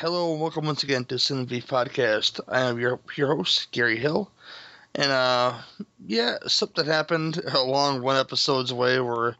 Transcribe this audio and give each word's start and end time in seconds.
Hello 0.00 0.30
and 0.30 0.40
welcome 0.40 0.64
once 0.64 0.84
again 0.84 1.04
to 1.06 1.18
Cinema 1.18 1.46
Beef 1.46 1.66
Podcast. 1.66 2.38
I 2.46 2.60
am 2.60 2.78
your 2.78 3.00
your 3.16 3.34
host, 3.34 3.72
Gary 3.72 3.98
Hill. 3.98 4.30
And 4.94 5.10
uh 5.10 5.58
yeah, 6.06 6.36
something 6.46 6.86
happened 6.86 7.38
along 7.52 8.02
one 8.02 8.16
episode's 8.16 8.72
way 8.72 9.00
where 9.00 9.34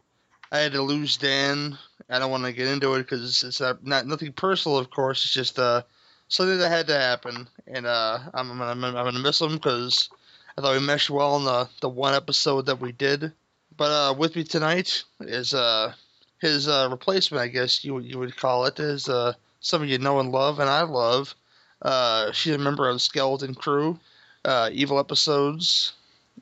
I 0.51 0.57
had 0.59 0.73
to 0.73 0.81
lose 0.81 1.15
Dan. 1.15 1.77
I 2.09 2.19
don't 2.19 2.29
want 2.29 2.43
to 2.43 2.51
get 2.51 2.67
into 2.67 2.93
it 2.95 3.03
because 3.03 3.41
it's 3.41 3.61
not, 3.61 3.85
not 3.85 4.05
nothing 4.05 4.33
personal, 4.33 4.77
of 4.77 4.89
course. 4.89 5.23
It's 5.23 5.33
just 5.33 5.57
uh 5.59 5.83
something 6.27 6.57
that 6.57 6.69
had 6.69 6.87
to 6.87 6.99
happen, 6.99 7.47
and 7.65 7.85
uh 7.85 8.19
I'm 8.33 8.51
I'm 8.51 8.57
gonna, 8.81 8.87
I'm 8.87 9.05
gonna 9.05 9.19
miss 9.19 9.39
him 9.39 9.53
because 9.53 10.09
I 10.57 10.61
thought 10.61 10.77
we 10.77 10.85
meshed 10.85 11.09
well 11.09 11.37
in 11.37 11.45
the 11.45 11.69
the 11.79 11.87
one 11.87 12.15
episode 12.15 12.65
that 12.65 12.81
we 12.81 12.91
did. 12.91 13.31
But 13.77 13.91
uh 13.91 14.13
with 14.13 14.35
me 14.35 14.43
tonight 14.43 15.05
is 15.21 15.53
uh 15.53 15.93
his 16.41 16.67
uh 16.67 16.89
replacement, 16.91 17.41
I 17.43 17.47
guess 17.47 17.85
you 17.85 17.99
you 17.99 18.19
would 18.19 18.35
call 18.35 18.65
it, 18.65 18.77
is 18.81 19.07
uh 19.07 19.35
some 19.59 19.81
of 19.81 19.89
you 19.89 19.97
know 19.97 20.19
and 20.19 20.31
love, 20.31 20.59
and 20.59 20.69
I 20.69 20.83
love. 20.83 21.35
Uh, 21.81 22.31
she's 22.31 22.55
a 22.55 22.57
member 22.57 22.87
of 22.89 23.01
Skeleton 23.01 23.55
Crew, 23.55 23.99
uh, 24.45 24.69
Evil 24.71 24.99
Episodes. 24.99 25.93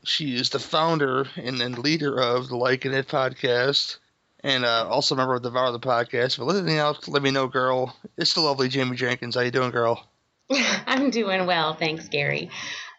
She 0.04 0.36
is 0.36 0.50
the 0.50 0.60
founder 0.60 1.28
and, 1.36 1.62
and 1.62 1.78
leader 1.78 2.20
of 2.20 2.50
the 2.50 2.56
Like 2.58 2.86
and 2.86 2.94
It 2.94 3.08
podcast, 3.08 3.98
and 4.44 4.66
uh, 4.66 4.88
also 4.88 5.16
a 5.16 5.18
member 5.18 5.36
of 5.36 5.44
the 5.44 5.50
Devour 5.50 5.72
the 5.72 5.80
podcast. 5.80 6.38
But 6.38 6.56
anything 6.56 6.78
else, 6.78 7.08
let 7.08 7.24
me 7.24 7.32
know, 7.32 7.48
girl. 7.48 7.96
It's 8.18 8.34
the 8.34 8.42
lovely 8.42 8.70
Jamie 8.70 8.96
Jenkins. 8.96 9.36
How 9.36 9.42
you 9.42 9.52
doing, 9.52 9.72
girl? 9.72 10.08
I'm 10.86 11.10
doing 11.10 11.46
well, 11.46 11.74
thanks, 11.74 12.08
Gary. 12.08 12.50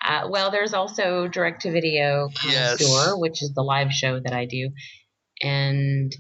Uh, 0.05 0.29
well, 0.31 0.51
there's 0.51 0.75
also 0.75 1.27
direct 1.29 1.63
to 1.63 1.73
video 1.73 2.29
Yes. 2.45 2.79
Connoisseur, 2.79 3.19
which 3.19 3.43
is 3.43 3.53
the 3.53 3.63
live 3.63 3.93
show 3.93 4.21
that 4.21 4.33
I 4.33 4.45
do, 4.45 4.71
and 5.43 6.13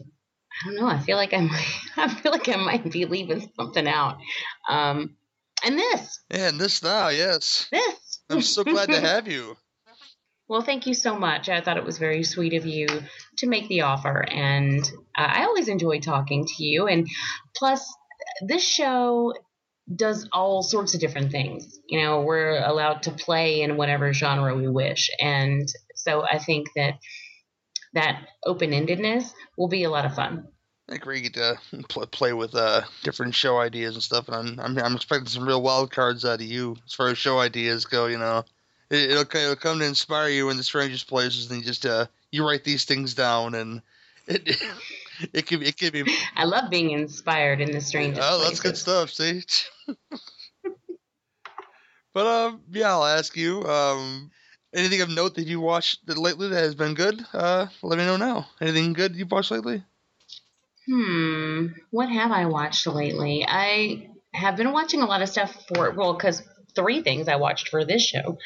I 0.62 0.66
don't 0.66 0.76
know. 0.76 0.86
I 0.86 0.98
feel 0.98 1.16
like 1.16 1.32
I 1.34 1.40
might. 1.40 1.80
I 1.96 2.08
feel 2.08 2.32
like 2.32 2.48
I 2.48 2.56
might 2.56 2.90
be 2.90 3.04
leaving 3.04 3.50
something 3.56 3.86
out. 3.86 4.18
Um, 4.68 5.16
and 5.64 5.78
this, 5.78 6.20
and 6.30 6.58
this 6.58 6.82
now, 6.82 7.08
yes. 7.08 7.68
this. 7.72 8.20
I'm 8.30 8.42
so 8.42 8.62
glad 8.62 8.90
to 8.90 9.00
have 9.08 9.26
you. 9.26 9.56
Well, 10.48 10.62
thank 10.62 10.86
you 10.86 10.94
so 10.94 11.18
much. 11.18 11.48
I 11.48 11.60
thought 11.60 11.76
it 11.76 11.84
was 11.84 11.98
very 11.98 12.22
sweet 12.22 12.54
of 12.54 12.64
you 12.64 12.86
to 13.38 13.46
make 13.46 13.68
the 13.68 13.82
offer, 13.82 14.22
and 14.22 14.80
uh, 15.16 15.28
I 15.28 15.44
always 15.44 15.68
enjoy 15.68 16.00
talking 16.00 16.46
to 16.46 16.64
you. 16.64 16.86
And 16.86 17.06
plus, 17.54 17.86
this 18.40 18.66
show 18.66 19.34
does 19.94 20.26
all 20.32 20.62
sorts 20.62 20.94
of 20.94 21.00
different 21.00 21.32
things. 21.32 21.78
You 21.86 22.02
know, 22.02 22.22
we're 22.22 22.64
allowed 22.64 23.02
to 23.02 23.10
play 23.10 23.60
in 23.60 23.76
whatever 23.76 24.12
genre 24.14 24.56
we 24.56 24.68
wish, 24.68 25.10
and 25.20 25.68
so 25.94 26.24
I 26.24 26.38
think 26.38 26.68
that 26.76 26.94
that 27.94 28.26
open-endedness 28.44 29.32
will 29.56 29.68
be 29.68 29.84
a 29.84 29.90
lot 29.90 30.04
of 30.04 30.14
fun. 30.14 30.48
I 30.88 30.92
think 30.92 31.04
we 31.04 31.20
get 31.20 31.34
to 31.34 31.58
pl- 31.88 32.06
play 32.06 32.32
with 32.32 32.54
uh, 32.54 32.82
different 33.02 33.34
show 33.34 33.58
ideas 33.58 33.94
and 33.94 34.02
stuff, 34.02 34.28
and 34.28 34.58
I'm, 34.60 34.60
I'm 34.60 34.78
I'm 34.78 34.96
expecting 34.96 35.28
some 35.28 35.46
real 35.46 35.62
wild 35.62 35.90
cards 35.90 36.24
out 36.24 36.40
of 36.40 36.46
you 36.46 36.76
as 36.86 36.94
far 36.94 37.08
as 37.08 37.18
show 37.18 37.38
ideas 37.38 37.84
go. 37.84 38.06
You 38.06 38.18
know, 38.18 38.44
it, 38.90 39.10
it'll 39.10 39.22
it'll 39.22 39.56
come 39.56 39.80
to 39.80 39.84
inspire 39.84 40.28
you 40.28 40.48
in 40.50 40.56
the 40.56 40.62
strangest 40.62 41.08
places, 41.08 41.50
and 41.50 41.60
you 41.60 41.66
just 41.66 41.84
uh 41.84 42.06
you 42.30 42.46
write 42.46 42.64
these 42.64 42.84
things 42.84 43.14
down, 43.14 43.54
and 43.54 43.82
it 44.26 44.56
it 45.32 45.46
could 45.46 45.62
it 45.62 45.76
could 45.78 45.92
be 45.92 46.04
I 46.36 46.44
love 46.44 46.70
being 46.70 46.90
inspired 46.92 47.60
in 47.60 47.70
the 47.70 47.80
strangest 47.80 48.20
places. 48.20 48.38
oh 48.40 48.44
that's 48.44 48.60
good 48.60 48.76
stuff. 48.76 49.10
See, 49.10 49.42
but 52.14 52.26
um 52.26 52.62
yeah, 52.70 52.92
I'll 52.92 53.04
ask 53.04 53.36
you 53.36 53.62
um 53.64 54.30
anything 54.74 55.00
of 55.00 55.08
note 55.08 55.34
that 55.34 55.46
you 55.46 55.60
watched 55.60 56.06
that 56.06 56.18
lately 56.18 56.48
that 56.48 56.58
has 56.58 56.74
been 56.74 56.94
good. 56.94 57.24
Uh, 57.32 57.66
let 57.82 57.98
me 57.98 58.04
know 58.04 58.16
now. 58.16 58.46
Anything 58.60 58.92
good 58.92 59.16
you've 59.16 59.30
watched 59.30 59.50
lately? 59.50 59.84
Hmm. 60.86 61.66
What 61.90 62.08
have 62.08 62.30
I 62.30 62.46
watched 62.46 62.86
lately? 62.86 63.44
I 63.46 64.10
have 64.32 64.56
been 64.56 64.72
watching 64.72 65.02
a 65.02 65.06
lot 65.06 65.22
of 65.22 65.28
stuff 65.28 65.54
for 65.68 65.90
well, 65.92 66.14
because 66.14 66.42
three 66.74 67.02
things 67.02 67.28
I 67.28 67.36
watched 67.36 67.68
for 67.68 67.84
this 67.84 68.02
show, 68.02 68.38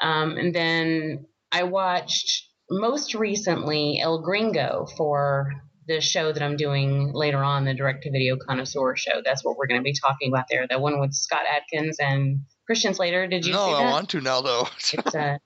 um, 0.00 0.36
and 0.36 0.54
then 0.54 1.26
I 1.50 1.64
watched 1.64 2.48
most 2.70 3.14
recently 3.14 4.00
El 4.00 4.22
Gringo 4.22 4.86
for 4.96 5.52
the 5.86 6.00
show 6.00 6.32
that 6.32 6.42
I'm 6.42 6.56
doing 6.56 7.12
later 7.12 7.42
on, 7.42 7.64
the 7.64 7.74
direct 7.74 8.04
to 8.04 8.10
video 8.10 8.36
connoisseur 8.36 8.96
show. 8.96 9.20
That's 9.24 9.44
what 9.44 9.56
we're 9.56 9.66
going 9.66 9.80
to 9.80 9.84
be 9.84 9.94
talking 9.94 10.32
about 10.32 10.46
there. 10.48 10.66
The 10.68 10.78
one 10.78 11.00
with 11.00 11.12
Scott 11.12 11.42
Adkins 11.48 11.98
and 12.00 12.40
Christian 12.72 12.94
Slater. 12.94 13.26
Did 13.26 13.44
you 13.44 13.52
no, 13.52 13.64
I 13.64 13.90
want 13.90 14.08
to 14.10 14.22
now 14.22 14.40
though. 14.40 14.66
It's 14.94 15.14
uh, 15.14 15.36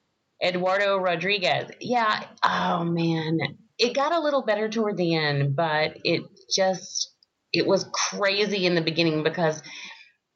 Eduardo 0.40 0.96
Rodriguez. 0.98 1.72
Yeah. 1.80 2.22
Oh 2.40 2.84
man, 2.84 3.40
it 3.80 3.96
got 3.96 4.12
a 4.12 4.20
little 4.20 4.44
better 4.44 4.68
toward 4.68 4.96
the 4.96 5.16
end, 5.16 5.56
but 5.56 5.98
it 6.04 6.22
just 6.54 7.12
it 7.52 7.66
was 7.66 7.84
crazy 7.92 8.64
in 8.64 8.76
the 8.76 8.80
beginning 8.80 9.24
because 9.24 9.60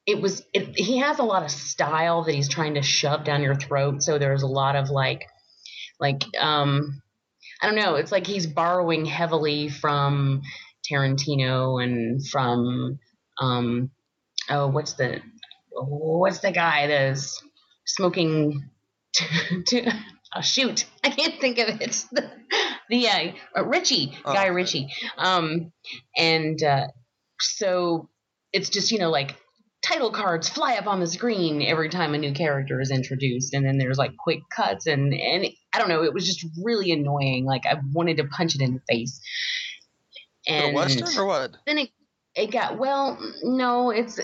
it 0.05 0.21
was 0.21 0.43
it, 0.53 0.77
he 0.77 0.97
has 0.97 1.19
a 1.19 1.23
lot 1.23 1.43
of 1.43 1.49
style 1.49 2.25
that 2.25 2.35
he's 2.35 2.49
trying 2.49 2.73
to 2.73 2.81
shove 2.81 3.23
down 3.23 3.41
your 3.41 3.55
throat. 3.55 4.03
So 4.03 4.17
there's 4.17 4.43
a 4.43 4.47
lot 4.47 4.75
of 4.75 4.89
like 4.89 5.23
like 5.97 6.25
um 6.37 7.01
I 7.61 7.67
don't 7.67 7.79
know. 7.79 7.95
It's 7.95 8.11
like 8.11 8.27
he's 8.27 8.47
borrowing 8.47 9.05
heavily 9.05 9.69
from 9.69 10.41
Tarantino 10.91 11.81
and 11.81 12.27
from 12.27 12.99
um 13.39 13.91
oh 14.49 14.67
what's 14.67 14.93
the 14.93 15.21
what's 15.71 16.39
the 16.39 16.51
guy 16.51 16.87
that's 16.87 17.41
smoking 17.85 18.69
to 19.67 19.91
oh, 20.35 20.41
shoot 20.41 20.85
I 21.03 21.09
can't 21.09 21.39
think 21.39 21.57
of 21.57 21.81
it 21.81 22.05
the, 22.11 22.31
the 22.89 23.07
uh, 23.07 23.63
Ritchie 23.63 24.17
Oh, 24.25 24.33
Guy 24.33 24.43
okay. 24.43 24.51
Ritchie 24.51 24.87
um 25.17 25.71
and 26.17 26.61
uh, 26.61 26.87
so 27.39 28.09
it's 28.53 28.69
just 28.69 28.91
you 28.91 28.99
know 28.99 29.09
like 29.09 29.35
title 29.83 30.11
cards 30.11 30.47
fly 30.47 30.75
up 30.75 30.85
on 30.85 30.99
the 30.99 31.07
screen 31.07 31.61
every 31.63 31.89
time 31.89 32.13
a 32.13 32.17
new 32.17 32.33
character 32.33 32.79
is 32.79 32.91
introduced 32.91 33.53
and 33.53 33.65
then 33.65 33.77
there's 33.77 33.97
like 33.97 34.15
quick 34.15 34.39
cuts 34.55 34.85
and 34.85 35.13
and 35.13 35.47
I 35.73 35.79
don't 35.79 35.89
know 35.89 36.03
it 36.03 36.13
was 36.13 36.25
just 36.25 36.45
really 36.63 36.91
annoying 36.91 37.45
like 37.45 37.65
I 37.65 37.77
wanted 37.93 38.17
to 38.17 38.25
punch 38.25 38.55
it 38.55 38.61
in 38.61 38.75
the 38.75 38.81
face 38.87 39.19
and 40.47 40.75
western 40.75 41.17
or 41.17 41.25
what? 41.25 41.57
then 41.65 41.79
it 41.79 41.89
it 42.35 42.51
got 42.51 42.77
well. 42.77 43.17
No, 43.43 43.91
it's 43.91 44.19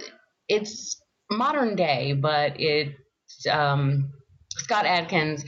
it's 0.47 1.01
modern 1.29 1.75
day, 1.75 2.13
but 2.13 2.59
it 2.59 2.95
um, 3.51 4.11
Scott 4.49 4.85
Adkins 4.85 5.43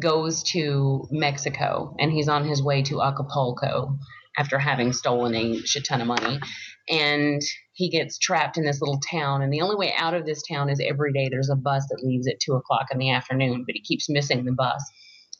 goes 0.00 0.42
to 0.42 1.06
Mexico 1.10 1.94
and 1.98 2.10
he's 2.10 2.28
on 2.28 2.44
his 2.44 2.62
way 2.62 2.82
to 2.82 3.02
Acapulco 3.02 3.96
after 4.36 4.58
having 4.58 4.92
stolen 4.92 5.34
a 5.34 5.60
shit 5.60 5.84
ton 5.84 6.00
of 6.00 6.06
money. 6.06 6.40
And 6.88 7.40
he 7.72 7.88
gets 7.88 8.18
trapped 8.18 8.58
in 8.58 8.64
this 8.64 8.80
little 8.80 9.00
town. 9.10 9.42
And 9.42 9.52
the 9.52 9.60
only 9.60 9.76
way 9.76 9.94
out 9.96 10.14
of 10.14 10.26
this 10.26 10.42
town 10.42 10.68
is 10.68 10.80
every 10.80 11.12
day 11.12 11.28
there's 11.28 11.50
a 11.50 11.56
bus 11.56 11.86
that 11.88 12.04
leaves 12.04 12.28
at 12.28 12.40
two 12.40 12.54
o'clock 12.54 12.86
in 12.90 12.98
the 12.98 13.10
afternoon, 13.10 13.64
but 13.66 13.74
he 13.74 13.80
keeps 13.82 14.10
missing 14.10 14.44
the 14.44 14.52
bus. 14.52 14.82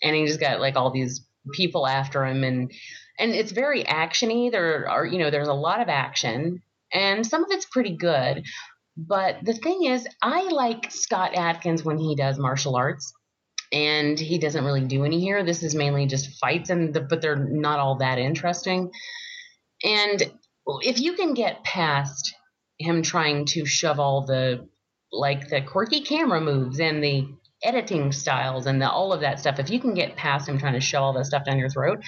And 0.03 0.15
he 0.15 0.27
just 0.27 0.41
got 0.41 0.61
like 0.61 0.77
all 0.77 0.91
these 0.91 1.27
people 1.53 1.87
after 1.87 2.25
him 2.25 2.43
and 2.43 2.73
and 3.19 3.33
it's 3.33 3.53
very 3.53 3.85
actiony. 3.85 4.51
There 4.51 4.89
are 4.89 5.05
you 5.05 5.19
know, 5.19 5.31
there's 5.31 5.49
a 5.49 5.55
lot 5.55 5.81
of 5.81 5.89
action 5.89 6.63
and 6.93 7.27
some 7.27 7.45
of 7.45 7.51
it's 7.51 7.67
pretty 7.67 7.97
good. 7.97 8.45
But 8.97 9.45
the 9.45 9.55
thing 9.55 9.85
is, 9.85 10.07
I 10.23 10.45
like 10.45 10.91
Scott 10.91 11.35
Adkins 11.35 11.85
when 11.85 11.99
he 11.99 12.15
does 12.15 12.39
martial 12.39 12.77
arts 12.77 13.13
and 13.73 14.19
he 14.19 14.39
doesn't 14.39 14.65
really 14.65 14.85
do 14.85 15.05
any 15.05 15.21
here. 15.21 15.43
This 15.43 15.63
is 15.65 15.75
mainly 15.75 16.07
just 16.07 16.39
fights, 16.39 16.71
and 16.71 16.95
the, 16.95 17.01
but 17.01 17.21
they're 17.21 17.37
not 17.37 17.81
all 17.81 17.97
that 17.97 18.19
interesting. 18.19 18.91
And 19.83 20.23
if 20.83 21.01
you 21.01 21.15
can 21.15 21.35
get 21.35 21.65
past 21.65 22.35
him 22.79 23.03
trying 23.03 23.47
to 23.47 23.67
shove 23.67 23.99
all 23.99 24.27
the 24.27 24.69
like 25.13 25.49
the 25.49 25.61
quirky 25.61 26.01
camera 26.01 26.41
moves 26.41 26.81
and 26.81 27.03
the 27.03 27.29
editing 27.63 28.13
styles 28.13 28.67
and 28.67 28.81
the, 28.83 28.91
all 28.91 29.13
of 29.13 29.21
that 29.21 29.39
stuff, 29.39 29.59
if 29.59 29.71
you 29.71 29.81
can 29.81 29.95
get 29.95 30.17
past 30.17 30.49
him 30.49 30.59
trying 30.59 30.75
to 30.75 30.81
shove 30.81 31.03
all 31.03 31.13
that 31.15 31.27
stuff 31.27 31.45
down 31.45 31.59
your 31.59 31.69
throat, 31.69 32.03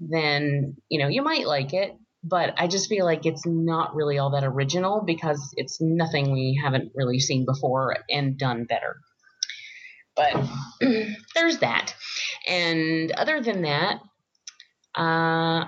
then 0.00 0.76
you 0.88 0.98
know 0.98 1.08
you 1.08 1.22
might 1.22 1.46
like 1.46 1.72
it. 1.72 1.92
But 2.28 2.54
I 2.56 2.66
just 2.66 2.88
feel 2.88 3.04
like 3.04 3.24
it's 3.24 3.46
not 3.46 3.94
really 3.94 4.18
all 4.18 4.30
that 4.30 4.42
original 4.42 5.02
because 5.06 5.54
it's 5.56 5.80
nothing 5.80 6.32
we 6.32 6.60
haven't 6.62 6.90
really 6.94 7.20
seen 7.20 7.44
before 7.44 7.96
and 8.10 8.36
done 8.36 8.64
better. 8.64 8.96
But 10.16 10.34
there's 11.34 11.58
that. 11.58 11.94
And 12.48 13.12
other 13.12 13.40
than 13.42 13.62
that, 13.62 14.00
uh, 14.96 15.66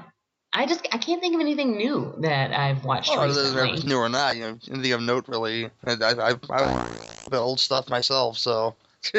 I 0.52 0.66
just 0.66 0.88
I 0.92 0.98
can't 0.98 1.20
think 1.20 1.34
of 1.34 1.40
anything 1.40 1.76
new 1.76 2.14
that 2.22 2.52
I've 2.52 2.84
watched 2.84 3.10
whether 3.10 3.28
recently. 3.28 3.70
it's 3.72 3.84
new 3.84 3.98
or 3.98 4.08
not, 4.08 4.36
you 4.36 4.42
know, 4.42 4.58
anything 4.72 4.92
of 4.92 5.02
note 5.02 5.28
really. 5.28 5.70
I, 5.84 5.92
I, 5.92 6.30
I, 6.50 6.88
I 7.30 7.36
old 7.36 7.60
stuff 7.60 7.90
myself, 7.90 8.38
so 8.38 8.74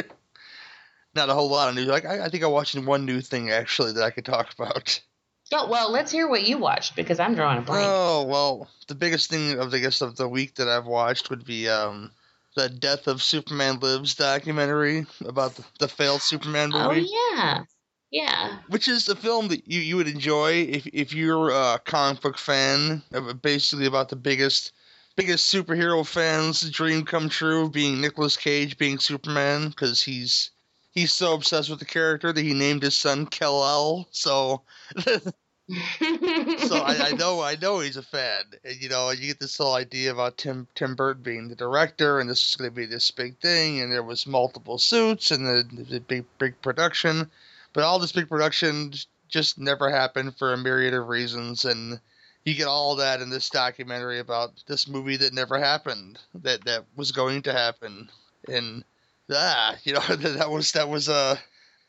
not 1.16 1.30
a 1.30 1.34
whole 1.34 1.50
lot 1.50 1.70
of 1.70 1.76
new. 1.76 1.84
Like 1.84 2.06
I, 2.06 2.26
I 2.26 2.30
think 2.30 2.44
I 2.44 2.48
watched 2.48 2.78
one 2.78 3.06
new 3.06 3.22
thing 3.22 3.52
actually 3.52 3.94
that 3.94 4.04
I 4.04 4.10
could 4.10 4.26
talk 4.26 4.54
about. 4.58 5.00
Oh, 5.52 5.68
well, 5.68 5.92
let's 5.92 6.12
hear 6.12 6.28
what 6.28 6.48
you 6.48 6.58
watched 6.58 6.96
because 6.96 7.20
I'm 7.20 7.34
drawing 7.36 7.60
a 7.60 7.62
blank. 7.62 7.86
Oh 7.88 8.24
well, 8.24 8.68
the 8.88 8.96
biggest 8.96 9.30
thing 9.30 9.60
of 9.60 9.72
the 9.72 9.80
guess 9.80 10.02
of 10.02 10.16
the 10.16 10.28
week 10.28 10.56
that 10.56 10.68
I've 10.68 10.86
watched 10.86 11.30
would 11.30 11.46
be 11.46 11.68
um 11.68 12.12
the 12.56 12.70
Death 12.70 13.08
of 13.08 13.24
Superman 13.24 13.80
Lives 13.80 14.16
documentary 14.16 15.06
about 15.26 15.56
the, 15.56 15.66
the 15.80 15.88
failed 15.88 16.22
Superman 16.22 16.70
movie. 16.70 17.08
oh 17.10 17.36
yeah, 17.36 17.64
yeah. 18.12 18.58
which 18.70 18.88
is 18.88 19.08
a 19.08 19.16
film 19.16 19.48
that 19.50 19.68
you, 19.68 19.80
you 19.80 19.96
would 19.98 20.08
enjoy 20.08 20.52
if, 20.54 20.88
if 20.88 21.14
you're 21.14 21.50
a 21.50 21.80
comic 21.86 22.22
book 22.22 22.38
fan 22.38 23.02
basically 23.42 23.86
about 23.86 24.10
the 24.10 24.16
biggest 24.16 24.74
biggest 25.16 25.54
superhero 25.54 26.06
fans 26.06 26.70
dream 26.70 27.06
come 27.06 27.30
true 27.30 27.70
being 27.70 28.02
Nicolas 28.02 28.38
Cage 28.38 28.78
being 28.78 29.00
Superman 29.00 29.70
because 29.70 30.02
he's 30.02 30.52
he's 31.00 31.14
so 31.14 31.34
obsessed 31.34 31.70
with 31.70 31.80
the 31.80 31.86
character 31.86 32.34
that 32.34 32.44
he 32.44 32.54
named 32.54 32.84
his 32.84 32.98
son 32.98 33.26
Kal-El 33.26 34.08
so 34.12 34.62
so 35.70 36.78
I, 36.78 37.10
I 37.10 37.12
know 37.12 37.42
I 37.42 37.56
know 37.62 37.80
he's 37.80 37.98
a 37.98 38.02
fan. 38.02 38.42
And 38.64 38.82
you 38.82 38.90
know 38.90 39.12
you 39.12 39.28
get 39.28 39.40
this 39.40 39.58
whole 39.58 39.76
idea 39.76 40.12
about 40.12 40.38
Tim 40.38 40.68
Tim 40.74 40.96
Burton 40.96 41.22
being 41.22 41.48
the 41.48 41.56
director 41.56 42.20
and 42.20 42.30
this 42.30 42.50
is 42.50 42.56
going 42.56 42.72
to 42.72 42.76
be 42.76 42.88
this 42.88 43.12
big 43.12 43.38
thing 43.40 43.80
and 43.80 43.92
there 43.92 44.04
was 44.04 44.26
multiple 44.26 44.80
suits 44.80 45.32
and 45.32 45.46
the, 45.46 45.84
the 45.84 46.00
big 46.00 46.26
big 46.40 46.60
production. 46.62 47.30
But 47.74 47.84
all 47.84 48.00
this 48.00 48.12
big 48.12 48.30
production 48.30 48.94
just 49.28 49.60
never 49.60 49.92
happened 49.92 50.38
for 50.38 50.54
a 50.54 50.58
myriad 50.58 50.96
of 50.96 51.08
reasons 51.08 51.66
and 51.66 52.00
you 52.46 52.56
get 52.56 52.68
all 52.68 52.96
that 52.96 53.22
in 53.22 53.30
this 53.30 53.50
documentary 53.50 54.18
about 54.18 54.64
this 54.66 54.88
movie 54.88 55.18
that 55.18 55.34
never 55.34 55.60
happened 55.60 56.18
that 56.34 56.66
that 56.66 56.86
was 56.96 57.12
going 57.12 57.44
to 57.44 57.54
happen. 57.54 58.10
And 58.48 58.84
ah 59.32 59.76
you 59.84 59.94
know 59.94 60.00
that, 60.16 60.50
was 60.50 60.72
that 60.74 60.90
was 60.90 61.08
a 61.08 61.38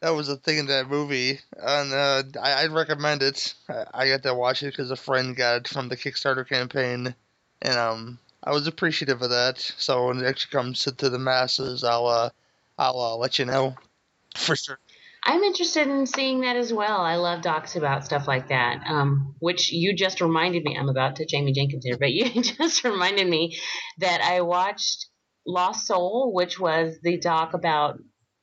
that 0.00 0.10
was 0.10 0.28
a 0.28 0.36
thing 0.36 0.58
in 0.58 0.66
that 0.66 0.88
movie. 0.88 1.40
And 1.58 1.92
uh, 1.92 2.22
I, 2.40 2.62
I'd 2.62 2.70
recommend 2.70 3.22
it. 3.22 3.54
I, 3.68 3.84
I 3.92 4.08
got 4.08 4.22
to 4.22 4.34
watch 4.34 4.62
it 4.62 4.72
because 4.72 4.90
a 4.90 4.96
friend 4.96 5.36
got 5.36 5.56
it 5.56 5.68
from 5.68 5.88
the 5.88 5.96
Kickstarter 5.96 6.48
campaign. 6.48 7.14
And 7.62 7.78
um 7.78 8.18
I 8.42 8.52
was 8.52 8.66
appreciative 8.66 9.20
of 9.22 9.30
that. 9.30 9.58
So 9.58 10.06
when 10.06 10.20
it 10.20 10.26
actually 10.26 10.52
comes 10.52 10.84
to, 10.84 10.92
to 10.92 11.10
the 11.10 11.18
masses 11.18 11.84
I'll 11.84 12.06
uh, 12.06 12.30
I'll 12.78 12.98
uh, 12.98 13.16
let 13.16 13.38
you 13.38 13.44
know. 13.44 13.76
For 14.36 14.56
sure. 14.56 14.78
I'm 15.22 15.42
interested 15.42 15.86
in 15.86 16.06
seeing 16.06 16.40
that 16.40 16.56
as 16.56 16.72
well. 16.72 17.00
I 17.02 17.16
love 17.16 17.42
docs 17.42 17.76
about 17.76 18.06
stuff 18.06 18.26
like 18.26 18.48
that, 18.48 18.82
um, 18.88 19.34
which 19.38 19.70
you 19.70 19.94
just 19.94 20.22
reminded 20.22 20.64
me. 20.64 20.78
I'm 20.78 20.88
about 20.88 21.16
to 21.16 21.26
Jamie 21.26 21.52
Jenkins 21.52 21.84
here, 21.84 21.98
but 21.98 22.10
you 22.10 22.42
just 22.42 22.84
reminded 22.84 23.28
me 23.28 23.58
that 23.98 24.22
I 24.22 24.40
watched 24.40 25.10
Lost 25.46 25.86
Soul, 25.86 26.32
which 26.34 26.58
was 26.60 26.98
the 27.02 27.18
doc 27.18 27.54
about 27.54 27.98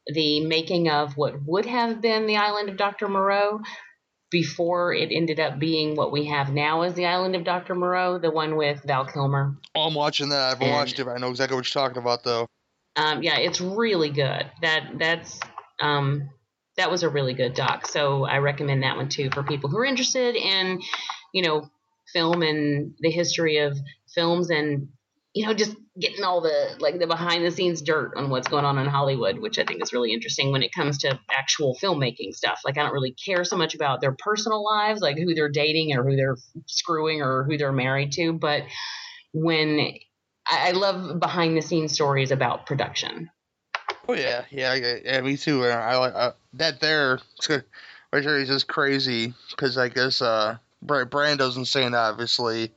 the 0.08 0.40
making 0.46 0.90
of 0.90 1.18
what 1.18 1.36
would 1.46 1.66
have 1.66 2.02
been 2.02 2.28
the 2.28 2.38
island 2.38 2.70
of 2.70 2.78
Dr. 2.78 3.08
Moreau 3.08 3.60
before 4.30 4.94
it 4.94 5.10
ended 5.12 5.40
up 5.40 5.58
being 5.60 5.96
what 5.96 6.12
we 6.12 6.26
have 6.26 6.52
now 6.52 6.82
as 6.82 6.94
the 6.96 7.06
island 7.06 7.36
of 7.36 7.44
Dr. 7.46 7.76
Moreau, 7.76 8.18
the 8.20 8.32
one 8.32 8.58
with 8.58 8.82
Val 8.86 9.06
Kilmer. 9.06 9.56
Oh, 9.74 9.82
I'm 9.82 9.94
watching 9.94 10.30
that. 10.30 10.40
I 10.42 10.50
haven't 10.50 10.68
And- 10.68 10.74
watched 10.76 11.00
it. 11.00 11.06
But 11.06 11.12
I 11.16 11.18
know 11.20 11.30
exactly 11.30 11.56
what 11.56 11.74
you're 11.74 11.82
talking 11.84 12.02
about, 12.02 12.24
though. 12.24 12.48
Um, 12.96 13.22
yeah, 13.22 13.38
it's 13.38 13.62
really 13.62 14.10
good. 14.10 14.50
That 14.62 14.98
that's 14.98 15.40
um, 15.80 16.30
that 16.78 16.90
was 16.90 17.04
a 17.04 17.10
really 17.10 17.34
good 17.34 17.54
doc. 17.54 17.86
So 17.88 18.26
I 18.26 18.38
recommend 18.40 18.84
that 18.84 18.98
one 18.98 19.08
too 19.10 19.30
for 19.32 19.44
people 19.44 19.70
who 19.70 19.78
are 19.78 19.86
interested 19.86 20.36
in, 20.36 20.82
you 21.34 21.44
know, 21.44 21.70
film 22.12 22.42
and 22.42 22.96
the 23.00 23.12
history 23.12 23.58
of 23.58 23.78
films 24.14 24.50
and 24.50 24.90
you 25.38 25.46
know 25.46 25.54
just 25.54 25.76
getting 26.00 26.24
all 26.24 26.42
the 26.42 26.76
like 26.80 26.98
the 26.98 27.06
behind 27.06 27.46
the 27.46 27.52
scenes 27.52 27.84
dirt 27.84 28.14
on 28.16 28.32
what's 28.32 28.48
going 28.48 28.66
on 28.66 28.80
in 28.80 28.88
Hollywood, 28.88 29.38
which 29.38 29.60
I 29.60 29.66
think 29.66 29.84
is 29.84 29.94
really 29.94 30.12
interesting 30.12 30.52
when 30.52 30.64
it 30.64 30.74
comes 30.74 30.98
to 31.00 31.20
actual 31.32 31.78
filmmaking 31.80 32.34
stuff. 32.34 32.62
Like 32.66 32.80
I 32.80 32.82
don't 32.82 32.92
really 32.92 33.14
care 33.24 33.44
so 33.44 33.56
much 33.56 33.76
about 33.76 34.02
their 34.02 34.16
personal 34.18 34.64
lives, 34.64 35.00
like 35.00 35.16
who 35.16 35.36
they're 35.36 35.52
dating 35.52 35.96
or 35.96 36.04
who 36.04 36.16
they're 36.16 36.38
screwing 36.66 37.22
or 37.22 37.44
who 37.44 37.56
they're 37.56 37.72
married 37.72 38.14
to, 38.14 38.34
but 38.34 38.64
when 39.32 39.94
I 40.48 40.72
love 40.72 41.20
behind 41.20 41.56
the 41.56 41.62
scenes 41.62 41.94
stories 41.94 42.32
about 42.32 42.66
production. 42.66 43.30
Oh 44.08 44.14
yeah, 44.14 44.46
yeah, 44.50 44.74
yeah, 44.74 45.22
me 45.22 45.38
too. 45.38 45.64
I 45.66 45.98
like 45.98 46.16
uh, 46.16 46.32
that 46.54 46.80
there. 46.80 47.20
There 48.14 48.40
is 48.40 48.48
just 48.48 48.68
crazy 48.68 49.34
because 49.52 49.78
I 49.78 49.90
guess 49.90 50.22
uh, 50.22 50.58
Bra- 50.82 51.04
Brando's 51.04 51.58
insane, 51.58 51.94
obviously, 51.94 52.72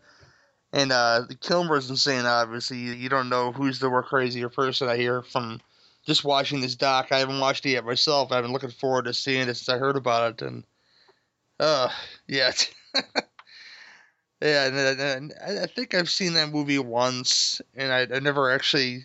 and 0.72 0.92
uh, 0.92 1.22
Kilmer's 1.40 1.90
insane, 1.90 2.26
obviously. 2.26 2.78
You, 2.78 3.08
don't 3.08 3.28
know 3.28 3.52
who's 3.52 3.78
the 3.78 3.88
more 3.88 4.02
crazier 4.02 4.48
person. 4.48 4.88
I 4.88 4.96
hear 4.96 5.22
from 5.22 5.60
just 6.06 6.24
watching 6.24 6.60
this 6.60 6.76
doc. 6.76 7.08
I 7.10 7.18
haven't 7.18 7.40
watched 7.40 7.66
it 7.66 7.70
yet 7.70 7.84
myself. 7.84 8.32
I've 8.32 8.42
been 8.44 8.52
looking 8.52 8.70
forward 8.70 9.06
to 9.06 9.14
seeing 9.14 9.48
it 9.48 9.56
since 9.56 9.68
I 9.68 9.78
heard 9.78 9.96
about 9.96 10.42
it, 10.42 10.46
and 10.46 10.64
uh, 11.58 11.90
yeah. 12.26 12.52
Yeah, 14.42 14.66
and, 14.66 15.00
and, 15.00 15.32
and 15.38 15.58
I 15.58 15.66
think 15.66 15.94
I've 15.94 16.08
seen 16.08 16.32
that 16.34 16.50
movie 16.50 16.78
once, 16.78 17.60
and 17.74 17.92
I, 17.92 18.06
I 18.14 18.20
never 18.20 18.50
actually 18.50 19.04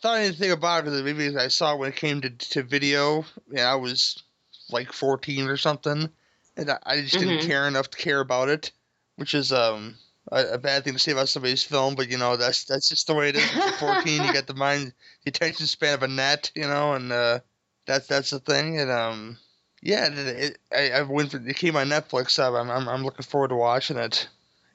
thought 0.00 0.18
anything 0.18 0.50
about 0.50 0.80
it. 0.80 0.84
Because 0.84 0.98
the 0.98 1.04
movie 1.04 1.36
I 1.36 1.48
saw 1.48 1.74
it 1.74 1.78
when 1.78 1.90
it 1.90 1.96
came 1.96 2.22
to 2.22 2.30
to 2.30 2.62
video, 2.62 3.24
and 3.50 3.60
I 3.60 3.74
was 3.74 4.22
like 4.70 4.92
14 4.92 5.46
or 5.48 5.58
something, 5.58 6.08
and 6.56 6.70
I, 6.70 6.78
I 6.84 7.00
just 7.02 7.18
didn't 7.18 7.40
Mhm. 7.40 7.46
care 7.46 7.68
enough 7.68 7.90
to 7.90 7.98
care 7.98 8.20
about 8.20 8.48
it, 8.48 8.72
which 9.16 9.34
is 9.34 9.52
um 9.52 9.96
a, 10.30 10.58
bad 10.58 10.84
thing 10.84 10.92
to 10.92 10.98
say 10.98 11.12
about 11.12 11.28
somebody's 11.28 11.62
film, 11.62 11.94
but 11.94 12.08
you 12.08 12.18
know 12.18 12.36
that's 12.36 12.64
that's 12.64 12.88
just 12.88 13.06
the 13.06 13.14
way 13.14 13.30
it 13.30 13.36
is. 13.36 13.50
14, 13.78 14.24
you 14.24 14.32
get 14.32 14.46
the 14.46 14.54
mind, 14.54 14.92
the 15.24 15.30
attention 15.30 15.66
span 15.66 15.94
of 15.94 16.02
a 16.02 16.08
gnat, 16.08 16.50
you 16.54 16.62
know, 16.62 16.94
and 16.94 17.10
uh, 17.10 17.40
that's 17.86 18.06
that's 18.06 18.30
the 18.30 18.40
thing, 18.40 18.78
and 18.78 18.90
um. 18.90 19.38
Yeah, 19.84 20.06
it, 20.06 20.16
it, 20.16 20.58
I, 20.70 21.00
I 21.00 21.02
went 21.02 21.32
for, 21.32 21.38
it 21.38 21.56
came 21.56 21.74
on 21.74 21.88
Netflix, 21.88 22.30
so 22.30 22.54
I'm, 22.54 22.70
I'm 22.70 22.88
I'm 22.88 23.02
looking 23.04 23.24
forward 23.24 23.48
to 23.48 23.56
watching 23.56 23.96
it 23.96 24.28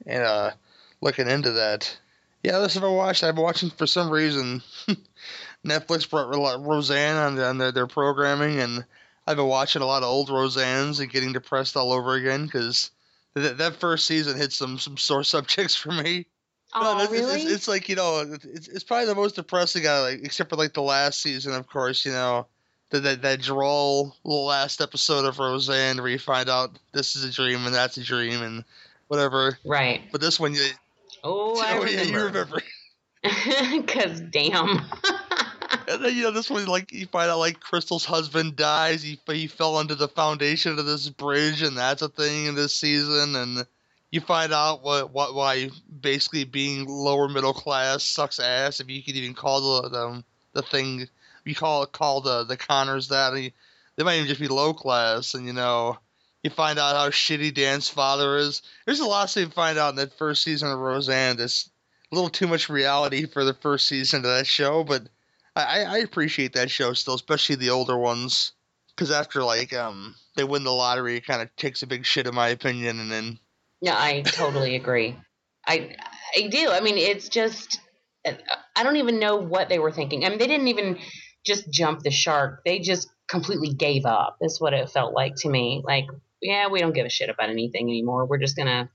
and 0.06 0.22
uh, 0.22 0.50
looking 1.00 1.28
into 1.28 1.52
that. 1.52 1.96
Yeah, 2.42 2.58
this 2.58 2.74
have 2.74 2.84
I 2.84 2.88
watched. 2.88 3.24
I've 3.24 3.34
been 3.34 3.42
watching 3.42 3.70
for 3.70 3.86
some 3.86 4.10
reason. 4.10 4.62
Netflix 5.66 6.08
brought 6.08 6.30
Roseanne 6.30 7.16
on, 7.16 7.38
on 7.38 7.58
their, 7.58 7.72
their 7.72 7.86
programming, 7.86 8.60
and 8.60 8.84
I've 9.26 9.36
been 9.36 9.46
watching 9.46 9.82
a 9.82 9.86
lot 9.86 10.02
of 10.02 10.08
old 10.08 10.28
Roseannes 10.28 11.00
and 11.00 11.10
getting 11.10 11.32
depressed 11.32 11.76
all 11.76 11.92
over 11.92 12.14
again 12.14 12.46
because 12.46 12.90
th- 13.36 13.56
that 13.56 13.76
first 13.76 14.06
season 14.06 14.36
hit 14.36 14.52
some 14.52 14.78
some 14.78 14.96
sore 14.96 15.24
subjects 15.24 15.74
for 15.74 15.92
me. 15.92 16.26
Oh, 16.74 16.96
it's, 17.02 17.10
it's- 17.12 17.20
really? 17.22 17.42
It's, 17.42 17.52
it's 17.52 17.68
like 17.68 17.88
you 17.88 17.96
know, 17.96 18.20
it's, 18.44 18.68
it's 18.68 18.84
probably 18.84 19.06
the 19.06 19.14
most 19.14 19.36
depressing, 19.36 19.86
uh, 19.86 20.02
like, 20.02 20.20
except 20.22 20.50
for 20.50 20.56
like 20.56 20.74
the 20.74 20.82
last 20.82 21.20
season, 21.22 21.54
of 21.54 21.66
course. 21.66 22.04
You 22.04 22.12
know, 22.12 22.46
that 22.90 23.00
that, 23.00 23.22
that 23.22 23.40
droll 23.40 24.14
last 24.24 24.80
episode 24.80 25.24
of 25.24 25.38
Roseanne 25.38 25.96
where 25.98 26.08
you 26.10 26.18
find 26.18 26.48
out 26.50 26.78
this 26.92 27.16
is 27.16 27.24
a 27.24 27.30
dream 27.32 27.64
and 27.66 27.74
that's 27.74 27.96
a 27.96 28.02
dream, 28.02 28.42
and 28.42 28.64
whatever. 29.08 29.58
Right. 29.64 30.02
But 30.12 30.20
this 30.20 30.38
one, 30.38 30.54
you, 30.54 30.66
Oh, 31.24 31.58
I 31.64 31.78
oh 31.78 31.84
yeah, 31.84 32.02
you 32.02 32.14
remember. 32.18 32.62
remember. 33.24 33.82
Cause 33.92 34.20
damn. 34.20 34.80
And 35.88 36.04
then 36.04 36.14
you 36.14 36.24
know 36.24 36.30
this 36.32 36.50
one, 36.50 36.66
like 36.66 36.92
you 36.92 37.06
find 37.06 37.30
out 37.30 37.38
like 37.38 37.60
Crystal's 37.60 38.04
husband 38.04 38.56
dies. 38.56 39.02
He 39.02 39.18
he 39.26 39.46
fell 39.46 39.76
under 39.76 39.94
the 39.94 40.08
foundation 40.08 40.78
of 40.78 40.84
this 40.84 41.08
bridge, 41.08 41.62
and 41.62 41.78
that's 41.78 42.02
a 42.02 42.08
thing 42.10 42.44
in 42.46 42.54
this 42.54 42.74
season. 42.74 43.34
And 43.34 43.66
you 44.10 44.20
find 44.20 44.52
out 44.52 44.82
what 44.82 45.12
what 45.14 45.34
why 45.34 45.70
basically 46.00 46.44
being 46.44 46.86
lower 46.86 47.26
middle 47.28 47.54
class 47.54 48.04
sucks 48.04 48.38
ass. 48.38 48.80
If 48.80 48.90
you 48.90 49.02
could 49.02 49.16
even 49.16 49.34
call 49.34 49.82
the 49.82 49.88
the, 49.88 50.24
the 50.52 50.62
thing 50.62 51.08
you 51.44 51.54
call 51.54 51.86
call 51.86 52.20
the 52.20 52.44
the 52.44 52.56
Conners 52.58 53.08
that 53.08 53.34
you- 53.40 53.52
they 53.96 54.04
might 54.04 54.16
even 54.16 54.28
just 54.28 54.40
be 54.40 54.48
low 54.48 54.74
class. 54.74 55.32
And 55.32 55.46
you 55.46 55.54
know 55.54 55.98
you 56.42 56.50
find 56.50 56.78
out 56.78 56.96
how 56.96 57.08
shitty 57.08 57.54
Dan's 57.54 57.88
father 57.88 58.36
is. 58.36 58.60
There's 58.84 59.00
a 59.00 59.06
lot 59.06 59.28
to 59.30 59.48
find 59.50 59.78
out 59.78 59.90
in 59.90 59.96
that 59.96 60.18
first 60.18 60.42
season 60.44 60.70
of 60.70 60.78
Roseanne. 60.78 61.36
That's 61.38 61.70
a 62.12 62.14
little 62.14 62.30
too 62.30 62.46
much 62.46 62.68
reality 62.68 63.24
for 63.26 63.44
the 63.44 63.54
first 63.54 63.88
season 63.88 64.18
of 64.18 64.24
that 64.30 64.46
show, 64.46 64.84
but. 64.84 65.02
I, 65.62 65.84
I 65.84 65.98
appreciate 65.98 66.52
that 66.54 66.70
show 66.70 66.92
still, 66.92 67.14
especially 67.14 67.56
the 67.56 67.70
older 67.70 67.98
ones, 67.98 68.52
because 68.94 69.10
after 69.10 69.42
like 69.42 69.72
um 69.72 70.14
they 70.36 70.44
win 70.44 70.64
the 70.64 70.72
lottery, 70.72 71.16
it 71.16 71.26
kind 71.26 71.42
of 71.42 71.54
takes 71.56 71.82
a 71.82 71.86
big 71.86 72.04
shit 72.04 72.26
in 72.26 72.34
my 72.34 72.48
opinion, 72.48 73.00
and 73.00 73.10
then 73.10 73.38
Yeah, 73.80 73.96
I 73.96 74.22
totally 74.22 74.76
agree. 74.76 75.16
I 75.66 75.96
I 76.36 76.48
do. 76.48 76.70
I 76.70 76.80
mean, 76.80 76.96
it's 76.96 77.28
just 77.28 77.80
I 78.24 78.82
don't 78.82 78.96
even 78.96 79.18
know 79.18 79.36
what 79.36 79.68
they 79.68 79.78
were 79.78 79.92
thinking. 79.92 80.24
I 80.24 80.28
mean, 80.28 80.38
they 80.38 80.46
didn't 80.46 80.68
even 80.68 80.98
just 81.46 81.70
jump 81.70 82.00
the 82.00 82.10
shark. 82.10 82.60
They 82.64 82.78
just 82.78 83.08
completely 83.28 83.72
gave 83.72 84.04
up. 84.04 84.36
That's 84.40 84.60
what 84.60 84.74
it 84.74 84.90
felt 84.90 85.14
like 85.14 85.34
to 85.36 85.48
me. 85.48 85.82
Like, 85.84 86.06
yeah, 86.42 86.68
we 86.68 86.80
don't 86.80 86.94
give 86.94 87.06
a 87.06 87.10
shit 87.10 87.30
about 87.30 87.50
anything 87.50 87.88
anymore. 87.88 88.26
We're 88.26 88.38
just 88.38 88.56
gonna 88.56 88.90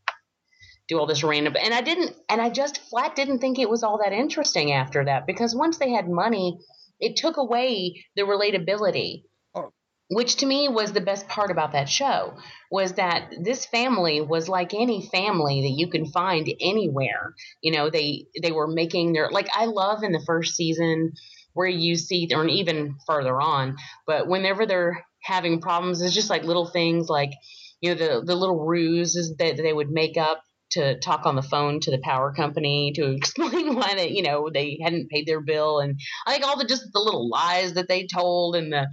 do 0.88 1.00
all 1.00 1.06
this 1.06 1.24
random 1.24 1.56
and 1.62 1.74
I 1.74 1.82
didn't 1.82 2.16
and 2.30 2.42
I 2.42 2.50
just 2.50 2.82
flat 2.90 3.16
didn't 3.16 3.40
think 3.40 3.60
it 3.60 3.70
was 3.70 3.84
all 3.84 4.00
that 4.04 4.14
interesting 4.14 4.74
after 4.74 5.06
that 5.06 5.26
because 5.26 5.56
once 5.56 5.78
they 5.78 5.92
had 5.92 6.10
money, 6.10 6.60
it 7.00 7.16
took 7.16 7.38
away 7.38 8.06
the 8.16 8.24
relatability. 8.24 9.24
Oh. 9.56 9.72
Which 10.10 10.38
to 10.38 10.46
me 10.46 10.68
was 10.68 10.92
the 10.92 11.02
best 11.02 11.28
part 11.28 11.52
about 11.52 11.72
that 11.72 11.90
show 11.90 12.36
was 12.70 12.94
that 12.94 13.32
this 13.42 13.66
family 13.66 14.22
was 14.22 14.50
like 14.50 14.74
any 14.74 15.08
family 15.08 15.62
that 15.62 15.76
you 15.76 15.90
can 15.90 16.06
find 16.06 16.48
anywhere. 16.60 17.34
You 17.62 17.72
know, 17.72 17.90
they 17.90 18.26
they 18.42 18.52
were 18.52 18.68
making 18.68 19.14
their 19.14 19.30
like 19.32 19.48
I 19.56 19.66
love 19.66 20.04
in 20.04 20.12
the 20.12 20.24
first 20.26 20.56
season 20.56 21.14
where 21.54 21.68
you 21.68 21.96
see 21.96 22.28
or 22.34 22.46
even 22.48 22.96
further 23.08 23.40
on, 23.40 23.78
but 24.06 24.28
whenever 24.28 24.66
they're 24.66 25.06
having 25.22 25.62
problems, 25.62 26.02
it's 26.02 26.14
just 26.14 26.30
like 26.30 26.44
little 26.44 26.68
things 26.68 27.08
like 27.08 27.32
you 27.80 27.90
know 27.90 27.96
the 27.96 28.26
the 28.26 28.36
little 28.36 28.66
ruses 28.66 29.36
that 29.38 29.58
they 29.58 29.72
would 29.72 29.90
make 29.90 30.18
up 30.18 30.44
to 30.74 31.00
talk 31.00 31.26
on 31.26 31.36
the 31.36 31.42
phone 31.42 31.80
to 31.80 31.92
the 31.92 32.02
power 32.04 32.34
company 32.34 32.92
to 32.96 33.12
explain 33.16 33.76
why 33.76 33.94
they 33.96 34.10
you 34.10 34.24
know 34.24 34.50
they 34.54 34.80
hadn't 34.84 35.10
paid 35.10 35.28
their 35.28 35.42
bill 35.42 35.80
and 35.80 36.00
I 36.28 36.34
think 36.34 36.46
all 36.46 36.58
the 36.58 36.66
just 36.66 36.92
the 36.94 37.00
little 37.00 37.30
lies 37.30 37.74
that 37.74 37.88
they 37.88 38.08
told 38.08 38.56
and 38.56 38.72
the 38.72 38.88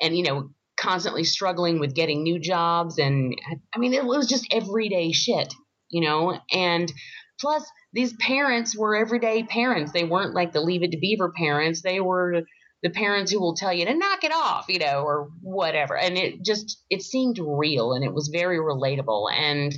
and 0.00 0.16
you 0.16 0.24
know 0.24 0.50
constantly 0.78 1.24
struggling 1.24 1.80
with 1.80 1.94
getting 1.94 2.22
new 2.22 2.38
jobs 2.38 2.98
and 2.98 3.34
I 3.74 3.78
mean 3.78 3.94
it 3.94 4.04
was 4.04 4.28
just 4.28 4.46
everyday 4.52 5.12
shit 5.12 5.52
you 5.90 6.00
know? 6.02 6.38
And 6.52 6.92
plus 7.40 7.64
these 7.92 8.12
parents 8.14 8.76
were 8.76 8.96
everyday 8.96 9.42
parents. 9.44 9.92
They 9.92 10.04
weren't 10.04 10.34
like 10.34 10.52
the 10.52 10.60
leave 10.60 10.82
it 10.82 10.92
to 10.92 10.98
beaver 10.98 11.32
parents. 11.32 11.82
They 11.82 12.00
were 12.00 12.42
the 12.82 12.90
parents 12.90 13.32
who 13.32 13.40
will 13.40 13.56
tell 13.56 13.72
you 13.72 13.86
to 13.86 13.94
knock 13.94 14.22
it 14.22 14.32
off 14.32 14.66
you 14.68 14.78
know 14.78 15.02
or 15.02 15.28
whatever. 15.40 15.96
And 15.96 16.16
it 16.16 16.44
just 16.44 16.82
it 16.90 17.02
seemed 17.02 17.38
real 17.40 17.92
and 17.92 18.04
it 18.04 18.12
was 18.12 18.28
very 18.28 18.58
relatable. 18.58 19.32
And 19.32 19.76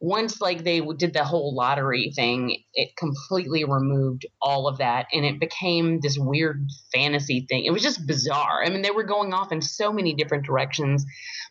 once 0.00 0.40
like 0.40 0.64
they 0.64 0.80
did 0.80 1.12
the 1.12 1.24
whole 1.24 1.54
lottery 1.54 2.10
thing 2.16 2.56
it 2.72 2.96
completely 2.96 3.64
removed 3.64 4.24
all 4.40 4.66
of 4.66 4.78
that 4.78 5.06
and 5.12 5.26
it 5.26 5.38
became 5.38 6.00
this 6.00 6.18
weird 6.18 6.66
fantasy 6.92 7.46
thing. 7.48 7.66
It 7.66 7.70
was 7.70 7.82
just 7.82 8.06
bizarre. 8.06 8.64
I 8.64 8.70
mean 8.70 8.80
they 8.80 8.90
were 8.90 9.04
going 9.04 9.34
off 9.34 9.52
in 9.52 9.60
so 9.60 9.92
many 9.92 10.14
different 10.14 10.46
directions 10.46 11.04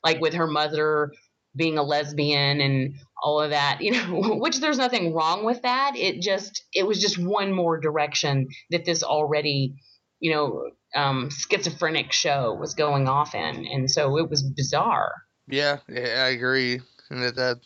like 0.03 0.19
with 0.19 0.33
her 0.33 0.47
mother 0.47 1.11
being 1.55 1.77
a 1.77 1.83
lesbian 1.83 2.59
and 2.59 2.95
all 3.21 3.41
of 3.41 3.51
that 3.51 3.79
you 3.81 3.91
know 3.91 4.35
which 4.39 4.59
there's 4.59 4.79
nothing 4.79 5.13
wrong 5.13 5.45
with 5.45 5.61
that. 5.61 5.93
It 5.95 6.21
just 6.21 6.63
it 6.73 6.87
was 6.87 6.99
just 6.99 7.19
one 7.19 7.53
more 7.53 7.79
direction 7.79 8.47
that 8.71 8.83
this 8.83 9.03
already 9.03 9.75
you 10.19 10.31
know 10.31 10.71
um 10.95 11.29
schizophrenic 11.29 12.11
show 12.11 12.57
was 12.59 12.73
going 12.73 13.07
off 13.07 13.35
in 13.35 13.67
and 13.67 13.91
so 13.91 14.17
it 14.17 14.27
was 14.27 14.41
bizarre. 14.41 15.13
Yeah, 15.47 15.77
yeah 15.87 16.23
I 16.25 16.29
agree, 16.29 16.79
and 17.09 17.23
that, 17.23 17.35
that 17.35 17.57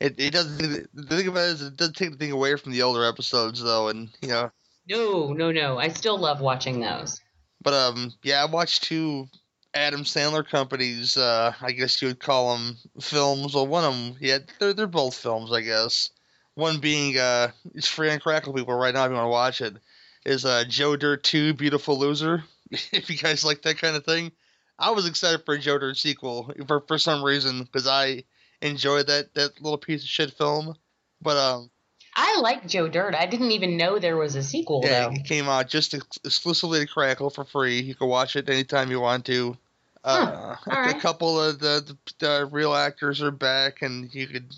it 0.00 0.14
it 0.18 0.32
doesn't. 0.32 0.88
The 0.94 1.16
thing 1.16 1.28
about 1.28 1.48
it 1.48 1.52
is 1.52 1.62
it 1.62 1.76
doesn't 1.76 1.96
take 1.96 2.08
anything 2.08 2.32
away 2.32 2.56
from 2.56 2.72
the 2.72 2.82
older 2.82 3.04
episodes 3.04 3.62
though, 3.62 3.88
and 3.88 4.08
you 4.22 4.28
know, 4.28 4.50
no 4.88 5.32
no 5.32 5.52
no 5.52 5.78
i 5.78 5.88
still 5.88 6.18
love 6.18 6.40
watching 6.40 6.80
those 6.80 7.20
but 7.60 7.74
um 7.74 8.12
yeah, 8.22 8.42
I 8.42 8.46
watched 8.46 8.84
two 8.84 9.28
Adam 9.74 10.04
Sandler 10.04 10.46
companies. 10.46 11.16
Uh, 11.16 11.52
I 11.60 11.72
guess 11.72 12.00
you 12.00 12.08
would 12.08 12.20
call 12.20 12.56
them 12.56 12.76
films. 13.00 13.54
Well, 13.54 13.66
one 13.66 13.84
of 13.84 13.94
them, 13.94 14.16
yeah, 14.20 14.38
they're 14.58 14.72
they're 14.72 14.86
both 14.86 15.14
films, 15.14 15.52
I 15.52 15.62
guess. 15.62 16.10
One 16.54 16.80
being 16.80 17.18
uh, 17.18 17.50
it's 17.74 17.88
free 17.88 18.10
on 18.10 18.20
Crackle 18.20 18.52
people 18.52 18.74
right 18.74 18.94
now 18.94 19.04
if 19.04 19.10
you 19.10 19.16
want 19.16 19.26
to 19.26 19.30
watch 19.30 19.60
it. 19.60 19.76
Is 20.24 20.44
uh, 20.44 20.64
Joe 20.68 20.96
Dirt 20.96 21.22
Two 21.22 21.54
Beautiful 21.54 21.98
Loser? 21.98 22.44
if 22.70 23.10
you 23.10 23.16
guys 23.16 23.44
like 23.44 23.62
that 23.62 23.78
kind 23.78 23.96
of 23.96 24.04
thing, 24.04 24.32
I 24.78 24.90
was 24.90 25.06
excited 25.06 25.44
for 25.44 25.54
a 25.54 25.58
Joe 25.58 25.78
Dirt 25.78 25.96
sequel 25.96 26.52
for 26.66 26.80
for 26.80 26.98
some 26.98 27.22
reason 27.22 27.62
because 27.62 27.86
I 27.86 28.24
enjoyed 28.62 29.06
that 29.06 29.34
that 29.34 29.60
little 29.60 29.78
piece 29.78 30.02
of 30.02 30.08
shit 30.08 30.32
film. 30.32 30.74
But 31.20 31.36
um, 31.36 31.70
I 32.14 32.40
like 32.40 32.66
Joe 32.66 32.88
Dirt. 32.88 33.14
I 33.14 33.26
didn't 33.26 33.52
even 33.52 33.76
know 33.76 33.98
there 33.98 34.16
was 34.16 34.34
a 34.34 34.42
sequel 34.42 34.82
yeah, 34.84 35.08
though. 35.08 35.14
it 35.14 35.24
came 35.24 35.48
out 35.48 35.68
just 35.68 35.94
ex- 35.94 36.18
exclusively 36.24 36.80
to 36.80 36.86
Crackle 36.86 37.30
for 37.30 37.44
free. 37.44 37.80
You 37.80 37.94
can 37.94 38.08
watch 38.08 38.36
it 38.36 38.48
anytime 38.48 38.90
you 38.90 39.00
want 39.00 39.24
to. 39.26 39.56
Uh, 40.04 40.56
all 40.66 40.88
a 40.88 41.00
couple 41.00 41.40
of 41.40 41.58
the, 41.58 41.84
the, 41.86 42.14
the 42.18 42.48
real 42.50 42.74
actors 42.74 43.20
are 43.20 43.30
back, 43.30 43.82
and 43.82 44.12
you 44.14 44.26
could. 44.26 44.52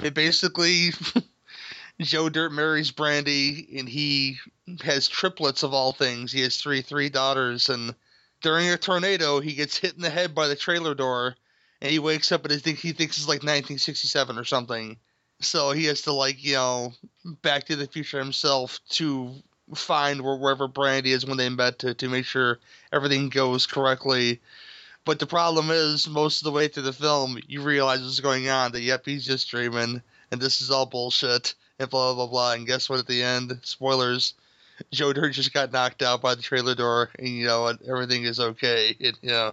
It 0.00 0.14
basically, 0.14 0.90
Joe 2.00 2.28
Dirt 2.28 2.52
marries 2.52 2.90
Brandy, 2.90 3.76
and 3.78 3.88
he 3.88 4.38
has 4.82 5.06
triplets 5.06 5.62
of 5.62 5.74
all 5.74 5.92
things. 5.92 6.32
He 6.32 6.40
has 6.40 6.56
three 6.56 6.82
three 6.82 7.10
daughters, 7.10 7.68
and 7.68 7.94
during 8.42 8.68
a 8.70 8.76
tornado, 8.76 9.40
he 9.40 9.54
gets 9.54 9.76
hit 9.76 9.94
in 9.94 10.02
the 10.02 10.10
head 10.10 10.34
by 10.34 10.48
the 10.48 10.56
trailer 10.56 10.94
door, 10.94 11.36
and 11.84 11.92
he 11.92 11.98
wakes 11.98 12.32
up 12.32 12.44
and 12.44 12.52
he 12.52 12.58
thinks 12.58 12.80
he 12.80 12.92
thinks 12.92 13.18
it's 13.18 13.28
like 13.28 13.40
1967 13.40 14.38
or 14.38 14.44
something. 14.44 14.96
So 15.40 15.72
he 15.72 15.84
has 15.84 16.00
to 16.02 16.12
like 16.12 16.42
you 16.42 16.54
know 16.54 16.94
Back 17.42 17.64
to 17.64 17.76
the 17.76 17.86
Future 17.86 18.18
himself 18.18 18.80
to 18.90 19.30
find 19.74 20.22
where, 20.22 20.36
wherever 20.36 20.66
Brandy 20.66 21.12
is 21.12 21.26
when 21.26 21.36
they 21.36 21.50
met 21.50 21.80
to 21.80 21.92
to 21.92 22.08
make 22.08 22.24
sure 22.24 22.58
everything 22.90 23.28
goes 23.28 23.66
correctly. 23.66 24.40
But 25.04 25.18
the 25.18 25.26
problem 25.26 25.68
is, 25.70 26.08
most 26.08 26.40
of 26.40 26.44
the 26.44 26.52
way 26.52 26.68
through 26.68 26.84
the 26.84 26.92
film, 26.94 27.38
you 27.46 27.60
realize 27.60 28.00
what's 28.00 28.20
going 28.20 28.48
on. 28.48 28.72
That 28.72 28.80
yep, 28.80 29.02
he's 29.04 29.26
just 29.26 29.50
dreaming, 29.50 30.00
and 30.30 30.40
this 30.40 30.62
is 30.62 30.70
all 30.70 30.86
bullshit, 30.86 31.54
and 31.78 31.90
blah 31.90 32.14
blah 32.14 32.26
blah. 32.26 32.52
And 32.54 32.66
guess 32.66 32.88
what? 32.88 33.00
At 33.00 33.06
the 33.06 33.22
end, 33.22 33.60
spoilers, 33.62 34.32
Joe 34.90 35.12
Dirt 35.12 35.32
just 35.32 35.52
got 35.52 35.70
knocked 35.70 36.00
out 36.00 36.22
by 36.22 36.34
the 36.34 36.40
trailer 36.40 36.74
door, 36.74 37.10
and 37.18 37.28
you 37.28 37.44
know? 37.44 37.76
Everything 37.86 38.24
is 38.24 38.40
okay. 38.40 38.96
It, 38.98 39.18
you 39.20 39.32
know. 39.32 39.52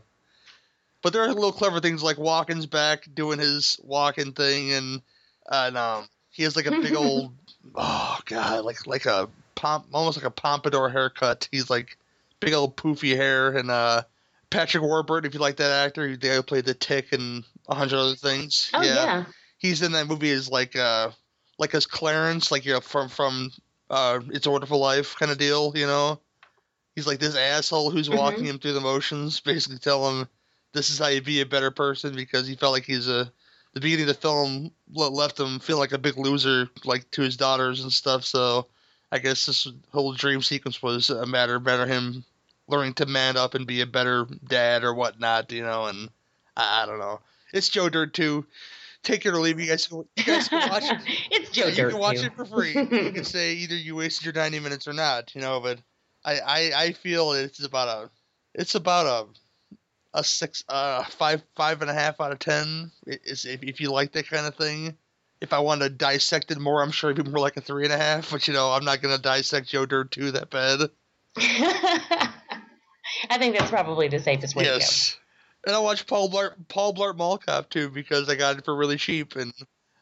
But 1.01 1.13
there 1.13 1.23
are 1.23 1.33
little 1.33 1.51
clever 1.51 1.79
things 1.79 2.03
like 2.03 2.17
Walken's 2.17 2.65
back 2.67 3.07
doing 3.13 3.39
his 3.39 3.79
walking 3.83 4.33
thing, 4.33 4.71
and 4.73 5.01
and 5.49 5.77
um, 5.77 6.07
he 6.29 6.43
has 6.43 6.55
like 6.55 6.67
a 6.67 6.71
big 6.81 6.93
old 6.95 7.33
oh 7.75 8.19
god, 8.25 8.63
like 8.65 8.85
like 8.87 9.05
a 9.05 9.29
pomp, 9.55 9.87
almost 9.93 10.17
like 10.17 10.25
a 10.25 10.31
pompadour 10.31 10.89
haircut. 10.89 11.47
He's 11.51 11.69
like 11.69 11.97
big 12.39 12.53
old 12.53 12.77
poofy 12.77 13.15
hair, 13.15 13.55
and 13.57 13.71
uh, 13.71 14.03
Patrick 14.49 14.83
Warburton, 14.83 15.27
if 15.27 15.33
you 15.33 15.39
like 15.39 15.57
that 15.57 15.85
actor, 15.85 16.07
he 16.07 16.15
the 16.15 16.27
guy 16.29 16.41
played 16.41 16.65
the 16.65 16.73
Tick 16.73 17.13
and 17.13 17.43
a 17.67 17.75
hundred 17.75 17.97
other 17.97 18.15
things. 18.15 18.69
Oh 18.73 18.83
yeah. 18.83 19.25
he's 19.57 19.81
in 19.81 19.93
that 19.93 20.07
movie 20.07 20.31
as 20.31 20.49
like 20.49 20.75
uh 20.75 21.09
like 21.57 21.73
as 21.73 21.85
Clarence, 21.87 22.51
like 22.51 22.65
you 22.65 22.73
know 22.73 22.79
from 22.81 23.09
from 23.09 23.51
uh 23.89 24.19
It's 24.29 24.45
a 24.45 24.51
Wonderful 24.51 24.79
Life 24.79 25.15
kind 25.15 25.31
of 25.31 25.37
deal, 25.39 25.71
you 25.75 25.87
know. 25.87 26.19
He's 26.95 27.07
like 27.07 27.19
this 27.19 27.35
asshole 27.35 27.89
who's 27.89 28.09
Mhm. 28.09 28.17
walking 28.17 28.45
him 28.45 28.59
through 28.59 28.73
the 28.73 28.81
motions, 28.81 29.39
basically 29.39 29.79
tell 29.79 30.07
him 30.09 30.27
this 30.73 30.89
is 30.89 30.99
how 30.99 31.07
you 31.07 31.21
be 31.21 31.41
a 31.41 31.45
better 31.45 31.71
person 31.71 32.15
because 32.15 32.47
he 32.47 32.55
felt 32.55 32.73
like 32.73 32.85
he's 32.85 33.07
a 33.07 33.31
the 33.73 33.79
beginning 33.79 34.09
of 34.09 34.15
the 34.15 34.21
film 34.21 34.71
left 34.87 35.39
him 35.39 35.59
feel 35.59 35.77
like 35.77 35.93
a 35.93 35.97
big 35.97 36.17
loser 36.17 36.69
like 36.83 37.09
to 37.11 37.21
his 37.21 37.37
daughters 37.37 37.81
and 37.81 37.91
stuff. 37.91 38.25
So 38.25 38.67
I 39.11 39.19
guess 39.19 39.45
this 39.45 39.67
whole 39.91 40.13
dream 40.13 40.41
sequence 40.41 40.81
was 40.81 41.09
a 41.09 41.25
matter 41.25 41.59
matter 41.59 41.85
him 41.85 42.23
learning 42.67 42.93
to 42.95 43.05
man 43.05 43.37
up 43.37 43.53
and 43.55 43.67
be 43.67 43.81
a 43.81 43.85
better 43.85 44.25
dad 44.47 44.83
or 44.83 44.93
whatnot, 44.93 45.51
you 45.51 45.63
know. 45.63 45.85
And 45.85 46.09
I, 46.55 46.83
I 46.83 46.85
don't 46.85 46.99
know. 46.99 47.19
It's 47.53 47.69
Joe 47.69 47.89
Dirt 47.89 48.13
too. 48.13 48.45
Take 49.03 49.25
it 49.25 49.29
or 49.33 49.39
leave. 49.39 49.57
it. 49.59 49.63
You 49.63 49.69
guys, 49.69 49.89
you 49.91 50.05
guys 50.23 50.47
can 50.47 50.69
watch 50.69 50.83
it. 50.83 50.97
it's 51.31 51.51
Joe 51.51 51.63
Dirt. 51.63 51.69
you 51.71 51.75
Dirt 51.83 51.91
can 51.91 51.99
watch 51.99 52.19
too. 52.19 52.25
it 52.27 52.35
for 52.35 52.45
free. 52.45 52.73
you 52.73 53.11
can 53.11 53.23
say 53.23 53.53
either 53.53 53.75
you 53.75 53.95
wasted 53.95 54.25
your 54.25 54.33
ninety 54.33 54.59
minutes 54.59 54.87
or 54.87 54.93
not, 54.93 55.33
you 55.35 55.41
know. 55.41 55.59
But 55.59 55.79
I, 56.23 56.39
I, 56.39 56.71
I 56.83 56.91
feel 56.93 57.31
it's 57.33 57.63
about 57.63 57.87
a, 57.87 58.09
it's 58.53 58.75
about 58.75 59.05
a, 59.07 59.27
a 60.13 60.23
six, 60.23 60.63
uh, 60.67 61.03
five, 61.03 61.41
five 61.55 61.81
and 61.81 61.89
a 61.89 61.93
half 61.93 62.19
out 62.19 62.31
of 62.31 62.39
ten. 62.39 62.91
Is 63.05 63.45
if, 63.45 63.63
if 63.63 63.79
you 63.79 63.91
like 63.91 64.11
that 64.13 64.29
kind 64.29 64.45
of 64.45 64.55
thing, 64.55 64.97
if 65.39 65.53
I 65.53 65.59
wanted 65.59 65.89
to 65.89 65.95
dissect 65.95 66.51
it 66.51 66.59
more, 66.59 66.81
I'm 66.81 66.91
sure 66.91 67.11
it'd 67.11 67.25
be 67.25 67.31
more 67.31 67.39
like 67.39 67.57
a 67.57 67.61
three 67.61 67.83
and 67.85 67.93
a 67.93 67.97
half. 67.97 68.31
But 68.31 68.47
you 68.47 68.53
know, 68.53 68.71
I'm 68.71 68.85
not 68.85 69.01
gonna 69.01 69.17
dissect 69.17 69.69
Joe 69.69 69.85
Dirt 69.85 70.11
two 70.11 70.31
that 70.31 70.49
bad. 70.49 70.89
I 73.29 73.37
think 73.37 73.57
that's 73.57 73.71
probably 73.71 74.07
the 74.07 74.19
safest 74.19 74.55
way 74.55 74.63
to 74.63 74.69
go. 74.69 74.75
yes. 74.77 75.17
And 75.65 75.75
I 75.75 75.79
watched 75.79 76.07
Paul 76.07 76.29
Blart 76.29 76.53
Paul 76.67 76.93
Blart 76.93 77.17
Mall 77.17 77.37
Cop 77.37 77.69
too 77.69 77.89
because 77.89 78.29
I 78.29 78.35
got 78.35 78.57
it 78.57 78.65
for 78.65 78.75
really 78.75 78.97
cheap, 78.97 79.35
and 79.35 79.53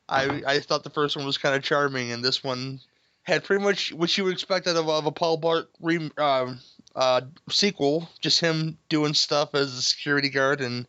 I 0.08 0.42
I 0.46 0.60
thought 0.60 0.84
the 0.84 0.90
first 0.90 1.16
one 1.16 1.26
was 1.26 1.38
kind 1.38 1.56
of 1.56 1.64
charming, 1.64 2.12
and 2.12 2.24
this 2.24 2.44
one 2.44 2.80
had 3.24 3.44
pretty 3.44 3.64
much 3.64 3.94
what 3.94 4.18
you 4.18 4.24
would 4.24 4.34
expect 4.34 4.68
out 4.68 4.76
of, 4.76 4.90
of 4.90 5.06
a 5.06 5.12
Paul 5.12 5.40
Blart 5.40 5.68
re, 5.82 6.10
uh, 6.18 6.54
uh, 7.00 7.22
sequel, 7.50 8.10
just 8.20 8.42
him 8.42 8.78
doing 8.90 9.14
stuff 9.14 9.56
as 9.56 9.74
a 9.74 9.82
security 9.82 10.28
guard 10.30 10.60
and 10.60 10.86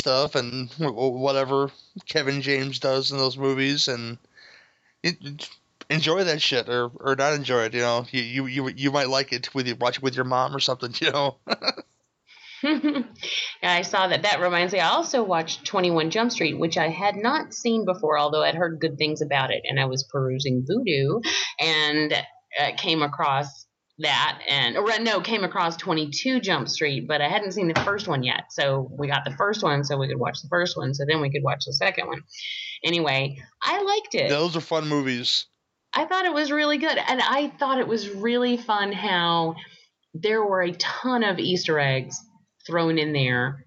stuff, 0.00 0.34
and 0.34 0.70
whatever 0.78 1.70
Kevin 2.06 2.40
James 2.40 2.78
does 2.78 3.12
in 3.12 3.18
those 3.18 3.36
movies, 3.36 3.88
and 3.88 4.16
it, 5.02 5.50
enjoy 5.90 6.24
that 6.24 6.40
shit 6.40 6.66
or, 6.70 6.90
or 6.98 7.14
not 7.14 7.34
enjoy 7.34 7.64
it. 7.64 7.74
You 7.74 7.80
know, 7.80 8.06
you, 8.10 8.22
you 8.22 8.46
you 8.46 8.68
you 8.68 8.90
might 8.90 9.10
like 9.10 9.34
it 9.34 9.54
with 9.54 9.66
you 9.66 9.76
watch 9.76 9.98
it 9.98 10.02
with 10.02 10.16
your 10.16 10.24
mom 10.24 10.56
or 10.56 10.60
something. 10.60 10.94
You 11.02 11.10
know. 11.10 11.36
yeah, 12.62 13.02
I 13.62 13.82
saw 13.82 14.06
that. 14.06 14.22
That 14.22 14.40
reminds 14.40 14.72
me. 14.72 14.80
I 14.80 14.88
also 14.88 15.22
watched 15.22 15.66
Twenty 15.66 15.90
One 15.90 16.08
Jump 16.08 16.32
Street, 16.32 16.58
which 16.58 16.78
I 16.78 16.88
had 16.88 17.16
not 17.16 17.52
seen 17.52 17.84
before, 17.84 18.18
although 18.18 18.42
I'd 18.42 18.54
heard 18.54 18.80
good 18.80 18.96
things 18.96 19.20
about 19.20 19.50
it. 19.50 19.62
And 19.68 19.78
I 19.78 19.84
was 19.84 20.04
perusing 20.04 20.64
Vudu 20.64 21.20
and 21.60 22.14
uh, 22.14 22.70
came 22.78 23.02
across 23.02 23.66
that, 23.98 24.40
and 24.48 24.76
or 24.76 24.98
no, 25.00 25.20
came 25.20 25.44
across 25.44 25.76
Twenty 25.76 26.10
Two 26.10 26.40
Jump 26.40 26.68
Street, 26.68 27.06
but 27.06 27.20
I 27.20 27.28
hadn't 27.28 27.52
seen 27.52 27.68
the 27.68 27.80
first 27.80 28.08
one 28.08 28.22
yet. 28.22 28.44
So 28.50 28.90
we 28.98 29.06
got 29.06 29.24
the 29.24 29.36
first 29.36 29.62
one, 29.62 29.84
so 29.84 29.96
we 29.98 30.08
could 30.08 30.18
watch 30.18 30.40
the 30.42 30.48
first 30.48 30.76
one. 30.76 30.94
So 30.94 31.04
then 31.06 31.20
we 31.20 31.30
could 31.30 31.42
watch 31.42 31.64
the 31.66 31.72
second 31.72 32.08
one. 32.08 32.22
Anyway, 32.84 33.38
I 33.62 33.82
liked 33.82 34.14
it. 34.14 34.28
Those 34.28 34.56
are 34.56 34.60
fun 34.60 34.88
movies. 34.88 35.46
I 35.92 36.06
thought 36.06 36.24
it 36.24 36.32
was 36.32 36.50
really 36.50 36.78
good. 36.78 36.96
And 36.96 37.20
I 37.20 37.52
thought 37.58 37.78
it 37.78 37.86
was 37.86 38.08
really 38.08 38.56
fun 38.56 38.92
how 38.92 39.56
there 40.14 40.44
were 40.44 40.62
a 40.62 40.72
ton 40.72 41.22
of 41.22 41.38
Easter 41.38 41.78
eggs 41.78 42.18
thrown 42.66 42.98
in 42.98 43.12
there 43.12 43.66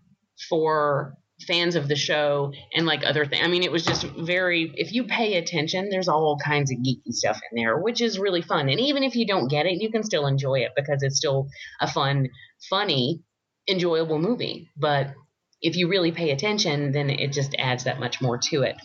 for 0.50 1.16
fans 1.48 1.76
of 1.76 1.88
the 1.88 1.96
show 1.96 2.54
and 2.74 2.86
like 2.86 3.04
other 3.06 3.26
things. 3.26 3.42
I 3.44 3.48
mean, 3.48 3.64
it 3.64 3.72
was 3.72 3.86
just 3.86 4.04
very, 4.04 4.72
if 4.76 4.94
you 4.94 5.04
pay 5.04 5.36
attention, 5.36 5.90
there's 5.90 6.08
all 6.08 6.38
kinds 6.44 6.72
of 6.72 6.78
geeky 6.78 7.12
stuff 7.12 7.40
in 7.52 7.62
there, 7.62 7.78
which 7.78 8.02
is 8.02 8.18
really 8.20 8.42
fun. 8.42 8.70
And 8.70 8.80
even 8.80 9.04
if 9.04 9.16
you 9.16 9.28
don't 9.28 9.50
get 9.50 9.66
it, 9.66 9.82
you 9.82 9.92
can 9.92 10.04
still 10.04 10.28
enjoy 10.28 10.60
it 10.60 10.72
because 10.76 11.04
it's 11.04 11.18
still 11.18 11.48
a 11.82 11.88
fun, 11.88 12.30
funny, 12.70 13.22
enjoyable 13.68 14.20
movie. 14.20 14.70
But 14.78 15.14
if 15.62 15.76
you 15.76 15.90
really 15.90 16.12
pay 16.12 16.32
attention, 16.32 16.92
then 16.94 17.10
it 17.10 17.34
just 17.34 17.54
adds 17.60 17.84
that 17.84 18.00
much 18.00 18.22
more 18.22 18.38
to 18.50 18.64
it 18.64 18.78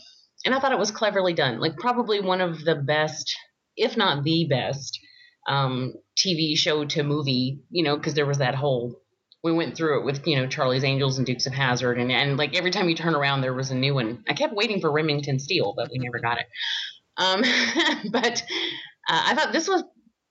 and 0.44 0.54
I 0.54 0.60
thought 0.60 0.72
it 0.72 0.78
was 0.78 0.90
cleverly 0.90 1.34
done. 1.34 1.60
Like 1.60 1.76
probably 1.76 2.20
one 2.20 2.40
of 2.40 2.64
the 2.64 2.74
best, 2.74 3.34
if 3.76 3.96
not 3.96 4.24
the 4.24 4.46
best, 4.48 4.98
um, 5.48 5.94
TV 6.16 6.56
show 6.56 6.84
to 6.84 7.02
movie. 7.02 7.60
You 7.70 7.84
know, 7.84 7.96
because 7.96 8.14
there 8.14 8.26
was 8.26 8.38
that 8.38 8.54
whole. 8.54 9.00
We 9.42 9.52
went 9.52 9.76
through 9.76 10.00
it 10.00 10.04
with 10.04 10.26
you 10.26 10.36
know 10.36 10.46
Charlie's 10.46 10.84
Angels 10.84 11.18
and 11.18 11.26
Dukes 11.26 11.46
of 11.46 11.52
Hazzard, 11.52 11.98
and 11.98 12.12
and 12.12 12.36
like 12.36 12.56
every 12.56 12.70
time 12.70 12.88
you 12.88 12.94
turn 12.94 13.14
around, 13.14 13.40
there 13.40 13.54
was 13.54 13.70
a 13.70 13.74
new 13.74 13.94
one. 13.94 14.24
I 14.28 14.34
kept 14.34 14.54
waiting 14.54 14.80
for 14.80 14.90
Remington 14.90 15.38
Steele, 15.38 15.72
but 15.76 15.90
we 15.90 15.98
never 15.98 16.18
got 16.18 16.38
it. 16.38 16.46
Um, 17.16 17.42
but 18.10 18.42
uh, 19.08 19.22
I 19.26 19.34
thought 19.34 19.52
this 19.52 19.68
was 19.68 19.82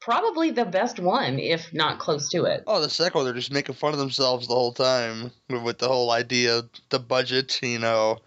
probably 0.01 0.51
the 0.51 0.65
best 0.65 0.99
one, 0.99 1.39
if 1.39 1.73
not 1.73 1.99
close 1.99 2.29
to 2.29 2.45
it. 2.45 2.63
Oh, 2.67 2.81
the 2.81 2.89
second 2.89 3.19
one, 3.19 3.25
they're 3.25 3.33
just 3.33 3.51
making 3.51 3.75
fun 3.75 3.93
of 3.93 3.99
themselves 3.99 4.47
the 4.47 4.55
whole 4.55 4.73
time 4.73 5.31
with, 5.49 5.77
the 5.77 5.87
whole 5.87 6.11
idea, 6.11 6.63
the 6.89 6.99
budget, 6.99 7.59
you 7.61 7.79
know. 7.79 8.19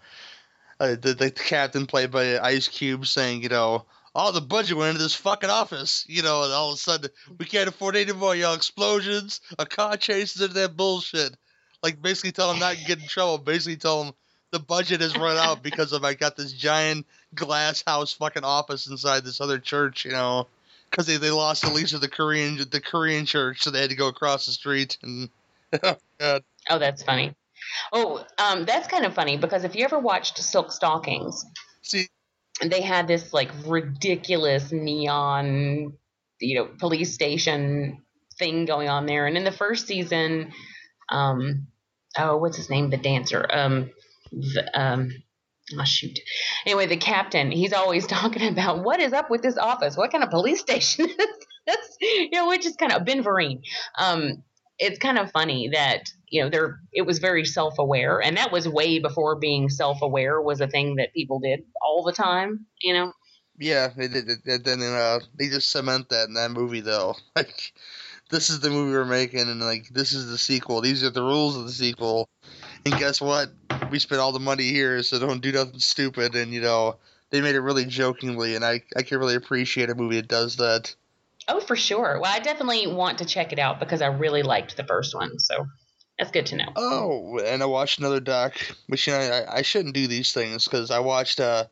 Uh, 0.79 0.95
the, 0.99 1.13
the 1.13 1.31
captain 1.31 1.85
played 1.85 2.11
by 2.11 2.39
Ice 2.39 2.67
Cube 2.67 3.05
saying, 3.07 3.43
you 3.43 3.49
know, 3.49 3.85
all 4.15 4.31
the 4.31 4.41
budget 4.41 4.77
went 4.77 4.91
into 4.91 5.03
this 5.03 5.15
fucking 5.15 5.49
office, 5.49 6.05
you 6.07 6.21
know, 6.21 6.43
and 6.43 6.53
all 6.53 6.69
of 6.69 6.75
a 6.75 6.77
sudden 6.77 7.09
we 7.37 7.45
can't 7.45 7.69
afford 7.69 7.95
any 7.95 8.13
more, 8.13 8.35
y'all. 8.35 8.53
Explosions, 8.53 9.41
a 9.57 9.65
car 9.65 9.97
chases 9.97 10.41
into 10.41 10.53
that 10.55 10.77
bullshit. 10.77 11.35
Like 11.81 12.01
basically 12.01 12.31
tell 12.31 12.49
them 12.49 12.59
not 12.59 12.75
to 12.75 12.85
get 12.85 13.01
in 13.01 13.07
trouble. 13.07 13.37
Basically 13.37 13.77
tell 13.77 14.03
them 14.03 14.13
the 14.51 14.59
budget 14.59 15.01
has 15.01 15.17
run 15.17 15.37
out 15.37 15.63
because 15.63 15.93
of 15.93 16.03
I 16.03 16.13
got 16.13 16.37
this 16.37 16.53
giant 16.53 17.07
glass 17.33 17.83
house 17.85 18.13
fucking 18.13 18.43
office 18.43 18.87
inside 18.87 19.23
this 19.23 19.41
other 19.41 19.57
church, 19.57 20.05
you 20.05 20.11
know, 20.11 20.47
because 20.89 21.07
they, 21.07 21.17
they 21.17 21.31
lost 21.31 21.63
the 21.63 21.71
lease 21.71 21.93
of 21.93 22.01
the 22.01 22.07
Korean 22.07 22.57
the 22.69 22.81
Korean 22.81 23.25
church, 23.25 23.63
so 23.63 23.71
they 23.71 23.81
had 23.81 23.89
to 23.89 23.95
go 23.95 24.07
across 24.07 24.45
the 24.45 24.51
street 24.51 24.97
and. 25.01 25.29
oh, 25.83 25.97
God. 26.19 26.43
Oh, 26.69 26.77
that's 26.77 27.01
funny. 27.01 27.33
Oh, 27.91 28.23
um, 28.37 28.65
that's 28.65 28.87
kind 28.87 29.05
of 29.05 29.15
funny 29.15 29.37
because 29.37 29.63
if 29.63 29.75
you 29.75 29.83
ever 29.83 29.97
watched 29.97 30.37
Silk 30.37 30.67
Stalkings, 30.67 31.43
See, 31.81 32.07
they 32.61 32.81
had 32.81 33.07
this 33.07 33.33
like 33.33 33.51
ridiculous 33.65 34.71
neon, 34.71 35.93
you 36.39 36.55
know, 36.55 36.69
police 36.79 37.13
station 37.13 38.03
thing 38.37 38.65
going 38.65 38.89
on 38.89 39.05
there. 39.05 39.25
And 39.27 39.37
in 39.37 39.43
the 39.43 39.51
first 39.51 39.87
season, 39.87 40.51
um, 41.09 41.67
oh, 42.17 42.37
what's 42.37 42.57
his 42.57 42.69
name? 42.69 42.89
The 42.89 42.97
dancer. 42.97 43.45
Um, 43.49 43.89
the, 44.31 44.69
um, 44.73 45.11
oh 45.77 45.83
shoot. 45.83 46.19
Anyway, 46.65 46.87
the 46.87 46.97
captain, 46.97 47.51
he's 47.51 47.73
always 47.73 48.07
talking 48.07 48.47
about 48.47 48.83
what 48.83 48.99
is 48.99 49.13
up 49.13 49.29
with 49.29 49.41
this 49.41 49.57
office? 49.57 49.97
What 49.97 50.11
kind 50.11 50.23
of 50.23 50.29
police 50.29 50.59
station 50.61 51.05
is 51.05 51.17
this? 51.65 51.97
You 52.01 52.29
know, 52.33 52.47
which 52.47 52.65
is 52.65 52.75
kind 52.75 52.91
of 52.91 53.05
Ben 53.05 53.23
Vereen. 53.23 53.61
Um, 53.97 54.43
it's 54.79 54.99
kind 54.99 55.17
of 55.17 55.31
funny 55.31 55.69
that 55.73 56.09
you 56.33 56.41
know 56.43 56.49
there 56.49 56.79
it 56.91 57.03
was 57.03 57.19
very 57.19 57.45
self-aware 57.45 58.19
and 58.21 58.37
that 58.37 58.51
was 58.51 58.67
way 58.67 58.99
before 58.99 59.35
being 59.37 59.69
self-aware 59.69 60.41
was 60.41 60.59
a 60.61 60.67
thing 60.67 60.95
that 60.95 61.13
people 61.13 61.39
did 61.39 61.61
all 61.81 62.03
the 62.03 62.11
time 62.11 62.65
you 62.81 62.93
know 62.93 63.13
Yeah, 63.59 63.89
they 63.95 64.07
did. 64.07 64.27
Then 64.45 64.81
uh, 64.81 65.19
they 65.37 65.47
just 65.47 65.69
cement 65.69 66.09
that 66.09 66.27
in 66.27 66.33
that 66.33 66.51
movie, 66.51 66.81
though. 66.81 67.15
Like, 67.35 67.73
this 68.31 68.49
is 68.49 68.59
the 68.61 68.69
movie 68.71 68.93
we're 68.93 69.05
making, 69.05 69.41
and 69.49 69.61
like, 69.61 69.89
this 69.89 70.13
is 70.13 70.27
the 70.29 70.37
sequel. 70.39 70.81
These 70.81 71.03
are 71.03 71.11
the 71.11 71.21
rules 71.21 71.55
of 71.55 71.65
the 71.65 71.71
sequel. 71.71 72.27
And 72.85 72.97
guess 72.97 73.21
what? 73.21 73.51
We 73.91 73.99
spent 73.99 74.21
all 74.21 74.31
the 74.31 74.39
money 74.39 74.69
here, 74.69 75.03
so 75.03 75.19
don't 75.19 75.41
do 75.41 75.51
nothing 75.51 75.79
stupid. 75.79 76.35
And 76.35 76.51
you 76.51 76.61
know, 76.61 76.97
they 77.29 77.41
made 77.41 77.55
it 77.55 77.61
really 77.61 77.85
jokingly, 77.85 78.55
and 78.55 78.65
I 78.65 78.81
I 78.97 79.03
can 79.03 79.19
really 79.19 79.35
appreciate 79.35 79.89
a 79.91 79.95
movie 79.95 80.17
that 80.17 80.27
does 80.29 80.55
that. 80.57 80.95
oh 81.47 81.59
for 81.59 81.75
sure 81.75 82.19
well 82.21 82.33
i 82.33 82.39
definitely 82.39 82.87
want 82.87 83.17
to 83.19 83.25
check 83.25 83.51
it 83.53 83.59
out 83.59 83.79
because 83.79 84.01
i 84.01 84.07
really 84.07 84.43
liked 84.43 84.77
the 84.77 84.83
first 84.83 85.13
one 85.15 85.39
so 85.39 85.65
that's 86.17 86.31
good 86.31 86.45
to 86.47 86.55
know 86.55 86.71
Oh, 86.75 87.39
and 87.39 87.61
I 87.61 87.65
watched 87.65 87.99
another 87.99 88.19
doc, 88.19 88.55
which 88.87 89.07
you 89.07 89.13
know 89.13 89.19
I, 89.19 89.57
I 89.57 89.61
shouldn't 89.61 89.93
do 89.95 90.07
these 90.07 90.33
things 90.33 90.65
because 90.65 90.91
I 90.91 90.99
watched 90.99 91.39
uh, 91.39 91.65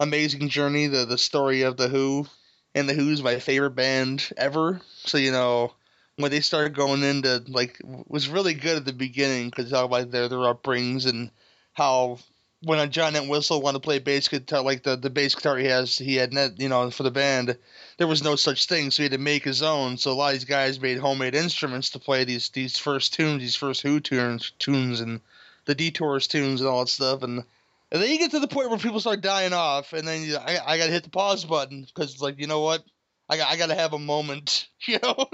Amazing 0.00 0.48
Journey, 0.48 0.86
the 0.86 1.04
the 1.04 1.18
story 1.18 1.62
of 1.62 1.76
the 1.76 1.88
Who, 1.88 2.26
and 2.74 2.88
the 2.88 2.94
Who's 2.94 3.22
my 3.22 3.38
favorite 3.38 3.74
band 3.76 4.30
ever. 4.36 4.80
So 5.04 5.18
you 5.18 5.32
know 5.32 5.72
when 6.16 6.30
they 6.30 6.40
started 6.40 6.74
going 6.74 7.02
into 7.02 7.44
like 7.48 7.80
was 7.84 8.28
really 8.28 8.54
good 8.54 8.76
at 8.76 8.84
the 8.84 8.92
beginning 8.92 9.50
because 9.50 9.66
they 9.66 9.70
talk 9.70 9.84
about 9.84 10.10
their 10.10 10.28
their 10.28 10.38
upbringings 10.38 11.06
and 11.06 11.30
how 11.72 12.18
when 12.62 12.78
a 12.78 12.86
John 12.88 13.14
Entwistle 13.16 13.62
wanted 13.62 13.78
to 13.78 13.84
play 13.84 13.98
bass 14.00 14.28
guitar 14.28 14.62
like 14.62 14.82
the 14.82 14.96
the 14.96 15.10
bass 15.10 15.34
guitar 15.34 15.56
he 15.56 15.66
has 15.66 15.96
he 15.98 16.16
had 16.16 16.32
net 16.32 16.58
you 16.60 16.68
know 16.68 16.90
for 16.90 17.02
the 17.04 17.10
band 17.10 17.56
there 17.98 18.06
was 18.06 18.22
no 18.22 18.36
such 18.36 18.66
thing 18.66 18.90
so 18.90 19.02
he 19.02 19.04
had 19.04 19.12
to 19.12 19.18
make 19.18 19.44
his 19.44 19.62
own. 19.62 19.96
So 19.96 20.12
a 20.12 20.14
lot 20.14 20.28
of 20.28 20.32
these 20.34 20.44
guys 20.44 20.80
made 20.80 20.98
homemade 20.98 21.34
instruments 21.34 21.90
to 21.90 21.98
play 21.98 22.24
these 22.24 22.48
these 22.50 22.76
first 22.78 23.14
tunes 23.14 23.40
these 23.42 23.56
first 23.56 23.82
Who 23.82 24.00
tunes 24.00 24.52
tunes 24.58 25.00
and 25.00 25.20
the 25.66 25.74
Detours 25.74 26.26
tunes 26.26 26.60
and 26.60 26.68
all 26.68 26.80
that 26.80 26.88
stuff. 26.88 27.22
And 27.22 27.44
and 27.90 28.02
then 28.02 28.10
you 28.10 28.18
get 28.18 28.32
to 28.32 28.40
the 28.40 28.48
point 28.48 28.70
where 28.70 28.78
people 28.78 29.00
start 29.00 29.20
dying 29.20 29.52
off 29.52 29.92
and 29.92 30.06
then 30.06 30.22
you, 30.22 30.36
I 30.36 30.58
I 30.64 30.78
gotta 30.78 30.92
hit 30.92 31.04
the 31.04 31.10
pause 31.10 31.44
button 31.44 31.82
because 31.82 32.12
it's 32.12 32.22
like 32.22 32.38
you 32.38 32.46
know 32.46 32.60
what? 32.60 32.82
I 33.28 33.36
got 33.36 33.50
I 33.52 33.56
gotta 33.56 33.74
have 33.74 33.92
a 33.92 33.98
moment 33.98 34.68
you 34.86 34.98
know? 35.02 35.28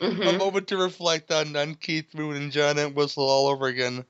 A 0.00 0.04
Mhm. 0.04 0.38
moment 0.38 0.68
to 0.68 0.76
reflect 0.78 1.30
on, 1.30 1.54
on 1.56 1.74
Keith 1.74 2.14
Moon 2.14 2.36
and 2.36 2.52
John 2.52 2.78
Entwistle 2.78 3.28
all 3.28 3.48
over 3.48 3.66
again. 3.66 4.04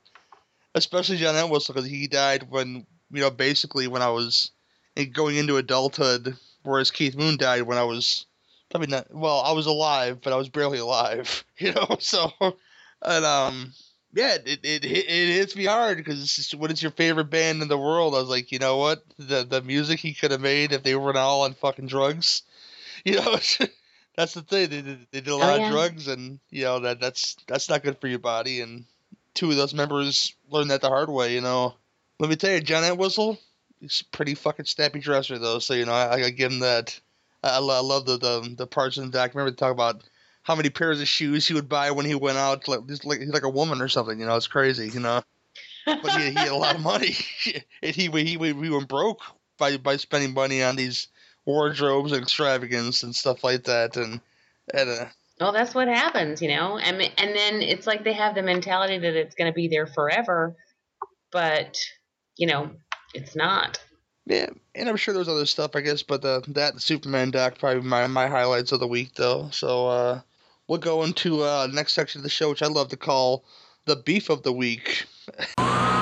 Especially 0.75 1.17
John 1.17 1.35
Entwistle 1.35 1.73
because 1.73 1.89
he 1.89 2.07
died 2.07 2.49
when, 2.49 2.85
you 3.11 3.21
know, 3.21 3.31
basically 3.31 3.87
when 3.87 4.01
I 4.01 4.09
was 4.09 4.51
going 5.13 5.37
into 5.37 5.57
adulthood, 5.57 6.37
whereas 6.63 6.91
Keith 6.91 7.15
Moon 7.15 7.37
died 7.37 7.63
when 7.63 7.77
I 7.77 7.83
was 7.83 8.25
probably 8.69 8.87
not, 8.87 9.07
well, 9.13 9.39
I 9.39 9.53
was 9.53 9.65
alive, 9.65 10.19
but 10.21 10.33
I 10.33 10.35
was 10.35 10.49
barely 10.49 10.77
alive, 10.77 11.43
you 11.57 11.71
know? 11.71 11.97
So, 11.99 12.31
and, 13.01 13.25
um, 13.25 13.73
yeah, 14.13 14.35
it, 14.35 14.59
it, 14.63 14.85
it, 14.85 15.09
it 15.09 15.33
hits 15.35 15.55
me 15.55 15.65
hard 15.65 15.97
because 15.97 16.21
it's 16.21 16.53
what 16.53 16.71
is 16.71 16.81
your 16.81 16.91
favorite 16.91 17.29
band 17.29 17.61
in 17.61 17.67
the 17.67 17.77
world? 17.77 18.13
I 18.13 18.19
was 18.19 18.29
like, 18.29 18.51
you 18.51 18.59
know 18.59 18.77
what? 18.77 19.03
The, 19.17 19.43
the 19.43 19.61
music 19.61 19.99
he 19.99 20.13
could 20.13 20.31
have 20.31 20.41
made 20.41 20.71
if 20.71 20.83
they 20.83 20.95
weren't 20.95 21.17
all 21.17 21.41
on 21.41 21.53
fucking 21.53 21.87
drugs, 21.87 22.43
you 23.05 23.15
know? 23.15 23.37
that's 24.15 24.33
the 24.33 24.41
thing. 24.41 24.69
They 24.69 24.81
did, 24.81 25.07
they 25.11 25.21
did 25.21 25.27
a 25.27 25.35
lot 25.35 25.59
yeah. 25.59 25.65
of 25.65 25.71
drugs, 25.71 26.07
and 26.07 26.39
you 26.49 26.63
know 26.63 26.79
that 26.79 26.99
that's 26.99 27.35
that's 27.47 27.69
not 27.69 27.83
good 27.83 27.99
for 27.99 28.07
your 28.07 28.19
body. 28.19 28.61
And 28.61 28.85
two 29.35 29.51
of 29.51 29.57
those 29.57 29.73
members 29.73 30.33
learned 30.49 30.71
that 30.71 30.81
the 30.81 30.89
hard 30.89 31.09
way. 31.09 31.33
You 31.33 31.41
know, 31.41 31.75
let 32.19 32.29
me 32.29 32.35
tell 32.35 32.51
you, 32.51 32.61
John 32.61 32.83
Entwistle, 32.83 33.37
he's 33.79 34.01
a 34.01 34.15
pretty 34.15 34.33
fucking 34.33 34.65
snappy 34.65 34.99
dresser 34.99 35.37
though. 35.37 35.59
So 35.59 35.75
you 35.75 35.85
know, 35.85 35.93
I, 35.93 36.23
I 36.23 36.29
give 36.31 36.51
him 36.51 36.59
that. 36.59 36.99
I, 37.43 37.57
I 37.57 37.59
love 37.59 38.05
the, 38.05 38.17
the 38.17 38.55
the 38.57 38.67
parts 38.67 38.97
in 38.97 39.11
the. 39.11 39.17
Remember 39.19 39.51
to 39.51 39.55
talk 39.55 39.71
about 39.71 40.01
how 40.41 40.55
many 40.55 40.69
pairs 40.69 41.01
of 41.01 41.07
shoes 41.07 41.47
he 41.47 41.53
would 41.53 41.69
buy 41.69 41.91
when 41.91 42.05
he 42.05 42.15
went 42.15 42.37
out, 42.37 42.67
like 42.67 42.79
like 43.03 43.19
he's 43.19 43.29
like 43.29 43.43
a 43.43 43.49
woman 43.49 43.81
or 43.81 43.89
something. 43.89 44.19
You 44.19 44.25
know, 44.25 44.35
it's 44.35 44.47
crazy. 44.47 44.89
You 44.89 45.01
know, 45.01 45.21
but 45.85 46.11
he, 46.11 46.29
he 46.29 46.33
had 46.33 46.49
a 46.49 46.55
lot 46.55 46.75
of 46.75 46.81
money, 46.81 47.15
and 47.83 47.95
he 47.95 48.07
he 48.07 48.23
he, 48.23 48.37
he 48.37 48.69
went 48.69 48.87
broke 48.87 49.21
by 49.57 49.77
by 49.77 49.97
spending 49.97 50.33
money 50.33 50.63
on 50.63 50.75
these 50.75 51.07
wardrobes 51.45 52.11
and 52.11 52.21
extravagance 52.21 53.03
and 53.03 53.15
stuff 53.15 53.43
like 53.43 53.65
that, 53.65 53.97
and 53.97 54.21
and 54.73 54.89
uh, 54.89 55.05
Well, 55.39 55.51
that's 55.51 55.75
what 55.75 55.87
happens, 55.87 56.41
you 56.41 56.47
know. 56.47 56.77
And 56.77 57.01
and 57.01 57.35
then 57.35 57.61
it's 57.61 57.85
like 57.85 58.03
they 58.03 58.13
have 58.13 58.35
the 58.35 58.43
mentality 58.43 58.97
that 58.97 59.15
it's 59.15 59.35
going 59.35 59.51
to 59.51 59.55
be 59.55 59.67
there 59.67 59.85
forever, 59.87 60.55
but 61.31 61.77
you 62.37 62.47
know, 62.47 62.71
it's 63.13 63.35
not. 63.35 63.79
yeah, 64.25 64.49
and 64.73 64.89
I'm 64.89 64.97
sure 64.97 65.13
there's 65.13 65.27
other 65.27 65.45
stuff, 65.45 65.75
I 65.75 65.81
guess, 65.81 66.03
but 66.03 66.23
uh, 66.23 66.41
that 66.49 66.81
Superman 66.81 67.31
doc 67.31 67.59
probably 67.59 67.81
my 67.81 68.07
my 68.07 68.27
highlights 68.27 68.71
of 68.71 68.79
the 68.79 68.87
week 68.87 69.15
though. 69.15 69.49
So 69.51 69.87
uh, 69.87 70.21
we'll 70.67 70.79
go 70.79 71.03
into 71.03 71.43
uh, 71.43 71.67
next 71.71 71.93
section 71.93 72.19
of 72.19 72.23
the 72.23 72.29
show, 72.29 72.49
which 72.49 72.63
I 72.63 72.67
love 72.67 72.89
to 72.89 72.97
call 72.97 73.43
the 73.85 73.97
beef 73.97 74.29
of 74.29 74.43
the 74.43 74.53
week. 74.53 75.05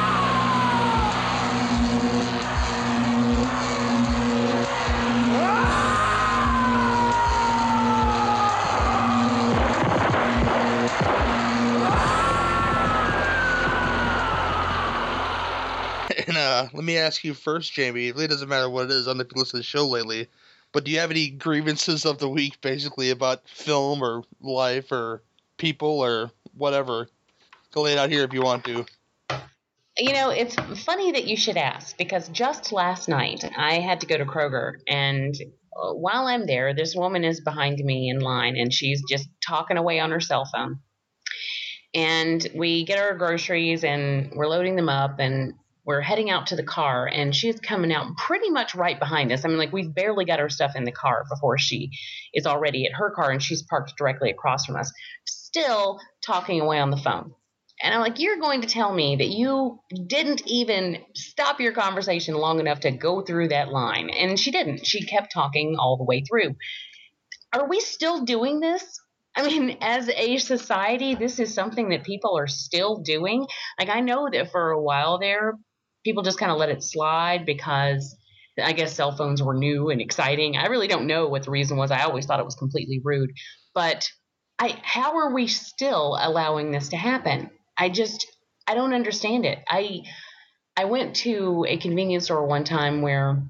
let 16.73 16.83
me 16.83 16.97
ask 16.97 17.23
you 17.23 17.33
first, 17.33 17.73
Jamie. 17.73 18.07
It 18.07 18.15
really 18.15 18.27
doesn't 18.27 18.49
matter 18.49 18.69
what 18.69 18.85
it 18.85 18.91
is. 18.91 19.07
I 19.07 19.11
don't 19.11 19.17
know 19.17 19.23
if 19.23 19.31
you 19.35 19.39
listen 19.39 19.51
to 19.51 19.57
the 19.57 19.63
show 19.63 19.85
lately, 19.87 20.27
but 20.71 20.83
do 20.83 20.91
you 20.91 20.99
have 20.99 21.11
any 21.11 21.29
grievances 21.29 22.05
of 22.05 22.17
the 22.19 22.29
week, 22.29 22.61
basically 22.61 23.09
about 23.09 23.47
film 23.47 24.01
or 24.01 24.23
life 24.41 24.91
or 24.91 25.23
people 25.57 25.99
or 25.99 26.31
whatever? 26.55 27.07
Go 27.71 27.81
lay 27.83 27.93
it 27.93 27.97
out 27.97 28.09
here 28.09 28.23
if 28.23 28.33
you 28.33 28.41
want 28.41 28.63
to. 28.65 28.85
You 29.97 30.13
know, 30.13 30.29
it's 30.29 30.55
funny 30.83 31.11
that 31.11 31.25
you 31.25 31.37
should 31.37 31.57
ask 31.57 31.97
because 31.97 32.27
just 32.29 32.71
last 32.71 33.07
night 33.07 33.43
I 33.55 33.75
had 33.75 34.01
to 34.01 34.07
go 34.07 34.17
to 34.17 34.25
Kroger, 34.25 34.73
and 34.87 35.35
uh, 35.75 35.93
while 35.93 36.25
I'm 36.25 36.47
there, 36.47 36.73
this 36.73 36.95
woman 36.95 37.23
is 37.23 37.41
behind 37.41 37.77
me 37.77 38.09
in 38.09 38.19
line, 38.19 38.57
and 38.57 38.73
she's 38.73 39.03
just 39.07 39.29
talking 39.45 39.77
away 39.77 39.99
on 39.99 40.11
her 40.11 40.19
cell 40.19 40.45
phone. 40.45 40.79
And 41.93 42.47
we 42.55 42.85
get 42.85 42.97
our 42.97 43.15
groceries, 43.15 43.83
and 43.83 44.31
we're 44.35 44.47
loading 44.47 44.75
them 44.75 44.89
up, 44.89 45.19
and 45.19 45.53
we're 45.85 46.01
heading 46.01 46.29
out 46.29 46.47
to 46.47 46.55
the 46.55 46.63
car, 46.63 47.07
and 47.07 47.35
she's 47.35 47.59
coming 47.59 47.93
out 47.93 48.15
pretty 48.17 48.49
much 48.49 48.75
right 48.75 48.97
behind 48.97 49.31
us. 49.31 49.43
I 49.43 49.47
mean, 49.47 49.57
like 49.57 49.73
we've 49.73 49.93
barely 49.93 50.25
got 50.25 50.39
our 50.39 50.49
stuff 50.49 50.75
in 50.75 50.85
the 50.85 50.91
car 50.91 51.25
before 51.29 51.57
she 51.57 51.91
is 52.33 52.45
already 52.45 52.85
at 52.85 52.93
her 52.93 53.11
car, 53.11 53.31
and 53.31 53.41
she's 53.41 53.63
parked 53.63 53.93
directly 53.97 54.29
across 54.29 54.65
from 54.65 54.77
us, 54.77 54.91
still 55.25 55.99
talking 56.25 56.61
away 56.61 56.79
on 56.79 56.89
the 56.89 56.97
phone. 56.97 57.33
And 57.81 57.93
I'm 57.93 57.99
like, 57.99 58.19
you're 58.19 58.39
going 58.39 58.61
to 58.61 58.67
tell 58.67 58.93
me 58.93 59.17
that 59.17 59.27
you 59.27 59.79
didn't 60.07 60.43
even 60.45 60.99
stop 61.15 61.59
your 61.59 61.73
conversation 61.73 62.35
long 62.35 62.59
enough 62.59 62.81
to 62.81 62.91
go 62.91 63.21
through 63.21 63.49
that 63.49 63.69
line. 63.69 64.09
And 64.09 64.39
she 64.39 64.51
didn't. 64.51 64.85
She 64.85 65.05
kept 65.05 65.33
talking 65.33 65.75
all 65.77 65.97
the 65.97 66.05
way 66.05 66.21
through. 66.21 66.55
Are 67.51 67.67
we 67.67 67.81
still 67.81 68.23
doing 68.23 68.61
this? 68.61 68.83
I 69.35 69.45
mean, 69.47 69.77
as 69.81 70.07
a 70.09 70.37
society, 70.37 71.15
this 71.15 71.39
is 71.39 71.53
something 71.53 71.89
that 71.89 72.03
people 72.03 72.37
are 72.37 72.47
still 72.47 72.97
doing. 72.97 73.45
Like, 73.79 73.89
I 73.89 73.99
know 73.99 74.29
that 74.31 74.51
for 74.51 74.71
a 74.71 74.81
while 74.81 75.19
there, 75.19 75.55
people 76.03 76.23
just 76.23 76.39
kind 76.39 76.51
of 76.51 76.57
let 76.57 76.69
it 76.69 76.83
slide 76.83 77.45
because 77.45 78.15
I 78.61 78.73
guess 78.73 78.95
cell 78.95 79.15
phones 79.15 79.41
were 79.41 79.53
new 79.53 79.89
and 79.89 80.01
exciting. 80.01 80.57
I 80.57 80.67
really 80.67 80.87
don't 80.87 81.07
know 81.07 81.27
what 81.27 81.43
the 81.43 81.51
reason 81.51 81.77
was. 81.77 81.91
I 81.91 82.03
always 82.03 82.25
thought 82.25 82.39
it 82.39 82.45
was 82.45 82.55
completely 82.55 83.01
rude. 83.03 83.31
But 83.73 84.07
I, 84.59 84.79
how 84.83 85.17
are 85.17 85.33
we 85.33 85.47
still 85.47 86.17
allowing 86.19 86.71
this 86.71 86.89
to 86.89 86.97
happen? 86.97 87.49
I 87.77 87.89
just 87.89 88.27
I 88.67 88.75
don't 88.75 88.93
understand 88.93 89.45
it. 89.45 89.59
I 89.67 90.03
I 90.77 90.85
went 90.85 91.15
to 91.17 91.65
a 91.67 91.77
convenience 91.77 92.25
store 92.25 92.45
one 92.45 92.63
time 92.63 93.01
where 93.01 93.43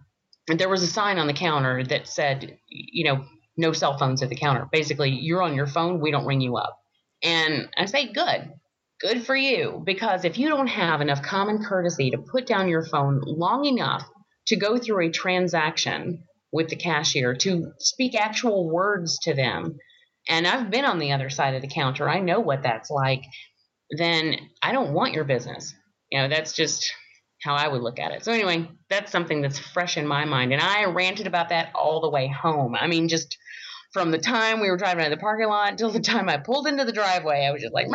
there 0.48 0.70
was 0.70 0.84
a 0.84 0.88
sign 0.88 1.18
on 1.18 1.28
the 1.28 1.34
counter 1.34 1.84
that 1.86 2.08
said, 2.08 2.58
you 2.68 3.06
know, 3.06 3.26
no 3.56 3.72
cell 3.72 3.98
phones 3.98 4.22
at 4.22 4.30
the 4.30 4.36
counter. 4.36 4.68
Basically, 4.72 5.10
you're 5.10 5.42
on 5.42 5.56
your 5.56 5.68
phone, 5.68 6.02
we 6.02 6.12
don't 6.12 6.26
ring 6.26 6.42
you 6.42 6.58
up. 6.58 6.78
And 7.22 7.70
I 7.78 7.86
say, 7.86 8.12
good. 8.12 8.54
Good 9.02 9.26
for 9.26 9.36
you. 9.36 9.82
Because 9.84 10.26
if 10.26 10.38
you 10.38 10.50
don't 10.50 10.68
have 10.68 11.02
enough 11.02 11.22
common 11.22 11.64
courtesy 11.64 12.12
to 12.12 12.18
put 12.18 12.46
down 12.46 12.70
your 12.70 12.86
phone 12.86 13.22
long 13.26 13.66
enough 13.66 14.04
to 14.48 14.56
go 14.56 14.78
through 14.78 15.08
a 15.08 15.12
transaction 15.12 16.24
with 16.52 16.70
the 16.70 16.76
cashier, 16.76 17.36
to 17.36 17.72
speak 17.80 18.16
actual 18.16 18.70
words 18.70 19.20
to 19.24 19.34
them, 19.34 19.78
and 20.30 20.48
I've 20.48 20.70
been 20.70 20.86
on 20.86 21.00
the 21.00 21.12
other 21.12 21.30
side 21.30 21.56
of 21.56 21.62
the 21.62 21.68
counter, 21.68 22.10
I 22.10 22.20
know 22.20 22.40
what 22.40 22.64
that's 22.64 22.90
like 22.90 23.24
then 23.98 24.36
I 24.62 24.72
don't 24.72 24.94
want 24.94 25.14
your 25.14 25.24
business. 25.24 25.74
You 26.12 26.22
know, 26.22 26.28
that's 26.28 26.54
just 26.54 26.92
how 27.44 27.56
I 27.56 27.68
would 27.68 27.82
look 27.82 28.00
at 28.00 28.12
it. 28.12 28.24
So 28.24 28.32
anyway, 28.32 28.70
that's 28.90 29.12
something 29.12 29.42
that's 29.42 29.60
fresh 29.60 29.98
in 29.98 30.08
my 30.08 30.26
mind. 30.26 30.54
And 30.54 30.62
I 30.62 30.86
ranted 30.86 31.28
about 31.28 31.50
that 31.50 31.72
all 31.76 32.02
the 32.02 32.10
way 32.10 32.28
home. 32.28 32.76
I 32.76 32.88
mean, 32.88 33.10
just 33.10 33.38
from 33.94 34.10
the 34.10 34.18
time 34.18 34.60
we 34.60 34.70
were 34.70 34.78
driving 34.78 35.06
out 35.06 35.12
of 35.12 35.18
the 35.18 35.22
parking 35.22 35.48
lot 35.48 35.70
until 35.70 35.92
the 35.92 36.00
time 36.00 36.28
I 36.28 36.38
pulled 36.38 36.68
into 36.68 36.84
the 36.84 36.92
driveway, 36.92 37.46
I 37.48 37.52
was 37.52 37.62
just 37.62 37.74
like, 37.74 37.88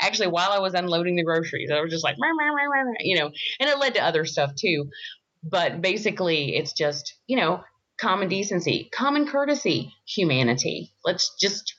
actually, 0.00 0.28
while 0.28 0.50
I 0.50 0.60
was 0.60 0.74
unloading 0.74 1.14
the 1.16 1.24
groceries, 1.24 1.70
I 1.70 1.80
was 1.80 1.90
just 1.90 2.04
like, 2.04 2.16
you 3.00 3.18
know, 3.18 3.30
and 3.60 3.70
it 3.70 3.78
led 3.78 3.94
to 3.94 4.04
other 4.04 4.24
stuff 4.24 4.52
too. 4.58 4.86
But 5.48 5.82
basically, 5.82 6.56
it's 6.56 6.72
just, 6.72 7.14
you 7.26 7.36
know, 7.36 7.62
common 8.00 8.28
decency, 8.28 8.88
common 8.92 9.26
courtesy, 9.26 9.92
humanity. 10.06 10.94
Let's 11.04 11.36
just 11.38 11.74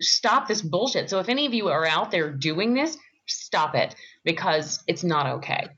stop 0.00 0.48
this 0.48 0.62
bullshit. 0.62 1.10
So 1.10 1.18
if 1.20 1.28
any 1.28 1.46
of 1.46 1.54
you 1.54 1.68
are 1.68 1.86
out 1.86 2.10
there 2.10 2.32
doing 2.32 2.74
this, 2.74 2.96
stop 3.26 3.74
it 3.74 3.94
because 4.24 4.82
it's 4.86 5.04
not 5.04 5.26
okay. 5.36 5.68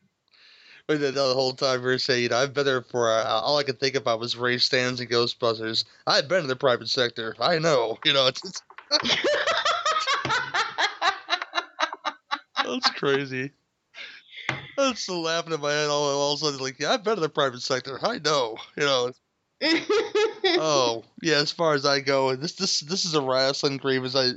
The, 0.89 0.97
the 0.97 1.35
whole 1.35 1.53
time 1.53 1.83
we 1.83 1.87
were 1.89 1.99
saying, 1.99 2.33
I've 2.33 2.55
been 2.55 2.65
there 2.65 2.81
for 2.81 3.11
uh, 3.13 3.23
all 3.25 3.59
I 3.59 3.63
could 3.63 3.79
think 3.79 3.95
about 3.95 4.21
was 4.21 4.39
Ray 4.39 4.57
Stantz 4.57 5.01
and 5.01 5.11
Ghostbusters. 5.11 5.85
I've 6.07 6.29
been 6.29 6.41
in 6.41 6.47
the 6.47 6.57
private 6.57 6.89
sector. 6.89 7.37
I 7.39 7.59
know. 7.59 7.99
You 8.07 8.15
know, 8.15 8.27
it's, 8.27 8.41
it's 8.43 8.63
that's 12.65 12.91
crazy. 12.93 13.51
I'm 14.79 14.95
still 14.95 15.21
laughing 15.21 15.53
in 15.53 15.61
my 15.61 15.73
head 15.73 15.91
all, 15.91 16.05
all 16.05 16.33
of 16.33 16.41
a 16.41 16.45
sudden, 16.45 16.61
like, 16.61 16.79
yeah, 16.79 16.93
I've 16.93 17.05
been 17.05 17.19
in 17.19 17.21
the 17.21 17.29
private 17.29 17.61
sector. 17.61 17.99
I 18.03 18.19
know. 18.21 18.57
You 18.79 18.85
know, 18.85 19.13
oh 20.59 21.05
yeah, 21.21 21.37
as 21.37 21.53
far 21.53 21.75
as 21.75 21.85
I 21.85 22.01
go, 22.01 22.35
this 22.35 22.55
this 22.55 22.81
this 22.81 23.05
is 23.05 23.15
a 23.15 23.21
wrestling 23.21 23.77
grievance. 23.77 24.15
I 24.17 24.31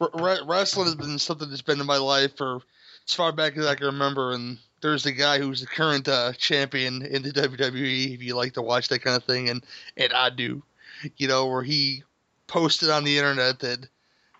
r- 0.00 0.46
wrestling 0.46 0.86
has 0.86 0.94
been 0.94 1.18
something 1.18 1.50
that's 1.50 1.60
been 1.60 1.80
in 1.80 1.86
my 1.86 1.98
life 1.98 2.36
for 2.36 2.60
as 3.06 3.14
far 3.14 3.32
back 3.32 3.56
as 3.56 3.66
I 3.66 3.74
can 3.74 3.86
remember. 3.86 4.32
And 4.32 4.58
there's 4.80 5.06
a 5.06 5.12
guy 5.12 5.38
who's 5.38 5.60
the 5.60 5.66
current 5.66 6.08
uh, 6.08 6.32
champion 6.32 7.02
in 7.02 7.22
the 7.22 7.32
WWE. 7.32 8.14
If 8.14 8.22
you 8.22 8.34
like 8.34 8.54
to 8.54 8.62
watch 8.62 8.88
that 8.88 9.02
kind 9.02 9.16
of 9.16 9.24
thing, 9.24 9.48
and 9.48 9.64
and 9.96 10.12
I 10.12 10.30
do, 10.30 10.62
you 11.16 11.28
know, 11.28 11.46
where 11.46 11.62
he 11.62 12.02
posted 12.46 12.90
on 12.90 13.04
the 13.04 13.18
internet 13.18 13.60
that 13.60 13.88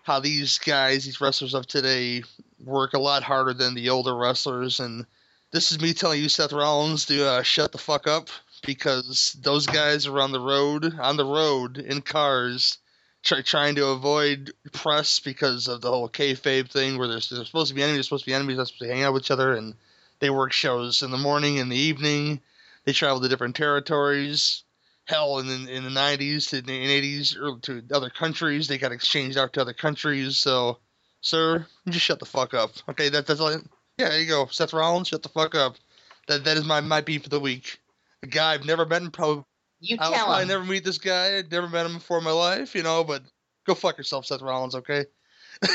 how 0.03 0.19
these 0.19 0.57
guys, 0.57 1.05
these 1.05 1.21
wrestlers 1.21 1.53
of 1.53 1.67
today, 1.67 2.23
work 2.63 2.93
a 2.93 2.99
lot 2.99 3.23
harder 3.23 3.53
than 3.53 3.75
the 3.75 3.89
older 3.89 4.15
wrestlers. 4.15 4.79
And 4.79 5.05
this 5.51 5.71
is 5.71 5.79
me 5.79 5.93
telling 5.93 6.21
you, 6.21 6.29
Seth 6.29 6.53
Rollins, 6.53 7.05
to 7.05 7.27
uh, 7.27 7.43
shut 7.43 7.71
the 7.71 7.77
fuck 7.77 8.07
up 8.07 8.29
because 8.65 9.35
those 9.41 9.67
guys 9.67 10.07
are 10.07 10.19
on 10.19 10.31
the 10.31 10.39
road, 10.39 10.97
on 10.99 11.17
the 11.17 11.25
road 11.25 11.77
in 11.77 12.01
cars, 12.01 12.77
try, 13.23 13.41
trying 13.41 13.75
to 13.75 13.87
avoid 13.87 14.51
press 14.71 15.19
because 15.19 15.67
of 15.67 15.81
the 15.81 15.89
whole 15.89 16.09
kayfabe 16.09 16.69
thing, 16.69 16.97
where 16.97 17.07
there's, 17.07 17.27
supposed 17.27 17.69
to 17.69 17.75
be 17.75 17.83
enemies, 17.83 17.97
there's 17.97 18.07
supposed 18.07 18.23
to 18.23 18.29
be 18.29 18.33
enemies, 18.33 18.57
they're 18.57 18.65
supposed 18.65 18.81
to 18.81 18.87
hang 18.87 19.03
out 19.03 19.13
with 19.13 19.23
each 19.23 19.31
other, 19.31 19.53
and 19.53 19.75
they 20.21 20.29
work 20.29 20.53
shows 20.53 21.01
in 21.01 21.11
the 21.11 21.17
morning, 21.17 21.59
and 21.59 21.69
the 21.71 21.75
evening. 21.75 22.39
They 22.85 22.93
travel 22.93 23.19
to 23.21 23.27
different 23.27 23.55
territories. 23.55 24.63
Hell, 25.05 25.39
in 25.39 25.47
the, 25.47 25.71
in 25.71 25.83
the 25.83 25.89
90s 25.89 26.49
to 26.49 26.61
the 26.61 26.71
80s, 26.71 27.35
or 27.35 27.59
to 27.61 27.83
other 27.93 28.09
countries, 28.09 28.67
they 28.67 28.77
got 28.77 28.91
exchanged 28.91 29.37
out 29.37 29.51
to 29.53 29.61
other 29.61 29.73
countries. 29.73 30.37
So, 30.37 30.79
sir, 31.21 31.65
just 31.89 32.05
shut 32.05 32.19
the 32.19 32.25
fuck 32.25 32.53
up. 32.53 32.71
Okay, 32.89 33.09
that, 33.09 33.27
that's 33.27 33.39
all. 33.39 33.51
Yeah, 33.51 34.09
there 34.09 34.19
you 34.19 34.27
go. 34.27 34.45
Seth 34.47 34.73
Rollins, 34.73 35.09
shut 35.09 35.21
the 35.23 35.29
fuck 35.29 35.53
up. 35.53 35.75
That 36.27 36.43
that 36.45 36.55
is 36.57 36.65
my 36.65 36.81
my 36.81 37.01
beef 37.01 37.23
for 37.23 37.29
the 37.29 37.39
week. 37.39 37.79
A 38.23 38.27
guy 38.27 38.53
I've 38.53 38.65
never 38.65 38.85
met, 38.85 39.01
and 39.01 39.11
probably 39.11 39.43
You 39.79 39.97
I'll 39.99 40.11
tell 40.11 40.25
probably 40.25 40.43
him. 40.43 40.47
never 40.49 40.63
meet 40.63 40.83
this 40.83 40.99
guy. 40.99 41.37
I'd 41.37 41.51
never 41.51 41.67
met 41.67 41.85
him 41.87 41.95
before 41.95 42.19
in 42.19 42.23
my 42.23 42.31
life, 42.31 42.75
you 42.75 42.83
know. 42.83 43.03
But 43.03 43.23
go 43.65 43.73
fuck 43.73 43.97
yourself, 43.97 44.25
Seth 44.27 44.41
Rollins. 44.41 44.75
Okay. 44.75 45.05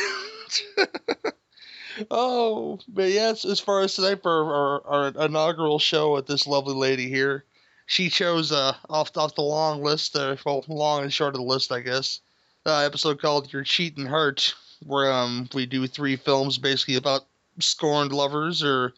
oh, 2.11 2.78
but 2.88 3.11
yes. 3.11 3.44
As 3.44 3.61
far 3.61 3.82
as 3.82 3.94
tonight 3.94 4.22
for 4.22 4.30
our, 4.30 4.87
our 4.87 5.24
inaugural 5.26 5.78
show 5.78 6.14
with 6.14 6.26
this 6.26 6.46
lovely 6.46 6.74
lady 6.74 7.09
here, 7.09 7.44
she 7.87 8.09
chose 8.09 8.52
uh 8.52 8.74
off 8.90 9.16
off 9.16 9.35
the 9.35 9.42
long 9.42 9.82
list, 9.82 10.16
uh, 10.16 10.37
well, 10.44 10.64
long 10.68 11.02
and 11.02 11.12
short 11.12 11.35
of 11.35 11.40
the 11.40 11.46
list, 11.46 11.72
I 11.72 11.80
guess. 11.80 12.20
Uh, 12.64 12.80
episode 12.80 13.20
called 13.20 13.52
"Your 13.52 13.62
Cheating 13.62 14.06
Heart," 14.06 14.54
where 14.85 15.12
um 15.12 15.48
we 15.54 15.66
do 15.66 15.87
three 15.87 16.16
films 16.16 16.59
basically 16.59 16.96
about 16.96 17.22
scorned 17.61 18.12
lovers 18.12 18.62
or 18.64 18.92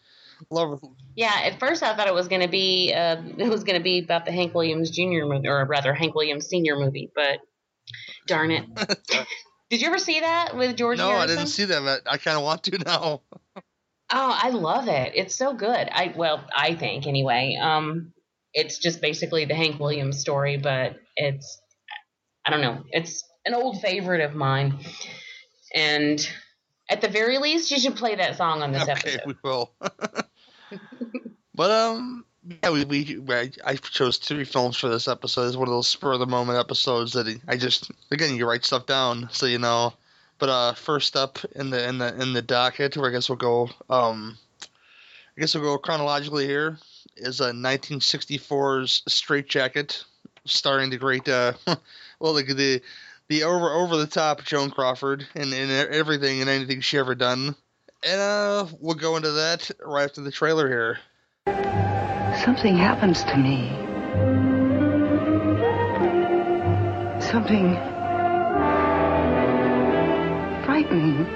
lover. 0.49 0.79
Yeah, 1.15 1.39
at 1.43 1.59
first 1.59 1.83
I 1.83 1.95
thought 1.95 2.07
it 2.07 2.13
was 2.13 2.27
going 2.27 2.41
to 2.41 2.47
be 2.47 2.93
uh, 2.93 3.21
it 3.37 3.49
was 3.49 3.63
going 3.63 3.77
to 3.77 3.83
be 3.83 3.99
about 3.99 4.25
the 4.25 4.31
Hank 4.31 4.53
Williams 4.53 4.89
Jr. 4.89 5.25
movie, 5.25 5.47
or 5.47 5.63
rather 5.65 5.93
Hank 5.93 6.15
Williams 6.15 6.47
Senior 6.47 6.77
movie. 6.77 7.11
But 7.13 7.39
darn 8.27 8.51
it, 8.51 8.65
did 9.69 9.81
you 9.81 9.87
ever 9.87 9.97
see 9.97 10.19
that 10.19 10.55
with 10.55 10.75
George 10.75 10.97
no, 10.97 11.11
I 11.11 11.27
didn't 11.27 11.47
see 11.47 11.65
that. 11.65 11.83
But 11.83 12.11
I 12.11 12.17
kind 12.17 12.37
of 12.37 12.43
want 12.43 12.63
to 12.63 12.77
now. 12.85 13.21
Oh, 14.11 14.39
I 14.41 14.49
love 14.49 14.87
it. 14.87 15.13
It's 15.15 15.35
so 15.35 15.53
good. 15.53 15.89
I 15.91 16.13
well, 16.15 16.43
I 16.55 16.75
think 16.75 17.07
anyway. 17.07 17.57
Um, 17.61 18.13
it's 18.53 18.79
just 18.79 19.01
basically 19.01 19.45
the 19.45 19.55
Hank 19.55 19.79
Williams 19.79 20.19
story, 20.19 20.57
but 20.57 20.97
it's 21.15 21.61
I 22.45 22.51
don't 22.51 22.61
know, 22.61 22.83
it's 22.91 23.23
an 23.45 23.53
old 23.53 23.81
favorite 23.81 24.21
of 24.21 24.33
mine, 24.33 24.79
and 25.75 26.27
at 26.89 27.01
the 27.01 27.07
very 27.07 27.37
least, 27.37 27.69
you 27.69 27.79
should 27.79 27.95
play 27.95 28.15
that 28.15 28.37
song 28.37 28.61
on 28.63 28.71
this 28.71 28.83
okay, 28.89 28.91
episode. 28.91 29.21
we 29.25 29.35
will. 29.43 29.71
but 31.53 31.71
um, 31.71 32.25
yeah, 32.63 32.69
we, 32.71 32.85
we 32.85 33.21
I, 33.65 33.75
chose 33.75 34.17
three 34.17 34.45
films 34.45 34.77
for 34.77 34.89
this 34.89 35.07
episode. 35.07 35.47
It's 35.47 35.57
one 35.57 35.67
of 35.67 35.73
those 35.73 35.87
spur 35.87 36.13
of 36.13 36.19
the 36.19 36.25
moment 36.25 36.57
episodes 36.57 37.13
that 37.13 37.39
I 37.47 37.57
just 37.57 37.91
again 38.11 38.35
you 38.35 38.47
write 38.47 38.65
stuff 38.65 38.85
down 38.85 39.29
so 39.31 39.45
you 39.45 39.59
know. 39.59 39.93
But 40.37 40.49
uh, 40.49 40.73
first 40.73 41.17
up 41.17 41.39
in 41.55 41.69
the 41.69 41.87
in 41.87 41.97
the 41.97 42.21
in 42.21 42.33
the 42.33 42.41
docket, 42.41 42.95
where 42.95 43.09
I 43.09 43.13
guess 43.13 43.27
we'll 43.27 43.37
go 43.37 43.69
um, 43.89 44.37
I 44.63 45.41
guess 45.41 45.53
we'll 45.53 45.63
go 45.63 45.77
chronologically 45.77 46.45
here 46.45 46.77
is 47.17 47.41
a 47.41 47.51
1964's 47.51 49.03
Strait-Jacket, 49.07 50.03
starring 50.45 50.89
the 50.89 50.97
great 50.97 51.27
uh, 51.27 51.53
well 52.19 52.33
the 52.33 52.43
the 52.53 52.81
the 53.27 53.43
over 53.43 53.69
over 53.69 53.97
the 53.97 54.07
top 54.07 54.43
Joan 54.43 54.71
Crawford 54.71 55.27
and, 55.35 55.53
and 55.53 55.71
everything 55.71 56.39
and 56.39 56.49
anything 56.49 56.81
she 56.81 56.97
ever 56.97 57.15
done. 57.15 57.55
And 58.01 58.21
uh, 58.21 58.67
we'll 58.79 58.95
go 58.95 59.17
into 59.17 59.31
that 59.31 59.69
right 59.85 60.05
after 60.05 60.21
the 60.21 60.31
trailer 60.31 60.69
here. 60.69 60.99
Something 62.49 62.77
happens 62.77 63.23
to 63.25 63.37
me. 63.37 63.69
Something 67.21 67.75
frightening. 70.65 71.27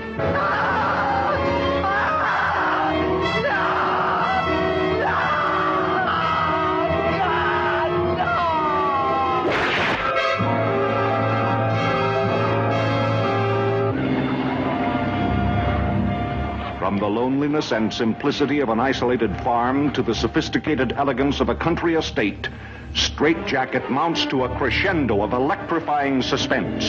From 16.84 16.98
the 16.98 17.08
loneliness 17.08 17.72
and 17.72 17.93
simplicity 17.93 18.60
of 18.60 18.67
an 18.67 18.82
isolated 18.82 19.34
farm 19.41 19.93
to 19.93 20.04
the 20.04 20.13
sophisticated 20.13 20.91
elegance 20.91 21.39
of 21.39 21.48
a 21.48 21.56
country 21.56 21.96
estate, 21.96 22.50
Strait-Jacket 22.93 23.89
mounts 23.89 24.26
to 24.26 24.43
a 24.43 24.58
crescendo 24.58 25.22
of 25.22 25.32
electrifying 25.32 26.22
suspense. 26.22 26.84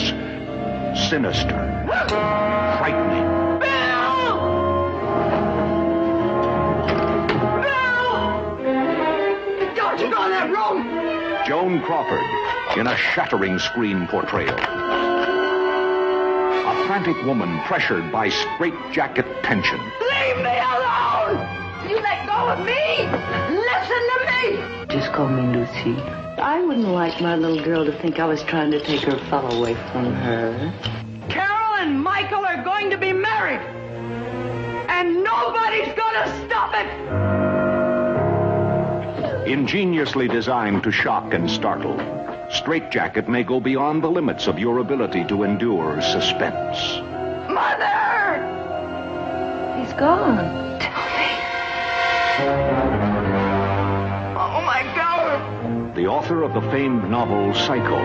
Sinister. 1.09 1.85
Frightening. 2.77 3.23
Don't 9.77 9.99
you 10.01 10.11
go 10.11 10.25
in 10.25 10.31
that 10.31 10.49
room! 10.51 11.45
Joan 11.47 11.81
Crawford 11.83 12.77
in 12.77 12.87
a 12.87 12.97
shattering 12.97 13.59
screen 13.59 14.07
portrayal. 14.07 14.84
A 16.95 17.03
frantic 17.03 17.25
woman 17.25 17.59
pressured 17.65 18.09
by 18.09 18.29
straitjacket 18.29 19.25
tension. 19.43 19.77
Leave 19.77 20.37
me 20.37 20.57
alone! 20.57 21.45
You 21.89 21.99
let 21.99 22.25
go 22.25 22.47
of 22.47 22.59
me! 22.59 23.03
Listen 23.53 24.01
to 24.11 24.19
me! 24.31 24.63
Just 24.87 25.11
call 25.11 25.27
me 25.27 25.57
Lucy. 25.57 26.01
I 26.39 26.63
wouldn't 26.63 26.87
like 26.87 27.19
my 27.19 27.35
little 27.35 27.61
girl 27.61 27.83
to 27.83 27.91
think 28.01 28.19
I 28.19 28.25
was 28.25 28.41
trying 28.43 28.71
to 28.71 28.79
take 28.79 29.01
her 29.01 29.17
fellow 29.29 29.57
away 29.57 29.73
from 29.91 30.13
her. 30.13 30.73
Carol 31.27 31.75
and 31.79 32.01
Michael 32.01 32.45
are 32.45 32.63
going 32.63 32.89
to 32.91 32.97
be 32.97 33.11
married! 33.11 33.59
And 34.87 35.21
nobody's 35.21 35.93
gonna 35.95 36.47
stop 36.47 36.73
it! 36.75 36.87
Ingeniously 39.49 40.29
designed 40.29 40.83
to 40.83 40.93
shock 40.93 41.33
and 41.33 41.51
startle, 41.51 41.99
Straitjacket 42.55 43.27
may 43.27 43.43
go 43.43 43.59
beyond 43.59 44.01
the 44.01 44.09
limits 44.09 44.47
of 44.47 44.57
your 44.57 44.79
ability 44.79 45.25
to 45.25 45.43
endure 45.43 46.01
suspense. 46.01 46.77
Mother! 47.51 48.39
He's 49.77 49.91
gone. 49.93 50.79
Tell 50.79 51.05
me. 51.19 51.31
Oh 54.39 54.61
my 54.65 54.83
God! 54.95 55.95
The 55.95 56.07
author 56.07 56.43
of 56.43 56.53
the 56.53 56.61
famed 56.71 57.09
novel 57.09 57.53
Psycho, 57.53 57.99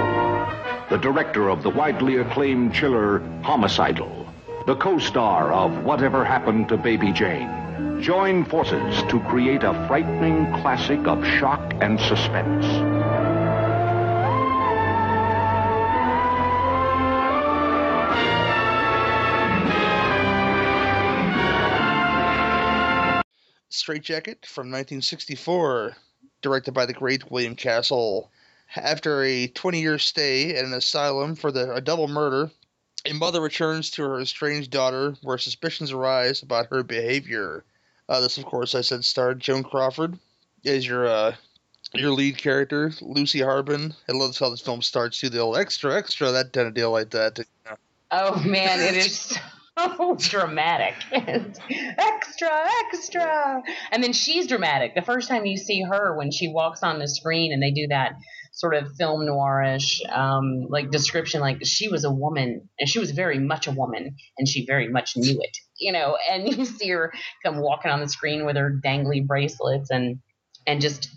the 0.90 0.98
director 0.98 1.48
of 1.48 1.62
the 1.62 1.70
widely 1.70 2.16
acclaimed 2.16 2.74
chiller 2.74 3.20
Homicidal, 3.42 4.26
the 4.66 4.74
co-star 4.74 5.52
of 5.52 5.84
Whatever 5.84 6.24
Happened 6.24 6.68
to 6.70 6.76
Baby 6.76 7.12
Jane, 7.12 8.02
join 8.02 8.44
forces 8.44 9.02
to 9.04 9.20
create 9.20 9.62
a 9.62 9.86
frightening 9.86 10.52
classic 10.60 11.06
of 11.06 11.24
shock 11.24 11.72
and 11.80 12.00
suspense. 12.00 12.66
Strait-Jacket 23.90 24.46
from 24.46 24.70
1964, 24.70 25.96
directed 26.42 26.70
by 26.70 26.86
the 26.86 26.92
great 26.92 27.28
William 27.28 27.56
Castle. 27.56 28.30
After 28.76 29.24
a 29.24 29.48
20 29.48 29.80
year 29.80 29.98
stay 29.98 30.54
at 30.54 30.64
an 30.64 30.74
asylum 30.74 31.34
for 31.34 31.50
the, 31.50 31.74
a 31.74 31.80
double 31.80 32.06
murder, 32.06 32.52
a 33.04 33.12
mother 33.12 33.40
returns 33.40 33.90
to 33.90 34.04
her 34.04 34.20
estranged 34.20 34.70
daughter 34.70 35.16
where 35.22 35.38
suspicions 35.38 35.90
arise 35.90 36.40
about 36.40 36.68
her 36.70 36.84
behavior. 36.84 37.64
Uh, 38.08 38.20
this, 38.20 38.38
of 38.38 38.44
course, 38.44 38.76
I 38.76 38.82
said 38.82 39.04
starred 39.04 39.40
Joan 39.40 39.64
Crawford 39.64 40.16
as 40.64 40.86
your 40.86 41.08
uh, 41.08 41.34
your 41.92 42.12
lead 42.12 42.38
character, 42.38 42.92
Lucy 43.00 43.40
Harbin. 43.40 43.92
I 44.08 44.12
love 44.12 44.38
how 44.38 44.50
this 44.50 44.60
film 44.60 44.82
starts 44.82 45.18
too. 45.18 45.30
The 45.30 45.40
old 45.40 45.56
extra, 45.56 45.96
extra, 45.96 46.30
that 46.30 46.52
kind 46.52 46.68
of 46.68 46.74
deal 46.74 46.92
like 46.92 47.10
that. 47.10 47.40
Oh 48.12 48.40
man, 48.44 48.78
it 48.78 48.94
is 48.94 49.36
so 49.80 50.14
dramatic. 50.18 50.94
extra, 51.12 52.68
extra. 52.84 53.62
And 53.90 54.02
then 54.02 54.12
she's 54.12 54.46
dramatic. 54.46 54.94
The 54.94 55.02
first 55.02 55.28
time 55.28 55.46
you 55.46 55.56
see 55.56 55.82
her 55.82 56.16
when 56.16 56.30
she 56.30 56.48
walks 56.48 56.82
on 56.82 56.98
the 56.98 57.08
screen 57.08 57.52
and 57.52 57.62
they 57.62 57.70
do 57.70 57.88
that 57.88 58.12
sort 58.52 58.74
of 58.74 58.94
film 58.96 59.22
noirish 59.22 60.00
um, 60.10 60.66
like 60.68 60.90
description, 60.90 61.40
like 61.40 61.64
she 61.64 61.88
was 61.88 62.04
a 62.04 62.10
woman 62.10 62.68
and 62.78 62.88
she 62.88 62.98
was 62.98 63.12
very 63.12 63.38
much 63.38 63.66
a 63.66 63.72
woman 63.72 64.16
and 64.38 64.48
she 64.48 64.66
very 64.66 64.88
much 64.88 65.16
knew 65.16 65.40
it, 65.40 65.56
you 65.78 65.92
know. 65.92 66.16
And 66.30 66.48
you 66.48 66.64
see 66.64 66.88
her 66.90 67.12
come 67.44 67.58
walking 67.58 67.90
on 67.90 68.00
the 68.00 68.08
screen 68.08 68.46
with 68.46 68.56
her 68.56 68.70
dangly 68.84 69.26
bracelets 69.26 69.90
and 69.90 70.18
and 70.66 70.80
just 70.80 71.08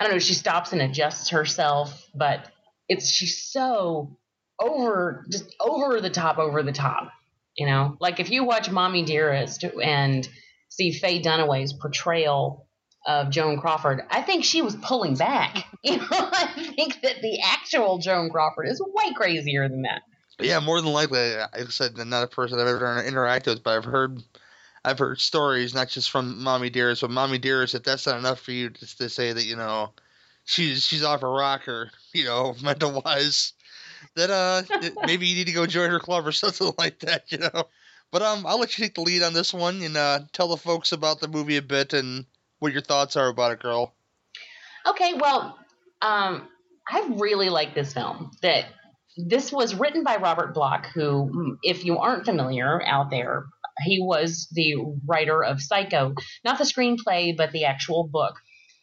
I 0.00 0.04
don't 0.04 0.12
know. 0.12 0.18
She 0.18 0.34
stops 0.34 0.72
and 0.72 0.82
adjusts 0.82 1.30
herself, 1.30 2.06
but 2.14 2.48
it's 2.88 3.10
she's 3.10 3.50
so 3.50 4.18
over 4.60 5.24
just 5.30 5.54
over 5.60 6.00
the 6.00 6.10
top, 6.10 6.38
over 6.38 6.62
the 6.62 6.72
top. 6.72 7.10
You 7.58 7.66
know, 7.66 7.96
like 8.00 8.20
if 8.20 8.30
you 8.30 8.44
watch 8.44 8.70
Mommy 8.70 9.04
Dearest 9.04 9.64
and 9.64 10.26
see 10.68 10.92
Faye 10.92 11.20
Dunaway's 11.20 11.72
portrayal 11.72 12.68
of 13.04 13.30
Joan 13.30 13.60
Crawford, 13.60 14.02
I 14.10 14.22
think 14.22 14.44
she 14.44 14.62
was 14.62 14.76
pulling 14.76 15.16
back. 15.16 15.64
You 15.84 15.98
know, 15.98 16.06
I 16.10 16.72
think 16.76 17.00
that 17.02 17.22
the 17.22 17.40
actual 17.40 17.98
Joan 17.98 18.30
Crawford 18.30 18.66
is 18.66 18.82
way 18.84 19.14
crazier 19.14 19.68
than 19.68 19.82
that. 19.82 20.02
Yeah, 20.40 20.58
more 20.58 20.80
than 20.80 20.92
likely, 20.92 21.36
I 21.36 21.64
said, 21.68 21.96
not 21.96 22.24
a 22.24 22.26
person 22.26 22.58
I've 22.58 22.66
ever 22.66 23.02
interacted 23.06 23.46
with, 23.46 23.62
but 23.62 23.76
I've 23.76 23.84
heard, 23.84 24.20
I've 24.84 24.98
heard 24.98 25.20
stories 25.20 25.74
not 25.74 25.88
just 25.88 26.10
from 26.10 26.42
Mommy 26.42 26.68
Dearest, 26.68 27.02
but 27.02 27.10
Mommy 27.10 27.38
Dearest. 27.38 27.76
If 27.76 27.84
that's 27.84 28.06
not 28.06 28.18
enough 28.18 28.40
for 28.40 28.50
you 28.50 28.70
just 28.70 28.98
to 28.98 29.08
say 29.08 29.32
that 29.32 29.44
you 29.44 29.54
know, 29.54 29.92
she's 30.44 30.84
she's 30.84 31.04
off 31.04 31.22
a 31.22 31.28
rocker, 31.28 31.90
you 32.12 32.24
know, 32.24 32.56
mental 32.60 33.00
wise, 33.04 33.52
that 34.14 34.30
uh 34.30 34.62
maybe 35.06 35.26
you 35.26 35.36
need 35.36 35.46
to 35.46 35.52
go 35.52 35.66
join 35.66 35.90
her 35.90 36.00
club 36.00 36.26
or 36.26 36.32
something 36.32 36.72
like 36.78 37.00
that, 37.00 37.30
you 37.30 37.38
know. 37.38 37.64
But 38.10 38.22
um, 38.22 38.46
I'll 38.46 38.58
let 38.58 38.76
you 38.76 38.84
take 38.84 38.94
the 38.94 39.02
lead 39.02 39.22
on 39.22 39.34
this 39.34 39.52
one 39.52 39.82
and 39.82 39.96
uh, 39.96 40.20
tell 40.32 40.48
the 40.48 40.56
folks 40.56 40.92
about 40.92 41.20
the 41.20 41.28
movie 41.28 41.58
a 41.58 41.62
bit 41.62 41.92
and 41.92 42.24
what 42.58 42.72
your 42.72 42.80
thoughts 42.80 43.16
are 43.16 43.28
about 43.28 43.52
it, 43.52 43.60
girl. 43.60 43.94
Okay, 44.86 45.12
well, 45.14 45.58
um, 46.00 46.48
I 46.88 47.06
really 47.16 47.50
like 47.50 47.74
this 47.74 47.92
film. 47.92 48.30
That 48.40 48.64
this 49.18 49.52
was 49.52 49.74
written 49.74 50.04
by 50.04 50.16
Robert 50.16 50.54
Bloch, 50.54 50.86
who, 50.94 51.58
if 51.62 51.84
you 51.84 51.98
aren't 51.98 52.24
familiar 52.24 52.82
out 52.86 53.10
there, 53.10 53.46
he 53.80 54.00
was 54.00 54.48
the 54.52 54.76
writer 55.06 55.44
of 55.44 55.60
Psycho, 55.60 56.14
not 56.44 56.58
the 56.58 56.64
screenplay, 56.64 57.36
but 57.36 57.52
the 57.52 57.64
actual 57.64 58.04
book. 58.04 58.34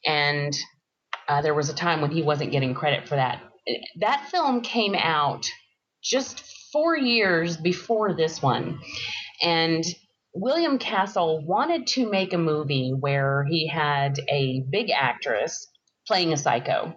And 0.06 0.56
uh, 1.28 1.42
there 1.42 1.54
was 1.54 1.70
a 1.70 1.74
time 1.74 2.02
when 2.02 2.12
he 2.12 2.22
wasn't 2.22 2.52
getting 2.52 2.76
credit 2.76 3.08
for 3.08 3.16
that. 3.16 3.42
That 4.00 4.28
film 4.30 4.62
came 4.62 4.96
out 4.96 5.46
just 6.04 6.44
four 6.72 6.96
years 6.98 7.58
before 7.58 8.14
this 8.14 8.42
one. 8.42 8.80
And 9.42 9.84
William 10.34 10.78
Castle 10.78 11.44
wanted 11.46 11.88
to 11.88 12.10
make 12.10 12.34
a 12.34 12.38
movie 12.38 12.92
where 12.98 13.46
he 13.50 13.68
had 13.68 14.20
a 14.30 14.64
big 14.70 14.92
actress 14.92 15.68
playing 16.06 16.34
a 16.34 16.38
psycho. 16.38 16.94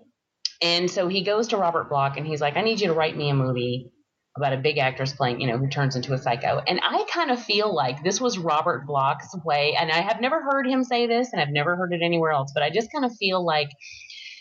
And 0.61 0.91
so 0.91 1.07
he 1.07 1.23
goes 1.23 1.49
to 1.49 1.57
Robert 1.57 1.89
Bloch 1.89 2.17
and 2.17 2.27
he's 2.27 2.41
like, 2.41 2.57
I 2.57 2.63
need 2.63 2.81
you 2.81 2.89
to 2.89 2.95
write 2.95 3.17
me 3.17 3.31
a 3.31 3.35
movie 3.35 3.93
about 4.37 4.53
a 4.53 4.57
big 4.57 4.79
actress 4.79 5.13
playing, 5.13 5.41
you 5.41 5.47
know, 5.47 5.59
who 5.59 5.69
turns 5.69 5.97
into 5.97 6.15
a 6.15 6.19
psycho. 6.19 6.61
And 6.67 6.81
I 6.83 7.05
kind 7.13 7.31
of 7.31 7.43
feel 7.43 7.75
like 7.75 8.03
this 8.03 8.21
was 8.21 8.39
Robert 8.39 8.87
Bloch's 8.87 9.37
way. 9.45 9.77
And 9.79 9.91
I 9.91 10.01
have 10.01 10.21
never 10.21 10.43
heard 10.43 10.67
him 10.67 10.85
say 10.85 11.07
this 11.07 11.33
and 11.33 11.41
I've 11.41 11.51
never 11.51 11.77
heard 11.77 11.93
it 11.93 12.03
anywhere 12.03 12.33
else, 12.33 12.53
but 12.53 12.63
I 12.63 12.71
just 12.71 12.91
kind 12.93 13.05
of 13.05 13.15
feel 13.17 13.45
like 13.45 13.69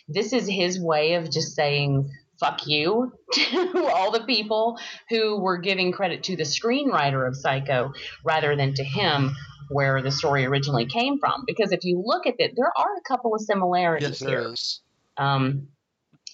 this 0.08 0.34
is 0.34 0.48
his 0.48 0.80
way 0.80 1.14
of 1.16 1.30
just 1.32 1.56
saying 1.56 2.10
fuck 2.40 2.68
you 2.68 3.12
to 3.34 3.88
all 3.94 4.12
the 4.12 4.24
people 4.24 4.78
who 5.10 5.40
were 5.40 5.58
giving 5.58 5.92
credit 5.92 6.24
to 6.24 6.36
the 6.36 6.44
screenwriter 6.44 7.28
of 7.28 7.36
Psycho 7.36 7.94
rather 8.24 8.56
than 8.56 8.74
to 8.76 8.84
him 8.84 9.36
where 9.70 10.02
the 10.02 10.12
story 10.12 10.46
originally 10.46 10.86
came 10.86 11.18
from. 11.20 11.44
Because 11.48 11.72
if 11.72 11.84
you 11.84 12.02
look 12.06 12.28
at 12.28 12.36
it 12.40 12.54
there 12.56 12.72
are 12.78 12.96
a 12.98 13.02
couple 13.08 13.34
of 13.34 13.42
similarities 13.42 14.22
Yes, 14.22 14.82
here. 15.18 15.26
um, 15.26 15.68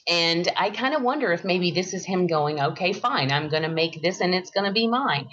and 0.07 0.49
I 0.57 0.69
kind 0.71 0.93
of 0.93 1.01
wonder 1.01 1.31
if 1.31 1.45
maybe 1.45 1.71
this 1.71 1.93
is 1.93 2.05
him 2.05 2.27
going, 2.27 2.59
okay, 2.59 2.91
fine, 2.91 3.31
I'm 3.31 3.47
going 3.47 3.63
to 3.63 3.69
make 3.69 4.01
this 4.01 4.19
and 4.19 4.35
it's 4.35 4.51
going 4.51 4.65
to 4.65 4.73
be 4.73 4.87
mine. 4.87 5.29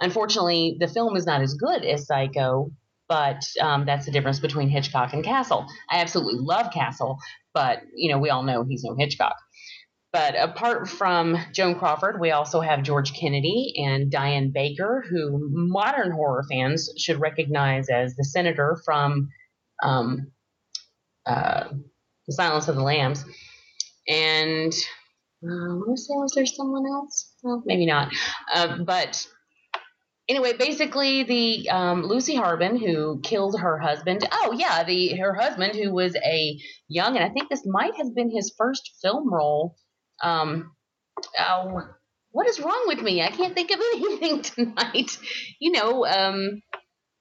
Unfortunately, 0.00 0.76
the 0.80 0.88
film 0.88 1.16
is 1.16 1.24
not 1.26 1.40
as 1.40 1.54
good 1.54 1.84
as 1.84 2.06
Psycho, 2.06 2.70
but 3.08 3.42
um, 3.60 3.86
that's 3.86 4.06
the 4.06 4.12
difference 4.12 4.40
between 4.40 4.68
Hitchcock 4.68 5.12
and 5.12 5.24
Castle. 5.24 5.66
I 5.90 6.00
absolutely 6.00 6.40
love 6.40 6.72
Castle, 6.72 7.18
but 7.54 7.82
you 7.94 8.10
know 8.10 8.18
we 8.18 8.30
all 8.30 8.42
know 8.42 8.64
he's 8.64 8.84
no 8.84 8.94
Hitchcock. 8.96 9.36
But 10.12 10.34
apart 10.38 10.88
from 10.88 11.36
Joan 11.52 11.78
Crawford, 11.78 12.18
we 12.18 12.30
also 12.30 12.60
have 12.60 12.82
George 12.82 13.12
Kennedy 13.12 13.74
and 13.76 14.10
Diane 14.10 14.52
Baker, 14.54 15.04
who 15.08 15.50
modern 15.52 16.12
horror 16.12 16.44
fans 16.50 16.90
should 16.96 17.20
recognize 17.20 17.90
as 17.90 18.16
the 18.16 18.24
senator 18.24 18.80
from 18.86 19.28
um, 19.82 20.32
uh, 21.26 21.68
The 22.26 22.32
Silence 22.32 22.68
of 22.68 22.76
the 22.76 22.82
Lambs. 22.82 23.22
And 24.08 24.72
uh, 25.44 25.46
I 25.46 25.74
want 25.74 25.98
to 25.98 26.02
say, 26.02 26.14
was 26.14 26.32
there 26.34 26.46
someone 26.46 26.86
else? 26.86 27.34
Well, 27.42 27.62
maybe 27.66 27.84
not. 27.84 28.10
Uh, 28.52 28.78
but 28.78 29.26
anyway, 30.28 30.52
basically, 30.52 31.22
the 31.24 31.70
um, 31.70 32.02
Lucy 32.02 32.36
Harbin 32.36 32.76
who 32.76 33.20
killed 33.22 33.58
her 33.58 33.78
husband. 33.78 34.26
Oh 34.30 34.52
yeah, 34.56 34.84
the 34.84 35.16
her 35.16 35.34
husband 35.34 35.74
who 35.74 35.92
was 35.92 36.14
a 36.16 36.58
young, 36.88 37.16
and 37.16 37.24
I 37.24 37.30
think 37.30 37.48
this 37.48 37.66
might 37.66 37.96
have 37.96 38.14
been 38.14 38.30
his 38.30 38.54
first 38.56 38.90
film 39.02 39.32
role. 39.32 39.76
Um, 40.22 40.72
oh, 41.38 41.82
what 42.30 42.46
is 42.48 42.60
wrong 42.60 42.84
with 42.86 43.00
me? 43.00 43.22
I 43.22 43.30
can't 43.30 43.54
think 43.54 43.70
of 43.70 43.80
anything 43.94 44.42
tonight. 44.42 45.18
You 45.60 45.72
know, 45.72 46.06
um, 46.06 46.62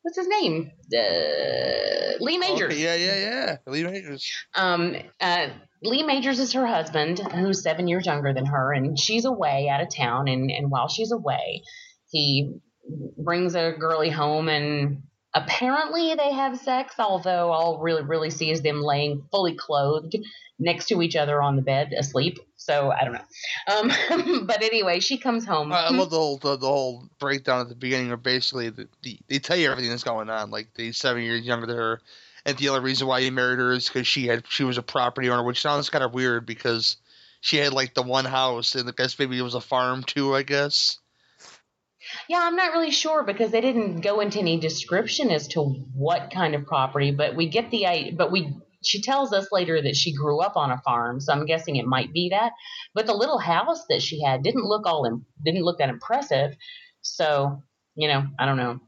what's 0.02 0.18
his 0.18 0.28
name? 0.28 0.72
Uh, 0.96 2.18
Lee 2.20 2.38
Majors. 2.38 2.74
Okay, 2.74 2.84
yeah, 2.84 2.96
yeah, 2.96 3.20
yeah. 3.20 3.58
Lee 3.68 3.84
Majors. 3.84 4.30
Um, 4.56 4.96
uh, 5.22 5.48
Lee 5.84 6.04
Majors 6.04 6.40
is 6.40 6.54
her 6.54 6.66
husband, 6.66 7.20
who's 7.20 7.62
seven 7.62 7.88
years 7.88 8.06
younger 8.06 8.34
than 8.34 8.46
her, 8.48 8.74
and 8.74 8.98
she's 8.98 9.26
away 9.26 9.70
out 9.70 9.82
of 9.82 9.94
town. 9.96 10.28
And, 10.28 10.50
and 10.50 10.72
while 10.72 10.88
she's 10.88 11.12
away, 11.12 11.62
he 12.10 12.60
brings 13.18 13.56
a 13.56 13.74
girly 13.78 14.10
home, 14.10 14.50
and 14.50 15.04
apparently 15.34 16.16
they 16.16 16.32
have 16.32 16.60
sex. 16.60 16.96
Although 17.00 17.52
all 17.52 17.80
really 17.80 18.04
really 18.04 18.30
see 18.30 18.52
is 18.52 18.62
them 18.62 18.82
laying 18.82 19.24
fully 19.32 19.56
clothed 19.56 20.16
next 20.60 20.88
to 20.88 21.02
each 21.02 21.16
other 21.16 21.42
on 21.42 21.56
the 21.56 21.62
bed, 21.62 21.94
asleep. 21.98 22.40
So 22.56 22.92
I 22.92 23.04
don't 23.04 23.14
know. 23.14 23.26
Um, 23.74 24.46
but 24.46 24.62
anyway, 24.62 25.00
she 25.00 25.18
comes 25.18 25.46
home. 25.46 25.72
I 25.72 25.86
I 25.86 25.90
love 25.92 26.10
the 26.10 26.18
whole 26.18 26.38
the, 26.38 26.58
the 26.58 26.68
whole 26.68 27.08
breakdown 27.20 27.62
at 27.62 27.70
the 27.70 27.76
beginning 27.76 28.08
where 28.08 28.18
basically 28.18 28.70
the, 28.70 28.88
the, 29.04 29.20
they 29.28 29.40
tell 29.40 29.58
you 29.58 29.72
everything 29.72 29.90
that's 29.90 30.04
going 30.04 30.30
on. 30.30 30.52
Like 30.52 30.70
he's 30.76 30.98
seven 30.98 31.24
years 31.24 31.46
younger 31.46 31.68
than 31.68 31.78
her, 31.78 32.02
and 32.46 32.58
the 32.58 32.70
only 32.70 32.82
reason 32.82 33.08
why 33.08 33.22
he 33.22 33.30
married 33.30 33.60
her 33.60 33.72
is 33.72 33.88
because 33.88 34.08
she 34.08 34.28
had 34.28 34.46
she 34.50 34.64
was 34.64 34.78
a 34.78 34.84
property 34.84 35.30
owner, 35.30 35.44
which 35.44 35.62
sounds 35.62 35.90
kind 35.90 36.04
of 36.04 36.14
weird 36.14 36.46
because 36.46 36.98
she 37.42 37.58
had 37.58 37.74
like 37.74 37.94
the 37.94 38.02
one 38.02 38.26
house, 38.26 38.76
and 38.76 38.90
I 38.90 38.92
guess 38.96 39.18
maybe 39.18 39.38
it 39.38 39.44
was 39.44 39.56
a 39.56 39.62
farm 39.62 40.04
too. 40.04 40.36
I 40.36 40.44
guess. 40.44 40.98
Yeah, 42.30 42.40
I'm 42.42 42.56
not 42.56 42.72
really 42.74 42.92
sure 42.92 43.24
because 43.24 43.52
they 43.52 43.62
didn't 43.62 44.02
go 44.02 44.20
into 44.20 44.40
any 44.40 44.60
description 44.60 45.30
as 45.32 45.48
to 45.50 45.62
what 45.62 46.32
kind 46.32 46.56
of 46.56 46.66
property, 46.66 47.12
but 47.12 47.36
we 47.36 47.50
get 47.50 47.72
the 47.72 48.14
but 48.18 48.32
we 48.32 48.56
she 48.84 49.02
tells 49.02 49.34
us 49.34 49.48
later 49.52 49.82
that 49.82 49.96
she 49.96 50.14
grew 50.14 50.40
up 50.40 50.56
on 50.56 50.72
a 50.72 50.82
farm, 50.82 51.20
so 51.20 51.34
I'm 51.34 51.46
guessing 51.46 51.76
it 51.76 51.86
might 51.86 52.14
be 52.14 52.30
that. 52.30 52.52
But 52.94 53.06
the 53.06 53.14
little 53.14 53.40
house 53.40 53.86
that 53.90 54.02
she 54.02 54.22
had 54.22 54.44
didn't 54.44 54.66
look 54.66 54.86
all 54.86 55.06
im- 55.06 55.26
didn't 55.44 55.64
look 55.64 55.80
that 55.80 55.90
impressive. 55.90 56.56
So, 57.02 57.64
you 57.96 58.08
know, 58.08 58.26
I 58.40 58.46
don't 58.46 58.58
know. 58.58 58.80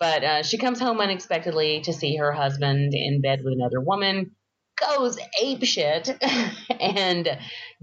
But 0.00 0.24
uh, 0.24 0.42
she 0.42 0.58
comes 0.58 0.80
home 0.80 1.00
unexpectedly 1.00 1.80
to 1.82 1.92
see 1.92 2.16
her 2.16 2.32
husband 2.32 2.92
in 2.94 3.20
bed 3.20 3.40
with 3.44 3.54
another 3.54 3.80
woman, 3.80 4.32
goes 4.76 5.18
ape 5.40 5.64
shit, 5.64 6.08
and 6.80 7.28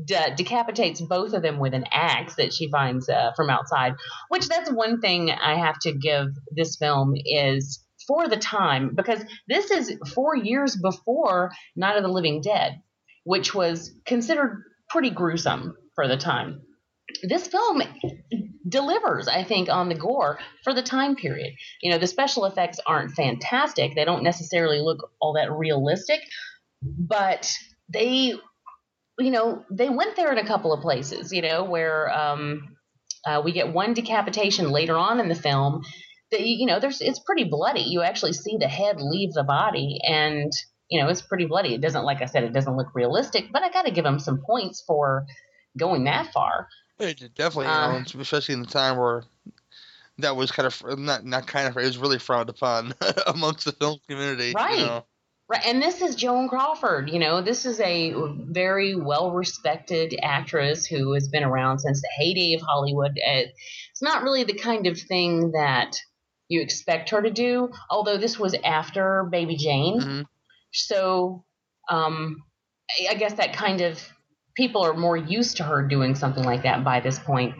de- 0.04 0.36
decapitates 0.36 1.02
both 1.02 1.34
of 1.34 1.42
them 1.42 1.60
with 1.60 1.74
an 1.74 1.86
axe 1.92 2.36
that 2.36 2.54
she 2.54 2.70
finds 2.70 3.10
uh, 3.10 3.32
from 3.36 3.50
outside. 3.50 3.94
Which 4.30 4.48
that's 4.48 4.72
one 4.72 5.00
thing 5.02 5.32
I 5.32 5.56
have 5.56 5.80
to 5.80 5.94
give 5.94 6.28
this 6.52 6.78
film 6.78 7.14
is 7.16 7.84
for 8.08 8.28
the 8.28 8.38
time 8.38 8.94
because 8.96 9.24
this 9.48 9.72
is 9.72 9.98
four 10.14 10.36
years 10.36 10.76
before 10.76 11.52
Night 11.76 11.98
of 11.98 12.04
the 12.04 12.10
Living 12.10 12.42
Dead, 12.42 12.82
which 13.24 13.54
was 13.54 13.92
considered 14.06 14.64
pretty 14.90 15.10
gruesome 15.10 15.76
for 15.96 16.08
the 16.08 16.18
time. 16.18 16.62
This 17.22 17.48
film 17.48 17.82
delivers, 18.68 19.28
I 19.28 19.44
think, 19.44 19.70
on 19.70 19.90
the 19.90 19.96
gore 19.96 20.40
for 20.64 20.74
the 20.74 20.82
time 20.82 21.16
period. 21.16 21.54
You 21.82 21.92
know, 21.92 21.98
the 21.98 22.08
special 22.08 22.46
effects 22.46 22.80
aren't 22.86 23.12
fantastic. 23.12 23.94
They 23.94 24.06
don't 24.06 24.24
necessarily 24.24 24.80
look 24.80 25.12
all 25.22 25.34
that 25.34 25.52
realistic, 25.52 26.22
but 26.84 27.52
they, 27.90 28.34
you 29.20 29.32
know, 29.32 29.64
they 29.72 29.90
went 29.90 30.16
there 30.16 30.32
in 30.32 30.38
a 30.38 30.46
couple 30.48 30.74
of 30.74 30.82
places, 30.82 31.32
you 31.32 31.42
know, 31.42 31.64
where 31.64 32.12
um, 32.12 32.76
uh, 33.26 33.42
we 33.44 33.52
get 33.52 33.74
one 33.74 33.94
decapitation 33.94 34.70
later 34.72 34.96
on 34.98 35.20
in 35.20 35.30
the 35.30 35.36
film 35.36 35.82
that, 36.32 36.42
you 36.42 36.66
know, 36.66 36.80
there's 36.80 37.02
it's 37.02 37.20
pretty 37.20 37.44
bloody. 37.46 37.82
You 37.82 38.02
actually 38.02 38.34
see 38.34 38.58
the 38.58 38.68
head 38.68 39.02
leave 39.02 39.34
the 39.34 39.44
body 39.44 40.00
and, 40.08 40.52
you 40.90 41.02
know, 41.02 41.10
it's 41.10 41.22
pretty 41.22 41.46
bloody. 41.46 41.74
It 41.74 41.82
doesn't, 41.82 42.04
like 42.04 42.22
I 42.22 42.26
said, 42.26 42.44
it 42.44 42.54
doesn't 42.54 42.76
look 42.76 42.94
realistic, 42.94 43.46
but 43.52 43.64
I 43.64 43.70
got 43.72 43.86
to 43.86 43.92
give 43.92 44.04
them 44.04 44.20
some 44.20 44.42
points 44.46 44.84
for 44.86 45.26
going 45.78 46.04
that 46.06 46.32
far. 46.34 46.68
It 47.00 47.34
definitely, 47.36 47.66
you 47.66 47.72
Uh, 47.72 48.00
know, 48.00 48.22
especially 48.22 48.54
in 48.54 48.62
the 48.62 48.68
time 48.68 48.98
where 48.98 49.24
that 50.20 50.36
was 50.36 50.52
kind 50.52 50.68
of 50.68 51.00
not 51.00 51.26
not 51.26 51.48
kind 51.48 51.68
of 51.68 51.76
it 51.78 51.86
was 51.86 51.98
really 51.98 52.20
frowned 52.20 52.50
upon 52.50 52.94
amongst 53.28 53.66
the 53.66 53.72
film 53.72 53.98
community. 54.08 54.54
Right. 54.56 54.80
You 54.80 54.86
know? 54.86 55.06
Right, 55.50 55.66
and 55.66 55.82
this 55.82 56.02
is 56.02 56.16
Joan 56.16 56.48
Crawford. 56.48 57.10
You 57.10 57.20
know, 57.20 57.42
this 57.42 57.66
is 57.66 57.80
a 57.82 58.14
very 58.50 58.96
well-respected 58.96 60.18
actress 60.24 60.86
who 60.86 61.14
has 61.14 61.28
been 61.28 61.44
around 61.44 61.80
since 61.80 62.02
the 62.02 62.10
heyday 62.18 62.54
of 62.54 62.62
Hollywood. 62.62 63.12
Uh, 63.12 63.44
It's 63.92 64.02
not 64.02 64.24
really 64.24 64.44
the 64.46 64.54
kind 64.58 64.88
of 64.88 64.98
thing 64.98 65.52
that 65.52 65.98
you 66.48 66.62
expect 66.62 67.10
her 67.10 67.22
to 67.22 67.30
do. 67.30 67.70
Although 67.90 68.18
this 68.18 68.40
was 68.40 68.56
after 68.64 69.26
Baby 69.32 69.58
Jane, 69.58 70.00
Mhm. 70.00 70.26
so 70.72 71.44
um, 71.90 72.44
I 73.10 73.16
guess 73.16 73.34
that 73.34 73.54
kind 73.54 73.82
of 73.82 74.02
people 74.56 74.84
are 74.84 74.94
more 74.94 75.18
used 75.18 75.58
to 75.58 75.64
her 75.64 75.86
doing 75.86 76.16
something 76.16 76.44
like 76.44 76.64
that 76.64 76.84
by 76.86 77.02
this 77.02 77.20
point. 77.20 77.56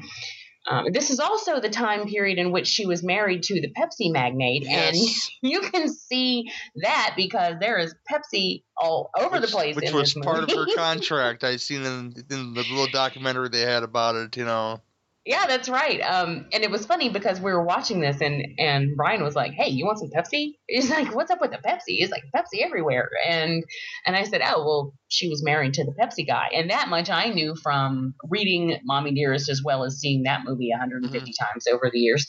Um, 0.70 0.86
this 0.92 1.10
is 1.10 1.20
also 1.20 1.60
the 1.60 1.70
time 1.70 2.08
period 2.08 2.38
in 2.38 2.52
which 2.52 2.68
she 2.68 2.86
was 2.86 3.04
married 3.04 3.44
to 3.44 3.60
the 3.60 3.74
Pepsi 3.74 4.12
magnate, 4.12 4.66
and 4.66 4.96
you 5.42 5.62
can 5.62 5.90
see 5.90 6.52
that 6.78 7.14
because 7.18 7.56
there 7.60 7.78
is 7.78 7.94
Pepsi 8.10 8.64
all 8.78 9.10
over 9.20 9.40
the 9.40 9.48
place. 9.48 9.76
Which 9.76 9.92
was 9.92 10.14
part 10.14 10.44
of 10.44 10.52
her 10.52 10.66
contract. 10.76 11.44
I 11.44 11.58
seen 11.58 11.82
in, 11.82 12.14
in 12.30 12.54
the 12.54 12.62
little 12.62 12.88
documentary 12.88 13.50
they 13.50 13.62
had 13.62 13.84
about 13.84 14.16
it. 14.16 14.38
You 14.38 14.46
know. 14.46 14.82
Yeah, 15.26 15.46
that's 15.48 15.70
right. 15.70 16.02
Um, 16.02 16.48
and 16.52 16.64
it 16.64 16.72
was 16.72 16.86
funny 16.86 17.10
because 17.10 17.40
we 17.40 17.54
were 17.54 17.64
watching 17.64 18.02
this, 18.02 18.20
and 18.20 18.44
and 18.58 18.98
Brian 18.98 19.24
was 19.24 19.36
like, 19.36 19.54
"Hey, 19.54 19.70
you 19.70 19.86
want 19.86 20.00
some 20.00 20.10
Pepsi?" 20.10 20.56
He's 20.68 20.90
like, 20.90 21.16
"What's 21.16 21.32
up 21.32 21.40
with 21.40 21.52
the 21.52 21.58
Pepsi?" 21.58 21.96
He's 21.98 22.12
like, 22.12 22.24
"Pepsi 22.36 22.62
everywhere." 22.62 23.10
And 23.26 23.64
and 24.06 24.18
I 24.18 24.24
said, 24.24 24.42
"Oh, 24.44 24.66
well, 24.66 24.94
she 25.08 25.30
was 25.30 25.42
married 25.42 25.76
to 25.76 25.86
the 25.86 25.94
Pepsi 25.94 26.28
guy," 26.28 26.50
and 26.54 26.70
that 26.72 26.90
much 26.90 27.10
I 27.10 27.30
knew 27.30 27.56
from 27.56 28.16
reading 28.30 28.78
Mommy 28.84 29.14
Dearest 29.14 29.50
as 29.50 29.62
well 29.64 29.86
as 29.86 30.00
seeing 30.00 30.24
that 30.24 30.44
movie 30.44 30.72
150 30.72 31.34
times 31.40 31.68
over 31.72 31.90
the 31.92 32.00
years. 32.00 32.28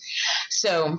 So. 0.51 0.99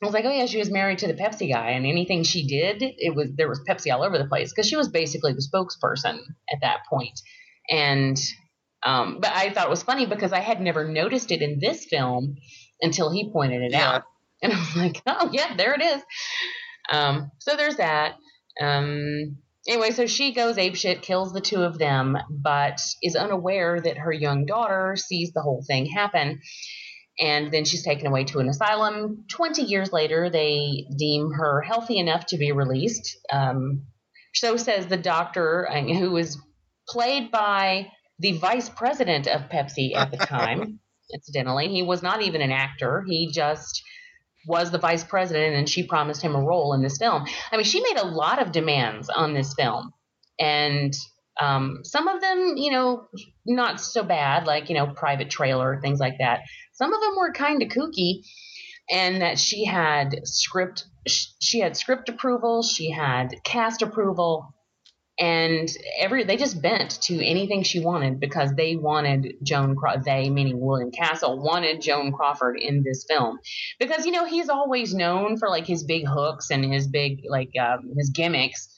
I 0.00 0.04
was 0.04 0.14
like, 0.14 0.24
oh 0.24 0.32
yeah, 0.32 0.46
she 0.46 0.58
was 0.58 0.68
married 0.68 0.98
to 0.98 1.06
the 1.06 1.14
Pepsi 1.14 1.52
guy, 1.52 1.70
and 1.70 1.86
anything 1.86 2.24
she 2.24 2.44
did, 2.44 2.82
it 2.82 3.14
was 3.14 3.28
there 3.36 3.48
was 3.48 3.60
Pepsi 3.60 3.94
all 3.94 4.02
over 4.02 4.18
the 4.18 4.26
place 4.26 4.50
because 4.50 4.66
she 4.66 4.74
was 4.74 4.88
basically 4.88 5.32
the 5.32 5.48
spokesperson 5.48 6.18
at 6.52 6.58
that 6.62 6.80
point. 6.90 7.20
And 7.70 8.18
um, 8.84 9.18
but 9.20 9.30
I 9.34 9.50
thought 9.50 9.66
it 9.66 9.70
was 9.70 9.82
funny 9.82 10.06
because 10.06 10.32
I 10.32 10.40
had 10.40 10.60
never 10.60 10.88
noticed 10.88 11.30
it 11.30 11.42
in 11.42 11.58
this 11.60 11.86
film 11.86 12.36
until 12.80 13.10
he 13.10 13.30
pointed 13.32 13.62
it 13.62 13.72
Yeah. 13.72 13.90
out, 13.96 14.02
and 14.42 14.52
I 14.52 14.58
was 14.58 14.76
like, 14.76 15.02
oh 15.06 15.30
yeah, 15.32 15.54
there 15.56 15.74
it 15.74 15.82
is. 15.82 16.02
Um, 16.90 17.30
so 17.38 17.56
there's 17.56 17.76
that. 17.76 18.14
Um, 18.60 19.38
anyway, 19.68 19.90
so 19.92 20.06
she 20.06 20.34
goes 20.34 20.56
apeshit, 20.56 21.02
kills 21.02 21.32
the 21.32 21.40
two 21.40 21.62
of 21.62 21.78
them, 21.78 22.16
but 22.28 22.80
is 23.02 23.16
unaware 23.16 23.80
that 23.80 23.98
her 23.98 24.12
young 24.12 24.46
daughter 24.46 24.96
sees 24.96 25.32
the 25.32 25.42
whole 25.42 25.64
thing 25.66 25.86
happen. 25.86 26.40
And 27.20 27.52
then 27.52 27.64
she's 27.64 27.84
taken 27.84 28.06
away 28.06 28.24
to 28.24 28.38
an 28.40 28.48
asylum. 28.48 29.24
20 29.30 29.62
years 29.62 29.92
later, 29.92 30.30
they 30.30 30.86
deem 30.98 31.30
her 31.32 31.60
healthy 31.60 31.98
enough 31.98 32.26
to 32.26 32.38
be 32.38 32.52
released. 32.52 33.16
Um, 33.30 33.82
so 34.34 34.56
says 34.56 34.86
the 34.86 34.96
doctor, 34.96 35.68
uh, 35.70 35.82
who 35.82 36.10
was 36.10 36.38
played 36.88 37.30
by 37.30 37.88
the 38.22 38.38
vice 38.38 38.68
president 38.70 39.26
of 39.26 39.50
Pepsi 39.50 39.94
at 39.96 40.10
the 40.10 40.16
time, 40.18 40.80
incidentally. 41.14 41.68
He 41.68 41.82
was 41.82 42.02
not 42.02 42.22
even 42.22 42.40
an 42.42 42.52
actor, 42.52 43.04
he 43.06 43.30
just 43.32 43.82
was 44.46 44.70
the 44.70 44.78
vice 44.78 45.04
president, 45.04 45.56
and 45.56 45.68
she 45.68 45.86
promised 45.86 46.22
him 46.22 46.34
a 46.34 46.42
role 46.42 46.74
in 46.74 46.82
this 46.82 46.98
film. 46.98 47.24
I 47.52 47.56
mean, 47.56 47.64
she 47.66 47.82
made 47.82 47.98
a 47.98 48.06
lot 48.06 48.40
of 48.42 48.52
demands 48.52 49.08
on 49.10 49.34
this 49.34 49.54
film. 49.54 49.92
And 50.38 50.94
Um, 51.40 51.80
some 51.84 52.08
of 52.08 52.20
them, 52.20 52.54
you 52.58 52.70
know, 52.70 53.08
not 53.46 53.80
so 53.80 54.02
bad, 54.02 54.46
like 54.46 54.68
you 54.68 54.76
know, 54.76 54.88
private 54.94 55.30
trailer 55.30 55.80
things 55.80 55.98
like 55.98 56.18
that. 56.18 56.40
Some 56.74 56.92
of 56.92 57.00
them 57.00 57.16
were 57.16 57.32
kind 57.32 57.62
of 57.62 57.70
kooky, 57.70 58.20
and 58.90 59.22
that 59.22 59.38
she 59.38 59.64
had 59.64 60.26
script, 60.26 60.84
she 61.40 61.60
had 61.60 61.74
script 61.76 62.10
approval, 62.10 62.62
she 62.62 62.90
had 62.90 63.28
cast 63.44 63.80
approval, 63.82 64.51
and 65.22 65.70
every 66.00 66.24
they 66.24 66.36
just 66.36 66.60
bent 66.60 67.00
to 67.02 67.24
anything 67.24 67.62
she 67.62 67.78
wanted 67.78 68.18
because 68.18 68.52
they 68.56 68.74
wanted 68.74 69.36
Joan 69.44 69.76
they 70.04 70.28
meaning 70.28 70.58
William 70.58 70.90
Castle 70.90 71.40
wanted 71.40 71.80
Joan 71.80 72.10
Crawford 72.10 72.58
in 72.58 72.82
this 72.82 73.04
film. 73.08 73.38
Because 73.78 74.04
you 74.04 74.10
know 74.10 74.24
he's 74.24 74.48
always 74.48 74.92
known 74.92 75.36
for 75.36 75.48
like 75.48 75.64
his 75.64 75.84
big 75.84 76.08
hooks 76.08 76.50
and 76.50 76.64
his 76.64 76.88
big 76.88 77.20
like 77.28 77.50
um, 77.60 77.92
his 77.96 78.10
gimmicks. 78.10 78.68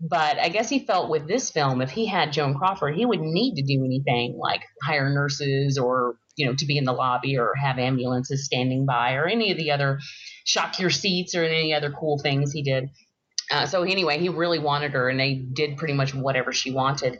But 0.00 0.38
I 0.38 0.48
guess 0.48 0.70
he 0.70 0.78
felt 0.78 1.10
with 1.10 1.28
this 1.28 1.50
film 1.50 1.82
if 1.82 1.90
he 1.90 2.06
had 2.06 2.32
Joan 2.32 2.54
Crawford 2.54 2.94
he 2.96 3.04
wouldn't 3.04 3.30
need 3.30 3.56
to 3.56 3.62
do 3.62 3.84
anything 3.84 4.38
like 4.40 4.62
hire 4.82 5.10
nurses 5.10 5.76
or 5.76 6.16
you 6.36 6.46
know 6.46 6.54
to 6.54 6.64
be 6.64 6.78
in 6.78 6.84
the 6.84 6.94
lobby 6.94 7.36
or 7.36 7.52
have 7.54 7.78
ambulances 7.78 8.46
standing 8.46 8.86
by 8.86 9.12
or 9.12 9.26
any 9.26 9.50
of 9.50 9.58
the 9.58 9.72
other 9.72 9.98
shock 10.46 10.78
your 10.80 10.88
seats 10.88 11.34
or 11.34 11.44
any 11.44 11.74
other 11.74 11.90
cool 11.92 12.18
things 12.18 12.50
he 12.50 12.62
did 12.62 12.88
uh, 13.52 13.66
so 13.66 13.82
anyway, 13.82 14.18
he 14.18 14.30
really 14.30 14.58
wanted 14.58 14.92
her, 14.92 15.10
and 15.10 15.20
they 15.20 15.34
did 15.34 15.76
pretty 15.76 15.92
much 15.92 16.14
whatever 16.14 16.52
she 16.52 16.70
wanted. 16.70 17.18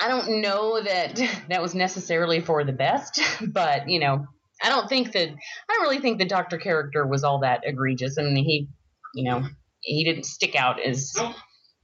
I 0.00 0.08
don't 0.08 0.40
know 0.40 0.82
that 0.82 1.16
that 1.50 1.60
was 1.60 1.74
necessarily 1.74 2.40
for 2.40 2.64
the 2.64 2.72
best, 2.72 3.20
but 3.52 3.88
you 3.88 4.00
know, 4.00 4.26
I 4.62 4.70
don't 4.70 4.88
think 4.88 5.12
that 5.12 5.28
I 5.28 5.74
don't 5.74 5.82
really 5.82 6.00
think 6.00 6.18
the 6.18 6.24
doctor 6.24 6.56
character 6.56 7.06
was 7.06 7.24
all 7.24 7.40
that 7.40 7.60
egregious. 7.64 8.16
I 8.18 8.22
mean, 8.22 8.36
he, 8.36 8.68
you 9.14 9.24
know, 9.24 9.44
he 9.80 10.02
didn't 10.02 10.24
stick 10.24 10.56
out 10.56 10.80
as 10.80 11.14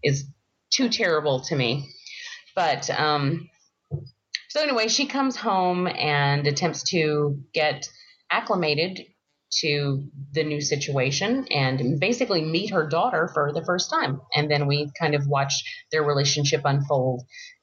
is 0.03 0.25
too 0.73 0.89
terrible 0.89 1.41
to 1.41 1.55
me. 1.55 1.91
But 2.57 2.89
um, 2.91 3.51
so 4.49 4.63
anyway, 4.63 4.89
she 4.89 5.07
comes 5.07 5.37
home 5.37 5.87
and 5.87 6.47
attempts 6.47 6.91
to 6.91 7.41
get 7.53 7.89
acclimated 8.31 9.01
to 9.61 10.05
the 10.33 10.45
new 10.45 10.61
situation 10.61 11.47
and 11.51 12.01
basically 12.01 12.43
meet 12.43 12.71
her 12.71 12.89
daughter 12.89 13.31
for 13.33 13.53
the 13.53 13.65
first 13.65 13.91
time. 13.91 14.21
And 14.35 14.51
then 14.51 14.67
we 14.67 14.91
kind 14.99 15.15
of 15.15 15.27
watch 15.27 15.85
their 15.93 16.03
relationship 16.03 16.63
unfold 16.65 17.23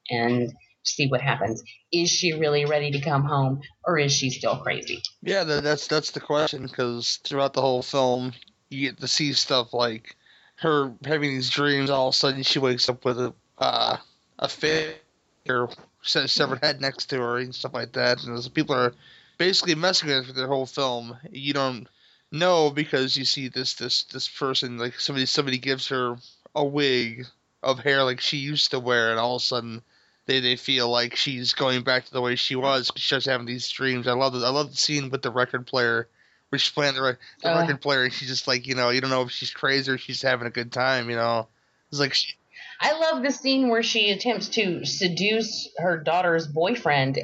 and 0.10 0.52
see 0.84 1.08
what 1.08 1.22
happens. 1.22 1.64
Is 1.92 2.10
she 2.10 2.34
really 2.34 2.66
ready 2.66 2.92
to 2.92 3.02
come 3.02 3.24
home 3.24 3.62
or 3.86 3.98
is 3.98 4.14
she 4.14 4.30
still 4.30 4.58
crazy? 4.58 5.02
Yeah, 5.22 5.44
that's 5.44 5.88
that's 5.88 6.12
the 6.12 6.20
question 6.20 6.64
because 6.64 7.20
throughout 7.24 7.54
the 7.54 7.62
whole 7.62 7.82
film, 7.82 8.34
you 8.70 8.90
get 8.90 9.00
to 9.00 9.08
see 9.08 9.34
stuff 9.34 9.74
like 9.74 10.16
her 10.56 10.94
having 11.06 11.32
these 11.32 11.50
dreams. 11.50 11.90
All 11.90 12.10
of 12.10 12.14
a 12.14 12.18
sudden, 12.18 12.44
she 12.44 12.60
wakes 12.60 12.90
up 12.90 13.06
with 13.06 13.20
a 13.20 13.34
uh, 13.58 13.98
a 14.40 14.48
figure, 14.48 15.70
severed 16.04 16.64
head 16.64 16.82
next 16.82 17.08
to 17.08 17.18
her, 17.18 17.38
and 17.38 17.54
stuff 17.54 17.74
like 17.74 17.94
that. 17.94 18.24
And 18.24 18.54
people 18.54 18.76
are 18.76 18.94
basically 19.42 19.74
messing 19.74 20.08
with 20.08 20.18
her 20.18 20.24
for 20.24 20.40
the 20.40 20.46
whole 20.46 20.68
film. 20.68 21.18
You 21.32 21.54
don't 21.54 21.88
know 22.32 22.70
because 22.70 23.18
you 23.18 23.26
see 23.26 23.48
this 23.48 23.74
this 23.74 24.04
this 24.04 24.30
person 24.30 24.78
like 24.78 25.00
somebody 25.00 25.26
somebody 25.26 25.58
gives 25.58 25.88
her 25.88 26.16
a 26.54 26.64
wig 26.64 27.26
of 27.64 27.80
hair 27.80 28.04
like 28.04 28.22
she 28.22 28.38
used 28.38 28.70
to 28.70 28.80
wear, 28.80 29.10
and 29.10 29.20
all 29.20 29.38
of 29.38 29.42
a 29.42 29.46
sudden 29.46 29.82
they, 30.28 30.42
they 30.42 30.56
feel 30.56 30.90
like 30.90 31.16
she's 31.16 31.56
going 31.56 31.82
back 31.84 32.06
to 32.06 32.14
the 32.14 32.22
way 32.22 32.36
she 32.36 32.56
was. 32.56 32.92
She 32.96 33.02
starts 33.08 33.26
having 33.26 33.48
these 33.48 33.68
dreams. 33.68 34.08
I 34.08 34.14
love 34.14 34.34
the 34.34 34.46
I 34.46 34.50
love 34.52 34.70
the 34.70 34.78
scene 34.78 35.10
with 35.10 35.24
the 35.24 35.32
record 35.32 35.66
player 35.66 36.08
where 36.50 36.60
she's 36.60 36.72
playing 36.72 36.94
the, 36.94 37.18
the 37.42 37.52
Uh. 37.52 37.62
record 37.62 37.82
player, 37.82 38.04
and 38.04 38.14
she's 38.14 38.28
just 38.30 38.48
like 38.48 38.68
you 38.68 38.76
know 38.76 38.92
you 38.92 39.02
don't 39.02 39.10
know 39.10 39.24
if 39.24 39.32
she's 39.32 39.52
crazy 39.52 39.92
or 39.92 39.98
she's 39.98 40.22
having 40.22 40.46
a 40.46 40.52
good 40.52 40.72
time. 40.72 41.10
You 41.10 41.16
know, 41.16 41.48
it's 41.90 42.00
like 42.00 42.14
she 42.14 42.36
I 42.82 42.94
love 42.94 43.22
the 43.22 43.32
scene 43.32 43.70
where 43.70 43.84
she 43.84 44.10
attempts 44.10 44.50
to 44.50 44.84
seduce 44.86 45.70
her 45.78 46.00
daughter's 46.00 46.48
boyfriend. 46.48 47.20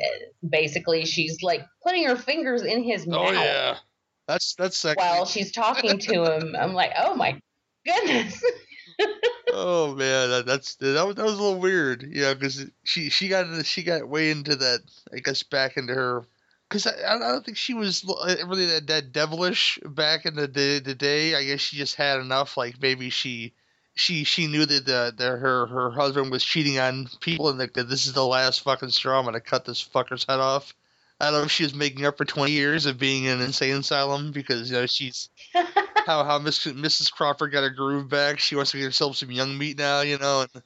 Basically, 0.48 1.06
she's 1.06 1.42
like 1.42 1.66
putting 1.84 2.06
her 2.06 2.16
fingers 2.16 2.62
in 2.62 2.84
his 2.84 3.08
oh 3.08 3.12
mouth 3.12 3.34
yeah, 3.34 3.78
that's 4.28 4.54
that's 4.54 4.78
sexy. 4.78 5.00
while 5.00 5.26
she's 5.26 5.52
talking 5.52 5.98
to 5.98 6.24
him. 6.24 6.56
I'm 6.58 6.74
like, 6.74 6.92
oh 6.98 7.16
my 7.16 7.40
goodness. 7.86 8.44
Oh 9.54 9.96
man, 9.96 10.30
that, 10.30 10.46
that's 10.46 10.76
that 10.76 11.06
was, 11.06 11.16
that 11.16 11.26
was 11.26 11.34
a 11.34 11.42
little 11.42 11.60
weird, 11.60 12.04
yeah, 12.12 12.34
because 12.34 12.66
she 12.84 13.10
she 13.10 13.28
got 13.28 13.66
she 13.66 13.82
got 13.82 14.08
way 14.08 14.30
into 14.30 14.56
that, 14.56 14.82
I 15.14 15.20
guess, 15.20 15.42
back 15.44 15.78
into 15.78 15.94
her, 15.94 16.26
because 16.68 16.86
I, 16.86 17.16
I 17.16 17.18
don't 17.18 17.46
think 17.46 17.58
she 17.58 17.74
was 17.74 18.04
uh, 18.08 18.36
really 18.46 18.66
that, 18.66 18.88
that 18.88 19.14
devilish 19.14 19.80
back 19.86 20.26
in 20.26 20.36
the 20.36 20.48
day, 20.48 20.80
the 20.80 20.96
day. 20.96 21.34
I 21.34 21.46
guess 21.46 21.62
she 21.62 21.78
just 21.78 21.96
had 21.96 22.20
enough, 22.20 22.58
like 22.58 22.82
maybe 22.82 23.10
she 23.10 23.54
she 23.98 24.24
she 24.24 24.48
knew 24.48 24.66
that 24.66 24.86
the, 24.86 25.14
the 25.16 25.26
her 25.38 25.66
her 25.66 25.92
husband 25.92 26.32
was 26.32 26.44
cheating 26.44 26.80
on 26.80 27.10
people, 27.20 27.50
and 27.50 27.60
like 27.60 27.74
that 27.74 27.90
this 27.90 28.06
is 28.06 28.14
the 28.14 28.26
last 28.26 28.62
fucking 28.62 28.90
straw. 28.90 29.20
I'm 29.20 29.26
gonna 29.26 29.40
cut 29.40 29.66
this 29.66 29.84
fucker's 29.84 30.26
head 30.28 30.40
off. 30.40 30.74
I 31.20 31.26
don't 31.26 31.40
know 31.40 31.46
if 31.46 31.52
she 31.52 31.64
was 31.64 31.74
making 31.74 32.06
up 32.06 32.18
for 32.18 32.26
20 32.26 32.52
years 32.52 32.86
of 32.86 33.00
being 33.00 33.24
in 33.24 33.40
an 33.40 33.42
insane 33.42 33.78
asylum 33.78 34.32
because 34.32 34.70
you 34.70 34.78
know 34.78 34.86
she's 34.86 35.30
how 36.06 36.24
how 36.24 36.38
Miss, 36.38 36.66
Mrs. 36.66 37.12
Crawford 37.12 37.52
got 37.52 37.64
her 37.64 37.72
groove 37.72 38.08
back. 38.08 38.40
She 38.40 38.56
wants 38.56 38.72
to 38.72 38.78
get 38.78 38.86
herself 38.86 39.18
some 39.18 39.32
young 39.32 39.58
meat 39.58 39.80
now, 39.80 40.02
you 40.02 40.20
know. 40.20 40.42
And 40.42 40.64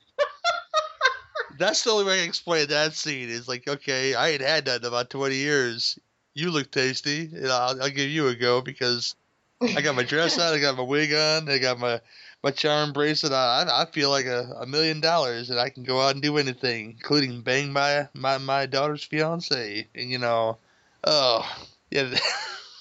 that's 1.58 1.84
the 1.84 1.92
only 1.92 2.06
way 2.06 2.16
I 2.16 2.18
can 2.18 2.28
explain 2.28 2.68
that 2.68 2.94
scene. 2.94 3.30
Is 3.30 3.48
like, 3.48 3.68
okay, 3.68 4.14
I 4.14 4.30
ain't 4.30 4.42
had 4.42 4.66
that 4.66 4.82
in 4.82 4.88
about 4.88 5.10
20 5.10 5.36
years. 5.36 5.98
You 6.34 6.52
look 6.52 6.70
tasty, 6.70 7.30
and 7.34 7.48
I'll, 7.48 7.82
I'll 7.82 7.90
give 7.90 8.10
you 8.10 8.28
a 8.28 8.36
go 8.36 8.62
because 8.62 9.16
I 9.62 9.82
got 9.82 9.96
my 9.96 10.04
dress 10.04 10.38
on, 10.40 10.54
I 10.54 10.60
got 10.60 10.78
my 10.78 10.84
wig 10.84 11.14
on, 11.14 11.50
I 11.50 11.60
got 11.60 11.80
my 11.80 12.02
my 12.44 12.52
charm 12.52 12.94
bracelet 12.94 13.34
on. 13.34 13.70
I, 13.70 13.82
I 13.82 13.86
feel 13.86 14.10
like 14.10 14.26
a, 14.26 14.56
a 14.60 14.66
million 14.66 15.00
dollars, 15.02 15.50
and 15.50 15.60
I 15.60 15.70
can 15.70 15.84
go 15.84 16.02
out 16.02 16.14
and 16.14 16.22
do 16.22 16.38
anything, 16.38 16.92
including 16.92 17.42
bang 17.42 17.72
my 17.72 18.08
my 18.14 18.38
my 18.38 18.66
daughter's 18.66 19.04
fiance. 19.04 19.88
And 19.96 20.10
you 20.10 20.18
know, 20.18 20.58
oh 21.04 21.50
yeah. 21.90 22.16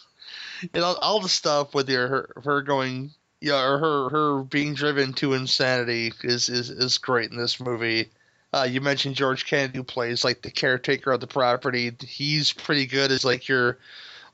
and 0.74 0.84
all, 0.84 0.96
all 0.96 1.20
the 1.20 1.28
stuff 1.28 1.74
with 1.74 1.88
your 1.88 2.08
her, 2.08 2.42
her 2.44 2.62
going 2.62 3.10
yeah 3.40 3.62
or 3.62 3.78
her 3.78 4.08
her 4.10 4.42
being 4.42 4.74
driven 4.74 5.12
to 5.14 5.32
insanity 5.32 6.12
is 6.22 6.48
is, 6.48 6.68
is 6.68 6.98
great 6.98 7.30
in 7.30 7.38
this 7.38 7.58
movie 7.58 8.10
uh, 8.52 8.66
you 8.68 8.80
mentioned 8.80 9.14
George 9.14 9.46
Kennedy 9.46 9.78
who 9.78 9.84
plays 9.84 10.24
like 10.24 10.42
the 10.42 10.50
caretaker 10.50 11.12
of 11.12 11.20
the 11.20 11.26
property. 11.26 11.92
He's 12.04 12.52
pretty 12.52 12.86
good 12.86 13.12
as 13.12 13.24
like 13.24 13.46
your 13.46 13.78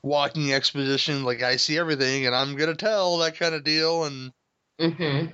walking 0.01 0.53
exposition. 0.53 1.23
Like 1.23 1.43
I 1.43 1.57
see 1.57 1.77
everything 1.77 2.25
and 2.25 2.35
I'm 2.35 2.55
gonna 2.55 2.75
tell 2.75 3.19
that 3.19 3.37
kind 3.37 3.53
of 3.53 3.63
deal. 3.63 4.05
And 4.05 4.31
hmm 4.79 5.25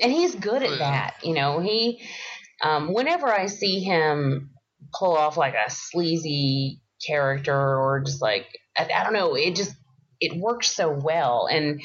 And 0.00 0.12
he's 0.12 0.34
good 0.34 0.62
at 0.62 0.70
yeah. 0.70 0.78
that. 0.78 1.16
You 1.22 1.34
know, 1.34 1.60
he, 1.60 2.02
um, 2.62 2.92
whenever 2.92 3.26
I 3.26 3.46
see 3.46 3.80
him 3.80 4.50
pull 4.98 5.16
off 5.16 5.36
like 5.36 5.54
a 5.54 5.70
sleazy 5.70 6.80
character 7.06 7.54
or 7.54 8.02
just 8.04 8.22
like, 8.22 8.46
I, 8.76 8.88
I 8.94 9.04
don't 9.04 9.12
know, 9.12 9.34
it 9.34 9.56
just, 9.56 9.74
it 10.20 10.36
works 10.40 10.74
so 10.74 10.90
well. 10.90 11.48
And 11.50 11.82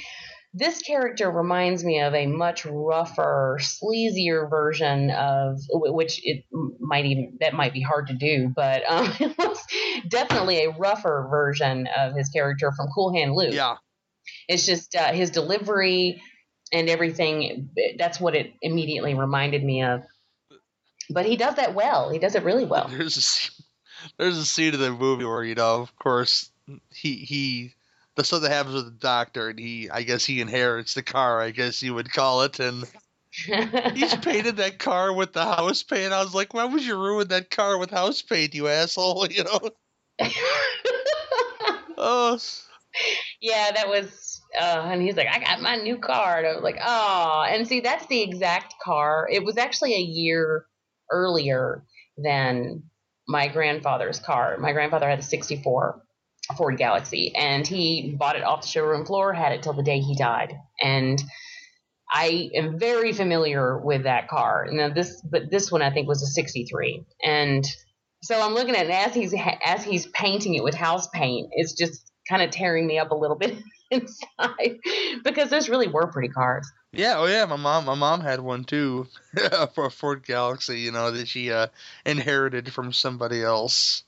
this 0.54 0.82
character 0.82 1.32
reminds 1.32 1.84
me 1.84 2.02
of 2.02 2.14
a 2.14 2.28
much 2.28 2.66
rougher, 2.66 3.58
sleazier 3.62 4.50
version 4.50 5.10
of, 5.10 5.60
which 5.70 6.20
it 6.26 6.44
might 6.80 7.06
even, 7.06 7.38
that 7.40 7.54
might 7.54 7.74
be 7.74 7.82
hard 7.82 8.08
to 8.08 8.14
do, 8.14 8.52
but 8.54 8.84
um, 8.90 9.12
it 9.20 9.38
was 9.38 9.64
definitely 10.10 10.64
a 10.66 10.72
rougher 10.72 11.28
version 11.30 11.88
of 11.98 12.14
his 12.16 12.30
character 12.30 12.72
from 12.76 12.88
Cool 12.94 13.14
Hand 13.14 13.34
Luke. 13.34 13.54
yeah, 13.54 13.76
It's 14.48 14.66
just 14.66 14.96
uh, 14.96 15.14
his 15.14 15.32
delivery 15.32 16.22
and 16.72 16.90
everything. 16.90 17.70
That's 17.98 18.20
what 18.20 18.36
it 18.36 18.54
immediately 18.62 19.14
reminded 19.14 19.64
me 19.64 19.84
of. 19.84 20.04
But 21.10 21.26
he 21.26 21.36
does 21.36 21.56
that 21.56 21.74
well. 21.74 22.10
He 22.10 22.20
does 22.20 22.36
it 22.36 22.44
really 22.44 22.66
well. 22.66 22.88
there's 22.90 23.18
a 23.18 23.22
scene, 23.22 23.66
there's 24.18 24.38
a 24.38 24.46
scene 24.46 24.74
in 24.74 24.80
the 24.80 24.92
movie 24.92 25.26
where 25.26 25.44
you 25.44 25.56
know, 25.56 25.82
of 25.82 25.96
course, 25.98 26.50
he 26.94 27.16
he 27.16 27.74
the 28.16 28.24
stuff 28.24 28.42
that 28.42 28.52
happens 28.52 28.76
with 28.76 28.86
the 28.86 28.92
doctor, 28.92 29.50
and 29.50 29.60
he 29.60 29.90
I 29.90 30.04
guess 30.04 30.26
he 30.26 30.42
inherits 30.42 30.94
the 30.94 31.04
car. 31.04 31.42
I 31.42 31.52
guess 31.52 31.84
you 31.84 31.94
would 31.94 32.12
call 32.12 32.44
it, 32.44 32.60
and 32.60 32.86
He's 33.94 34.16
painted 34.18 34.58
that 34.58 34.78
car 34.78 35.14
with 35.14 35.34
the 35.34 35.46
house 35.46 35.84
paint. 35.84 36.12
I 36.12 36.22
was 36.22 36.36
like, 36.36 36.54
why 36.54 36.66
would 36.66 36.84
you 36.84 36.98
ruin 36.98 37.30
that 37.30 37.50
car 37.50 37.78
with 37.78 37.90
house 37.90 38.22
paint, 38.22 38.54
you 38.54 38.68
asshole? 38.68 39.28
You 39.32 39.46
know? 39.46 39.70
Oh, 41.98 42.38
yeah, 43.40 43.72
that 43.72 43.88
was. 43.88 44.31
Uh, 44.60 44.90
and 44.92 45.02
he's 45.02 45.16
like, 45.16 45.28
I 45.28 45.40
got 45.40 45.62
my 45.62 45.78
new 45.78 45.98
car. 45.98 46.40
And 46.40 46.48
I 46.48 46.54
was 46.54 46.64
like, 46.64 46.78
oh. 46.84 47.46
And 47.48 47.68
see, 47.68 47.80
that's 47.80 48.06
the 48.08 48.22
exact 48.22 48.76
car. 48.84 49.28
It 49.32 49.44
was 49.44 49.58
actually 49.58 49.96
a 49.96 50.00
year 50.00 50.66
earlier 51.10 51.84
than 52.18 52.84
my 53.28 53.48
grandfather's 53.48 54.20
car. 54.20 54.58
My 54.58 54.74
grandfather 54.74 55.10
had 55.10 55.20
a 55.20 55.24
64 55.24 56.02
Ford 56.58 56.78
Galaxie, 56.78 57.34
and 57.36 57.66
he 57.66 58.16
bought 58.18 58.36
it 58.36 58.44
off 58.44 58.62
the 58.62 58.68
showroom 58.68 59.06
floor, 59.06 59.34
had 59.34 59.54
it 59.54 59.64
till 59.64 59.74
the 59.74 59.84
day 59.84 60.00
he 60.00 60.16
died. 60.16 60.54
And 60.82 61.22
I 62.12 62.50
am 62.56 62.78
very 62.78 63.14
familiar 63.14 63.78
with 63.78 64.04
that 64.04 64.28
car. 64.28 64.68
Now 64.70 64.90
this, 64.90 65.22
but 65.22 65.50
this 65.50 65.72
one 65.72 65.82
I 65.82 65.92
think 65.92 66.08
was 66.08 66.22
a 66.24 66.28
63. 66.28 67.06
And 67.24 67.66
so 68.24 68.40
I'm 68.42 68.54
looking 68.54 68.76
at 68.76 68.88
it 68.88 68.92
as 68.92 69.14
he's 69.14 69.34
as 69.66 69.84
he's 69.84 70.08
painting 70.08 70.56
it 70.56 70.64
with 70.64 70.76
house 70.76 71.08
paint, 71.10 71.50
it's 71.54 71.74
just 71.74 72.12
kind 72.30 72.42
of 72.42 72.52
tearing 72.52 72.86
me 72.86 73.00
up 73.00 73.12
a 73.12 73.16
little 73.16 73.38
bit 73.38 73.56
inside 73.92 74.80
because 75.24 75.50
those 75.50 75.70
really 75.70 75.88
were 75.88 76.08
pretty 76.08 76.30
cars. 76.30 76.72
Yeah, 76.94 77.16
oh 77.18 77.26
yeah, 77.26 77.46
my 77.46 77.56
mom 77.56 77.86
my 77.86 77.96
mom 77.96 78.22
had 78.22 78.40
one 78.42 78.64
too 78.66 79.08
for 79.74 79.86
a 79.86 79.92
Ford 79.92 80.24
Galaxie, 80.26 80.80
you 80.80 80.92
know, 80.92 81.12
that 81.12 81.28
she 81.28 81.52
uh, 81.52 81.68
inherited 82.06 82.74
from 82.74 82.92
somebody 82.92 83.42
else. 83.42 84.04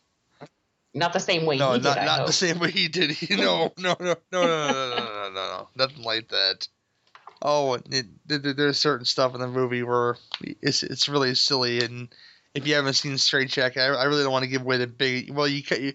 Not 0.93 1.13
the 1.13 1.19
same 1.19 1.45
way 1.45 1.57
No, 1.57 1.73
he 1.73 1.79
not 1.79 1.95
did. 1.95 2.03
I 2.03 2.05
not 2.05 2.17
hope. 2.19 2.27
the 2.27 2.33
same 2.33 2.59
way 2.59 2.71
he 2.71 2.87
did. 2.87 3.21
You 3.29 3.37
know, 3.37 3.73
no, 3.77 3.95
no, 3.99 4.05
no, 4.05 4.15
no, 4.31 4.47
no, 4.47 4.67
no, 4.67 4.89
no, 4.89 5.05
no, 5.05 5.29
no, 5.29 5.33
no, 5.33 5.69
nothing 5.75 6.03
like 6.03 6.27
that. 6.29 6.67
Oh, 7.41 7.73
it, 7.75 8.05
there- 8.25 8.39
there's 8.39 8.77
certain 8.79 9.05
stuff 9.05 9.33
in 9.33 9.41
the 9.41 9.47
movie 9.47 9.83
where 9.83 10.17
it's 10.61 10.83
it's 10.83 11.09
really 11.09 11.35
silly, 11.35 11.83
and 11.83 12.13
if 12.53 12.67
you 12.67 12.75
haven't 12.75 12.93
seen 12.93 13.17
Strait-Jacket, 13.17 13.79
I, 13.79 13.87
I 13.87 14.03
really 14.05 14.23
don't 14.23 14.31
want 14.31 14.43
to 14.43 14.49
give 14.49 14.61
away 14.61 14.77
the 14.77 14.87
big. 14.87 15.31
Well, 15.31 15.47
you, 15.47 15.63
you 15.79 15.93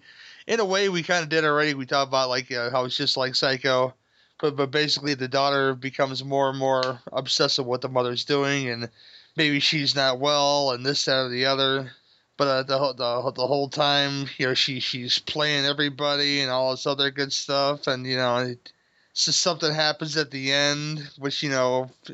in 0.49 0.61
a 0.61 0.65
way 0.65 0.89
we 0.89 1.03
kind 1.03 1.23
of 1.23 1.29
did 1.29 1.45
already. 1.45 1.75
We 1.75 1.87
talked 1.87 2.09
about 2.09 2.31
like 2.31 2.51
uh, 2.51 2.71
how 2.71 2.87
it's 2.87 2.97
just 2.97 3.17
like 3.17 3.35
Psycho, 3.35 3.95
but 4.41 4.57
but 4.57 4.71
basically 4.71 5.15
the 5.15 5.29
daughter 5.29 5.75
becomes 5.75 6.25
more 6.25 6.49
and 6.49 6.59
more 6.59 7.01
obsessed 7.13 7.59
with 7.59 7.69
what 7.69 7.83
the 7.83 7.89
mother's 7.89 8.25
doing, 8.25 8.69
and 8.69 8.89
maybe 9.37 9.61
she's 9.61 9.95
not 9.95 10.19
well, 10.19 10.73
and 10.73 10.85
this 10.85 11.05
that 11.05 11.27
or 11.27 11.29
the 11.29 11.45
other. 11.47 11.93
But 12.39 12.49
uh, 12.49 12.63
the, 12.63 12.79
the 12.95 13.33
the 13.33 13.47
whole 13.47 13.69
time, 13.69 14.27
you 14.39 14.47
know, 14.47 14.55
she 14.55 14.81
she's 14.81 15.19
playing 15.19 15.67
everybody 15.67 16.41
and 16.41 16.51
all 16.51 16.71
this 16.71 16.87
other 16.87 17.11
good 17.11 17.33
stuff, 17.33 17.87
and 17.87 18.07
you 18.07 18.17
know, 18.17 18.39
it, 18.39 18.73
so 19.13 19.33
something 19.33 19.75
happens 19.75 20.17
at 20.17 20.31
the 20.31 20.53
end, 20.53 21.11
which 21.19 21.43
you 21.43 21.51
know, 21.51 21.91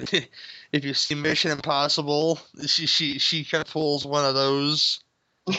if 0.73 0.85
you 0.85 0.95
see 0.95 1.15
Mission 1.15 1.53
Impossible, 1.53 2.41
she 2.67 2.87
she 2.87 3.19
she 3.21 3.45
kind 3.45 3.65
of 3.65 3.73
pulls 3.73 4.05
one 4.05 4.25
of 4.25 4.35
those. 4.35 5.04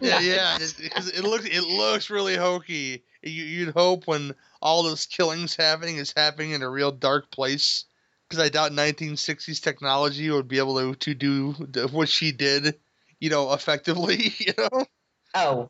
Yeah, 0.00 0.20
yeah, 0.20 0.58
it, 0.60 1.22
looks 1.22 1.44
it 1.44 1.62
looks 1.62 2.10
really 2.10 2.36
hokey. 2.36 3.04
You, 3.22 3.44
you'd 3.44 3.74
hope 3.74 4.06
when 4.06 4.34
all 4.60 4.82
this 4.82 5.06
killings 5.06 5.54
happening 5.54 5.96
is 5.96 6.12
happening 6.16 6.52
in 6.52 6.62
a 6.62 6.70
real 6.70 6.90
dark 6.90 7.30
place, 7.30 7.84
because 8.28 8.42
I 8.42 8.48
doubt 8.48 8.72
1960s 8.72 9.60
technology 9.60 10.30
would 10.30 10.48
be 10.48 10.58
able 10.58 10.78
to 10.78 10.94
to 10.94 11.14
do 11.14 11.52
what 11.92 12.08
she 12.08 12.32
did, 12.32 12.78
you 13.20 13.30
know, 13.30 13.52
effectively. 13.52 14.34
You 14.38 14.52
know. 14.58 14.86
Oh, 15.34 15.68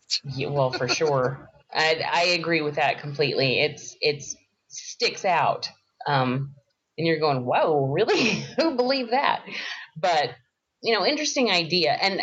well, 0.49 0.73
for 0.73 0.89
sure. 0.89 1.49
I 1.73 2.03
I 2.11 2.23
agree 2.39 2.63
with 2.63 2.77
that 2.77 3.01
completely. 3.01 3.61
It's 3.61 3.97
it's 4.01 4.37
sticks 4.69 5.25
out. 5.25 5.69
Um, 6.07 6.55
and 6.99 7.07
you're 7.07 7.21
going, 7.21 7.45
whoa, 7.45 7.87
really? 7.87 8.45
Who 8.59 8.77
believed 8.77 9.13
that? 9.13 9.43
But 9.97 10.31
you 10.83 10.95
know, 10.95 11.07
interesting 11.07 11.51
idea. 11.51 11.93
And 11.93 12.21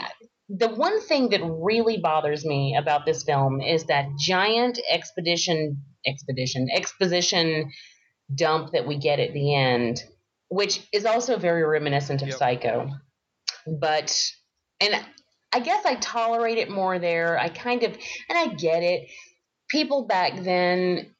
the 0.49 0.67
one 0.67 0.99
thing 1.01 1.29
that 1.29 1.41
really 1.43 1.97
bothers 1.97 2.43
me 2.43 2.75
about 2.75 3.05
this 3.05 3.23
film 3.23 3.61
is 3.61 3.85
that 3.85 4.07
giant 4.19 4.79
expedition 4.89 5.83
expedition 6.07 6.67
exposition 6.73 7.71
dump 8.35 8.71
that 8.71 8.87
we 8.87 8.97
get 8.97 9.19
at 9.19 9.33
the 9.33 9.55
end, 9.55 10.03
which 10.49 10.81
is 10.91 11.05
also 11.05 11.37
very 11.37 11.63
reminiscent 11.63 12.21
of 12.21 12.29
Yep. 12.29 12.37
Psycho. 12.37 12.89
But 13.79 14.19
and 14.79 15.03
I 15.51 15.59
guess 15.59 15.85
I 15.85 15.95
tolerate 15.95 16.57
it 16.57 16.69
more 16.69 16.99
there. 16.99 17.37
I 17.37 17.49
kind 17.49 17.83
of 17.83 17.91
and 17.91 18.37
I 18.37 18.47
get 18.47 18.83
it. 18.83 19.07
People 19.69 20.07
back 20.07 20.41
then, 20.41 21.13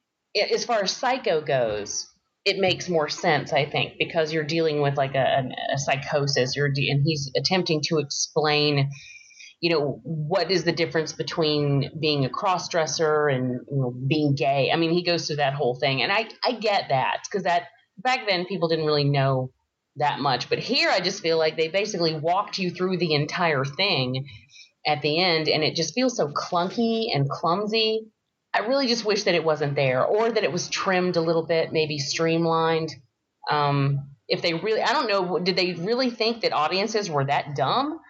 as 0.52 0.64
far 0.64 0.82
as 0.82 0.90
Psycho 0.90 1.40
goes, 1.40 2.08
it 2.44 2.58
makes 2.58 2.88
more 2.88 3.08
sense, 3.08 3.52
I 3.52 3.64
think, 3.64 3.94
because 3.98 4.32
you're 4.32 4.44
dealing 4.44 4.80
with 4.80 4.96
like 4.96 5.14
a, 5.14 5.48
a 5.72 5.78
psychosis. 5.78 6.56
You're 6.56 6.70
de- 6.70 6.90
and 6.90 7.02
he's 7.04 7.30
attempting 7.36 7.80
to 7.88 7.98
explain, 7.98 8.90
you 9.60 9.70
know, 9.70 10.00
what 10.02 10.50
is 10.50 10.64
the 10.64 10.72
difference 10.72 11.12
between 11.12 11.90
being 12.00 12.24
a 12.24 12.30
crossdresser 12.30 13.32
and 13.32 13.60
you 13.70 13.76
know, 13.76 13.90
being 13.90 14.34
gay. 14.34 14.70
I 14.72 14.76
mean, 14.76 14.90
he 14.90 15.02
goes 15.02 15.26
through 15.26 15.36
that 15.36 15.54
whole 15.54 15.74
thing, 15.74 16.02
and 16.02 16.10
I 16.10 16.28
I 16.42 16.52
get 16.52 16.88
that 16.88 17.18
because 17.24 17.44
that 17.44 17.64
back 17.98 18.20
then 18.26 18.46
people 18.46 18.68
didn't 18.68 18.86
really 18.86 19.04
know 19.04 19.50
that 19.96 20.18
much, 20.18 20.48
but 20.48 20.58
here 20.58 20.88
I 20.90 21.00
just 21.00 21.22
feel 21.22 21.36
like 21.36 21.56
they 21.56 21.68
basically 21.68 22.14
walked 22.14 22.58
you 22.58 22.70
through 22.70 22.96
the 22.96 23.14
entire 23.14 23.64
thing 23.64 24.26
at 24.86 25.02
the 25.02 25.22
end, 25.22 25.48
and 25.48 25.62
it 25.62 25.74
just 25.74 25.94
feels 25.94 26.16
so 26.16 26.28
clunky 26.28 27.14
and 27.14 27.28
clumsy. 27.28 28.06
I 28.54 28.60
really 28.60 28.86
just 28.86 29.04
wish 29.04 29.24
that 29.24 29.34
it 29.34 29.44
wasn't 29.44 29.74
there, 29.74 30.04
or 30.04 30.30
that 30.30 30.42
it 30.42 30.52
was 30.52 30.70
trimmed 30.70 31.16
a 31.16 31.20
little 31.20 31.44
bit, 31.44 31.70
maybe 31.70 31.98
streamlined. 31.98 32.94
Um, 33.50 34.10
if 34.26 34.40
they 34.40 34.54
really, 34.54 34.80
I 34.80 34.92
don't 34.92 35.08
know, 35.08 35.38
did 35.38 35.56
they 35.56 35.74
really 35.74 36.08
think 36.08 36.42
that 36.42 36.52
audiences 36.52 37.10
were 37.10 37.24
that 37.24 37.54
dumb 37.56 38.00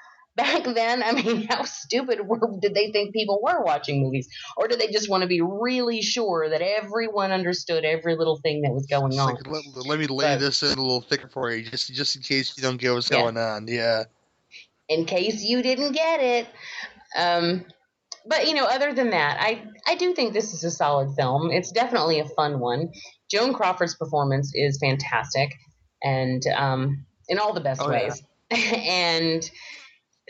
back 0.41 0.65
then? 0.75 1.03
I 1.03 1.13
mean, 1.13 1.47
how 1.51 1.65
stupid 1.65 2.27
were, 2.27 2.41
did 2.61 2.75
they 2.75 2.91
think 2.93 3.13
people 3.13 3.41
were 3.43 3.63
watching 3.63 4.03
movies, 4.03 4.29
or 4.57 4.69
did 4.69 4.79
they 4.81 4.89
just 4.89 5.09
want 5.11 5.23
to 5.23 5.27
be 5.29 5.41
really 5.41 6.03
sure 6.03 6.49
that 6.49 6.63
everyone 6.63 7.31
understood 7.33 7.85
every 7.85 8.17
little 8.17 8.37
thing 8.39 8.63
that 8.63 8.73
was 8.73 8.87
going 8.87 9.19
on? 9.19 9.35
like, 9.35 9.47
let, 9.47 9.65
let 9.87 9.99
me 9.99 10.07
lay 10.07 10.35
But- 10.35 10.41
this 10.41 10.63
in 10.63 10.79
a 10.79 10.83
little 10.83 11.01
thicker 11.01 11.29
for 11.29 11.51
you, 11.51 11.69
just 11.69 11.93
just 11.93 12.17
in 12.17 12.23
case 12.23 12.57
you 12.57 12.63
don't 12.63 12.77
get 12.79 12.93
what's 12.93 13.11
Yeah. 13.11 13.21
going 13.23 13.37
on. 13.37 13.67
Yeah. 13.69 14.05
in 14.89 15.05
case 15.05 15.43
you 15.43 15.63
didn't 15.63 15.93
get 15.93 16.21
it. 16.21 16.47
Um, 17.17 17.65
but 18.27 18.47
you 18.49 18.55
know, 18.55 18.65
other 18.67 18.93
than 18.93 19.11
that, 19.11 19.39
I 19.41 19.63
I 19.87 19.95
do 19.97 20.15
think 20.15 20.33
this 20.33 20.53
is 20.53 20.65
a 20.65 20.71
solid 20.71 21.15
film. 21.17 21.51
It's 21.51 21.73
definitely 21.73 22.19
a 22.21 22.25
fun 22.25 22.59
one. 22.61 22.93
Joan 23.31 23.53
Crawford's 23.55 23.95
performance 23.95 24.53
is 24.55 24.79
fantastic, 24.79 25.55
and 26.03 26.43
um, 26.57 27.07
in 27.29 27.39
all 27.39 27.53
the 27.55 27.61
best 27.61 27.81
Oh, 27.83 27.91
yeah. 27.91 28.09
ways. 28.09 28.23
and 28.51 29.49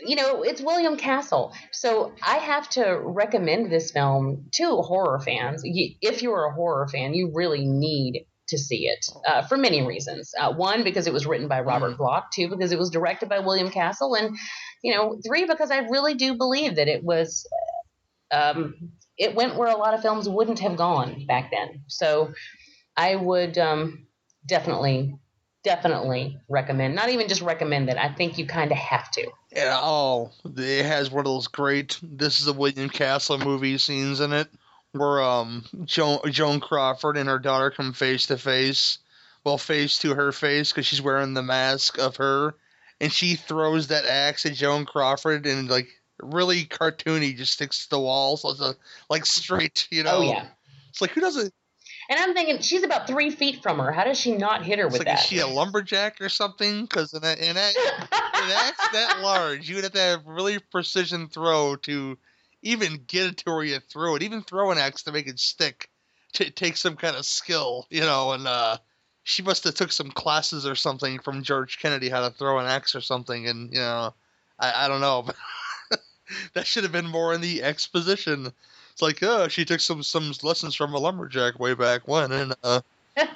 you 0.05 0.15
know, 0.15 0.43
it's 0.43 0.61
William 0.61 0.97
Castle. 0.97 1.53
So 1.71 2.13
I 2.21 2.37
have 2.37 2.69
to 2.71 2.99
recommend 3.03 3.71
this 3.71 3.91
film 3.91 4.47
to 4.53 4.77
horror 4.77 5.19
fans. 5.19 5.61
You, 5.63 5.95
if 6.01 6.21
you're 6.21 6.45
a 6.45 6.53
horror 6.53 6.87
fan, 6.87 7.13
you 7.13 7.31
really 7.33 7.65
need 7.65 8.25
to 8.49 8.57
see 8.57 8.87
it 8.87 9.05
uh, 9.25 9.43
for 9.47 9.57
many 9.57 9.85
reasons. 9.85 10.33
Uh, 10.37 10.53
one, 10.53 10.83
because 10.83 11.07
it 11.07 11.13
was 11.13 11.25
written 11.25 11.47
by 11.47 11.61
Robert 11.61 11.97
Bloch. 11.97 12.31
Two, 12.33 12.49
because 12.49 12.71
it 12.71 12.79
was 12.79 12.89
directed 12.89 13.29
by 13.29 13.39
William 13.39 13.69
Castle. 13.69 14.15
And, 14.15 14.37
you 14.83 14.93
know, 14.93 15.19
three, 15.25 15.45
because 15.45 15.71
I 15.71 15.79
really 15.89 16.15
do 16.15 16.35
believe 16.35 16.75
that 16.75 16.87
it 16.87 17.03
was, 17.03 17.47
um, 18.31 18.91
it 19.17 19.35
went 19.35 19.55
where 19.55 19.69
a 19.69 19.77
lot 19.77 19.93
of 19.93 20.01
films 20.01 20.27
wouldn't 20.27 20.59
have 20.59 20.75
gone 20.75 21.25
back 21.27 21.51
then. 21.51 21.83
So 21.87 22.33
I 22.97 23.15
would 23.15 23.57
um, 23.57 24.07
definitely, 24.45 25.15
definitely 25.63 26.39
recommend, 26.49 26.95
not 26.95 27.09
even 27.09 27.27
just 27.27 27.41
recommend 27.41 27.89
it, 27.89 27.97
I 27.97 28.09
think 28.09 28.37
you 28.37 28.45
kind 28.45 28.71
of 28.71 28.77
have 28.77 29.11
to. 29.11 29.27
Yeah, 29.51 29.79
oh, 29.81 30.31
it 30.57 30.85
has 30.85 31.11
one 31.11 31.19
of 31.19 31.25
those 31.25 31.47
great 31.47 31.99
"This 32.01 32.41
is 32.41 32.47
a 32.47 32.53
William 32.53 32.89
Castle" 32.89 33.37
movie 33.37 33.77
scenes 33.77 34.19
in 34.19 34.33
it, 34.33 34.49
where 34.93 35.21
um 35.21 35.65
Joan 35.85 36.19
Joan 36.31 36.59
Crawford 36.59 37.17
and 37.17 37.29
her 37.29 37.39
daughter 37.39 37.71
come 37.71 37.93
face 37.93 38.27
to 38.27 38.37
face, 38.37 38.99
well 39.43 39.57
face 39.57 39.97
to 39.99 40.15
her 40.15 40.31
face 40.31 40.71
because 40.71 40.85
she's 40.85 41.01
wearing 41.01 41.33
the 41.33 41.43
mask 41.43 41.97
of 41.99 42.17
her, 42.17 42.55
and 42.99 43.11
she 43.11 43.35
throws 43.35 43.87
that 43.87 44.05
axe 44.05 44.45
at 44.45 44.53
Joan 44.53 44.85
Crawford 44.85 45.45
and 45.45 45.69
like 45.69 45.89
really 46.21 46.65
cartoony, 46.65 47.35
just 47.35 47.53
sticks 47.53 47.83
to 47.83 47.89
the 47.91 47.99
wall, 47.99 48.37
so 48.37 48.51
it's 48.51 48.61
a, 48.61 48.75
like 49.09 49.25
straight, 49.25 49.87
you 49.91 50.03
know. 50.03 50.17
Oh, 50.17 50.21
yeah. 50.21 50.45
It's 50.89 51.01
like 51.01 51.11
who 51.11 51.21
doesn't? 51.21 51.53
And 52.11 52.19
I'm 52.19 52.33
thinking 52.33 52.59
she's 52.59 52.83
about 52.83 53.07
three 53.07 53.31
feet 53.31 53.63
from 53.63 53.79
her. 53.79 53.89
How 53.93 54.03
does 54.03 54.19
she 54.19 54.33
not 54.33 54.65
hit 54.65 54.79
her 54.79 54.87
It's 54.87 54.99
with 54.99 55.07
like 55.07 55.15
that? 55.15 55.21
is 55.21 55.25
she 55.27 55.39
a 55.39 55.47
lumberjack 55.47 56.19
or 56.19 56.27
something? 56.27 56.81
Because 56.81 57.13
in 57.13 57.21
that 57.21 57.39
in 57.39 57.55
that 57.55 57.73
an 57.77 58.51
axe 58.51 58.87
that 58.91 59.19
large, 59.23 59.69
you 59.69 59.75
would 59.75 59.85
have 59.85 59.93
to 59.93 59.99
have 59.99 60.25
really 60.25 60.59
precision 60.59 61.29
throw 61.29 61.77
to 61.77 62.17
even 62.63 63.05
get 63.07 63.27
it 63.27 63.37
to 63.37 63.51
where 63.51 63.63
you 63.63 63.79
throw 63.79 64.15
it. 64.15 64.23
Even 64.23 64.41
throw 64.41 64.71
an 64.71 64.77
axe 64.77 65.03
to 65.03 65.13
make 65.13 65.27
it 65.27 65.39
stick, 65.39 65.89
to 66.33 66.51
take 66.51 66.75
some 66.75 66.97
kind 66.97 67.15
of 67.15 67.25
skill, 67.25 67.87
you 67.89 68.01
know. 68.01 68.33
And 68.33 68.45
uh, 68.45 68.75
she 69.23 69.41
must 69.41 69.63
have 69.63 69.75
took 69.75 69.93
some 69.93 70.11
classes 70.11 70.67
or 70.67 70.75
something 70.75 71.19
from 71.19 71.43
George 71.43 71.79
Kennedy 71.79 72.09
how 72.09 72.27
to 72.27 72.35
throw 72.35 72.59
an 72.59 72.65
axe 72.65 72.93
or 72.93 72.99
something. 72.99 73.47
And 73.47 73.71
you 73.71 73.79
know, 73.79 74.13
I, 74.59 74.83
I 74.83 74.87
don't 74.89 74.99
know, 74.99 75.27
that 76.55 76.67
should 76.67 76.83
have 76.83 76.91
been 76.91 77.07
more 77.07 77.33
in 77.33 77.39
the 77.39 77.63
exposition. 77.63 78.51
It's 78.91 79.01
like, 79.01 79.23
oh, 79.23 79.47
she 79.47 79.65
took 79.65 79.79
some 79.79 80.03
some 80.03 80.33
lessons 80.43 80.75
from 80.75 80.93
a 80.93 80.97
lumberjack 80.99 81.59
way 81.59 81.73
back 81.73 82.07
when, 82.07 82.31
and 82.31 82.55
uh, 82.63 82.81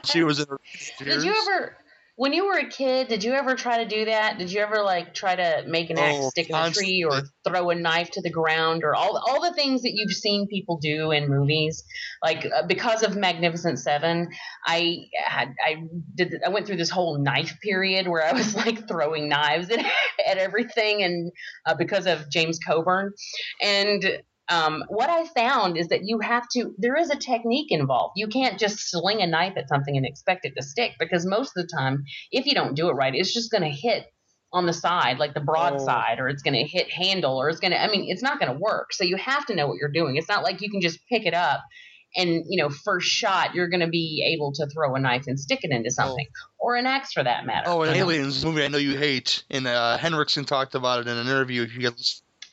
she 0.04 0.24
was 0.24 0.40
in 0.40 0.48
her 0.50 0.60
Did 1.00 1.24
you 1.24 1.34
ever, 1.34 1.78
when 2.18 2.34
you 2.34 2.46
were 2.46 2.58
a 2.58 2.70
kid, 2.70 3.08
did 3.08 3.24
you 3.24 3.34
ever 3.34 3.56
try 3.56 3.84
to 3.84 3.90
do 3.90 4.06
that? 4.06 4.38
Did 4.38 4.52
you 4.52 4.62
ever 4.62 4.84
like 4.84 5.14
try 5.14 5.36
to 5.36 5.64
make 5.68 5.90
an 5.90 5.98
axe 5.98 6.18
Oh, 6.18 6.30
stick 6.30 6.50
in 6.50 6.56
a 6.56 6.72
tree 6.72 7.04
or 7.04 7.24
throw 7.48 7.70
a 7.70 7.76
knife 7.76 8.12
to 8.12 8.22
the 8.22 8.30
ground 8.30 8.84
or 8.84 8.96
all 8.96 9.18
all 9.18 9.42
the 9.42 9.54
things 9.54 9.82
that 9.84 9.92
you've 9.94 10.14
seen 10.14 10.48
people 10.48 10.78
do 10.78 11.12
in 11.12 11.30
movies? 11.30 11.84
Like 12.24 12.46
uh, 12.46 12.68
because 12.68 13.04
of 13.04 13.16
Magnificent 13.16 13.80
Seven, 13.80 14.30
I 14.66 15.06
had 15.26 15.54
I 15.66 15.84
did 16.16 16.36
I 16.46 16.50
went 16.50 16.68
through 16.68 16.78
this 16.78 16.90
whole 16.90 17.18
knife 17.18 17.58
period 17.62 18.08
where 18.08 18.26
I 18.26 18.34
was 18.34 18.56
like 18.66 18.88
throwing 18.88 19.30
knives 19.30 19.70
at, 19.70 19.80
at 19.80 20.38
everything, 20.38 21.04
and 21.04 21.32
uh, 21.66 21.76
because 21.76 22.06
of 22.06 22.30
James 22.30 22.60
Coburn, 22.60 23.14
and 23.62 24.22
um, 24.50 24.84
what 24.88 25.10
I 25.10 25.26
found 25.26 25.78
is 25.78 25.88
that 25.88 26.02
you 26.04 26.20
have 26.20 26.48
to, 26.54 26.74
there 26.78 26.96
is 26.96 27.10
a 27.10 27.16
technique 27.16 27.72
involved. 27.72 28.14
You 28.16 28.28
can't 28.28 28.60
just 28.60 28.90
sling 28.90 29.22
a 29.22 29.28
knife 29.28 29.54
at 29.58 29.70
something 29.70 29.96
and 29.96 30.06
expect 30.06 30.46
it 30.46 30.54
to 30.56 30.64
stick 30.64 30.94
because 31.00 31.26
most 31.26 31.54
of 31.58 31.66
the 31.66 31.76
time, 31.76 32.04
if 32.32 32.46
you 32.46 32.54
don't 32.54 32.76
do 32.76 32.90
it 32.90 32.94
right, 32.94 33.16
it's 33.16 33.34
just 33.34 33.52
going 33.52 33.64
to 33.64 33.70
hit 33.70 34.06
on 34.54 34.66
the 34.66 34.74
side, 34.74 35.18
like 35.18 35.34
the 35.34 35.42
broad 35.42 35.74
Oh. 35.76 35.86
side, 35.86 36.20
or 36.20 36.30
it's 36.30 36.44
going 36.44 36.54
to 36.54 36.64
hit 36.64 36.92
handle, 36.92 37.38
or 37.38 37.50
it's 37.50 37.60
going 37.60 37.72
to, 37.72 37.82
I 37.82 37.90
mean, 37.90 38.06
it's 38.10 38.22
not 38.22 38.40
going 38.40 38.52
to 38.52 38.58
work. 38.60 38.94
So 38.94 39.04
you 39.04 39.18
have 39.18 39.46
to 39.48 39.56
know 39.56 39.68
what 39.68 39.78
you're 39.78 39.92
doing. 39.92 40.16
It's 40.16 40.30
not 40.30 40.44
like 40.44 40.62
you 40.62 40.70
can 40.70 40.82
just 40.82 41.00
pick 41.10 41.26
it 41.26 41.34
up 41.34 41.62
and 42.16 42.46
you 42.48 42.62
know, 42.62 42.70
first 42.70 43.08
shot, 43.08 43.54
you're 43.56 43.68
going 43.68 43.82
to 43.82 43.88
be 43.88 44.34
able 44.34 44.54
to 44.54 44.68
throw 44.68 44.96
a 44.96 45.00
knife 45.00 45.26
and 45.28 45.40
stick 45.40 45.60
it 45.64 45.72
into 45.72 45.92
something, 45.92 46.26
or 46.58 46.76
an 46.76 46.86
axe 46.86 47.12
for 47.14 47.24
that 47.24 47.46
matter. 47.46 47.68
Oh, 47.68 47.82
an 47.82 47.94
you 47.94 48.02
know? 48.02 48.50
Movie 48.50 48.64
I 48.64 48.68
know 48.68 48.78
you 48.78 48.98
hate, 48.98 49.44
and 49.50 49.68
uh, 49.68 49.98
Henriksen 49.98 50.46
talked 50.46 50.76
about 50.76 51.00
it 51.02 51.08
in 51.08 51.18
an 51.18 51.28
interview. 51.28 51.64
If 51.64 51.74
you 51.74 51.82
get, 51.82 52.00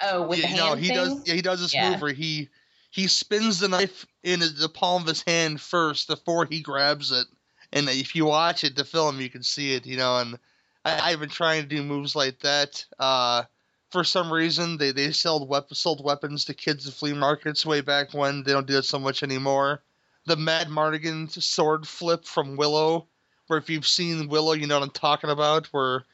Oh, 0.03 0.23
with 0.27 0.41
the 0.41 0.47
hand 0.47 0.59
no, 0.59 0.75
he 0.75 0.89
thing? 0.89 0.97
does. 0.97 1.23
Yeah, 1.27 1.35
he 1.35 1.43
does 1.43 1.61
this 1.61 1.75
Yeah. 1.75 1.91
move 1.91 2.03
where 2.03 2.13
he 2.13 2.49
he 2.91 3.07
spins 3.07 3.59
the 3.61 3.69
knife 3.69 4.07
in 4.23 4.41
the 4.41 4.69
palm 4.73 5.03
of 5.03 5.09
his 5.09 5.23
hand 5.23 5.61
first 5.61 6.09
before 6.09 6.45
he 6.45 6.61
grabs 6.61 7.11
it. 7.11 7.27
And 7.73 7.89
if 7.89 8.15
you 8.15 8.27
watch 8.27 8.65
it, 8.65 8.77
the 8.77 8.85
film, 8.85 9.21
you 9.21 9.31
can 9.31 9.43
see 9.43 9.75
it. 9.75 9.87
You 9.87 9.97
know, 9.97 10.19
and 10.19 10.39
I, 10.85 11.13
I've 11.13 11.21
been 11.21 11.31
trying 11.31 11.63
to 11.63 11.69
do 11.69 11.83
moves 11.83 12.15
like 12.15 12.41
that. 12.41 12.85
Uh, 12.99 13.45
for 13.91 14.05
some 14.05 14.33
reason, 14.33 14.77
they 14.79 14.91
they 14.93 15.13
sold 15.13 15.49
wep- 15.49 15.73
sold 15.75 16.05
weapons 16.05 16.45
to 16.47 16.55
kids 16.55 16.87
at 16.87 16.95
flea 16.95 17.13
markets 17.13 17.65
way 17.65 17.81
back 17.81 18.13
when. 18.13 18.43
They 18.43 18.53
don't 18.53 18.67
do 18.67 18.79
it 18.79 18.85
so 18.85 18.99
much 18.99 19.23
anymore. 19.23 19.83
The 20.27 20.37
Madmartigan 20.37 21.31
sword 21.43 21.87
flip 21.87 22.25
from 22.25 22.57
Willow, 22.57 23.07
where 23.47 23.59
if 23.59 23.69
you've 23.69 23.87
seen 23.87 24.29
Willow, 24.29 24.53
you 24.53 24.67
know 24.67 24.79
what 24.79 24.85
I'm 24.85 24.91
talking 24.91 25.31
about. 25.31 25.67
Where 25.67 26.05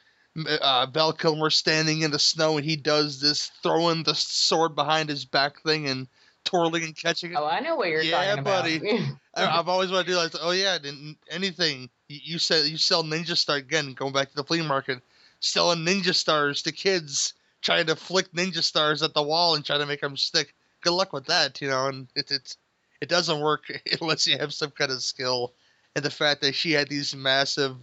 uh, 0.47 0.87
Val 0.87 1.13
Kilmer 1.13 1.51
standing 1.51 2.03
in 2.03 2.11
the 2.11 2.19
snow 2.19 2.57
and 2.57 2.65
he 2.65 2.77
does 2.77 3.21
this 3.21 3.51
throwing 3.63 4.03
the 4.03 4.15
sword 4.15 4.75
behind 4.75 5.09
his 5.09 5.25
back 5.25 5.63
thing 5.63 5.89
and 5.89 6.07
twirling 6.45 6.85
and 6.85 6.97
catching 6.97 7.33
it. 7.33 7.37
Oh, 7.37 7.47
I 7.47 7.61
know 7.61 7.77
what 7.77 7.89
you're 7.89 8.03
Yeah, 8.03 8.25
talking 8.25 8.39
about. 8.41 8.71
Yeah, 8.71 8.79
buddy. 8.81 9.03
I, 9.35 9.59
I've 9.59 9.69
always 9.69 9.91
wanted 9.91 10.07
to 10.07 10.13
do 10.13 10.17
like, 10.17 10.33
oh 10.41 10.51
yeah, 10.51 10.79
didn't- 10.79 11.19
anything 11.31 11.91
you, 12.09 12.21
you 12.23 12.39
said 12.39 12.67
you 12.67 12.79
sell 12.79 13.03
ninja 13.05 13.37
star 13.37 13.57
again. 13.57 13.95
Going 13.95 14.13
back 14.13 14.31
to 14.31 14.37
the 14.37 14.45
flea 14.45 14.63
market, 14.63 15.01
selling 15.41 15.81
ninja 15.85 16.15
stars 16.15 16.63
to 16.63 16.73
kids, 16.73 17.35
trying 17.63 17.87
to 17.87 17.97
flick 17.97 18.33
ninja 18.33 18.63
stars 18.63 19.03
at 19.03 19.15
the 19.15 19.23
wall 19.23 19.55
and 19.55 19.65
trying 19.65 19.81
to 19.81 19.87
make 19.87 20.01
them 20.01 20.17
stick. 20.17 20.55
Good 20.81 20.93
luck 20.93 21.13
with 21.13 21.27
that, 21.27 21.61
you 21.61 21.69
know. 21.69 21.87
And 21.87 22.09
it 22.15 22.31
it 22.31 22.57
it 23.01 23.09
doesn't 23.09 23.41
work 23.41 23.65
unless 24.01 24.27
you 24.27 24.39
have 24.39 24.53
some 24.55 24.71
kind 24.71 24.91
of 24.91 25.03
skill. 25.03 25.53
And 25.97 26.05
the 26.05 26.11
fact 26.11 26.43
that 26.43 26.55
she 26.55 26.73
had 26.73 26.89
these 26.89 27.15
massive 27.17 27.77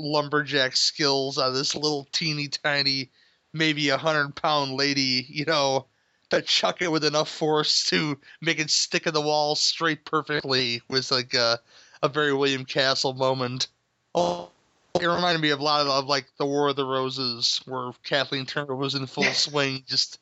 lumberjack 0.00 0.76
skills 0.76 1.38
on 1.38 1.54
this 1.54 1.74
little 1.74 2.08
teeny 2.12 2.48
tiny, 2.48 3.10
maybe 3.52 3.88
a 3.90 3.96
hundred 3.96 4.34
pound 4.34 4.72
lady, 4.72 5.26
you 5.28 5.44
know, 5.44 5.86
to 6.30 6.42
chuck 6.42 6.80
it 6.82 6.90
with 6.90 7.04
enough 7.04 7.28
force 7.28 7.84
to 7.90 8.18
make 8.40 8.58
it 8.58 8.70
stick 8.70 9.06
in 9.06 9.14
the 9.14 9.20
wall 9.20 9.54
straight 9.54 10.04
perfectly 10.04 10.80
was 10.88 11.10
like 11.10 11.34
a, 11.34 11.58
a 12.02 12.08
very 12.08 12.32
William 12.32 12.64
Castle 12.64 13.14
moment. 13.14 13.68
Oh, 14.14 14.50
it 14.94 15.06
reminded 15.06 15.40
me 15.40 15.50
of 15.50 15.60
a 15.60 15.62
lot 15.62 15.82
of, 15.82 15.88
of 15.88 16.06
like 16.06 16.26
the 16.38 16.46
War 16.46 16.68
of 16.68 16.76
the 16.76 16.84
Roses, 16.84 17.60
where 17.66 17.92
Kathleen 18.04 18.46
Turner 18.46 18.74
was 18.74 18.94
in 18.94 19.06
full 19.06 19.24
swing, 19.32 19.84
just 19.86 20.18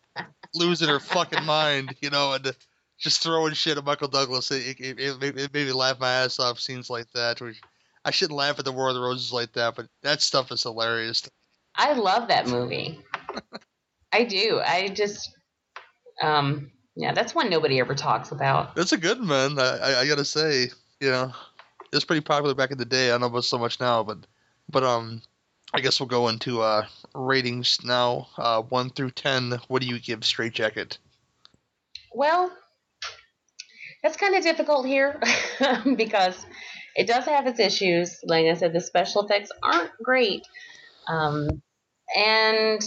losing 0.54 0.88
her 0.88 1.00
fucking 1.00 1.44
mind, 1.44 1.94
you 2.00 2.10
know, 2.10 2.32
and 2.32 2.54
just 2.98 3.22
throwing 3.22 3.54
shit 3.54 3.78
at 3.78 3.84
Michael 3.84 4.08
Douglas. 4.08 4.50
It, 4.50 4.80
it, 4.80 4.98
it, 5.00 5.20
made- 5.20 5.38
it 5.38 5.54
made 5.54 5.66
me 5.66 5.72
laugh 5.72 6.00
my 6.00 6.10
ass 6.10 6.38
off. 6.38 6.58
Scenes 6.58 6.90
like 6.90 7.10
that. 7.12 7.40
Which 7.40 7.60
I 8.08 8.10
shouldn't 8.10 8.38
laugh 8.38 8.58
at 8.58 8.64
the 8.64 8.72
War 8.72 8.88
of 8.88 8.94
the 8.94 9.02
Roses 9.02 9.34
like 9.34 9.52
that, 9.52 9.76
but 9.76 9.86
that 10.00 10.22
stuff 10.22 10.50
is 10.50 10.62
hilarious. 10.62 11.28
I 11.74 11.92
love 11.92 12.28
that 12.28 12.46
movie. 12.46 12.98
I 14.14 14.24
do. 14.24 14.62
I 14.64 14.88
just, 14.88 15.30
um, 16.22 16.70
yeah, 16.96 17.12
that's 17.12 17.34
one 17.34 17.50
nobody 17.50 17.78
ever 17.80 17.94
talks 17.94 18.32
about. 18.32 18.74
That's 18.74 18.92
a 18.92 18.96
good 18.96 19.20
one. 19.20 19.58
I, 19.58 20.00
I, 20.00 20.06
gotta 20.06 20.24
say, 20.24 20.70
you 21.00 21.10
know, 21.10 21.34
it 21.92 21.96
was 21.96 22.06
pretty 22.06 22.22
popular 22.22 22.54
back 22.54 22.70
in 22.70 22.78
the 22.78 22.86
day. 22.86 23.08
I 23.08 23.10
don't 23.10 23.20
know 23.20 23.26
about 23.26 23.44
so 23.44 23.58
much 23.58 23.78
now, 23.78 24.02
but 24.02 24.16
but 24.70 24.84
um, 24.84 25.20
I 25.74 25.80
guess 25.80 26.00
we'll 26.00 26.06
go 26.06 26.28
into 26.28 26.62
uh 26.62 26.86
ratings 27.14 27.78
now. 27.84 28.28
Uh, 28.38 28.62
one 28.62 28.88
through 28.88 29.10
ten. 29.10 29.60
What 29.68 29.82
do 29.82 29.88
you 29.88 30.00
give 30.00 30.24
Strait-Jacket? 30.24 30.96
Well, 32.14 32.50
that's 34.02 34.16
kind 34.16 34.34
of 34.34 34.42
difficult 34.42 34.86
here 34.86 35.20
because 35.96 36.46
it 36.98 37.06
does 37.06 37.24
have 37.26 37.46
its 37.46 37.60
issues. 37.60 38.18
Like 38.24 38.46
I 38.46 38.54
said, 38.54 38.72
the 38.72 38.80
special 38.80 39.24
effects 39.24 39.52
aren't 39.62 39.92
great. 40.02 40.46
Um, 41.06 41.62
and 42.16 42.82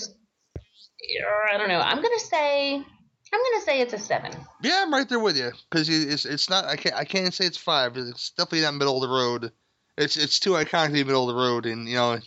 uh, 0.56 1.54
I 1.54 1.58
don't 1.58 1.70
know. 1.70 1.80
I'm 1.80 2.02
gonna 2.02 2.20
say 2.20 2.76
I'm 2.76 3.40
gonna 3.40 3.64
say 3.64 3.80
it's 3.80 3.94
a 3.94 3.98
seven. 3.98 4.34
Yeah, 4.62 4.82
I'm 4.82 4.94
right 4.94 5.08
there 5.08 5.20
with 5.20 5.38
you 5.38 5.52
because 5.70 5.88
it's 5.88 6.26
it's 6.26 6.50
not. 6.50 6.66
I 6.66 6.76
can't 6.76 6.96
I 6.96 7.06
can't 7.06 7.34
say 7.34 7.46
it's 7.46 7.58
five. 7.58 7.96
It's 7.96 8.32
definitely 8.32 8.62
not 8.62 8.76
middle 8.76 9.02
of 9.02 9.10
the 9.10 9.16
road. 9.16 9.52
It's 9.98 10.18
it's 10.18 10.40
too 10.40 10.52
iconic 10.52 10.88
to 10.88 10.94
be 10.94 11.04
middle 11.06 11.30
of 11.30 11.34
the 11.36 11.42
road, 11.42 11.66
and 11.66 11.88
you 11.88 11.96
know, 11.96 12.20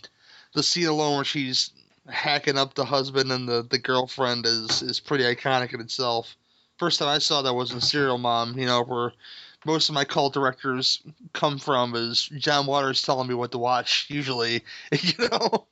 the 0.55 0.63
scene 0.63 0.87
alone 0.87 1.17
where 1.17 1.23
she's 1.23 1.69
hacking 2.09 2.57
up 2.57 2.73
the 2.73 2.85
husband 2.85 3.31
and 3.31 3.47
the, 3.47 3.63
the 3.69 3.77
girlfriend 3.77 4.47
is 4.47 4.81
is 4.81 4.99
pretty 4.99 5.23
iconic 5.23 5.73
in 5.73 5.81
itself. 5.81 6.35
First 6.79 6.97
time 6.97 7.09
I 7.09 7.19
saw 7.19 7.43
that 7.43 7.53
was 7.53 7.71
in 7.71 7.79
Serial 7.79 8.17
Mom. 8.17 8.57
You 8.57 8.65
know, 8.65 8.83
where 8.83 9.13
most 9.65 9.89
of 9.89 9.95
my 9.95 10.05
cult 10.05 10.33
directors 10.33 11.01
come 11.33 11.57
from 11.57 11.95
is 11.95 12.29
John 12.37 12.67
Waters 12.67 13.01
telling 13.01 13.27
me 13.27 13.33
what 13.33 13.51
to 13.51 13.57
watch. 13.57 14.05
Usually, 14.09 14.63
you 14.91 15.29
know, 15.29 15.67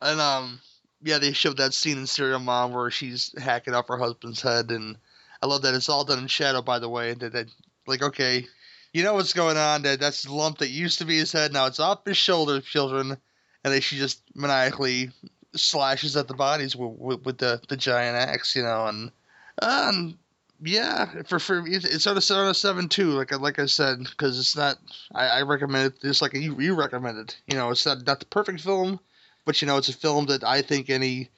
and 0.00 0.20
um, 0.20 0.60
yeah, 1.02 1.18
they 1.18 1.32
showed 1.32 1.56
that 1.58 1.74
scene 1.74 1.98
in 1.98 2.06
Serial 2.06 2.40
Mom 2.40 2.72
where 2.72 2.90
she's 2.90 3.34
hacking 3.38 3.74
off 3.74 3.88
her 3.88 3.96
husband's 3.96 4.42
head, 4.42 4.70
and 4.70 4.96
I 5.42 5.46
love 5.46 5.62
that 5.62 5.74
it's 5.74 5.88
all 5.88 6.04
done 6.04 6.18
in 6.18 6.26
shadow. 6.26 6.62
By 6.62 6.80
the 6.80 6.88
way, 6.88 7.14
that, 7.14 7.32
that 7.32 7.46
like 7.86 8.02
okay, 8.02 8.46
you 8.92 9.04
know 9.04 9.14
what's 9.14 9.32
going 9.32 9.56
on. 9.56 9.82
That 9.82 10.00
that's 10.00 10.24
the 10.24 10.32
lump 10.32 10.58
that 10.58 10.68
used 10.68 10.98
to 10.98 11.04
be 11.04 11.18
his 11.18 11.32
head. 11.32 11.52
Now 11.52 11.66
it's 11.66 11.80
off 11.80 12.04
his 12.04 12.16
shoulder, 12.16 12.60
children, 12.60 13.16
and 13.64 13.72
then 13.72 13.80
she 13.80 13.98
just 13.98 14.22
maniacally 14.34 15.10
slashes 15.54 16.16
at 16.16 16.28
the 16.28 16.34
bodies 16.34 16.74
with, 16.74 16.98
with, 16.98 17.24
with 17.24 17.38
the 17.38 17.60
the 17.68 17.76
giant 17.76 18.16
axe, 18.16 18.56
you 18.56 18.62
know, 18.62 18.86
and 18.86 19.12
um. 19.60 20.18
Yeah, 20.64 21.22
for 21.24 21.40
for 21.40 21.64
it's 21.66 22.06
on 22.06 22.16
a 22.16 22.20
seven 22.20 22.44
out 22.44 22.50
of 22.50 22.56
seven. 22.56 22.88
Like 23.16 23.38
like 23.40 23.58
I 23.58 23.66
said, 23.66 23.98
because 23.98 24.38
it's 24.38 24.56
not. 24.56 24.78
I, 25.12 25.26
I 25.26 25.42
recommend 25.42 25.94
it 25.94 26.02
just 26.02 26.22
like 26.22 26.34
you 26.34 26.60
you 26.60 26.74
recommended. 26.74 27.34
You 27.48 27.56
know, 27.56 27.70
it's 27.70 27.84
not 27.84 28.06
not 28.06 28.20
the 28.20 28.26
perfect 28.26 28.60
film, 28.60 29.00
but 29.44 29.60
you 29.60 29.66
know, 29.66 29.76
it's 29.76 29.88
a 29.88 29.92
film 29.92 30.26
that 30.26 30.44
I 30.44 30.62
think 30.62 30.88
any 30.88 31.30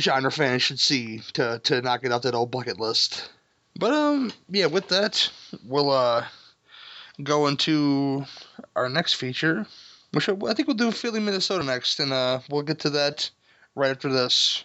genre 0.00 0.32
fan 0.32 0.58
should 0.58 0.80
see 0.80 1.20
to 1.34 1.60
to 1.64 1.82
knock 1.82 2.04
it 2.04 2.10
off 2.10 2.22
that 2.22 2.34
old 2.34 2.50
bucket 2.50 2.80
list. 2.80 3.30
But 3.76 3.92
um, 3.92 4.32
yeah, 4.48 4.66
with 4.66 4.88
that, 4.88 5.30
we'll 5.64 5.90
uh 5.90 6.24
go 7.22 7.46
into 7.46 8.24
our 8.74 8.88
next 8.88 9.14
feature, 9.14 9.66
which 10.12 10.28
I 10.28 10.32
I 10.32 10.54
think 10.54 10.66
we'll 10.66 10.76
do 10.76 10.90
Feeling 10.90 11.24
Minnesota 11.24 11.62
next, 11.62 12.00
and 12.00 12.12
uh, 12.12 12.40
we'll 12.50 12.62
get 12.62 12.80
to 12.80 12.90
that 12.90 13.30
right 13.76 13.92
after 13.92 14.08
this. 14.08 14.64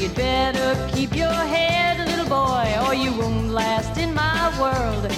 You'd 0.00 0.14
better 0.14 0.88
keep 0.94 1.14
your 1.14 1.28
head, 1.28 2.08
little 2.08 2.24
boy, 2.24 2.74
or 2.86 2.94
you 2.94 3.12
won't 3.12 3.50
last 3.50 3.98
in 3.98 4.14
my 4.14 4.48
world. 4.58 5.12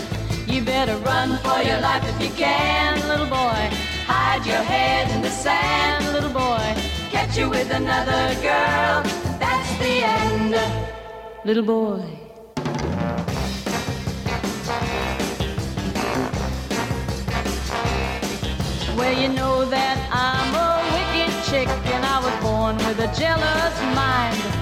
You 0.48 0.60
better 0.60 0.96
run 0.96 1.38
for 1.38 1.62
your 1.62 1.80
life 1.80 2.02
if 2.04 2.20
you 2.20 2.30
can, 2.34 2.98
little 3.06 3.26
boy. 3.26 3.62
Hide 4.06 4.44
your 4.44 4.56
head 4.56 5.08
in 5.12 5.22
the 5.22 5.30
sand, 5.30 6.12
little 6.12 6.32
boy. 6.32 6.74
Catch 7.12 7.38
you 7.38 7.48
with 7.48 7.70
another 7.70 8.34
girl, 8.42 9.04
that's 9.38 9.72
the 9.78 10.02
end, 10.02 10.56
little 11.44 11.62
boy. 11.62 12.02
Well, 18.96 19.16
you 19.16 19.28
know 19.28 19.64
that 19.64 19.96
I'm 20.10 20.54
a 20.58 20.70
wicked 20.92 21.32
chick 21.44 21.68
and 21.94 22.04
I 22.04 22.18
was 22.18 22.34
born 22.42 22.76
with 22.78 22.98
a 22.98 23.14
jealous 23.16 23.80
mind. 23.94 24.61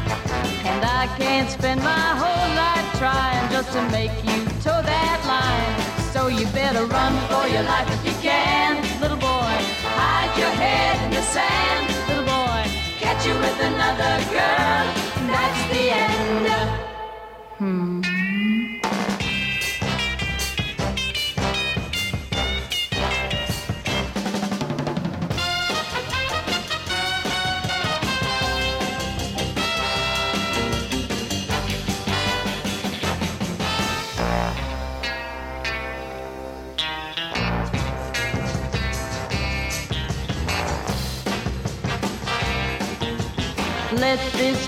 I 1.01 1.07
can't 1.17 1.49
spend 1.49 1.81
my 1.81 2.09
whole 2.21 2.51
life 2.61 2.99
trying 2.99 3.51
just 3.51 3.73
to 3.73 3.81
make 3.89 4.13
you 4.23 4.45
toe 4.61 4.83
that 4.85 5.21
line. 5.25 6.13
So 6.13 6.27
you 6.27 6.45
better 6.53 6.85
run 6.85 7.15
for 7.31 7.49
your 7.49 7.63
life 7.63 7.89
if 7.89 8.05
you 8.05 8.13
can, 8.21 8.77
little 9.01 9.17
boy. 9.17 9.57
Hide 9.97 10.39
your 10.39 10.51
head 10.51 11.03
in 11.07 11.11
the 11.13 11.23
sand, 11.23 11.89
little 12.07 12.29
boy. 12.29 12.63
Catch 13.01 13.27
you 13.27 13.33
with 13.33 13.59
another 13.71 14.13
girl, 14.29 14.85
that's 15.25 15.63
the 15.73 15.85
end. 15.89 16.49
Hmm. 17.57 18.20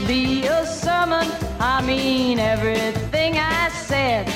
Be 0.06 0.46
a 0.46 0.66
sermon. 0.66 1.28
I 1.60 1.82
mean 1.84 2.38
everything 2.38 3.38
I 3.38 3.68
said. 3.68 4.28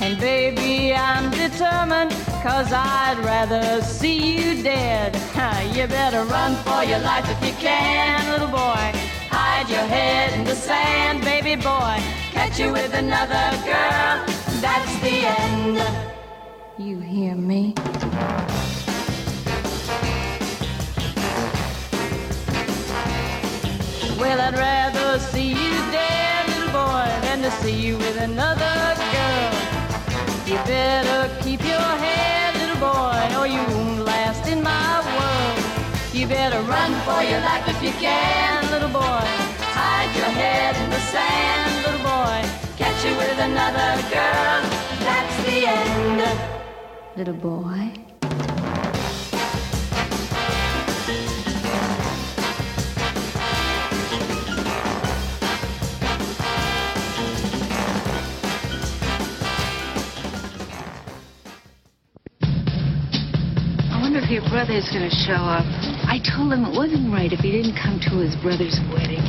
And 0.00 0.18
baby, 0.18 0.94
I'm 0.94 1.30
determined, 1.30 2.12
cause 2.42 2.72
I'd 2.72 3.18
rather 3.22 3.82
see 3.82 4.36
you 4.36 4.62
dead. 4.62 5.14
You 5.74 5.86
better 5.86 6.24
run 6.24 6.56
for 6.56 6.84
your 6.84 6.98
life 6.98 7.24
if 7.30 7.46
you 7.46 7.54
can, 7.54 8.30
little 8.32 8.48
boy. 8.48 8.92
Hide 9.30 9.68
your 9.68 9.86
head 9.96 10.32
in 10.32 10.44
the 10.44 10.54
sand, 10.54 11.22
baby 11.22 11.54
boy. 11.54 11.96
Catch 12.32 12.58
you 12.58 12.72
with 12.72 12.92
another 12.92 13.56
girl, 13.64 14.24
that's 14.60 15.00
the 15.00 15.26
end. 15.40 15.80
You 16.78 16.98
hear 16.98 17.34
me? 17.34 17.74
Well, 24.30 24.42
I'd 24.42 24.54
rather 24.54 25.18
see 25.18 25.48
you 25.48 25.74
dead, 25.90 26.46
little 26.50 26.70
boy, 26.70 27.10
than 27.26 27.42
to 27.42 27.50
see 27.50 27.74
you 27.74 27.98
with 27.98 28.16
another 28.16 28.94
girl. 29.10 29.52
You 30.46 30.54
better 30.70 31.28
keep 31.42 31.60
your 31.64 31.90
head, 32.06 32.54
little 32.62 32.78
boy, 32.78 33.26
or 33.40 33.48
you 33.48 33.58
won't 33.74 34.04
last 34.04 34.46
in 34.46 34.62
my 34.62 35.02
world. 35.18 36.14
You 36.14 36.28
better 36.28 36.60
run 36.60 36.92
for 37.02 37.20
your 37.24 37.40
life 37.40 37.66
if 37.66 37.82
you 37.82 37.90
can, 37.98 38.70
little 38.70 38.94
boy. 39.02 39.26
Hide 39.74 40.14
your 40.14 40.30
head 40.42 40.76
in 40.76 40.90
the 40.90 41.02
sand, 41.10 41.74
little 41.84 42.04
boy. 42.06 42.38
Catch 42.78 43.04
you 43.04 43.16
with 43.16 43.36
another 43.36 43.90
girl, 44.14 44.62
that's 45.06 45.36
the 45.42 45.66
end. 45.66 46.22
Little 47.16 47.34
boy. 47.34 48.09
If 64.30 64.38
your 64.38 64.46
brother's 64.46 64.86
gonna 64.94 65.10
show 65.10 65.42
up. 65.42 65.66
I 66.06 66.22
told 66.22 66.54
him 66.54 66.62
it 66.62 66.70
wasn't 66.70 67.10
right 67.10 67.34
if 67.34 67.42
he 67.42 67.50
didn't 67.50 67.74
come 67.74 67.98
to 68.06 68.22
his 68.22 68.38
brother's 68.38 68.78
wedding. 68.94 69.26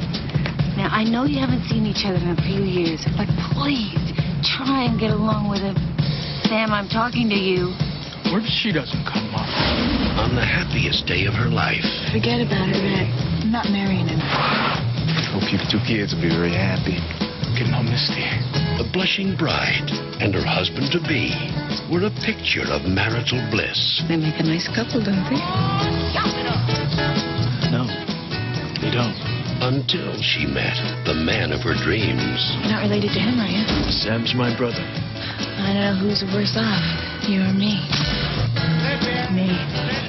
Now, 0.77 0.93
I 0.93 1.01
know 1.01 1.25
you 1.25 1.41
haven't 1.41 1.65
seen 1.65 1.89
each 1.89 2.05
other 2.05 2.21
in 2.21 2.29
a 2.29 2.41
few 2.45 2.61
years, 2.61 3.01
but 3.17 3.25
please, 3.57 3.97
try 4.45 4.85
and 4.85 5.01
get 5.01 5.09
along 5.09 5.49
with 5.49 5.65
him. 5.65 5.73
Sam, 6.45 6.69
I'm 6.69 6.85
talking 6.85 7.33
to 7.33 7.39
you. 7.39 7.73
What 8.29 8.45
if 8.45 8.49
she 8.53 8.69
doesn't 8.69 9.01
come 9.09 9.33
up? 9.33 9.49
On 10.21 10.37
the 10.37 10.45
happiest 10.45 11.09
day 11.09 11.25
of 11.25 11.33
her 11.33 11.49
life, 11.49 11.81
Forget 12.13 12.45
about 12.45 12.69
her, 12.69 12.77
Red. 12.77 13.09
I'm 13.41 13.49
not 13.49 13.73
marrying 13.73 14.05
him. 14.05 14.21
Hope 15.33 15.49
you 15.49 15.57
two 15.65 15.81
kids 15.81 16.13
will 16.13 16.21
be 16.21 16.29
very 16.29 16.53
happy. 16.53 17.01
Getting 17.57 17.73
all 17.73 17.81
misty. 17.81 18.21
the 18.77 18.85
blushing 18.93 19.33
bride 19.33 19.89
and 20.21 20.29
her 20.37 20.45
husband 20.45 20.93
to 20.93 21.01
be 21.09 21.33
were 21.91 22.07
a 22.07 22.15
picture 22.23 22.63
of 22.71 22.87
marital 22.87 23.43
bliss. 23.51 24.01
They 24.07 24.15
make 24.15 24.39
a 24.39 24.47
nice 24.47 24.65
couple, 24.71 25.03
don't 25.03 25.27
they? 25.27 25.35
No, 27.67 27.83
they 28.79 28.91
don't. 28.95 29.13
Until 29.59 30.15
she 30.23 30.47
met 30.47 30.79
the 31.05 31.13
man 31.13 31.51
of 31.51 31.61
her 31.61 31.75
dreams. 31.75 32.39
You're 32.63 32.71
not 32.71 32.83
related 32.83 33.11
to 33.11 33.19
him, 33.19 33.39
are 33.39 33.51
you? 33.51 33.91
Sam's 33.91 34.33
my 34.33 34.55
brother. 34.55 34.81
I 34.81 35.73
don't 35.75 35.83
know 35.83 35.95
who's 35.99 36.23
worse 36.33 36.55
off, 36.55 37.27
you 37.27 37.41
or 37.41 37.53
me. 37.53 37.83
Me. 39.35 40.00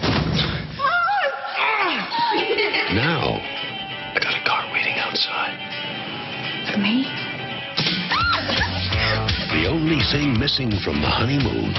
Thing 10.13 10.39
missing 10.39 10.69
from 10.85 11.01
the 11.01 11.09
honeymoon 11.09 11.73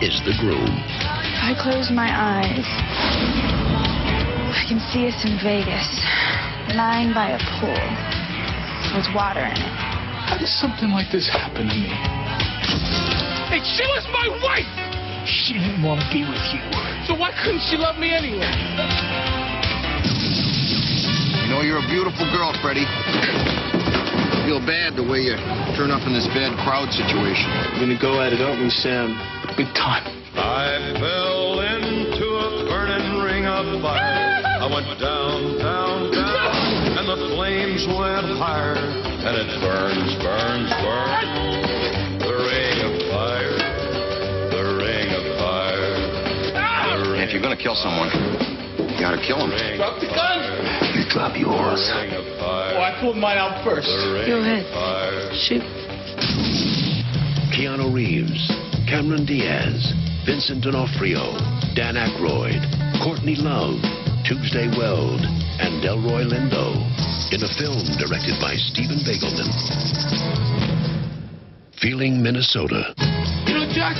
is 0.00 0.16
the 0.24 0.32
groom. 0.40 0.64
If 0.64 1.44
I 1.44 1.52
close 1.60 1.92
my 1.92 2.08
eyes, 2.08 2.64
I 4.48 4.64
can 4.64 4.80
see 4.88 5.04
us 5.04 5.20
in 5.28 5.36
Vegas, 5.44 5.84
lying 6.72 7.12
by 7.12 7.36
a 7.36 7.40
pool 7.60 7.84
with 8.96 9.04
water 9.12 9.44
in 9.44 9.60
it. 9.60 9.76
How 10.24 10.40
does 10.40 10.48
something 10.56 10.88
like 10.88 11.12
this 11.12 11.28
happen 11.28 11.68
to 11.68 11.76
me? 11.76 11.92
Hey, 13.52 13.60
she 13.60 13.84
was 13.92 14.08
my 14.08 14.32
wife! 14.40 14.72
She 15.28 15.52
didn't 15.52 15.84
want 15.84 16.00
to 16.00 16.08
be 16.08 16.24
with 16.24 16.40
you. 16.56 16.64
So 17.04 17.12
why 17.12 17.36
couldn't 17.44 17.60
she 17.68 17.76
love 17.76 18.00
me 18.00 18.08
anyway? 18.08 18.48
You 21.44 21.48
know, 21.52 21.60
you're 21.60 21.84
a 21.84 21.88
beautiful 21.92 22.24
girl, 22.32 22.56
Freddie. 22.64 22.88
I 24.50 24.58
feel 24.58 24.66
bad 24.66 24.96
the 24.98 25.06
way 25.06 25.30
you 25.30 25.38
turn 25.78 25.94
up 25.94 26.02
in 26.10 26.12
this 26.12 26.26
bad 26.34 26.50
crowd 26.66 26.90
situation. 26.90 27.46
We're 27.78 27.86
gonna 27.86 28.02
go 28.02 28.18
at 28.18 28.34
it, 28.34 28.42
aren't 28.42 28.58
we, 28.58 28.66
Sam? 28.66 29.14
Big 29.54 29.70
time. 29.78 30.02
I 30.34 30.90
fell 30.98 31.62
into 31.62 32.26
a 32.26 32.66
burning 32.66 33.22
ring 33.22 33.46
of 33.46 33.78
fire. 33.78 34.42
I 34.42 34.66
went 34.66 34.90
down, 34.98 35.54
down, 35.62 36.10
down, 36.10 36.98
and 36.98 37.06
the 37.06 37.30
flames 37.30 37.86
went 37.94 38.26
higher. 38.42 38.74
And 38.74 39.38
it 39.38 39.54
burns, 39.62 40.18
burns, 40.18 40.74
burns. 40.82 41.30
The 42.18 42.34
ring 42.34 42.76
of 42.90 42.94
fire, 43.06 43.54
the 44.50 44.64
ring 44.82 45.14
of 45.14 45.24
fire. 45.38 45.94
The 46.98 47.10
ring 47.14 47.22
If 47.22 47.30
you're 47.30 47.42
gonna 47.42 47.54
kill 47.54 47.78
someone, 47.78 48.10
you 49.00 49.06
gotta 49.08 49.24
kill 49.24 49.40
him. 49.40 49.48
Drop 49.80 49.96
the 49.96 50.12
gun! 50.12 50.44
You 50.92 51.08
drop 51.08 51.32
yours. 51.32 51.88
ring 51.88 52.12
Oh. 52.36 52.84
I 52.84 52.92
pulled 53.00 53.16
mine 53.16 53.40
out 53.40 53.64
first. 53.64 53.88
Go 53.88 54.44
ahead. 54.44 54.68
Shoot. 55.32 55.64
Keanu 57.56 57.88
Reeves, 57.88 58.44
Cameron 58.84 59.24
Diaz, 59.24 59.96
Vincent 60.28 60.60
D'Onofrio, 60.60 61.32
Dan 61.72 61.96
Aykroyd, 61.96 62.60
Courtney 63.00 63.40
Love, 63.40 63.80
Tuesday 64.28 64.68
Weld, 64.76 65.24
and 65.24 65.80
Delroy 65.80 66.28
Lindo 66.28 66.76
in 67.32 67.40
a 67.40 67.50
film 67.56 67.80
directed 67.96 68.36
by 68.36 68.52
Steven 68.68 69.00
Baigelman. 69.00 69.48
Feeling 71.80 72.22
Minnesota. 72.22 72.92
You 73.48 73.54
know, 73.54 73.66
Jax, 73.72 73.96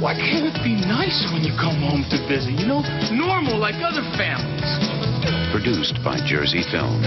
why 0.00 0.14
can't 0.14 0.46
it 0.46 0.62
be 0.64 0.74
nice 0.74 1.30
when 1.32 1.44
you 1.44 1.52
come 1.56 1.76
home 1.80 2.04
to 2.10 2.26
visit? 2.26 2.52
You 2.52 2.66
know, 2.66 2.80
normal 3.12 3.58
like 3.58 3.76
other 3.76 4.02
families. 4.16 5.52
Produced 5.52 6.02
by 6.02 6.18
Jersey 6.26 6.62
Films. 6.70 7.06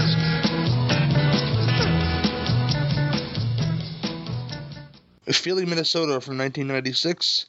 Feeling 5.36 5.68
Minnesota 5.68 6.20
from 6.20 6.38
1996. 6.38 7.46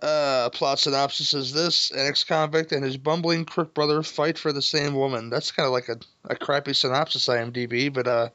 Uh, 0.00 0.50
plot 0.50 0.78
synopsis 0.78 1.32
is 1.32 1.52
this: 1.52 1.90
An 1.90 2.06
ex-convict 2.06 2.72
and 2.72 2.84
his 2.84 2.96
bumbling 2.96 3.44
crook 3.44 3.72
brother 3.74 4.02
fight 4.02 4.38
for 4.38 4.52
the 4.52 4.62
same 4.62 4.94
woman. 4.94 5.30
That's 5.30 5.52
kind 5.52 5.66
of 5.66 5.72
like 5.72 5.88
a, 5.88 5.96
a 6.24 6.36
crappy 6.36 6.74
synopsis, 6.74 7.28
IMDb, 7.28 7.92
but 7.92 8.06
uh, 8.06 8.28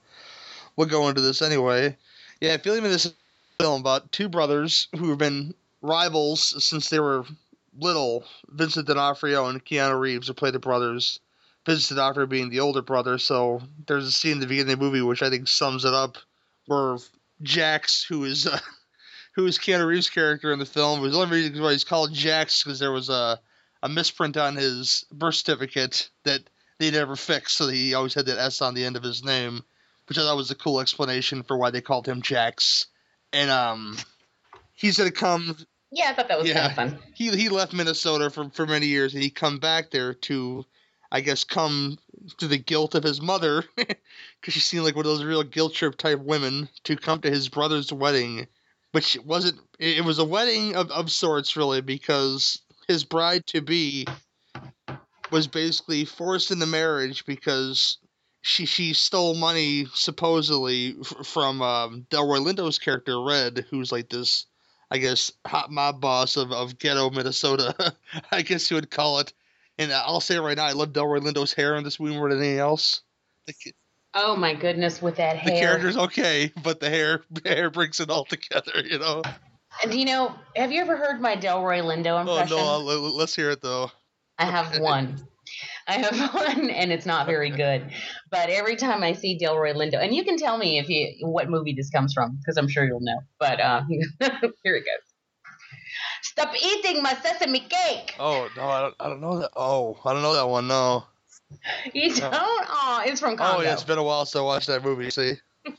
we'll 0.75 0.87
go 0.87 1.09
into 1.09 1.21
this 1.21 1.41
anyway. 1.41 1.97
Yeah, 2.41 2.57
Feeling 2.57 2.83
Minnesota 2.83 3.15
film 3.59 3.81
about 3.81 4.11
two 4.11 4.29
brothers 4.29 4.87
who 4.95 5.09
have 5.09 5.17
been 5.17 5.53
rivals 5.81 6.63
since 6.63 6.89
they 6.89 6.99
were 6.99 7.25
little. 7.77 8.25
Vincent 8.49 8.87
D'Onofrio 8.87 9.47
and 9.47 9.63
Keanu 9.63 9.99
Reeves, 9.99 10.27
who 10.27 10.33
play 10.33 10.51
the 10.51 10.59
brothers. 10.59 11.19
Vincent 11.65 11.97
D'Onofrio 11.97 12.25
being 12.25 12.49
the 12.49 12.61
older 12.61 12.81
brother. 12.81 13.17
So 13.17 13.61
there's 13.85 14.07
a 14.07 14.11
scene 14.11 14.37
at 14.37 14.39
the 14.41 14.47
beginning 14.47 14.73
of 14.73 14.79
the 14.79 14.85
movie 14.85 15.01
which 15.01 15.21
I 15.21 15.29
think 15.29 15.47
sums 15.47 15.85
it 15.85 15.93
up, 15.93 16.17
where 16.65 16.97
Jax, 17.41 18.03
who 18.03 18.23
is 18.23 18.47
uh, 18.47 18.59
who 19.35 19.45
is 19.45 19.59
Keanu 19.59 19.85
Reeves' 19.85 20.09
character 20.09 20.51
in 20.51 20.59
the 20.59 20.65
film. 20.65 21.01
Was 21.01 21.13
the 21.13 21.19
only 21.19 21.37
reason 21.37 21.61
why 21.61 21.73
he's 21.73 21.83
called 21.83 22.13
Jax 22.13 22.63
because 22.63 22.79
there 22.79 22.91
was 22.91 23.09
a 23.09 23.39
a 23.83 23.89
misprint 23.89 24.37
on 24.37 24.55
his 24.55 25.05
birth 25.11 25.35
certificate 25.35 26.09
that 26.23 26.41
they 26.79 26.91
never 26.91 27.15
fixed, 27.15 27.57
so 27.57 27.67
he 27.67 27.93
always 27.93 28.13
had 28.13 28.25
that 28.25 28.39
S 28.39 28.61
on 28.61 28.73
the 28.73 28.85
end 28.85 28.95
of 28.95 29.03
his 29.03 29.23
name, 29.23 29.63
which 30.07 30.17
I 30.17 30.21
thought 30.21 30.37
was 30.37 30.51
a 30.51 30.55
cool 30.55 30.79
explanation 30.79 31.43
for 31.43 31.57
why 31.57 31.71
they 31.71 31.81
called 31.81 32.07
him 32.07 32.21
Jax. 32.21 32.87
And 33.33 33.49
um, 33.49 33.97
he's 34.77 34.97
gonna 34.97 35.11
come. 35.11 35.57
Yeah, 35.91 36.09
I 36.09 36.13
thought 36.13 36.29
that 36.29 36.39
was 36.39 36.47
Yeah. 36.47 36.55
kind 36.55 36.67
of 36.67 36.75
fun. 36.75 36.99
He 37.13 37.29
he 37.35 37.49
left 37.49 37.73
Minnesota 37.73 38.29
for 38.29 38.49
for 38.51 38.65
many 38.65 38.85
years, 38.87 39.13
and 39.13 39.21
he 39.21 39.29
come 39.29 39.57
back 39.59 39.91
there 39.91 40.13
to, 40.13 40.65
I 41.11 41.19
guess, 41.21 41.43
come 41.43 41.97
to 42.37 42.47
the 42.47 42.57
guilt 42.57 42.95
of 42.95 43.03
his 43.03 43.21
mother, 43.21 43.63
because 43.75 44.53
she 44.53 44.59
seemed 44.61 44.83
like 44.85 44.95
one 44.95 45.05
of 45.05 45.11
those 45.11 45.23
real 45.25 45.43
guilt 45.43 45.73
trip 45.73 45.97
type 45.97 46.19
women 46.19 46.69
to 46.85 46.95
come 46.95 47.19
to 47.21 47.29
his 47.29 47.49
brother's 47.49 47.91
wedding, 47.91 48.47
which 48.93 49.17
wasn't. 49.25 49.59
It 49.79 50.03
was 50.05 50.19
a 50.19 50.25
wedding 50.25 50.75
of 50.75 50.89
of 50.91 51.11
sorts, 51.11 51.55
really, 51.57 51.81
because 51.81 52.59
his 52.87 53.03
bride 53.03 53.45
to 53.47 53.61
be 53.61 54.05
was 55.31 55.47
basically 55.47 56.05
forced 56.05 56.51
into 56.51 56.65
marriage 56.65 57.25
because 57.25 57.97
she 58.41 58.65
she 58.65 58.93
stole 58.93 59.35
money 59.35 59.85
supposedly 59.93 60.95
f- 61.01 61.25
from 61.27 61.61
um, 61.61 62.05
Delroy 62.09 62.39
Lindo's 62.45 62.79
character 62.79 63.21
Red, 63.21 63.65
who's 63.69 63.91
like 63.91 64.07
this, 64.09 64.45
I 64.89 64.97
guess, 64.99 65.31
hot 65.45 65.71
mob 65.71 65.99
boss 65.99 66.37
of, 66.37 66.51
of 66.51 66.79
ghetto 66.79 67.09
Minnesota, 67.09 67.93
I 68.31 68.41
guess 68.41 68.71
you 68.71 68.75
would 68.75 68.89
call 68.89 69.19
it. 69.19 69.33
And 69.77 69.91
I'll 69.91 70.21
say 70.21 70.35
it 70.35 70.41
right 70.41 70.57
now, 70.57 70.65
I 70.65 70.71
love 70.71 70.93
Delroy 70.93 71.19
Lindo's 71.19 71.53
hair 71.53 71.75
in 71.75 71.83
this 71.83 71.99
movie 71.99 72.15
more 72.15 72.29
than 72.29 72.39
anything 72.39 72.59
else. 72.59 73.01
The, 73.45 73.53
Oh 74.13 74.35
my 74.35 74.55
goodness, 74.55 75.01
with 75.01 75.17
that 75.17 75.37
hair. 75.37 75.53
the 75.53 75.59
character's 75.59 75.97
okay, 75.97 76.51
but 76.63 76.79
the 76.79 76.89
hair 76.89 77.21
the 77.31 77.47
hair 77.47 77.69
brings 77.69 77.99
it 77.99 78.09
all 78.09 78.25
together, 78.25 78.81
you 78.83 78.97
know. 78.97 79.21
Do 79.87 79.99
you 79.99 80.05
know? 80.05 80.33
Have 80.55 80.71
you 80.71 80.81
ever 80.81 80.97
heard 80.97 81.21
my 81.21 81.35
Delroy 81.35 81.83
Lindo 81.83 82.19
impression? 82.19 82.57
Oh 82.57 82.61
no, 82.61 82.67
I'll- 82.67 82.89
uh, 82.89 82.97
let's 83.11 83.35
hear 83.35 83.51
it 83.51 83.61
though. 83.61 83.91
I 84.39 84.45
have 84.45 84.79
one. 84.79 85.19
I 85.87 85.93
have 85.93 86.33
one, 86.33 86.69
and 86.69 86.91
it's 86.91 87.05
not 87.05 87.25
very 87.25 87.49
good. 87.49 87.89
But 88.29 88.49
every 88.49 88.75
time 88.75 89.03
I 89.03 89.13
see 89.13 89.37
Delroy 89.41 89.73
Lindo, 89.73 90.03
and 90.03 90.13
you 90.13 90.23
can 90.23 90.37
tell 90.37 90.57
me 90.57 90.79
if 90.79 90.89
you 90.89 91.27
what 91.27 91.49
movie 91.49 91.73
this 91.73 91.89
comes 91.89 92.13
from, 92.13 92.37
because 92.37 92.57
I'm 92.57 92.67
sure 92.67 92.85
you'll 92.85 93.01
know. 93.01 93.19
But 93.39 93.59
uh, 93.59 93.83
here 94.63 94.75
it 94.75 94.85
goes. 94.85 95.13
Stop 96.21 96.53
eating 96.61 97.01
my 97.01 97.13
sesame 97.15 97.61
cake. 97.61 98.15
Oh 98.19 98.49
no, 98.55 98.63
I 98.63 98.81
don't, 98.81 98.95
I 98.99 99.09
don't 99.09 99.21
know 99.21 99.39
that. 99.39 99.51
Oh, 99.55 99.97
I 100.05 100.13
don't 100.13 100.21
know 100.21 100.33
that 100.33 100.47
one. 100.47 100.67
No. 100.67 101.05
You 101.93 102.13
don't? 102.13 102.33
Oh, 102.33 103.03
it's 103.05 103.21
from 103.21 103.37
Congo. 103.37 103.59
Oh 103.59 103.61
yeah, 103.61 103.73
it's 103.73 103.83
been 103.83 103.97
a 103.97 104.03
while 104.03 104.25
since 104.25 104.39
I 104.39 104.43
watched 104.43 104.67
that 104.67 104.83
movie. 104.83 105.09
See. 105.09 105.35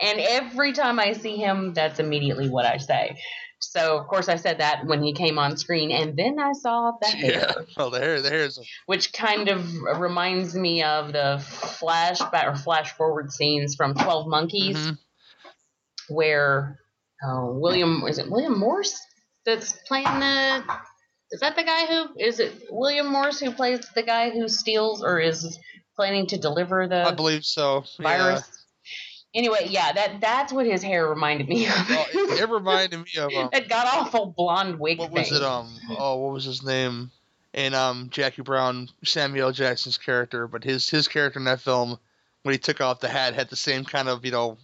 And 0.00 0.18
every 0.18 0.72
time 0.72 0.98
I 0.98 1.12
see 1.12 1.36
him, 1.36 1.72
that's 1.72 2.00
immediately 2.00 2.48
what 2.48 2.66
I 2.66 2.78
say. 2.78 3.16
So 3.64 3.96
of 3.98 4.06
course 4.08 4.28
I 4.28 4.36
said 4.36 4.58
that 4.58 4.84
when 4.86 5.02
he 5.02 5.12
came 5.14 5.38
on 5.38 5.56
screen, 5.56 5.90
and 5.92 6.16
then 6.16 6.38
I 6.38 6.52
saw 6.52 6.92
the 7.00 7.06
hair. 7.08 7.30
Yeah. 7.32 7.52
Oh, 7.78 7.88
the 7.90 8.00
hair, 8.00 8.20
the 8.20 8.28
hair 8.28 8.40
is. 8.44 8.58
which 8.86 9.12
kind 9.12 9.48
of 9.48 9.64
reminds 9.98 10.54
me 10.54 10.82
of 10.82 11.12
the 11.12 11.38
flashback 11.80 12.52
or 12.52 12.56
flash 12.56 12.92
forward 12.92 13.32
scenes 13.32 13.74
from 13.76 13.94
Twelve 13.94 14.26
Monkeys, 14.28 14.76
Mm-hmm. 14.76 16.14
where 16.14 16.78
uh, 17.24 17.46
William 17.46 18.02
is 18.08 18.18
it 18.18 18.30
William 18.30 18.58
Morse 18.58 18.98
that's 19.46 19.72
playing 19.86 20.04
the 20.20 20.64
is 21.30 21.40
that 21.40 21.56
the 21.56 21.62
guy 21.64 21.86
who 21.86 22.06
is 22.18 22.40
it 22.40 22.52
William 22.70 23.06
Morse 23.10 23.40
who 23.40 23.52
plays 23.52 23.80
the 23.94 24.02
guy 24.02 24.30
who 24.30 24.48
steals 24.48 25.02
or 25.02 25.18
is 25.18 25.58
planning 25.96 26.26
to 26.26 26.36
deliver 26.38 26.86
the 26.88 27.06
I 27.06 27.12
believe 27.14 27.44
so. 27.44 27.84
virus? 28.00 28.61
Anyway, 29.34 29.66
yeah, 29.70 29.92
that 29.92 30.20
that's 30.20 30.52
what 30.52 30.66
his 30.66 30.82
hair 30.82 31.08
reminded 31.08 31.48
me 31.48 31.66
of. 31.66 31.72
Oh, 31.76 32.06
it, 32.12 32.40
it 32.40 32.48
reminded 32.50 32.98
me 32.98 33.18
of 33.18 33.32
um, 33.32 33.48
that 33.52 33.68
god 33.68 33.88
awful 33.90 34.26
blonde 34.26 34.78
wig 34.78 34.98
what 34.98 35.10
was 35.10 35.32
it? 35.32 35.42
Um. 35.42 35.74
Oh, 35.88 36.16
what 36.16 36.32
was 36.34 36.44
his 36.44 36.62
name? 36.62 37.10
And 37.54 37.74
um, 37.74 38.08
Jackie 38.10 38.42
Brown, 38.42 38.88
Samuel 39.04 39.52
Jackson's 39.52 39.98
character, 39.98 40.46
but 40.46 40.64
his 40.64 40.88
his 40.88 41.08
character 41.08 41.38
in 41.38 41.46
that 41.46 41.60
film, 41.60 41.98
when 42.42 42.52
he 42.52 42.58
took 42.58 42.80
off 42.80 43.00
the 43.00 43.08
hat, 43.08 43.34
had 43.34 43.48
the 43.48 43.56
same 43.56 43.84
kind 43.84 44.08
of 44.08 44.24
you 44.24 44.32
know, 44.32 44.58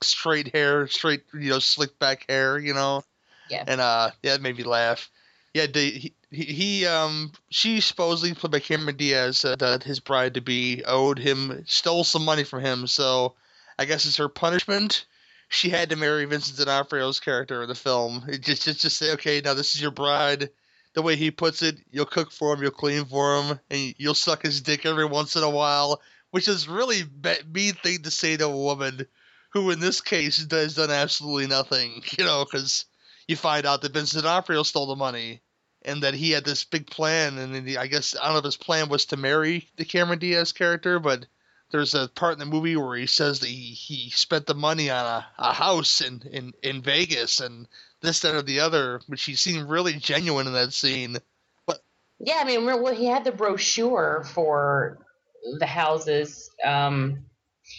straight 0.00 0.54
hair, 0.54 0.86
straight 0.86 1.22
you 1.34 1.50
know, 1.50 1.58
slick 1.58 1.98
back 1.98 2.24
hair, 2.28 2.58
you 2.58 2.72
know. 2.72 3.04
Yeah. 3.50 3.64
And 3.66 3.80
uh, 3.80 4.10
yeah, 4.22 4.34
it 4.34 4.40
made 4.40 4.56
me 4.56 4.64
laugh. 4.64 5.10
Yeah, 5.52 5.66
the, 5.66 5.90
he, 5.90 6.14
he 6.30 6.44
he 6.44 6.86
um 6.86 7.32
she 7.50 7.80
supposedly 7.80 8.34
played 8.34 8.50
by 8.50 8.60
Cameron 8.60 8.96
Diaz 8.96 9.38
said 9.38 9.58
that 9.58 9.82
his 9.82 10.00
bride 10.00 10.34
to 10.34 10.40
be 10.40 10.82
owed 10.86 11.18
him 11.18 11.64
stole 11.66 12.04
some 12.04 12.24
money 12.24 12.44
from 12.44 12.62
him, 12.62 12.86
so 12.86 13.34
I 13.78 13.84
guess 13.84 14.06
it's 14.06 14.16
her 14.16 14.28
punishment. 14.28 15.06
She 15.48 15.68
had 15.68 15.90
to 15.90 15.96
marry 15.96 16.24
Vincent 16.24 16.58
D'Onofrio's 16.58 17.20
character 17.20 17.62
in 17.62 17.68
the 17.68 17.74
film. 17.74 18.24
It 18.28 18.42
just 18.42 18.64
just 18.64 18.80
just 18.80 18.96
say, 18.96 19.12
okay, 19.12 19.40
now 19.40 19.54
this 19.54 19.74
is 19.74 19.80
your 19.80 19.90
bride. 19.90 20.50
The 20.94 21.02
way 21.02 21.16
he 21.16 21.30
puts 21.30 21.62
it, 21.62 21.76
you'll 21.90 22.06
cook 22.06 22.32
for 22.32 22.54
him, 22.54 22.62
you'll 22.62 22.70
clean 22.70 23.04
for 23.04 23.42
him, 23.42 23.60
and 23.70 23.94
you'll 23.98 24.14
suck 24.14 24.42
his 24.42 24.62
dick 24.62 24.86
every 24.86 25.04
once 25.04 25.36
in 25.36 25.42
a 25.42 25.50
while, 25.50 26.00
which 26.30 26.48
is 26.48 26.68
really 26.68 27.02
a 27.02 27.36
mean 27.52 27.74
thing 27.74 28.02
to 28.02 28.10
say 28.10 28.36
to 28.36 28.46
a 28.46 28.50
woman 28.50 29.06
who, 29.50 29.70
in 29.70 29.78
this 29.78 30.00
case, 30.00 30.38
has 30.50 30.74
done 30.74 30.90
absolutely 30.90 31.46
nothing. 31.46 32.02
You 32.18 32.24
know, 32.24 32.44
because 32.44 32.86
you 33.28 33.36
find 33.36 33.66
out 33.66 33.82
that 33.82 33.92
Vincent 33.92 34.24
D'Onofrio 34.24 34.62
stole 34.62 34.86
the 34.86 34.96
money 34.96 35.42
and 35.82 36.02
that 36.02 36.14
he 36.14 36.30
had 36.30 36.44
this 36.44 36.64
big 36.64 36.86
plan, 36.86 37.38
and 37.38 37.68
he, 37.68 37.76
I 37.76 37.86
guess 37.86 38.16
I 38.20 38.24
don't 38.24 38.34
know 38.34 38.38
if 38.38 38.44
his 38.44 38.56
plan 38.56 38.88
was 38.88 39.06
to 39.06 39.16
marry 39.16 39.68
the 39.76 39.84
Cameron 39.84 40.18
Diaz 40.18 40.52
character, 40.52 40.98
but 40.98 41.26
there's 41.70 41.94
a 41.94 42.08
part 42.08 42.34
in 42.34 42.38
the 42.38 42.46
movie 42.46 42.76
where 42.76 42.96
he 42.96 43.06
says 43.06 43.40
that 43.40 43.48
he, 43.48 43.72
he 43.72 44.10
spent 44.10 44.46
the 44.46 44.54
money 44.54 44.90
on 44.90 45.04
a, 45.04 45.26
a 45.38 45.52
house 45.52 46.00
in, 46.00 46.22
in, 46.30 46.54
in 46.62 46.82
Vegas 46.82 47.40
and 47.40 47.66
this, 48.00 48.20
that, 48.20 48.34
or 48.34 48.42
the 48.42 48.60
other, 48.60 49.00
which 49.06 49.24
he 49.24 49.34
seemed 49.34 49.68
really 49.68 49.94
genuine 49.94 50.46
in 50.46 50.52
that 50.52 50.72
scene. 50.72 51.18
But 51.66 51.82
Yeah, 52.18 52.38
I 52.40 52.44
mean, 52.44 52.64
well, 52.64 52.94
he 52.94 53.06
had 53.06 53.24
the 53.24 53.32
brochure 53.32 54.24
for 54.32 54.98
the 55.58 55.66
houses. 55.66 56.50
Um, 56.64 57.26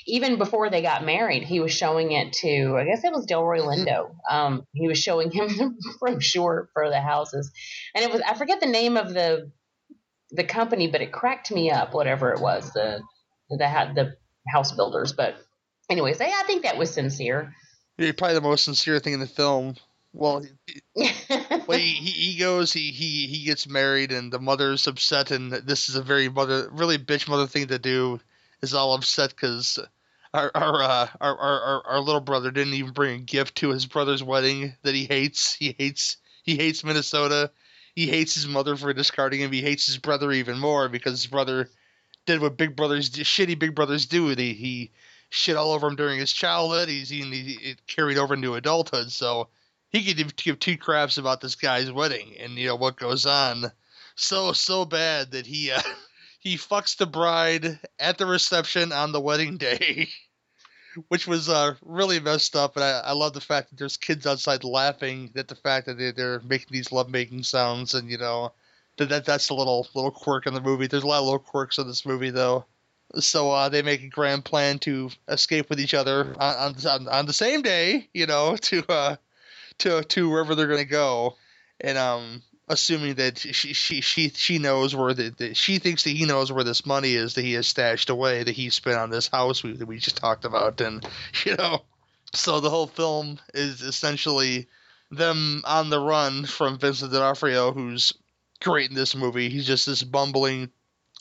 even 0.06 0.38
before 0.38 0.70
they 0.70 0.82
got 0.82 1.06
married, 1.06 1.44
he 1.44 1.60
was 1.60 1.72
showing 1.72 2.12
it 2.12 2.34
to, 2.34 2.78
I 2.78 2.84
guess 2.84 3.04
it 3.04 3.14
was 3.14 3.26
Delroy 3.26 3.62
Lindo. 3.62 4.16
Um, 4.30 4.66
he 4.74 4.88
was 4.88 5.00
showing 5.00 5.32
him 5.32 5.48
the 5.58 5.96
brochure 6.00 6.70
for 6.74 6.90
the 6.90 7.00
houses, 7.00 7.52
and 7.96 8.04
it 8.04 8.12
was 8.12 8.22
I 8.22 8.34
forget 8.34 8.60
the 8.60 8.68
name 8.68 8.98
of 8.98 9.14
the 9.14 9.52
the 10.32 10.44
company, 10.44 10.88
but 10.88 11.02
it 11.02 11.14
cracked 11.14 11.52
me 11.52 11.72
up. 11.72 11.94
Whatever 11.94 12.34
it 12.34 12.42
was, 12.42 12.72
the 12.74 13.02
the 13.50 13.68
ha- 13.68 13.92
the 13.94 14.16
house 14.48 14.72
builders. 14.72 15.14
But 15.14 15.38
anyways, 15.90 16.20
I, 16.22 16.26
I 16.26 16.44
think 16.46 16.64
that 16.64 16.78
was 16.78 16.94
sincere. 16.94 17.54
Yeah, 17.98 18.12
probably 18.12 18.36
the 18.36 18.42
most 18.42 18.66
sincere 18.66 19.00
thing 19.00 19.14
in 19.14 19.20
the 19.20 19.28
film. 19.28 19.76
Well, 20.14 20.44
he, 20.96 21.10
well, 21.68 21.78
he, 21.78 21.94
he 21.94 22.32
he 22.32 22.40
goes, 22.40 22.74
he, 22.74 22.92
he 22.92 23.28
he 23.28 23.46
gets 23.46 23.68
married, 23.68 24.12
and 24.12 24.32
the 24.32 24.40
mother's 24.40 24.88
upset, 24.88 25.32
and 25.32 25.52
this 25.52 25.90
is 25.90 25.96
a 25.96 26.02
very 26.02 26.30
mother, 26.30 26.70
really 26.72 26.98
bitch 26.98 27.28
mother 27.28 27.48
thing 27.48 27.68
to 27.68 27.80
do. 27.80 28.20
Is 28.62 28.74
all 28.74 28.96
upset 28.96 29.30
because 29.30 29.78
our 30.34 30.52
our, 30.56 30.82
uh, 30.82 31.08
our 31.22 31.38
our 31.38 31.62
our 31.62 31.88
our 31.88 32.00
little 32.00 32.22
brother 32.22 32.52
didn't 32.52 32.74
even 32.74 32.92
bring 32.92 33.16
a 33.20 33.24
gift 33.24 33.56
to 33.58 33.70
his 33.70 33.86
brother's 33.86 34.24
wedding 34.24 34.74
that 34.82 34.96
he 34.96 35.06
hates. 35.06 35.54
He 35.54 35.76
hates 35.78 36.18
he 36.44 36.56
hates 36.56 36.84
Minnesota. 36.84 37.52
He 37.94 38.08
hates 38.08 38.36
his 38.36 38.48
mother 38.48 38.76
for 38.76 38.94
discarding 38.94 39.42
him. 39.42 39.52
He 39.52 39.62
hates 39.62 39.86
his 39.86 39.98
brother 39.98 40.32
even 40.32 40.60
more 40.60 40.88
because 40.88 41.14
his 41.14 41.28
brother 41.28 41.70
did 42.28 42.42
what 42.42 42.58
big 42.58 42.76
brothers, 42.76 43.10
shitty 43.10 43.58
big 43.58 43.74
brothers 43.74 44.06
do. 44.06 44.36
They, 44.36 44.54
he 44.54 44.92
shit 45.30 45.56
all 45.56 45.72
over 45.72 45.88
him 45.88 45.96
during 45.96 46.20
his 46.20 46.32
childhood. 46.32 46.90
He's 46.90 47.10
he, 47.10 47.22
he, 47.22 47.70
it 47.70 47.88
carried 47.88 48.18
over 48.18 48.36
into 48.36 48.54
adulthood. 48.54 49.12
So 49.12 49.48
he 49.90 50.04
could 50.04 50.18
give, 50.18 50.36
give 50.36 50.60
two 50.60 50.78
craps 50.78 51.18
about 51.18 51.42
this 51.42 51.56
guy's 51.56 51.92
wedding 51.92 52.36
and 52.40 52.54
you 52.54 52.68
know 52.68 52.76
what 52.76 52.98
goes 52.98 53.26
on. 53.26 53.72
So 54.16 54.54
so 54.54 54.86
bad 54.86 55.32
that 55.32 55.46
he 55.46 55.72
uh, 55.72 55.82
he 56.40 56.58
fucks 56.58 56.98
the 56.98 57.08
bride 57.08 57.80
at 58.00 58.18
the 58.18 58.26
reception 58.26 58.92
on 58.92 59.12
the 59.12 59.22
wedding 59.22 59.58
day. 59.58 60.10
Which 61.10 61.28
was 61.28 61.48
uh, 61.48 61.76
really 61.84 62.20
messed 62.20 62.56
up, 62.56 62.76
and 62.76 62.84
I, 62.84 63.02
I 63.02 63.12
love 63.12 63.34
the 63.34 63.40
fact 63.40 63.70
that 63.70 63.78
there's 63.78 63.98
kids 63.98 64.26
outside 64.26 64.64
laughing 64.64 65.32
at 65.36 65.48
the 65.48 65.54
fact 65.54 65.86
that 65.86 66.00
they, 66.00 66.10
they're 66.10 66.40
making 66.40 66.70
these 66.72 66.92
lovemaking 66.92 67.44
sounds, 67.44 67.94
and 67.94 68.10
you 68.10 68.18
know, 68.18 68.52
that, 68.98 69.10
that 69.10 69.26
that's 69.26 69.50
a 69.50 69.54
little 69.54 69.88
little 69.94 70.12
quirk 70.12 70.48
in 70.48 70.54
the 70.54 70.62
movie. 70.62 70.88
There's 70.88 71.04
a 71.04 71.08
lot 71.08 71.20
of 71.20 71.26
little 71.26 71.40
quirks 71.40 71.78
in 71.78 71.88
this 71.88 72.06
movie, 72.06 72.32
though. 72.32 72.66
So 73.16 73.52
uh, 73.52 73.70
they 73.70 73.82
make 73.82 74.04
a 74.04 74.10
grand 74.10 74.44
plan 74.44 74.80
to 74.80 75.10
escape 75.28 75.70
with 75.70 75.80
each 75.80 75.94
other 75.94 76.36
on 76.40 76.76
on, 76.86 77.08
on 77.08 77.26
the 77.26 77.34
same 77.34 77.62
day, 77.62 78.10
you 78.14 78.26
know, 78.26 78.56
to 78.62 78.84
uh, 78.92 79.16
to 79.80 80.04
to 80.04 80.30
wherever 80.30 80.56
they're 80.56 80.68
gonna 80.68 80.86
go, 80.86 81.36
and 81.80 81.98
um, 81.98 82.42
assuming 82.68 83.16
that 83.16 83.38
she 83.38 83.74
she 83.74 84.02
she 84.02 84.30
she 84.30 84.58
knows 84.58 84.96
where 84.96 85.14
the 85.14 85.54
she 85.54 85.80
thinks 85.80 86.04
that 86.04 86.12
he 86.12 86.26
knows 86.26 86.52
where 86.52 86.64
this 86.64 86.86
money 86.86 87.14
is 87.14 87.36
that 87.36 87.46
he 87.46 87.54
has 87.54 87.68
stashed 87.68 88.10
away 88.10 88.44
that 88.44 88.56
he 88.56 88.70
spent 88.70 88.98
on 88.98 89.10
this 89.10 89.28
house 89.28 89.64
we, 89.64 89.74
that 89.74 89.88
we 89.88 90.00
just 90.00 90.18
talked 90.18 90.46
about, 90.46 90.82
and 90.82 91.08
you 91.46 91.56
know, 91.56 91.84
so 92.34 92.60
the 92.60 92.70
whole 92.70 92.88
film 92.88 93.40
is 93.54 93.82
essentially 93.82 94.68
them 95.12 95.62
on 95.66 95.90
the 95.90 96.00
run 96.00 96.46
from 96.46 96.78
Vincent 96.78 97.12
D'Onofrio, 97.12 97.72
who's 97.72 98.14
great 98.60 98.90
in 98.90 98.96
this 98.96 99.16
movie. 99.16 99.50
He's 99.50 99.68
just 99.68 99.86
this 99.86 100.04
bumbling 100.04 100.72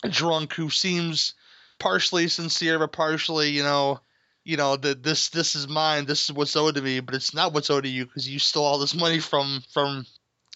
drunk 0.08 0.54
who 0.54 0.70
seems 0.70 1.34
partially 1.78 2.28
sincere, 2.28 2.78
but 2.78 2.92
partially, 2.92 3.50
you 3.50 3.62
know, 3.62 4.00
you 4.44 4.56
know 4.56 4.76
that 4.76 5.02
this 5.02 5.30
this 5.30 5.56
is 5.56 5.66
mine. 5.68 6.06
This 6.06 6.24
is 6.24 6.32
what's 6.32 6.56
owed 6.56 6.76
to 6.76 6.82
me, 6.82 7.00
but 7.00 7.14
it's 7.14 7.34
not 7.34 7.52
what's 7.52 7.70
owed 7.70 7.82
to 7.82 7.88
you 7.88 8.06
because 8.06 8.28
you 8.28 8.38
stole 8.38 8.64
all 8.64 8.78
this 8.78 8.94
money 8.94 9.18
from 9.18 9.62
from 9.72 10.06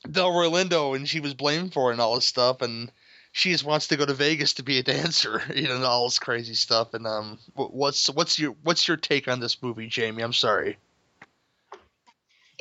Delroy 0.06 0.50
Lindo, 0.50 0.94
and 0.94 1.08
she 1.08 1.20
was 1.20 1.34
blamed 1.34 1.72
for 1.72 1.90
it 1.90 1.94
and 1.94 2.00
all 2.00 2.14
this 2.14 2.24
stuff, 2.24 2.62
and 2.62 2.90
she 3.32 3.52
just 3.52 3.64
wants 3.64 3.88
to 3.88 3.96
go 3.96 4.06
to 4.06 4.14
Vegas 4.14 4.54
to 4.54 4.62
be 4.62 4.78
a 4.78 4.82
dancer, 4.84 5.42
you 5.54 5.68
know, 5.68 5.82
all 5.84 6.06
this 6.06 6.18
crazy 6.18 6.54
stuff. 6.54 6.94
And 6.94 7.06
um, 7.06 7.38
what's 7.54 8.08
what's 8.10 8.38
your 8.38 8.54
what's 8.62 8.86
your 8.86 8.96
take 8.96 9.28
on 9.28 9.40
this 9.40 9.62
movie, 9.62 9.88
Jamie? 9.88 10.22
I'm 10.22 10.32
sorry. 10.32 10.78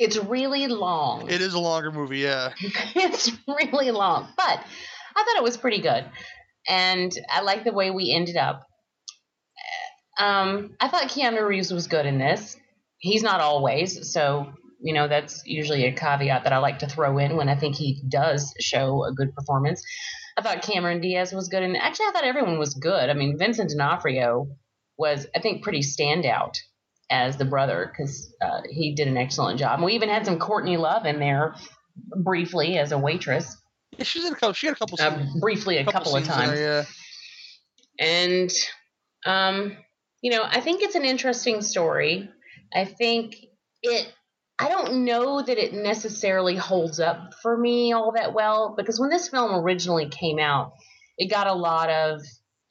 It's 0.00 0.16
really 0.16 0.66
long. 0.66 1.30
It 1.30 1.42
is 1.42 1.52
a 1.52 1.60
longer 1.60 1.92
movie, 1.92 2.20
yeah. 2.20 2.54
it's 2.60 3.30
really 3.46 3.90
long, 3.90 4.28
but 4.34 4.64
I 5.14 5.24
thought 5.24 5.36
it 5.36 5.42
was 5.42 5.58
pretty 5.58 5.82
good, 5.82 6.06
and 6.66 7.12
I 7.30 7.42
like 7.42 7.64
the 7.64 7.72
way 7.72 7.90
we 7.90 8.10
ended 8.10 8.38
up. 8.38 8.66
Um, 10.18 10.74
I 10.80 10.88
thought 10.88 11.10
Keanu 11.10 11.46
Reeves 11.46 11.70
was 11.70 11.86
good 11.86 12.06
in 12.06 12.16
this. 12.16 12.56
He's 12.96 13.22
not 13.22 13.42
always, 13.42 14.10
so 14.10 14.50
you 14.80 14.94
know 14.94 15.06
that's 15.06 15.42
usually 15.44 15.84
a 15.84 15.92
caveat 15.92 16.44
that 16.44 16.54
I 16.54 16.58
like 16.58 16.78
to 16.78 16.88
throw 16.88 17.18
in 17.18 17.36
when 17.36 17.50
I 17.50 17.54
think 17.54 17.76
he 17.76 18.02
does 18.08 18.54
show 18.58 19.04
a 19.04 19.12
good 19.12 19.34
performance. 19.34 19.82
I 20.38 20.40
thought 20.40 20.62
Cameron 20.62 21.02
Diaz 21.02 21.34
was 21.34 21.48
good, 21.48 21.62
and 21.62 21.76
actually 21.76 22.06
I 22.06 22.12
thought 22.12 22.24
everyone 22.24 22.58
was 22.58 22.72
good. 22.72 23.10
I 23.10 23.12
mean, 23.12 23.36
Vincent 23.36 23.68
D'Onofrio 23.68 24.48
was, 24.96 25.26
I 25.36 25.40
think, 25.40 25.62
pretty 25.62 25.80
standout 25.80 26.56
as 27.10 27.36
the 27.36 27.44
brother 27.44 27.90
because 27.90 28.32
uh, 28.40 28.62
he 28.70 28.94
did 28.94 29.08
an 29.08 29.16
excellent 29.16 29.58
job. 29.58 29.74
And 29.74 29.84
we 29.84 29.94
even 29.94 30.08
had 30.08 30.24
some 30.24 30.38
Courtney 30.38 30.76
Love 30.76 31.06
in 31.06 31.18
there 31.18 31.54
briefly 32.16 32.78
as 32.78 32.92
a 32.92 32.98
waitress. 32.98 33.56
Yeah, 33.98 34.04
she's 34.04 34.24
in 34.24 34.32
a 34.32 34.36
couple. 34.36 34.52
She 34.52 34.66
had 34.66 34.76
a 34.76 34.78
couple. 34.78 34.96
Uh, 35.00 35.24
briefly, 35.40 35.78
a 35.78 35.84
couple, 35.84 36.16
of 36.16 36.24
times. 36.24 36.52
there, 36.52 36.86
yeah. 37.98 38.06
And, 38.06 38.50
um, 39.26 39.76
you 40.22 40.30
know, 40.30 40.44
I 40.44 40.60
think 40.60 40.82
it's 40.82 40.94
an 40.94 41.04
interesting 41.04 41.60
story. 41.62 42.30
I 42.74 42.84
think 42.84 43.36
it. 43.82 44.12
I 44.58 44.68
don't 44.68 45.06
know 45.06 45.40
that 45.40 45.56
it 45.56 45.72
necessarily 45.72 46.54
holds 46.54 47.00
up 47.00 47.32
for 47.42 47.56
me 47.56 47.94
all 47.94 48.12
that 48.12 48.34
well 48.34 48.74
because 48.76 49.00
when 49.00 49.08
this 49.08 49.28
film 49.28 49.54
originally 49.54 50.10
came 50.10 50.38
out, 50.38 50.74
it 51.16 51.30
got 51.30 51.46
a 51.46 51.54
lot 51.54 51.88
of 51.88 52.20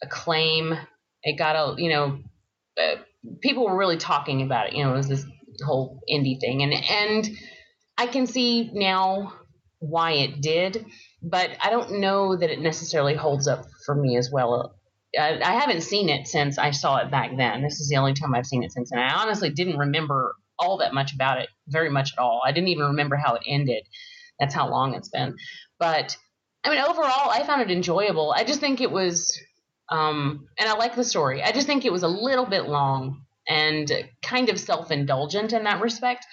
acclaim. 0.04 0.78
It 1.24 1.38
got 1.38 1.56
a, 1.56 1.82
you 1.82 1.90
know, 1.90 2.20
uh, 2.80 2.96
people 3.42 3.66
were 3.66 3.78
really 3.78 3.98
talking 3.98 4.42
about 4.42 4.68
it. 4.68 4.74
You 4.74 4.84
know, 4.84 4.94
it 4.94 4.98
was 4.98 5.08
this 5.08 5.26
whole 5.66 6.02
indie 6.12 6.40
thing, 6.40 6.64
and 6.64 6.74
and 6.74 7.30
I 7.98 8.08
can 8.08 8.28
see 8.28 8.70
now 8.74 9.34
why 9.80 10.12
it 10.12 10.42
did, 10.42 10.86
but 11.22 11.52
I 11.64 11.70
don't 11.70 12.00
know 12.00 12.36
that 12.36 12.50
it 12.50 12.60
necessarily 12.60 13.16
holds 13.16 13.48
up 13.48 13.66
for 13.86 13.96
me 13.96 14.18
as 14.18 14.30
well. 14.32 14.76
I, 15.18 15.40
I 15.42 15.54
haven't 15.54 15.82
seen 15.82 16.10
it 16.10 16.28
since 16.28 16.58
I 16.58 16.72
saw 16.72 16.98
it 16.98 17.10
back 17.12 17.32
then. 17.36 17.64
This 17.64 17.80
is 17.80 17.90
the 17.90 17.98
only 17.98 18.14
time 18.14 18.36
I've 18.36 18.46
seen 18.46 18.64
it 18.64 18.72
since, 18.72 18.92
and 18.92 19.02
I 19.02 19.14
honestly 19.14 19.50
didn't 19.50 19.78
remember 19.78 20.36
all 20.60 20.78
that 20.78 20.94
much 20.94 21.14
about 21.14 21.40
it, 21.40 21.50
very 21.68 21.90
much 21.90 22.12
at 22.14 22.22
all. 22.22 22.42
I 22.46 22.52
didn't 22.52 22.68
even 22.68 22.88
remember 22.88 23.16
how 23.16 23.36
it 23.36 23.42
ended. 23.48 23.84
That's 24.40 24.54
how 24.54 24.70
long 24.70 24.94
it's 24.94 25.10
been. 25.10 25.36
But 25.80 26.18
I 26.64 26.70
mean, 26.70 26.80
overall, 26.80 27.30
I 27.30 27.44
found 27.44 27.62
it 27.62 27.72
enjoyable. 27.72 28.34
I 28.36 28.44
just 28.44 28.60
think 28.60 28.82
it 28.82 28.92
was, 28.92 29.40
um, 29.92 30.48
and 30.58 30.70
I 30.70 30.74
like 30.74 30.96
the 30.96 31.04
story. 31.04 31.42
I 31.44 31.52
just 31.52 31.68
think 31.68 31.86
it 31.86 31.92
was 31.92 32.04
a 32.04 32.08
little 32.08 32.46
bit 32.46 32.68
long 32.68 33.26
and 33.48 33.92
kind 34.22 34.50
of 34.50 34.60
self 34.60 34.92
indulgent 34.92 35.54
in 35.54 35.64
that 35.64 35.82
respect. 35.82 36.26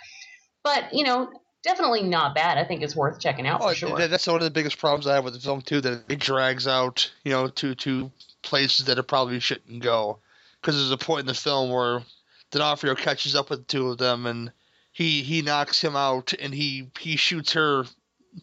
But, 0.62 0.92
you 0.92 1.04
know, 1.04 1.30
definitely 1.62 2.02
not 2.02 2.34
bad. 2.34 2.58
I 2.58 2.64
think 2.64 2.82
it's 2.82 2.96
worth 2.96 3.20
checking 3.20 3.46
out 3.46 3.60
Oh, 3.62 3.68
for 3.68 3.74
sure. 3.74 4.08
that's 4.08 4.26
one 4.26 4.36
of 4.36 4.42
the 4.42 4.50
biggest 4.50 4.78
problems 4.78 5.06
I 5.06 5.14
have 5.14 5.24
with 5.24 5.34
the 5.34 5.40
film 5.40 5.62
too. 5.62 5.80
That 5.80 6.04
it 6.08 6.18
drags 6.18 6.66
out, 6.66 7.10
you 7.24 7.32
know, 7.32 7.48
to 7.48 7.74
to 7.76 8.10
places 8.42 8.86
that 8.86 8.98
it 8.98 9.04
probably 9.04 9.40
shouldn't 9.40 9.82
go. 9.82 10.18
Because 10.60 10.76
there's 10.76 10.90
a 10.90 10.96
point 10.98 11.20
in 11.20 11.26
the 11.26 11.34
film 11.34 11.70
where 11.70 12.02
D'Onofrio 12.50 12.94
catches 12.96 13.34
up 13.34 13.50
with 13.50 13.60
the 13.60 13.64
two 13.66 13.90
of 13.90 13.98
them, 13.98 14.26
and 14.26 14.50
he 14.92 15.22
he 15.22 15.42
knocks 15.42 15.80
him 15.82 15.94
out, 15.96 16.32
and 16.40 16.52
he 16.52 16.90
he 16.98 17.16
shoots 17.16 17.52
her 17.52 17.84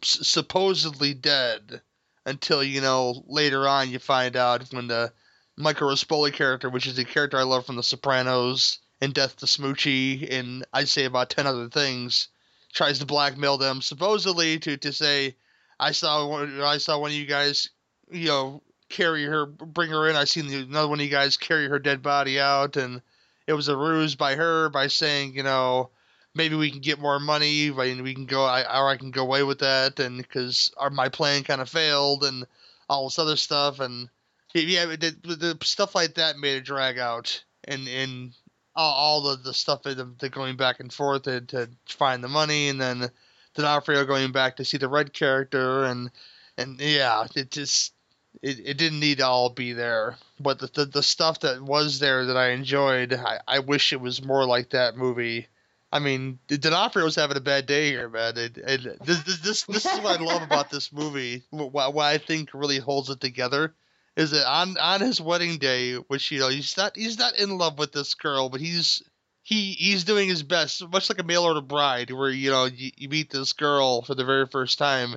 supposedly 0.01 1.13
dead. 1.13 1.81
Until 2.25 2.63
you 2.63 2.81
know 2.81 3.23
later 3.27 3.67
on, 3.67 3.89
you 3.89 3.99
find 3.99 4.35
out 4.35 4.71
when 4.71 4.87
the 4.87 5.11
Michael 5.57 5.89
Rispoli 5.89 6.33
character, 6.33 6.69
which 6.69 6.87
is 6.87 6.97
a 6.97 7.05
character 7.05 7.37
I 7.37 7.43
love 7.43 7.65
from 7.65 7.75
The 7.75 7.83
Sopranos 7.83 8.79
and 9.01 9.13
Death 9.13 9.37
to 9.37 9.45
Smoochy, 9.45 10.31
and 10.31 10.65
I'd 10.73 10.87
say 10.87 11.05
about 11.05 11.29
ten 11.29 11.45
other 11.45 11.69
things, 11.69 12.29
tries 12.73 12.99
to 12.99 13.05
blackmail 13.05 13.57
them 13.57 13.81
supposedly 13.81 14.59
to 14.59 14.77
to 14.77 14.91
say 14.93 15.35
I 15.79 15.91
saw 15.91 16.25
one 16.27 16.61
I 16.61 16.77
saw 16.77 16.97
one 16.97 17.11
of 17.11 17.17
you 17.17 17.25
guys 17.25 17.69
you 18.11 18.27
know 18.27 18.61
carry 18.89 19.25
her 19.25 19.45
bring 19.45 19.89
her 19.89 20.09
in. 20.09 20.15
I 20.15 20.23
seen 20.25 20.51
another 20.53 20.87
one 20.87 20.99
of 20.99 21.05
you 21.05 21.11
guys 21.11 21.37
carry 21.37 21.67
her 21.67 21.79
dead 21.79 22.01
body 22.01 22.39
out. 22.39 22.77
And 22.77 23.01
it 23.47 23.53
was 23.53 23.67
a 23.67 23.75
ruse 23.75 24.15
by 24.15 24.35
her 24.35 24.69
by 24.69 24.87
saying 24.87 25.35
you 25.35 25.43
know 25.43 25.89
maybe 26.35 26.55
we 26.55 26.71
can 26.71 26.79
get 26.79 26.99
more 26.99 27.19
money 27.19 27.67
and 27.67 28.01
we 28.01 28.13
can 28.13 28.25
go 28.25 28.43
I 28.43 28.61
or 28.61 28.89
I 28.89 28.97
can 28.97 29.11
go 29.11 29.23
away 29.23 29.43
with 29.43 29.59
that 29.59 29.99
and 29.99 30.17
because 30.17 30.71
my 30.91 31.09
plan 31.09 31.43
kind 31.43 31.61
of 31.61 31.69
failed 31.69 32.23
and 32.23 32.45
all 32.89 33.05
this 33.05 33.19
other 33.19 33.35
stuff 33.35 33.79
and 33.79 34.09
yeah 34.53 34.85
the, 34.85 35.15
the, 35.23 35.57
stuff 35.63 35.95
like 35.95 36.15
that 36.15 36.37
made 36.37 36.57
it 36.57 36.65
drag 36.65 36.97
out 36.99 37.43
and 37.65 37.87
and 37.87 38.33
all, 38.75 38.93
all 38.93 39.21
the, 39.21 39.37
the 39.37 39.53
stuff 39.53 39.83
the, 39.83 40.09
the 40.19 40.29
going 40.29 40.57
back 40.57 40.79
and 40.79 40.91
forth 40.91 41.23
to, 41.23 41.41
to 41.41 41.69
find 41.87 42.23
the 42.23 42.27
money 42.27 42.69
and 42.69 42.81
then 42.81 43.09
D'Onofrio 43.55 44.05
going 44.05 44.31
back 44.31 44.57
to 44.57 44.65
see 44.65 44.77
the 44.77 44.87
red 44.89 45.13
character 45.13 45.85
and 45.85 46.09
and 46.57 46.79
yeah 46.79 47.25
it 47.35 47.51
just 47.51 47.93
it, 48.41 48.59
it 48.65 48.77
didn't 48.77 48.99
need 48.99 49.19
to 49.19 49.27
all 49.27 49.51
be 49.51 49.73
there. 49.73 50.17
But 50.39 50.57
the, 50.57 50.67
the 50.73 50.85
the 50.85 51.03
stuff 51.03 51.41
that 51.41 51.61
was 51.61 51.99
there 51.99 52.25
that 52.25 52.37
I 52.37 52.49
enjoyed 52.49 53.13
I, 53.13 53.39
I 53.47 53.59
wish 53.59 53.93
it 53.93 54.01
was 54.01 54.25
more 54.25 54.45
like 54.45 54.71
that 54.71 54.97
movie 54.97 55.47
I 55.93 55.99
mean 55.99 56.39
D'Onofrio's 56.47 57.15
having 57.15 57.37
a 57.37 57.41
bad 57.41 57.65
day 57.65 57.89
here 57.89 58.09
man 58.09 58.37
it, 58.37 58.57
it, 58.57 59.05
this, 59.05 59.23
this 59.23 59.37
this 59.39 59.63
this 59.63 59.85
is 59.85 59.99
what 59.99 60.19
I 60.19 60.23
love 60.23 60.41
about 60.41 60.69
this 60.69 60.91
movie 60.91 61.43
what, 61.51 61.93
what 61.93 62.05
I 62.05 62.17
think 62.17 62.49
really 62.53 62.79
holds 62.79 63.09
it 63.09 63.21
together 63.21 63.73
is 64.15 64.31
that 64.31 64.49
on 64.49 64.77
on 64.77 65.01
his 65.01 65.19
wedding 65.19 65.57
day, 65.57 65.95
which 65.95 66.31
you 66.31 66.39
know 66.39 66.49
he's 66.49 66.77
not 66.77 66.95
he's 66.95 67.17
not 67.17 67.37
in 67.37 67.57
love 67.57 67.79
with 67.79 67.91
this 67.91 68.13
girl, 68.13 68.49
but 68.49 68.61
he's 68.61 69.01
he 69.41 69.71
he's 69.73 70.03
doing 70.03 70.29
his 70.29 70.43
best, 70.43 70.87
much 70.89 71.09
like 71.09 71.19
a 71.19 71.23
mail 71.23 71.43
order 71.43 71.61
bride, 71.61 72.11
where 72.11 72.29
you 72.29 72.51
know 72.51 72.65
you, 72.65 72.91
you 72.95 73.09
meet 73.09 73.31
this 73.31 73.53
girl 73.53 74.01
for 74.03 74.15
the 74.15 74.25
very 74.25 74.45
first 74.45 74.77
time, 74.77 75.15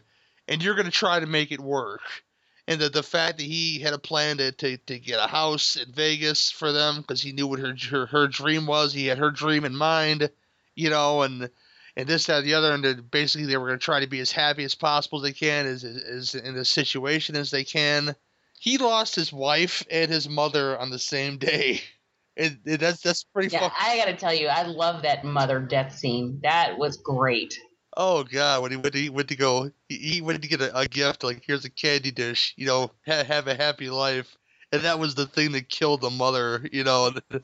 and 0.49 0.62
you're 0.62 0.74
gonna 0.74 0.91
try 0.91 1.20
to 1.20 1.27
make 1.27 1.53
it 1.53 1.61
work. 1.61 2.01
And 2.66 2.81
the 2.81 2.89
the 2.89 3.03
fact 3.03 3.39
that 3.39 3.45
he 3.45 3.81
had 3.81 3.93
a 3.93 3.99
plan 3.99 4.39
to 4.39 4.53
to, 4.53 4.77
to 4.79 4.99
get 4.99 5.20
a 5.22 5.29
house 5.29 5.77
in 5.77 5.93
Vegas 5.93 6.51
for 6.51 6.72
them 6.72 7.03
because 7.03 7.22
he 7.22 7.33
knew 7.33 7.47
what 7.47 7.61
her 7.61 8.07
her 8.07 8.29
dream 8.29 8.66
was, 8.66 8.95
he 8.95 9.07
had 9.07 9.18
her 9.18 9.31
dream 9.31 9.64
in 9.64 9.77
mind, 9.77 10.31
you 10.77 10.91
know, 10.91 11.22
and 11.22 11.51
and 11.97 12.09
this 12.09 12.27
that 12.27 12.39
and 12.39 12.47
the 12.47 12.55
other, 12.55 12.72
and 12.72 13.11
basically 13.11 13.47
they 13.47 13.57
were 13.57 13.66
gonna 13.66 13.79
try 13.79 14.01
to 14.01 14.07
be 14.07 14.20
as 14.20 14.31
happy 14.31 14.62
as 14.62 14.77
possible 14.77 15.18
as 15.18 15.24
they 15.24 15.33
can, 15.33 15.66
as 15.66 15.83
as 15.83 16.35
in 16.37 16.55
the 16.55 16.64
situation 16.64 17.35
as 17.35 17.51
they 17.51 17.64
can 17.64 18.14
he 18.59 18.79
lost 18.79 19.14
his 19.14 19.33
wife 19.33 19.85
and 19.91 20.11
his 20.11 20.29
mother 20.29 20.79
on 20.79 20.91
the 20.91 20.99
same 20.99 21.39
day. 21.39 21.81
And, 22.39 22.59
and 22.66 22.79
that's 22.79 23.01
that's 23.01 23.24
pretty 23.24 23.49
yeah, 23.49 23.70
I 23.81 23.97
gotta 23.97 24.12
tell 24.14 24.35
you, 24.35 24.49
I 24.49 24.64
love 24.64 25.01
that 25.05 25.24
mother 25.24 25.59
death 25.59 25.97
scene. 25.97 26.39
That 26.43 26.77
was 26.77 26.99
great. 26.99 27.59
Oh 27.97 28.24
god, 28.24 28.61
when 28.61 28.72
he 28.72 28.77
went 28.77 28.93
to, 28.93 28.99
he 29.01 29.09
went 29.09 29.29
to 29.31 29.37
go, 29.37 29.70
he, 29.89 29.97
he 29.97 30.20
went 30.20 30.43
to 30.43 30.49
get 30.49 30.61
a, 30.61 30.81
a 30.81 30.87
gift 30.87 31.24
like 31.24 31.43
here's 31.47 31.64
a 31.64 31.70
candy 31.70 32.11
dish, 32.11 32.53
you 32.59 32.66
know, 32.66 32.91
ha, 33.07 33.24
have 33.24 33.49
a 33.49 33.55
happy 33.55 33.89
life, 33.89 34.37
and 34.70 34.83
that 34.83 34.99
was 34.99 35.14
the 35.14 35.24
thing 35.24 35.53
that 35.53 35.70
killed 35.70 36.03
the 36.03 36.11
mother, 36.11 36.68
you 36.70 36.85
know. 36.85 37.14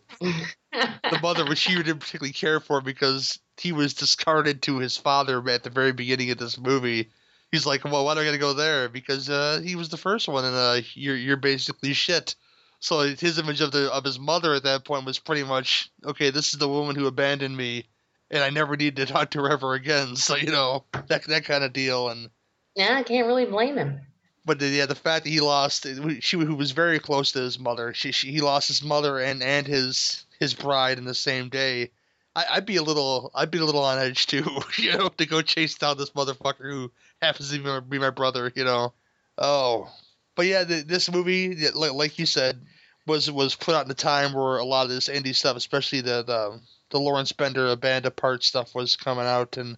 the 0.72 1.18
mother, 1.22 1.44
which 1.44 1.58
she 1.58 1.74
didn't 1.74 1.98
particularly 2.00 2.32
care 2.32 2.60
for 2.60 2.80
because 2.80 3.38
he 3.58 3.72
was 3.72 3.94
discarded 3.94 4.62
to 4.62 4.78
his 4.78 4.96
father 4.96 5.46
at 5.48 5.62
the 5.62 5.70
very 5.70 5.92
beginning 5.92 6.30
of 6.30 6.38
this 6.38 6.58
movie. 6.58 7.10
He's 7.50 7.66
like, 7.66 7.84
well, 7.84 8.04
why 8.04 8.14
do 8.14 8.20
I 8.20 8.24
gotta 8.24 8.38
go 8.38 8.54
there? 8.54 8.88
Because 8.88 9.28
uh, 9.28 9.60
he 9.62 9.76
was 9.76 9.90
the 9.90 9.98
first 9.98 10.26
one, 10.28 10.44
and 10.44 10.56
uh, 10.56 10.80
you're 10.94 11.16
you're 11.16 11.36
basically 11.36 11.92
shit. 11.92 12.34
So 12.80 13.00
his 13.00 13.38
image 13.38 13.60
of 13.60 13.70
the 13.72 13.92
of 13.92 14.04
his 14.04 14.18
mother 14.18 14.54
at 14.54 14.62
that 14.64 14.84
point 14.84 15.04
was 15.04 15.18
pretty 15.18 15.44
much 15.44 15.90
okay. 16.04 16.30
This 16.30 16.52
is 16.54 16.58
the 16.58 16.68
woman 16.68 16.96
who 16.96 17.06
abandoned 17.06 17.56
me, 17.56 17.84
and 18.30 18.42
I 18.42 18.50
never 18.50 18.76
need 18.76 18.96
to 18.96 19.06
talk 19.06 19.30
to 19.32 19.42
her 19.42 19.50
ever 19.50 19.74
again. 19.74 20.16
So 20.16 20.34
you 20.36 20.50
know 20.50 20.84
that 21.08 21.24
that 21.24 21.44
kind 21.44 21.62
of 21.62 21.72
deal. 21.74 22.08
And 22.08 22.30
Yeah, 22.74 22.96
I 22.96 23.02
can't 23.02 23.26
really 23.26 23.44
blame 23.44 23.76
him. 23.76 24.00
but 24.46 24.58
the, 24.58 24.66
yeah, 24.68 24.86
the 24.86 24.94
fact 24.94 25.24
that 25.24 25.30
he 25.30 25.40
lost, 25.40 25.86
she 26.20 26.38
who 26.38 26.54
was 26.56 26.72
very 26.72 26.98
close 26.98 27.32
to 27.32 27.40
his 27.40 27.58
mother, 27.58 27.92
she, 27.94 28.10
she 28.12 28.32
he 28.32 28.40
lost 28.40 28.66
his 28.68 28.82
mother 28.82 29.18
and 29.18 29.42
and 29.42 29.66
his 29.66 30.24
his 30.42 30.54
bride 30.54 30.98
in 30.98 31.04
the 31.04 31.14
same 31.14 31.48
day. 31.48 31.90
I, 32.34 32.44
I'd 32.52 32.66
be 32.66 32.76
a 32.76 32.82
little, 32.82 33.30
I'd 33.34 33.50
be 33.52 33.58
a 33.58 33.64
little 33.64 33.84
on 33.84 33.98
edge 33.98 34.26
too, 34.26 34.44
you 34.76 34.96
know, 34.96 35.08
to 35.08 35.26
go 35.26 35.40
chase 35.40 35.76
down 35.76 35.96
this 35.98 36.10
motherfucker 36.10 36.68
who 36.70 36.90
happens 37.22 37.50
to 37.52 37.58
be 37.58 37.64
my, 37.64 37.80
be 37.80 37.98
my 37.98 38.10
brother, 38.10 38.52
you 38.56 38.64
know. 38.64 38.92
Oh, 39.38 39.88
but 40.34 40.46
yeah, 40.46 40.64
the, 40.64 40.82
this 40.82 41.10
movie, 41.12 41.54
like, 41.74 41.92
like 41.92 42.18
you 42.18 42.26
said, 42.26 42.60
was 43.06 43.30
was 43.30 43.54
put 43.54 43.74
out 43.74 43.84
in 43.84 43.90
a 43.90 43.94
time 43.94 44.32
where 44.32 44.58
a 44.58 44.64
lot 44.64 44.84
of 44.84 44.90
this 44.90 45.08
indie 45.08 45.34
stuff, 45.34 45.56
especially 45.56 46.00
the 46.00 46.22
the, 46.24 46.38
um, 46.50 46.62
the 46.90 46.98
Lawrence 47.00 47.32
Bender 47.32 47.68
a 47.68 47.76
band 47.76 48.06
apart 48.06 48.42
stuff, 48.44 48.74
was 48.74 48.96
coming 48.96 49.26
out, 49.26 49.56
and 49.56 49.76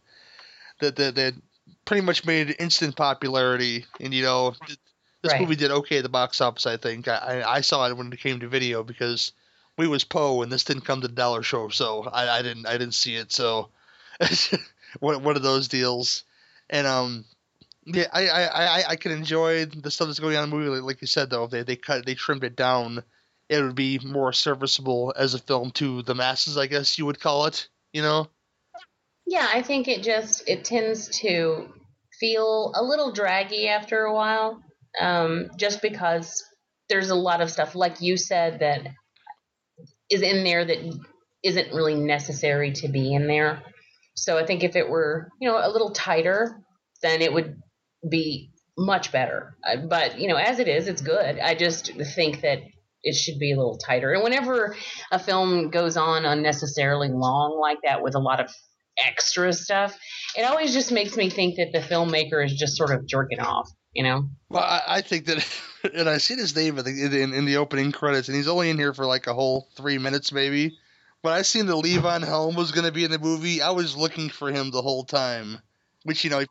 that 0.80 0.96
that 0.96 1.14
that 1.16 1.34
pretty 1.84 2.02
much 2.04 2.24
made 2.24 2.56
instant 2.58 2.96
popularity. 2.96 3.86
And 4.00 4.14
you 4.14 4.22
know, 4.22 4.54
this 5.22 5.32
Right. 5.32 5.40
movie 5.40 5.56
did 5.56 5.70
okay 5.70 5.98
at 5.98 6.02
the 6.02 6.08
box 6.08 6.40
office. 6.40 6.66
I 6.66 6.76
think 6.76 7.08
I 7.08 7.16
I 7.16 7.54
I 7.56 7.60
saw 7.60 7.86
it 7.88 7.96
when 7.96 8.12
it 8.12 8.20
came 8.20 8.40
to 8.40 8.48
video 8.48 8.82
because 8.82 9.32
we 9.76 9.88
was 9.88 10.04
Poe 10.04 10.42
and 10.42 10.52
this 10.52 10.64
didn't 10.64 10.84
come 10.84 11.00
to 11.00 11.08
the 11.08 11.14
dollar 11.14 11.42
show, 11.42 11.68
so 11.68 12.04
I, 12.04 12.38
I 12.38 12.42
didn't 12.42 12.66
I 12.66 12.72
didn't 12.72 12.94
see 12.94 13.16
it. 13.16 13.32
So 13.32 13.70
one 15.00 15.22
one 15.22 15.36
of 15.36 15.42
those 15.42 15.68
deals, 15.68 16.24
and 16.70 16.86
um. 16.86 17.24
Yeah, 17.86 18.06
I, 18.14 18.28
I, 18.28 18.44
I, 18.46 18.84
I 18.88 18.96
can 18.96 19.12
enjoy 19.12 19.66
the 19.66 19.90
stuff 19.90 20.06
that's 20.08 20.18
going 20.18 20.38
on 20.38 20.44
in 20.44 20.48
the 20.48 20.56
movie. 20.56 20.70
Like, 20.70 20.84
like 20.84 21.00
you 21.02 21.06
said, 21.06 21.28
though, 21.28 21.44
if 21.44 21.50
they 21.50 21.64
they 21.64 21.76
cut 21.76 22.06
they 22.06 22.14
trimmed 22.14 22.42
it 22.42 22.56
down, 22.56 23.04
it 23.48 23.62
would 23.62 23.74
be 23.74 23.98
more 23.98 24.32
serviceable 24.32 25.12
as 25.16 25.34
a 25.34 25.38
film 25.38 25.70
to 25.72 26.02
the 26.02 26.14
masses, 26.14 26.56
I 26.56 26.66
guess 26.66 26.98
you 26.98 27.06
would 27.06 27.20
call 27.20 27.46
it. 27.46 27.68
You 27.92 28.02
know? 28.02 28.28
Yeah, 29.26 29.48
I 29.52 29.62
think 29.62 29.88
it 29.88 30.02
just 30.02 30.48
it 30.48 30.64
tends 30.64 31.08
to 31.20 31.68
feel 32.18 32.72
a 32.74 32.82
little 32.82 33.12
draggy 33.12 33.68
after 33.68 34.04
a 34.04 34.14
while, 34.14 34.62
um, 35.00 35.50
just 35.56 35.82
because 35.82 36.44
there's 36.88 37.10
a 37.10 37.14
lot 37.14 37.40
of 37.40 37.50
stuff, 37.50 37.74
like 37.74 38.00
you 38.00 38.16
said, 38.16 38.60
that 38.60 38.86
is 40.10 40.22
in 40.22 40.44
there 40.44 40.64
that 40.64 40.78
isn't 41.42 41.74
really 41.74 41.94
necessary 41.94 42.72
to 42.72 42.88
be 42.88 43.14
in 43.14 43.26
there. 43.26 43.62
So 44.14 44.38
I 44.38 44.46
think 44.46 44.62
if 44.62 44.76
it 44.76 44.88
were, 44.88 45.28
you 45.40 45.48
know, 45.48 45.58
a 45.58 45.70
little 45.70 45.90
tighter, 45.90 46.62
then 47.02 47.20
it 47.20 47.32
would 47.32 47.56
be 48.08 48.50
much 48.76 49.12
better. 49.12 49.56
Uh, 49.66 49.76
But 49.88 50.18
you 50.18 50.28
know, 50.28 50.36
as 50.36 50.58
it 50.58 50.68
is, 50.68 50.88
it's 50.88 51.02
good. 51.02 51.38
I 51.38 51.54
just 51.54 51.92
think 52.14 52.40
that 52.42 52.58
it 53.02 53.14
should 53.14 53.38
be 53.38 53.52
a 53.52 53.56
little 53.56 53.76
tighter. 53.76 54.12
And 54.12 54.24
whenever 54.24 54.76
a 55.12 55.18
film 55.18 55.70
goes 55.70 55.96
on 55.96 56.24
unnecessarily 56.24 57.08
long 57.10 57.58
like 57.60 57.78
that 57.84 58.02
with 58.02 58.14
a 58.14 58.20
lot 58.20 58.40
of 58.40 58.50
extra 58.98 59.52
stuff, 59.52 59.96
it 60.36 60.42
always 60.42 60.72
just 60.72 60.90
makes 60.90 61.16
me 61.16 61.28
think 61.28 61.56
that 61.56 61.72
the 61.72 61.80
filmmaker 61.80 62.44
is 62.44 62.54
just 62.54 62.76
sort 62.76 62.92
of 62.92 63.06
jerking 63.06 63.40
off. 63.40 63.68
You 63.92 64.04
know? 64.04 64.28
Well, 64.48 64.62
I, 64.62 64.80
I 64.86 65.00
think 65.02 65.26
that, 65.26 65.46
and 65.94 66.08
I 66.08 66.18
see 66.18 66.34
his 66.36 66.54
name 66.56 66.78
in 66.78 66.84
the, 66.84 67.22
in, 67.22 67.34
in 67.34 67.44
the 67.44 67.56
opening 67.58 67.92
credits, 67.92 68.28
and 68.28 68.36
he's 68.36 68.48
only 68.48 68.70
in 68.70 68.78
here 68.78 68.94
for 68.94 69.06
like 69.06 69.26
a 69.26 69.34
whole 69.34 69.68
three 69.76 69.98
minutes, 69.98 70.32
maybe. 70.32 70.78
when 71.22 71.34
I 71.34 71.42
seen 71.42 71.66
that 71.66 71.74
Levon 71.74 72.24
Helm 72.24 72.54
was 72.56 72.72
gonna 72.72 72.92
be 72.92 73.04
in 73.04 73.10
the 73.10 73.18
movie, 73.18 73.62
I 73.62 73.70
was 73.70 73.96
looking 73.96 74.30
for 74.30 74.50
him 74.52 74.70
the 74.70 74.82
whole 74.82 75.04
time. 75.04 75.58
Which 76.04 76.24
you 76.24 76.30
know, 76.30 76.44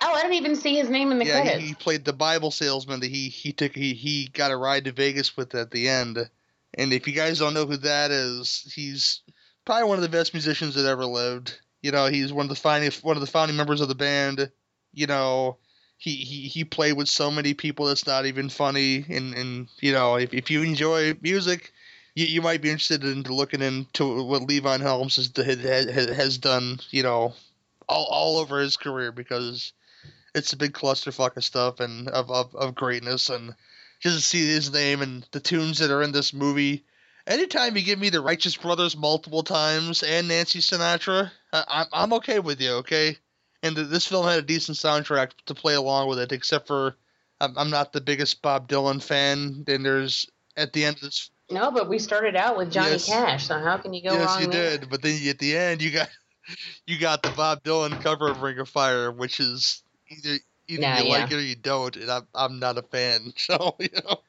Oh, 0.00 0.12
I 0.14 0.22
didn't 0.22 0.34
even 0.34 0.56
see 0.56 0.76
his 0.76 0.90
name 0.90 1.12
in 1.12 1.18
the 1.18 1.26
yeah, 1.26 1.32
credits. 1.42 1.62
he, 1.62 1.68
he 1.68 1.74
played 1.74 2.04
the 2.04 2.12
Bible 2.12 2.50
salesman 2.50 3.00
that 3.00 3.10
he 3.10 3.28
he 3.28 3.52
took 3.52 3.74
he 3.74 3.94
he 3.94 4.28
got 4.28 4.50
a 4.50 4.56
ride 4.56 4.84
to 4.84 4.92
Vegas 4.92 5.36
with 5.36 5.54
at 5.54 5.70
the 5.70 5.88
end. 5.88 6.18
And 6.74 6.92
if 6.92 7.06
you 7.08 7.14
guys 7.14 7.38
don't 7.38 7.54
know 7.54 7.66
who 7.66 7.76
that 7.78 8.10
is, 8.10 8.70
he's 8.74 9.22
probably 9.64 9.88
one 9.88 9.98
of 9.98 10.02
the 10.02 10.08
best 10.08 10.34
musicians 10.34 10.74
that 10.74 10.86
ever 10.86 11.06
lived. 11.06 11.58
You 11.82 11.92
know, 11.92 12.06
he's 12.06 12.32
one 12.32 12.44
of 12.46 12.50
the 12.50 12.56
founding 12.56 12.90
one 13.02 13.16
of 13.16 13.20
the 13.20 13.26
founding 13.26 13.56
members 13.56 13.80
of 13.80 13.88
the 13.88 13.94
band. 13.94 14.50
You 14.92 15.06
know, 15.06 15.58
he 16.04 16.16
he, 16.16 16.48
he 16.48 16.64
played 16.64 16.92
with 16.92 17.08
so 17.08 17.30
many 17.30 17.54
people 17.54 17.86
that's 17.86 18.06
not 18.06 18.26
even 18.26 18.50
funny. 18.50 19.06
And 19.08 19.34
and 19.34 19.68
you 19.80 19.92
know, 19.92 20.16
if 20.16 20.34
if 20.34 20.50
you 20.50 20.62
enjoy 20.62 21.14
music, 21.22 21.72
you, 22.14 22.26
you 22.26 22.42
might 22.42 22.60
be 22.60 22.68
interested 22.68 23.04
in 23.04 23.22
looking 23.22 23.62
into 23.62 24.22
what 24.22 24.42
Levon 24.42 24.80
Helms 24.80 25.16
has 25.16 25.32
has, 25.34 26.10
has 26.10 26.38
done. 26.38 26.78
You 26.90 27.04
know, 27.04 27.34
all 27.88 28.04
all 28.04 28.36
over 28.36 28.60
his 28.60 28.76
career 28.76 29.12
because 29.12 29.72
it's 30.34 30.52
a 30.52 30.58
big 30.58 30.74
clusterfuck 30.74 31.38
of 31.38 31.44
stuff 31.44 31.80
and 31.80 32.08
of, 32.08 32.30
of, 32.30 32.54
of 32.54 32.74
greatness 32.74 33.30
and 33.30 33.54
just 34.00 34.16
to 34.16 34.22
see 34.22 34.46
his 34.46 34.72
name 34.72 35.00
and 35.00 35.26
the 35.30 35.40
tunes 35.40 35.78
that 35.78 35.90
are 35.90 36.02
in 36.02 36.12
this 36.12 36.34
movie. 36.34 36.84
Anytime 37.26 37.76
you 37.76 37.82
give 37.82 37.98
me 37.98 38.10
the 38.10 38.20
Righteous 38.20 38.56
Brothers 38.56 38.94
multiple 38.94 39.42
times 39.42 40.02
and 40.02 40.28
Nancy 40.28 40.58
Sinatra, 40.58 41.30
I, 41.50 41.64
I'm 41.66 41.86
I'm 41.94 42.12
okay 42.14 42.40
with 42.40 42.60
you, 42.60 42.72
okay? 42.82 43.16
And 43.64 43.74
th- 43.74 43.88
this 43.88 44.06
film 44.06 44.26
had 44.26 44.38
a 44.38 44.42
decent 44.42 44.76
soundtrack 44.76 45.30
to 45.46 45.54
play 45.54 45.74
along 45.74 46.08
with 46.08 46.18
it, 46.18 46.32
except 46.32 46.66
for 46.68 46.94
I'm, 47.40 47.56
I'm 47.58 47.70
not 47.70 47.92
the 47.92 48.00
biggest 48.00 48.42
Bob 48.42 48.68
Dylan 48.68 49.02
fan. 49.02 49.64
And 49.66 49.84
there's 49.84 50.26
at 50.56 50.72
the 50.72 50.84
end 50.84 50.96
of 50.96 51.02
this, 51.02 51.30
No, 51.50 51.70
but 51.70 51.88
we 51.88 51.98
started 51.98 52.36
out 52.36 52.56
with 52.56 52.70
Johnny 52.70 52.92
Yes. 52.92 53.06
Cash, 53.08 53.46
so 53.48 53.58
how 53.58 53.78
can 53.78 53.92
you 53.94 54.02
go 54.02 54.12
yes, 54.12 54.26
wrong 54.26 54.36
Yes, 54.38 54.44
you 54.46 54.52
there? 54.52 54.78
did, 54.78 54.90
but 54.90 55.02
then 55.02 55.18
at 55.28 55.38
the 55.38 55.56
end 55.56 55.82
you 55.82 55.90
got 55.90 56.08
you 56.86 56.98
got 56.98 57.22
the 57.22 57.30
Bob 57.30 57.62
Dylan 57.64 58.00
cover 58.02 58.28
of 58.28 58.42
Ring 58.42 58.58
of 58.58 58.68
Fire, 58.68 59.10
which 59.10 59.40
is 59.40 59.82
either 60.10 60.38
either 60.68 60.82
Nah, 60.82 60.98
you 60.98 61.04
yeah. 61.06 61.10
like 61.18 61.32
it 61.32 61.36
or 61.36 61.40
you 61.40 61.56
don't, 61.56 61.96
and 61.96 62.10
I'm 62.10 62.26
I'm 62.34 62.58
not 62.58 62.78
a 62.78 62.82
fan. 62.82 63.32
So 63.36 63.76
you 63.80 63.88
know. 64.04 64.20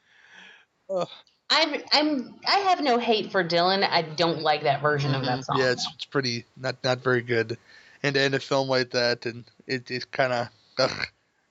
Ugh. 0.90 1.08
I'm 1.48 1.80
I'm 1.92 2.34
I 2.48 2.56
have 2.58 2.80
no 2.82 2.98
hate 2.98 3.30
for 3.30 3.44
Dylan. 3.44 3.88
I 3.88 4.02
don't 4.02 4.40
like 4.40 4.62
that 4.62 4.82
version 4.82 5.14
of 5.14 5.24
that 5.26 5.44
song. 5.44 5.58
Yeah, 5.58 5.70
it's 5.70 5.86
it's 5.94 6.04
pretty 6.04 6.44
not 6.56 6.76
not 6.82 6.98
very 7.04 7.22
good, 7.22 7.56
and 8.02 8.14
to 8.14 8.20
end 8.20 8.34
a 8.34 8.40
film 8.40 8.68
like 8.68 8.90
that, 8.90 9.26
and 9.26 9.44
it 9.66 9.90
it 9.90 10.10
kind 10.10 10.32
of 10.32 10.48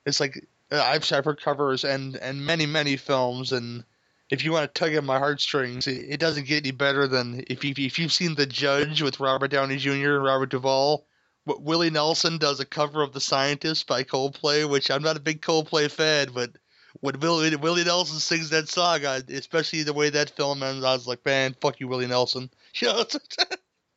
it's 0.04 0.20
like 0.20 0.46
uh, 0.70 0.82
I've 0.82 1.10
I've 1.12 1.24
heard 1.24 1.40
covers 1.40 1.84
and 1.84 2.16
and 2.16 2.44
many 2.44 2.66
many 2.66 2.96
films, 2.96 3.52
and 3.52 3.84
if 4.30 4.44
you 4.44 4.52
want 4.52 4.72
to 4.74 4.78
tug 4.78 4.94
at 4.94 5.04
my 5.04 5.18
heartstrings, 5.18 5.86
it, 5.86 6.04
it 6.08 6.20
doesn't 6.20 6.46
get 6.46 6.64
any 6.64 6.72
better 6.72 7.06
than 7.06 7.44
if 7.48 7.64
you 7.64 7.74
if 7.76 7.98
you've 7.98 8.12
seen 8.12 8.34
The 8.34 8.46
Judge 8.46 9.02
with 9.02 9.20
Robert 9.20 9.48
Downey 9.50 9.76
Jr. 9.76 10.16
and 10.16 10.24
Robert 10.24 10.50
Duvall. 10.50 11.06
What 11.44 11.62
Willie 11.62 11.90
Nelson 11.90 12.38
does 12.38 12.58
a 12.58 12.64
cover 12.64 13.02
of 13.02 13.12
The 13.12 13.20
Scientist 13.20 13.86
by 13.86 14.02
Coldplay, 14.02 14.68
which 14.68 14.90
I'm 14.90 15.04
not 15.04 15.16
a 15.16 15.20
big 15.20 15.40
Coldplay 15.42 15.88
fan, 15.88 16.30
but 16.34 16.50
when 16.98 17.20
Willie, 17.20 17.54
Willie 17.54 17.84
Nelson 17.84 18.18
sings 18.18 18.50
that 18.50 18.68
song, 18.68 19.06
I, 19.06 19.20
especially 19.28 19.84
the 19.84 19.92
way 19.92 20.10
that 20.10 20.30
film 20.30 20.60
ends, 20.64 20.84
I 20.84 20.92
was 20.92 21.06
like, 21.06 21.24
man, 21.24 21.54
fuck 21.60 21.78
you, 21.78 21.86
Willie 21.86 22.08
Nelson. 22.08 22.50
You 22.80 22.88
know, 22.88 23.00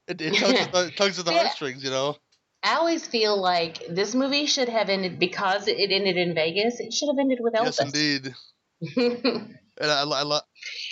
it, 0.08 0.22
it 0.22 0.36
tugs, 0.36 0.88
it 0.90 0.96
tugs 0.96 1.18
at 1.20 1.26
the 1.26 1.32
Yeah. 1.32 1.40
heartstrings, 1.40 1.84
you 1.84 1.90
know. 1.90 2.18
I 2.64 2.76
always 2.76 3.06
feel 3.08 3.40
like 3.40 3.84
this 3.90 4.14
movie 4.14 4.46
should 4.46 4.70
have 4.70 4.90
ended 4.90 5.18
because 5.20 5.68
it 5.68 5.78
ended 5.92 6.18
in 6.18 6.34
Vegas. 6.36 6.80
It 6.80 6.94
should 6.94 7.08
have 7.08 7.18
ended 7.20 7.40
with 7.42 7.54
Elvis. 7.54 7.80
Yes, 7.80 7.82
indeed. 7.82 8.36
And 9.82 9.90
I, 9.90 10.02
I, 10.02 10.24
lo- 10.24 10.40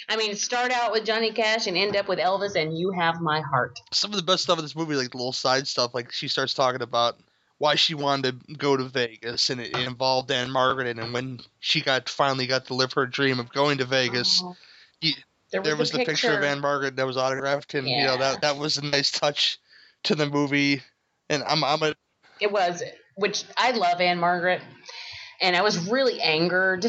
I 0.08 0.16
mean, 0.16 0.34
start 0.36 0.72
out 0.72 0.94
with 0.94 1.04
Johnny 1.04 1.34
Cash 1.34 1.68
and 1.68 1.76
end 1.76 1.98
up 1.98 2.08
with 2.08 2.20
Elvis, 2.20 2.56
and 2.56 2.78
you 2.78 2.92
have 2.92 3.20
my 3.20 3.42
heart. 3.42 3.82
some 3.92 4.12
of 4.12 4.16
the 4.18 4.24
best 4.24 4.44
stuff 4.44 4.58
in 4.58 4.64
this 4.64 4.78
movie, 4.78 4.96
like 4.96 5.12
the 5.12 5.18
little 5.18 5.34
side 5.34 5.68
stuff, 5.68 5.94
like 5.94 6.14
she 6.14 6.30
starts 6.30 6.54
talking 6.54 6.82
about 6.82 7.20
why 7.58 7.76
she 7.76 7.96
wanted 7.96 8.40
to 8.48 8.54
go 8.54 8.78
to 8.78 8.86
Vegas, 8.86 9.50
and 9.50 9.60
it, 9.60 9.76
it 9.78 9.86
involved 9.86 10.32
Ann-Margret, 10.32 10.98
and 10.98 11.12
when 11.12 11.42
she 11.60 11.82
got 11.82 12.08
finally 12.08 12.48
got 12.48 12.68
to 12.68 12.76
live 12.76 12.94
her 12.94 13.06
dream 13.06 13.42
of 13.42 13.52
going 13.52 13.80
to 13.80 13.86
Vegas, 13.86 14.42
Oh. 14.42 14.56
There 15.52 15.62
there 15.62 15.76
was 15.76 15.92
was 15.92 15.92
the 15.92 15.98
picture 16.06 16.28
of 16.30 16.34
picture. 16.36 16.44
Ann-Margret 16.46 16.96
that 16.96 17.06
was 17.06 17.18
autographed, 17.18 17.74
and 17.74 17.88
you 17.88 18.04
know 18.06 18.18
that 18.18 18.42
that 18.42 18.56
was 18.58 18.78
a 18.78 18.86
nice 18.86 19.12
touch 19.12 19.60
to 20.04 20.16
the 20.16 20.28
movie. 20.30 20.82
And 21.30 21.44
I'm 21.44 21.64
I'm 21.64 21.82
a 21.84 21.94
It 22.40 22.52
was, 22.52 22.84
which 23.16 23.44
I 23.58 23.72
love 23.72 24.00
Ann-Margret, 24.00 24.62
and 25.42 25.56
I 25.56 25.62
was 25.62 25.90
really 25.90 26.22
angered 26.22 26.86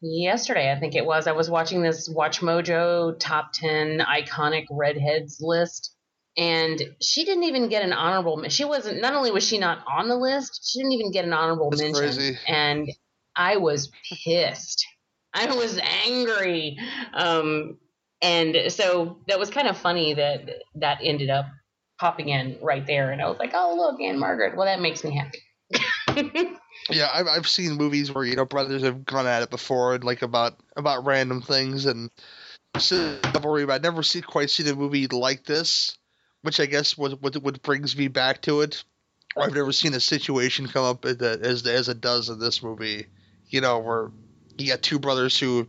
yesterday. 0.00 0.72
I 0.72 0.78
think 0.78 0.94
it 0.94 1.04
was. 1.04 1.26
I 1.26 1.32
was 1.32 1.50
watching 1.50 1.82
this 1.82 2.08
WatchMojo 2.08 3.18
top 3.18 3.52
ten 3.52 4.00
iconic 4.00 4.66
redheads 4.70 5.38
list, 5.40 5.94
and 6.36 6.80
she 7.00 7.24
didn't 7.24 7.44
even 7.44 7.68
get 7.68 7.82
an 7.82 7.92
honorable. 7.92 8.42
She 8.48 8.64
wasn't. 8.64 9.00
Not 9.00 9.14
only 9.14 9.30
was 9.30 9.46
she 9.46 9.58
not 9.58 9.84
on 9.88 10.08
the 10.08 10.16
list, 10.16 10.70
she 10.70 10.78
didn't 10.78 10.92
even 10.92 11.10
get 11.10 11.24
an 11.24 11.32
honorable 11.32 11.70
That's 11.70 11.82
mention. 11.82 12.02
crazy. 12.02 12.38
And 12.46 12.88
I 13.36 13.56
was 13.56 13.90
pissed. 14.24 14.86
I 15.34 15.46
was 15.54 15.80
angry. 16.04 16.76
Um, 17.14 17.78
and 18.20 18.70
so 18.70 19.18
that 19.28 19.38
was 19.38 19.50
kind 19.50 19.66
of 19.66 19.76
funny 19.76 20.14
that 20.14 20.48
that 20.76 20.98
ended 21.02 21.30
up 21.30 21.46
popping 22.02 22.30
in 22.30 22.58
right 22.60 22.84
there. 22.84 23.12
And 23.12 23.22
I 23.22 23.28
was 23.28 23.38
like, 23.38 23.52
oh, 23.54 23.76
look, 23.76 24.00
Ann-Margret. 24.00 24.56
Well, 24.56 24.66
that 24.66 24.80
makes 24.80 25.04
me 25.04 25.16
happy. 25.16 25.38
yeah 26.90 27.08
I've 27.14 27.28
I've 27.28 27.48
seen 27.48 27.76
movies 27.76 28.12
where 28.12 28.24
you 28.24 28.36
know 28.36 28.44
brothers 28.44 28.82
have 28.82 29.06
gone 29.06 29.26
at 29.26 29.42
it 29.42 29.50
before, 29.50 29.96
like 29.98 30.20
about 30.20 30.54
about 30.76 31.06
random 31.06 31.40
things 31.40 31.86
and 31.86 32.10
so 32.78 33.18
I've 33.24 33.70
I've 33.70 33.82
never 33.82 34.02
seen 34.02 34.22
quite 34.22 34.50
seen 34.50 34.66
a 34.66 34.74
movie 34.74 35.06
like 35.06 35.44
this, 35.44 35.96
which 36.42 36.60
I 36.60 36.66
guess 36.66 36.98
was 36.98 37.14
what 37.14 37.36
what 37.36 37.62
brings 37.62 37.96
me 37.96 38.08
back 38.08 38.42
to 38.42 38.60
it. 38.62 38.84
I've 39.34 39.54
never 39.54 39.72
seen 39.72 39.94
a 39.94 40.00
situation 40.00 40.68
come 40.68 40.84
up 40.84 41.06
as 41.06 41.16
as 41.22 41.66
as 41.66 41.88
it 41.88 42.00
does 42.00 42.28
in 42.28 42.38
this 42.38 42.62
movie. 42.62 43.06
You 43.48 43.60
know, 43.62 43.78
where 43.78 44.10
you 44.58 44.68
got 44.68 44.82
two 44.82 44.98
brothers 44.98 45.38
who 45.38 45.68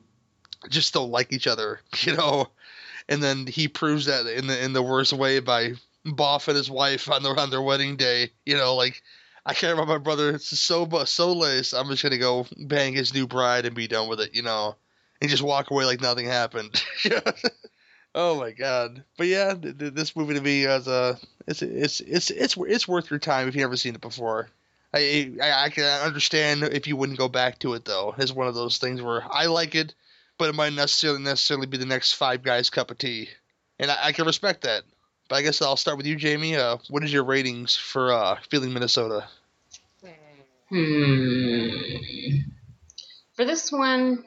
just 0.70 0.94
don't 0.94 1.12
like 1.12 1.32
each 1.32 1.48
other. 1.48 1.80
You 2.02 2.18
know, 2.18 2.48
and 3.08 3.24
then 3.24 3.48
he 3.48 3.68
proves 3.68 4.08
that 4.08 4.26
in 4.26 4.48
the 4.48 4.62
in 4.62 4.74
the 4.74 4.84
worst 4.84 5.14
way 5.14 5.40
by 5.40 5.76
boffing 6.06 6.56
his 6.56 6.70
wife 6.70 7.10
on 7.10 7.24
their 7.24 7.38
on 7.40 7.50
their 7.50 7.62
wedding 7.62 7.96
day. 7.96 8.32
You 8.46 8.58
know, 8.58 8.76
like 8.76 9.02
I 9.46 9.54
care 9.54 9.74
about 9.74 9.88
my 9.88 9.98
brother. 9.98 10.38
So 10.40 10.88
so 11.06 11.34
lace. 11.34 11.74
I'm 11.74 11.90
just 11.90 12.04
gonna 12.04 12.18
go 12.18 12.46
bang 12.58 12.94
his 12.94 13.14
new 13.14 13.28
bride 13.28 13.66
and 13.66 13.76
be 13.76 13.88
done 13.88 14.08
with 14.08 14.20
it. 14.22 14.36
You 14.36 14.44
know, 14.44 14.76
and 15.22 15.30
just 15.30 15.44
walk 15.44 15.72
away 15.72 15.86
like 15.86 16.02
nothing 16.02 16.26
happened. 16.26 16.84
oh 18.16 18.40
my 18.40 18.52
god! 18.52 19.04
But 19.18 19.28
yeah, 19.28 19.54
th- 19.54 19.78
th- 19.78 19.94
this 19.94 20.16
movie 20.16 20.36
to 20.36 20.42
me 20.42 20.64
is 20.64 20.88
a 20.88 21.18
it's 21.48 21.62
it's 21.62 22.00
it's 22.02 22.30
it's 22.30 22.58
it's 22.58 22.88
worth 22.88 23.10
your 23.10 23.20
time 23.20 23.48
if 23.48 23.56
you've 23.56 23.64
never 23.64 23.78
seen 23.78 23.96
it 23.96 24.02
before. 24.02 24.50
I, 24.94 25.34
I 25.42 25.66
I 25.66 25.70
can 25.70 25.86
understand 26.06 26.64
if 26.64 26.88
you 26.88 26.96
wouldn't 26.96 27.18
go 27.18 27.28
back 27.28 27.60
to 27.60 27.74
it 27.74 27.86
though. 27.86 28.14
It's 28.18 28.32
one 28.32 28.48
of 28.48 28.56
those 28.56 28.78
things 28.78 29.02
where 29.02 29.24
I 29.30 29.48
like 29.48 29.76
it, 29.76 29.96
but 30.38 30.50
it 30.50 30.56
might 30.56 30.74
necessarily 30.74 31.22
necessarily 31.22 31.68
be 31.68 31.78
the 31.78 31.86
next 31.86 32.14
five 32.14 32.44
guys 32.44 32.70
cup 32.70 32.92
of 32.92 32.98
tea, 32.98 33.30
and 33.80 33.90
I, 33.90 33.98
I 34.08 34.12
can 34.12 34.26
respect 34.26 34.62
that. 34.62 34.84
But 35.34 35.40
I 35.40 35.42
guess 35.42 35.64
I'll 35.64 35.78
start 35.78 35.98
with 35.98 36.06
you, 36.06 36.16
Jamie. 36.16 36.58
Uh, 36.58 36.78
what 36.92 37.04
is 37.04 37.12
your 37.12 37.24
ratings 37.24 37.76
for 37.76 38.14
uh, 38.14 38.36
Feeling 38.52 38.72
Minnesota? 38.72 39.26
Hmm. 40.70 41.70
For 43.36 43.44
this 43.44 43.72
one, 43.72 44.26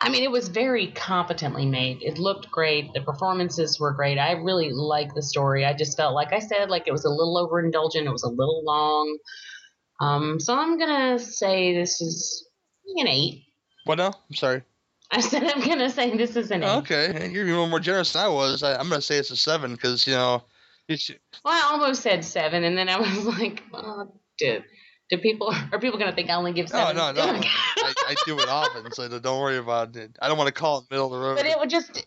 I 0.00 0.08
mean, 0.08 0.24
it 0.24 0.32
was 0.32 0.48
very 0.48 0.88
competently 0.88 1.64
made. 1.64 2.02
It 2.02 2.18
looked 2.18 2.50
great. 2.50 2.92
The 2.92 3.02
performances 3.02 3.78
were 3.78 3.92
great. 3.92 4.18
I 4.18 4.32
really 4.32 4.72
liked 4.72 5.14
the 5.14 5.22
story. 5.22 5.64
I 5.64 5.74
just 5.74 5.96
felt, 5.96 6.12
like 6.12 6.32
I 6.32 6.40
said, 6.40 6.68
like 6.70 6.88
it 6.88 6.92
was 6.92 7.04
a 7.04 7.08
little 7.08 7.48
overindulgent. 7.48 8.06
It 8.06 8.10
was 8.10 8.24
a 8.24 8.28
little 8.28 8.64
long. 8.64 9.18
Um, 10.00 10.40
so 10.40 10.58
I'm 10.58 10.76
gonna 10.76 11.20
say 11.20 11.72
this 11.72 12.00
is 12.00 12.48
an 12.96 13.06
eight. 13.06 13.44
What 13.84 13.98
now? 13.98 14.12
I'm 14.28 14.34
sorry. 14.34 14.62
I 15.14 15.20
said 15.20 15.44
I'm 15.44 15.60
gonna 15.60 15.90
say 15.90 16.16
this 16.16 16.36
is 16.36 16.50
an 16.50 16.62
eight. 16.62 16.76
Okay, 16.78 17.30
you're 17.30 17.46
even 17.46 17.68
more 17.68 17.80
generous 17.80 18.14
than 18.14 18.24
I 18.24 18.28
was. 18.28 18.62
I, 18.62 18.76
I'm 18.76 18.88
gonna 18.88 19.02
say 19.02 19.18
it's 19.18 19.30
a 19.30 19.36
seven 19.36 19.72
because 19.72 20.06
you 20.06 20.14
know, 20.14 20.42
you 20.88 20.96
should, 20.96 21.18
Well, 21.44 21.52
I 21.52 21.70
almost 21.70 22.00
said 22.00 22.24
seven, 22.24 22.64
and 22.64 22.78
then 22.78 22.88
I 22.88 22.98
was 22.98 23.26
like, 23.38 23.62
oh, 23.74 24.14
dude. 24.38 24.64
Do 25.10 25.18
people 25.18 25.54
are 25.70 25.78
people 25.78 25.98
gonna 25.98 26.14
think 26.14 26.30
I 26.30 26.34
only 26.34 26.54
give 26.54 26.72
no, 26.72 26.92
no, 26.92 27.12
no. 27.12 27.22
I, 27.22 27.94
I 28.08 28.14
do 28.24 28.38
it 28.40 28.48
often, 28.48 28.90
so 28.92 29.06
don't 29.18 29.38
worry 29.38 29.58
about 29.58 29.94
it. 29.94 30.16
I 30.22 30.28
don't 30.28 30.38
want 30.38 30.48
to 30.48 30.54
call 30.54 30.78
it 30.78 30.84
middle 30.90 31.06
of 31.06 31.12
the 31.12 31.18
road. 31.18 31.36
But 31.36 31.44
it 31.44 31.58
would 31.58 31.68
just 31.68 32.06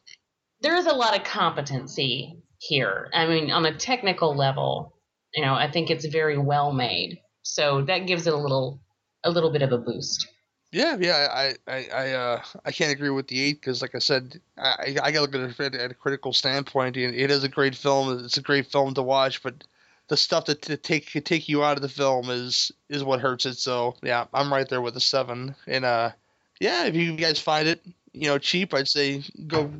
there 0.61 0.75
is 0.75 0.87
a 0.87 0.93
lot 0.93 1.15
of 1.15 1.23
competency 1.23 2.41
here. 2.57 3.11
I 3.13 3.27
mean, 3.27 3.51
on 3.51 3.63
a 3.67 3.77
technical 3.77 4.35
level, 4.35 4.97
you 5.35 5.45
know, 5.45 5.53
I 5.53 5.69
think 5.69 5.91
it's 5.91 6.07
very 6.07 6.39
well 6.39 6.73
made. 6.73 7.19
So 7.43 7.83
that 7.83 8.07
gives 8.07 8.25
it 8.25 8.33
a 8.33 8.37
little 8.37 8.81
a 9.23 9.29
little 9.29 9.51
bit 9.51 9.61
of 9.61 9.71
a 9.71 9.77
boost. 9.77 10.27
Yeah, 10.75 10.97
yeah, 10.99 11.27
I, 11.31 11.55
I, 11.71 11.87
I, 11.93 12.11
uh, 12.11 12.43
I 12.65 12.71
can't 12.73 12.91
agree 12.91 13.09
with 13.09 13.29
the 13.29 13.41
eight 13.41 13.61
because, 13.61 13.81
like 13.81 13.95
I 13.95 13.99
said, 13.99 14.41
I, 14.57 14.97
I 15.01 15.11
got 15.11 15.13
to 15.13 15.21
look 15.21 15.33
at 15.33 15.73
it 15.73 15.75
at 15.75 15.91
a 15.91 15.93
critical 15.93 16.33
standpoint. 16.33 16.97
and 16.97 17.15
It 17.15 17.31
is 17.31 17.45
a 17.45 17.47
great 17.49 17.75
film. 17.75 18.25
It's 18.25 18.35
a 18.35 18.41
great 18.41 18.67
film 18.69 18.93
to 18.95 19.01
watch, 19.01 19.41
but 19.41 19.63
the 20.09 20.17
stuff 20.17 20.47
that 20.47 20.63
to 20.63 20.75
take 20.75 21.09
could 21.09 21.25
take 21.25 21.47
you 21.47 21.63
out 21.63 21.77
of 21.77 21.81
the 21.81 21.87
film 21.87 22.29
is 22.29 22.73
is 22.89 23.05
what 23.05 23.21
hurts 23.21 23.45
it. 23.45 23.55
So 23.57 23.95
yeah, 24.03 24.25
I'm 24.33 24.51
right 24.51 24.67
there 24.67 24.81
with 24.81 24.97
a 24.97 24.99
seven. 24.99 25.55
And 25.65 25.85
uh, 25.85 26.11
yeah, 26.59 26.87
if 26.87 26.95
you 26.95 27.15
guys 27.15 27.39
find 27.39 27.69
it, 27.69 27.81
you 28.11 28.27
know, 28.27 28.37
cheap, 28.37 28.73
I'd 28.73 28.89
say 28.89 29.23
go 29.47 29.71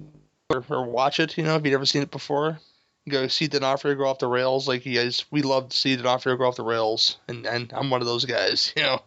or, 0.50 0.64
or 0.70 0.86
watch 0.86 1.20
it. 1.20 1.38
You 1.38 1.44
know, 1.44 1.58
if 1.58 1.66
you've 1.66 1.74
never 1.74 1.86
seen 1.86 2.04
it 2.04 2.12
before, 2.12 2.58
go 3.10 3.28
see 3.28 3.48
D'Onofrio 3.48 3.96
go 3.96 4.06
off 4.06 4.20
the 4.20 4.28
rails 4.28 4.66
like 4.66 4.86
you 4.86 4.98
guys, 4.98 5.26
We 5.30 5.42
love 5.42 5.70
to 5.70 5.76
see 5.76 5.98
D'Onofrio 5.98 6.38
go 6.38 6.46
off 6.46 6.56
the 6.56 6.64
rails, 6.64 7.18
and 7.28 7.46
and 7.46 7.74
I'm 7.74 7.90
one 7.90 8.00
of 8.00 8.08
those 8.08 8.24
guys. 8.24 8.74
You 8.78 8.84
know, 8.84 9.02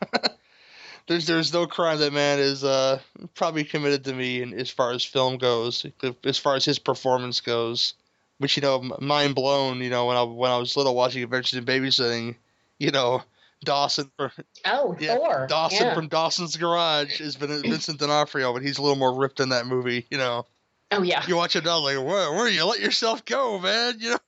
there's 1.08 1.26
there's 1.26 1.52
no 1.52 1.66
crime 1.66 1.98
that 1.98 2.12
man 2.12 2.38
is 2.38 2.62
uh 2.64 3.00
probably 3.34 3.64
committed 3.64 4.04
to 4.04 4.12
me, 4.12 4.42
and 4.42 4.54
as 4.54 4.70
far 4.70 4.92
as 4.92 5.04
film 5.04 5.38
goes, 5.38 5.84
as 6.24 6.38
far 6.38 6.54
as 6.54 6.64
his 6.64 6.78
performance 6.78 7.40
goes, 7.40 7.94
which 8.38 8.56
you 8.56 8.62
know, 8.62 8.82
mind 9.00 9.34
blown. 9.34 9.80
You 9.80 9.90
know, 9.90 10.06
when 10.06 10.16
I 10.16 10.22
when 10.22 10.50
I 10.50 10.58
was 10.58 10.76
little 10.76 10.94
watching 10.94 11.22
Adventures 11.22 11.58
in 11.58 11.64
Babysitting, 11.64 12.36
you 12.78 12.90
know. 12.90 13.22
Dawson 13.64 14.08
for 14.16 14.30
Oh, 14.66 14.96
yeah, 15.00 15.16
Thor. 15.16 15.46
Dawson 15.48 15.88
yeah. 15.88 15.94
from 15.94 16.06
Dawson's 16.06 16.56
Garage 16.56 17.18
has 17.18 17.34
been 17.34 17.60
Vincent 17.62 17.98
D'Onofrio, 17.98 18.52
but 18.52 18.62
he's 18.62 18.78
a 18.78 18.82
little 18.82 18.96
more 18.96 19.12
ripped 19.12 19.40
in 19.40 19.48
that 19.48 19.66
movie. 19.66 20.06
You 20.12 20.18
know, 20.18 20.46
Oh 20.90 21.02
yeah. 21.02 21.24
you 21.26 21.36
watch 21.36 21.56
it 21.56 21.64
now, 21.64 21.78
like 21.80 21.96
where 21.96 22.32
where 22.32 22.48
you 22.48 22.64
let 22.64 22.80
yourself 22.80 23.24
go, 23.24 23.58
man? 23.58 23.94
You 23.98 24.10
know. 24.10 24.18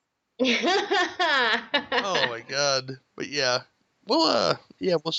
oh 0.43 2.27
my 2.29 2.43
god. 2.49 2.99
But 3.15 3.29
yeah, 3.29 3.61
well, 4.07 4.23
uh, 4.23 4.57
yeah, 4.79 4.97
we'll. 5.05 5.15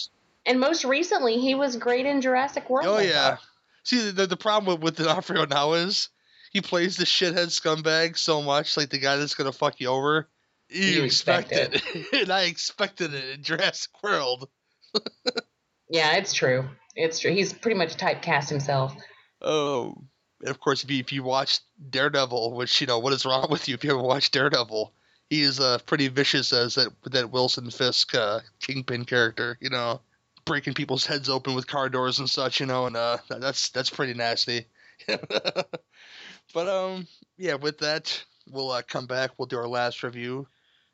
S- 0.45 0.51
and 0.51 0.59
most 0.59 0.83
recently, 0.85 1.39
he 1.39 1.55
was 1.55 1.75
great 1.77 2.05
in 2.05 2.21
Jurassic 2.21 2.69
World. 2.69 2.85
Oh 2.87 2.99
yeah. 2.99 3.37
See, 3.83 4.11
the 4.11 4.27
the 4.27 4.37
problem 4.37 4.75
with, 4.81 4.83
with 4.83 4.95
D'Onofrio 4.97 5.45
now 5.45 5.73
is 5.73 6.09
he 6.51 6.61
plays 6.61 6.97
the 6.97 7.05
shithead 7.05 7.47
scumbag 7.47 8.17
so 8.17 8.41
much, 8.41 8.77
like 8.77 8.89
the 8.89 8.99
guy 8.99 9.15
that's 9.17 9.35
gonna 9.35 9.51
fuck 9.51 9.79
you 9.79 9.87
over. 9.87 10.27
You, 10.69 10.85
You 10.85 11.03
expect, 11.03 11.51
expect 11.51 11.95
it, 11.95 12.13
and 12.13 12.31
I 12.31 12.43
expected 12.43 13.13
it 13.13 13.29
in 13.35 13.43
Jurassic 13.43 13.91
World. 14.03 14.49
Yeah, 15.89 16.13
it's 16.15 16.33
true. 16.33 16.69
It's 16.95 17.19
true. 17.19 17.31
He's 17.33 17.51
pretty 17.53 17.77
much 17.77 17.97
typecast 17.97 18.49
himself. 18.49 18.95
Oh, 19.41 19.93
and 20.39 20.49
of 20.49 20.59
course, 20.59 20.83
if 20.83 20.91
you 20.91 20.99
if 20.99 21.11
you 21.11 21.23
watch 21.23 21.59
Daredevil, 21.89 22.53
which 22.53 22.79
you 22.79 22.87
know, 22.87 22.99
what 22.99 23.13
is 23.13 23.25
wrong 23.25 23.47
with 23.49 23.67
you 23.67 23.73
if 23.75 23.83
you 23.83 23.89
haven't 23.89 24.05
watched 24.05 24.31
Daredevil? 24.33 24.93
He 25.29 25.41
is 25.41 25.59
uh, 25.59 25.79
pretty 25.85 26.07
vicious 26.07 26.53
as 26.53 26.75
that 26.75 26.89
that 27.05 27.31
Wilson 27.31 27.69
Fisk 27.69 28.15
uh, 28.15 28.39
kingpin 28.61 29.03
character. 29.05 29.57
You 29.59 29.69
know, 29.69 29.99
breaking 30.45 30.73
people's 30.73 31.05
heads 31.05 31.29
open 31.29 31.55
with 31.55 31.67
car 31.67 31.89
doors 31.89 32.19
and 32.19 32.29
such. 32.29 32.59
You 32.59 32.65
know, 32.65 32.85
and 32.85 32.95
uh, 32.95 33.17
that's 33.29 33.69
that's 33.69 33.89
pretty 33.89 34.13
nasty. 34.13 34.65
but 35.07 36.67
um, 36.67 37.07
yeah, 37.37 37.55
with 37.55 37.79
that, 37.79 38.23
we'll 38.49 38.71
uh, 38.71 38.81
come 38.81 39.07
back. 39.07 39.31
We'll 39.37 39.47
do 39.47 39.57
our 39.57 39.67
last 39.67 40.03
review, 40.03 40.47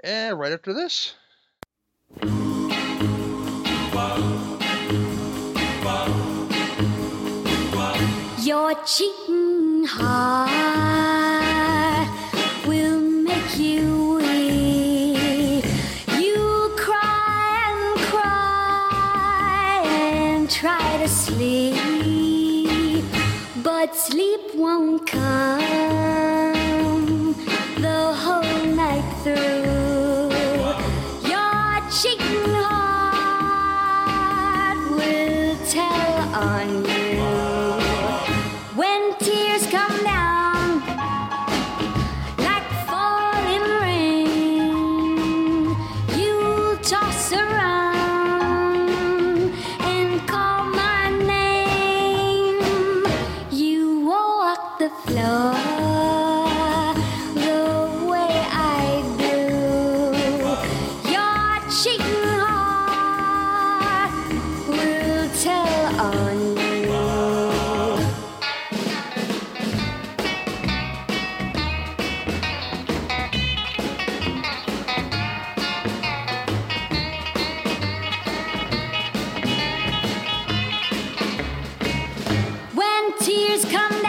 and 0.03 0.39
right 0.39 0.51
after 0.51 0.73
this. 0.73 1.15
Your 8.43 8.73
cheating 8.85 9.83
heart 9.85 11.16
won't 24.57 25.05
come 25.05 25.59
the 27.79 28.13
whole 28.23 28.65
night 28.73 29.03
through. 29.23 29.56
Tears 83.37 83.65
come 83.65 84.01
down, 84.01 84.06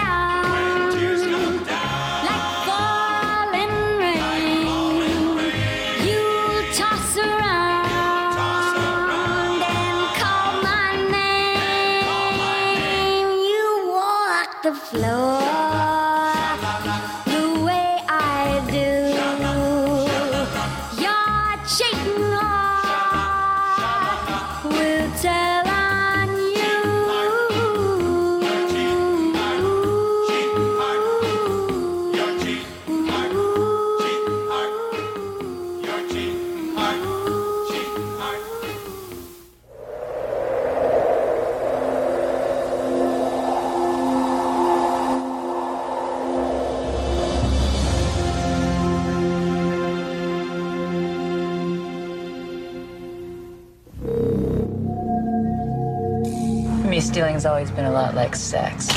like 58.28 58.36
sex. 58.36 58.88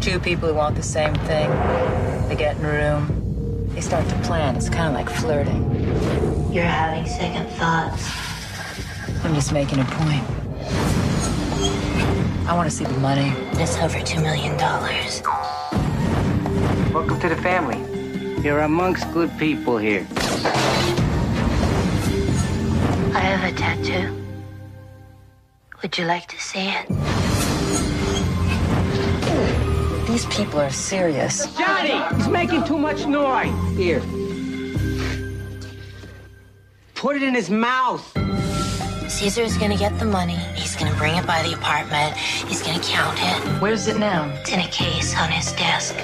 Two 0.00 0.20
people 0.20 0.48
who 0.48 0.54
want 0.54 0.76
the 0.76 0.82
same 0.82 1.14
thing, 1.26 1.50
they 2.28 2.36
get 2.36 2.56
in 2.56 2.64
a 2.64 2.70
room, 2.70 3.68
they 3.74 3.80
start 3.80 4.08
to 4.08 4.14
plan. 4.20 4.54
It's 4.54 4.68
kind 4.68 4.86
of 4.86 4.94
like 4.94 5.10
flirting. 5.10 5.62
You're 6.52 6.62
having 6.62 7.06
second 7.06 7.48
thoughts. 7.58 8.08
I'm 9.24 9.34
just 9.34 9.52
making 9.52 9.80
a 9.80 9.84
point. 9.84 10.24
I 12.48 12.54
want 12.54 12.70
to 12.70 12.76
see 12.76 12.84
the 12.84 13.00
money. 13.00 13.32
It's 13.60 13.76
over 13.78 14.00
two 14.00 14.20
million 14.20 14.56
dollars. 14.56 15.22
Welcome 16.94 17.18
to 17.18 17.28
the 17.28 17.40
family. 17.42 17.80
You're 18.44 18.60
amongst 18.60 19.12
good 19.12 19.36
people 19.38 19.76
here. 19.76 20.06
Have 23.40 23.52
a 23.52 23.56
tattoo. 23.56 24.14
Would 25.82 25.96
you 25.96 26.04
like 26.04 26.26
to 26.28 26.38
see 26.38 26.68
it? 26.68 26.86
These 30.06 30.26
people 30.26 30.60
are 30.60 30.70
serious. 30.70 31.46
Johnny, 31.56 31.96
he's 32.16 32.28
making 32.28 32.64
too 32.64 32.76
much 32.76 33.06
noise. 33.06 33.52
Here. 33.76 34.02
Put 36.94 37.16
it 37.16 37.22
in 37.22 37.34
his 37.34 37.48
mouth. 37.48 38.04
Caesar's 39.08 39.56
gonna 39.56 39.76
get 39.76 39.98
the 39.98 40.04
money. 40.04 40.36
He's 40.54 40.76
gonna 40.76 40.94
bring 40.96 41.16
it 41.16 41.26
by 41.26 41.42
the 41.42 41.54
apartment. 41.54 42.16
He's 42.16 42.62
gonna 42.62 42.82
count 42.82 43.18
it. 43.20 43.62
Where's 43.62 43.88
it 43.88 43.98
now? 43.98 44.28
It's 44.40 44.52
in 44.52 44.60
a 44.60 44.68
case 44.68 45.16
on 45.16 45.30
his 45.30 45.52
desk. 45.52 45.94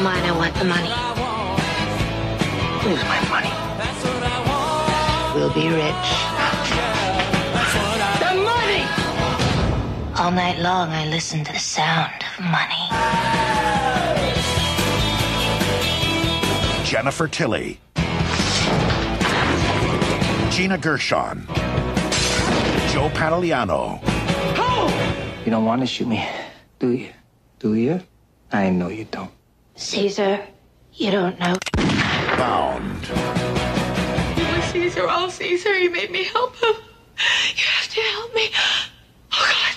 I 0.00 0.02
want 0.02 0.14
mine. 0.14 0.24
I 0.24 0.38
want 0.38 0.54
the 0.54 0.64
money. 0.64 0.88
Where's 2.84 3.04
my 3.04 3.20
money? 3.28 3.52
We'll 5.34 5.52
be 5.52 5.68
rich. 5.68 6.08
The 8.18 8.32
money! 8.40 8.84
All 10.18 10.30
night 10.30 10.58
long, 10.58 10.88
I 10.88 11.06
listen 11.06 11.44
to 11.44 11.52
the 11.52 11.58
sound 11.58 12.14
of 12.38 12.44
money. 12.46 12.88
Jennifer 16.86 17.28
Tilly, 17.28 17.78
Gina 20.50 20.78
Gershon, 20.78 21.44
Joe 22.88 23.10
Pantoliano, 23.12 24.00
You 25.44 25.50
don't 25.50 25.66
want 25.66 25.82
to 25.82 25.86
shoot 25.86 26.08
me, 26.08 26.26
do 26.78 26.92
you? 26.92 27.10
Do 27.58 27.74
you? 27.74 28.00
I 28.50 28.70
know 28.70 28.88
you 28.88 29.04
don't. 29.04 29.30
Caesar, 29.80 30.46
you 30.92 31.10
don't 31.10 31.40
know. 31.40 31.56
Bound, 32.36 33.06
He 34.36 34.42
was 34.54 34.64
Caesar, 34.66 35.08
all 35.08 35.30
Caesar. 35.30 35.74
He 35.74 35.88
made 35.88 36.10
me 36.10 36.24
help 36.24 36.54
him. 36.56 36.74
You 37.56 37.64
have 37.64 37.88
to 37.88 38.00
help 38.00 38.34
me. 38.34 38.50
Oh 39.32 39.46
God. 39.48 39.76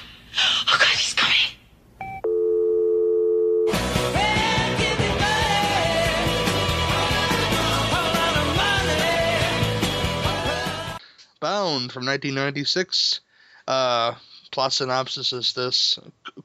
Oh 0.67 0.77
God, 0.77 0.97
he's 0.97 1.13
coming. 1.13 1.55
Bound 11.39 11.91
from 11.93 12.05
1996. 12.05 13.21
Uh, 13.69 14.15
plot 14.53 14.71
synopsis 14.71 15.33
is 15.33 15.53
this 15.53 15.99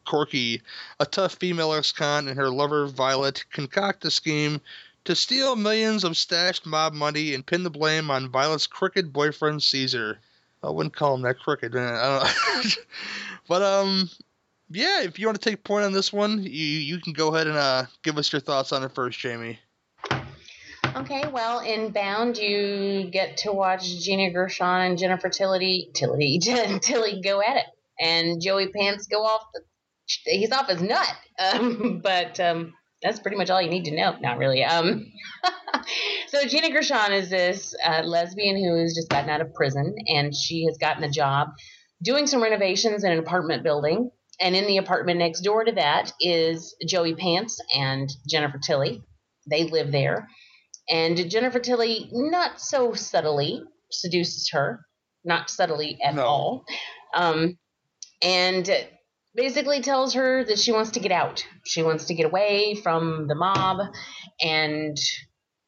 Corky, 0.05 0.63
a 0.99 1.07
tough 1.07 1.35
female 1.35 1.75
ex 1.75 1.93
con, 1.93 2.27
and 2.27 2.39
her 2.39 2.51
lover 2.51 2.87
Violet 2.87 3.45
concoct 3.53 4.05
a 4.05 4.11
scheme 4.11 4.61
to 5.05 5.15
steal 5.15 5.55
millions 5.55 6.05
of 6.05 6.17
stashed 6.17 6.67
mob 6.67 6.95
money 6.95 7.35
and 7.35 7.47
pin 7.47 7.63
the 7.63 7.71
blame 7.71 8.11
on 8.11 8.31
Violet's 8.31 8.67
crooked 8.67 9.13
boyfriend 9.13 9.63
Caesar. 9.63 10.19
I 10.63 10.71
wouldn't 10.71 10.97
call 10.97 11.15
him 11.15 11.23
that 11.23 11.39
crooked, 11.39 11.73
but 13.49 13.63
um, 13.63 14.11
yeah, 14.71 15.03
if 15.03 15.19
you 15.19 15.27
want 15.27 15.41
to 15.41 15.51
take 15.51 15.63
point 15.63 15.85
on 15.85 15.93
this 15.93 16.13
one, 16.13 16.43
you 16.43 16.51
you 16.51 17.01
can 17.01 17.13
go 17.13 17.35
ahead 17.35 17.47
and 17.47 17.57
uh 17.57 17.85
give 18.03 18.19
us 18.19 18.33
your 18.33 18.41
thoughts 18.41 18.73
on 18.73 18.83
it 18.83 18.93
first, 18.93 19.19
Jamie. 19.19 19.61
Okay, 20.97 21.29
well, 21.29 21.61
in 21.61 21.91
Bound, 21.91 22.39
you 22.39 23.09
get 23.13 23.37
to 23.39 23.53
watch 23.53 23.85
Gina 24.01 24.31
Gershon 24.33 24.81
and 24.81 24.99
Jennifer 24.99 25.29
Tilly, 25.29 25.91
Tilly, 25.93 26.39
Tilly 26.83 27.21
go 27.23 27.41
at 27.41 27.57
it, 27.57 27.67
and 28.01 28.41
Joey 28.41 28.69
Pants 28.69 29.07
go 29.07 29.25
off. 29.25 29.43
The, 29.55 29.61
he's 30.25 30.53
off 30.53 30.69
his 30.69 30.83
nut, 30.83 31.15
um, 31.39 32.01
but 32.03 32.39
um, 32.41 32.75
that's 33.03 33.21
pretty 33.21 33.37
much 33.37 33.51
all 33.51 33.63
you 33.63 33.71
need 33.71 33.85
to 33.85 33.97
know. 33.97 34.17
Not 34.21 34.39
really. 34.39 34.65
Um, 34.65 35.07
so 36.29 36.45
Gina 36.47 36.71
Gershon 36.71 37.13
is 37.13 37.31
this 37.31 37.75
uh, 37.85 38.03
lesbian 38.03 38.57
who 38.57 38.81
has 38.81 38.95
just 38.95 39.09
gotten 39.09 39.31
out 39.31 39.41
of 39.41 39.55
prison, 39.55 39.95
and 40.09 40.35
she 40.35 40.65
has 40.67 40.79
gotten 40.79 41.05
a 41.05 41.11
job 41.11 41.49
doing 42.03 42.27
some 42.27 42.43
renovations 42.43 43.05
in 43.05 43.13
an 43.13 43.19
apartment 43.19 43.63
building. 43.63 44.11
And 44.41 44.55
in 44.55 44.69
the 44.69 44.77
apartment 44.77 45.19
next 45.19 45.41
door 45.41 45.65
to 45.65 45.73
that 45.73 46.13
is 46.21 46.77
Joey 46.87 47.17
Pants 47.17 47.61
and 47.75 48.09
Jennifer 48.29 48.59
Tilly. 48.65 49.03
They 49.51 49.65
live 49.65 49.91
there. 49.91 50.29
And 50.89 51.29
Jennifer 51.29 51.59
Tilly, 51.59 52.09
not 52.13 52.61
so 52.61 52.95
subtly, 52.95 53.63
seduces 53.91 54.51
her, 54.53 54.81
not 55.25 55.51
subtly 55.51 55.99
at 56.05 56.19
all. 56.19 56.65
Um, 57.15 57.59
and 58.23 58.69
basically 59.35 59.81
tells 59.81 60.15
her 60.15 60.45
that 60.45 60.59
she 60.59 60.73
wants 60.73 60.93
to 60.93 61.01
get 61.01 61.13
out. 61.13 61.45
She 61.65 61.83
wants 61.83 62.07
to 62.07 62.15
get 62.15 62.27
away 62.27 62.75
from 62.83 63.29
the 63.29 63.35
mob 63.35 63.87
and 64.41 64.97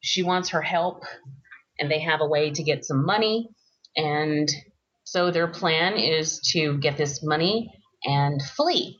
she 0.01 0.23
wants 0.23 0.49
her 0.49 0.61
help. 0.61 1.03
And 1.79 1.89
they 1.89 1.99
have 1.99 2.21
a 2.21 2.27
way 2.27 2.51
to 2.51 2.63
get 2.63 2.85
some 2.85 3.05
money. 3.05 3.49
And 3.95 4.49
so 5.03 5.31
their 5.31 5.47
plan 5.47 5.97
is 5.97 6.39
to 6.53 6.77
get 6.77 6.97
this 6.97 7.23
money 7.23 7.71
and 8.03 8.41
flee, 8.41 8.99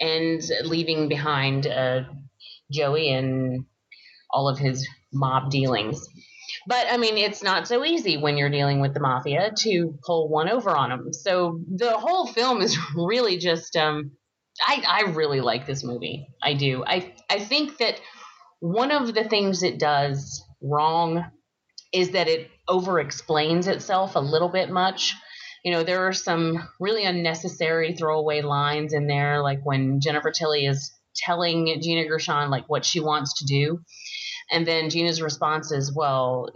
and 0.00 0.42
leaving 0.64 1.08
behind 1.08 1.66
uh, 1.66 2.02
Joey 2.70 3.10
and 3.12 3.64
all 4.30 4.48
of 4.48 4.58
his 4.58 4.86
mob 5.12 5.50
dealings. 5.50 6.00
But 6.66 6.86
I 6.90 6.96
mean, 6.96 7.16
it's 7.16 7.42
not 7.42 7.68
so 7.68 7.84
easy 7.84 8.16
when 8.16 8.36
you're 8.36 8.50
dealing 8.50 8.80
with 8.80 8.92
the 8.92 9.00
mafia 9.00 9.52
to 9.58 9.98
pull 10.04 10.28
one 10.28 10.48
over 10.48 10.70
on 10.70 10.90
them. 10.90 11.12
So 11.12 11.60
the 11.68 11.92
whole 11.92 12.26
film 12.26 12.60
is 12.60 12.76
really 12.96 13.38
just. 13.38 13.76
Um, 13.76 14.12
I 14.66 14.82
I 14.86 15.10
really 15.10 15.40
like 15.40 15.66
this 15.66 15.84
movie. 15.84 16.28
I 16.42 16.54
do. 16.54 16.82
I 16.84 17.14
I 17.28 17.40
think 17.40 17.78
that 17.78 18.00
one 18.60 18.90
of 18.90 19.14
the 19.14 19.24
things 19.24 19.62
it 19.62 19.78
does 19.78 20.42
wrong 20.62 21.24
is 21.92 22.10
that 22.10 22.28
it 22.28 22.50
over 22.68 23.00
explains 23.00 23.66
itself 23.66 24.16
a 24.16 24.20
little 24.20 24.48
bit 24.48 24.70
much. 24.70 25.14
You 25.64 25.72
know, 25.72 25.82
there 25.82 26.06
are 26.06 26.12
some 26.12 26.68
really 26.80 27.04
unnecessary 27.04 27.94
throwaway 27.94 28.42
lines 28.42 28.92
in 28.92 29.06
there, 29.06 29.42
like 29.42 29.60
when 29.64 30.00
Jennifer 30.00 30.30
Tilly 30.30 30.66
is 30.66 30.92
telling 31.16 31.80
Gina 31.82 32.06
Gershon 32.06 32.50
like 32.50 32.68
what 32.68 32.84
she 32.84 33.00
wants 33.00 33.38
to 33.38 33.46
do. 33.46 33.80
And 34.50 34.66
then 34.66 34.90
Gina's 34.90 35.20
response 35.20 35.72
is, 35.72 35.92
well, 35.92 36.48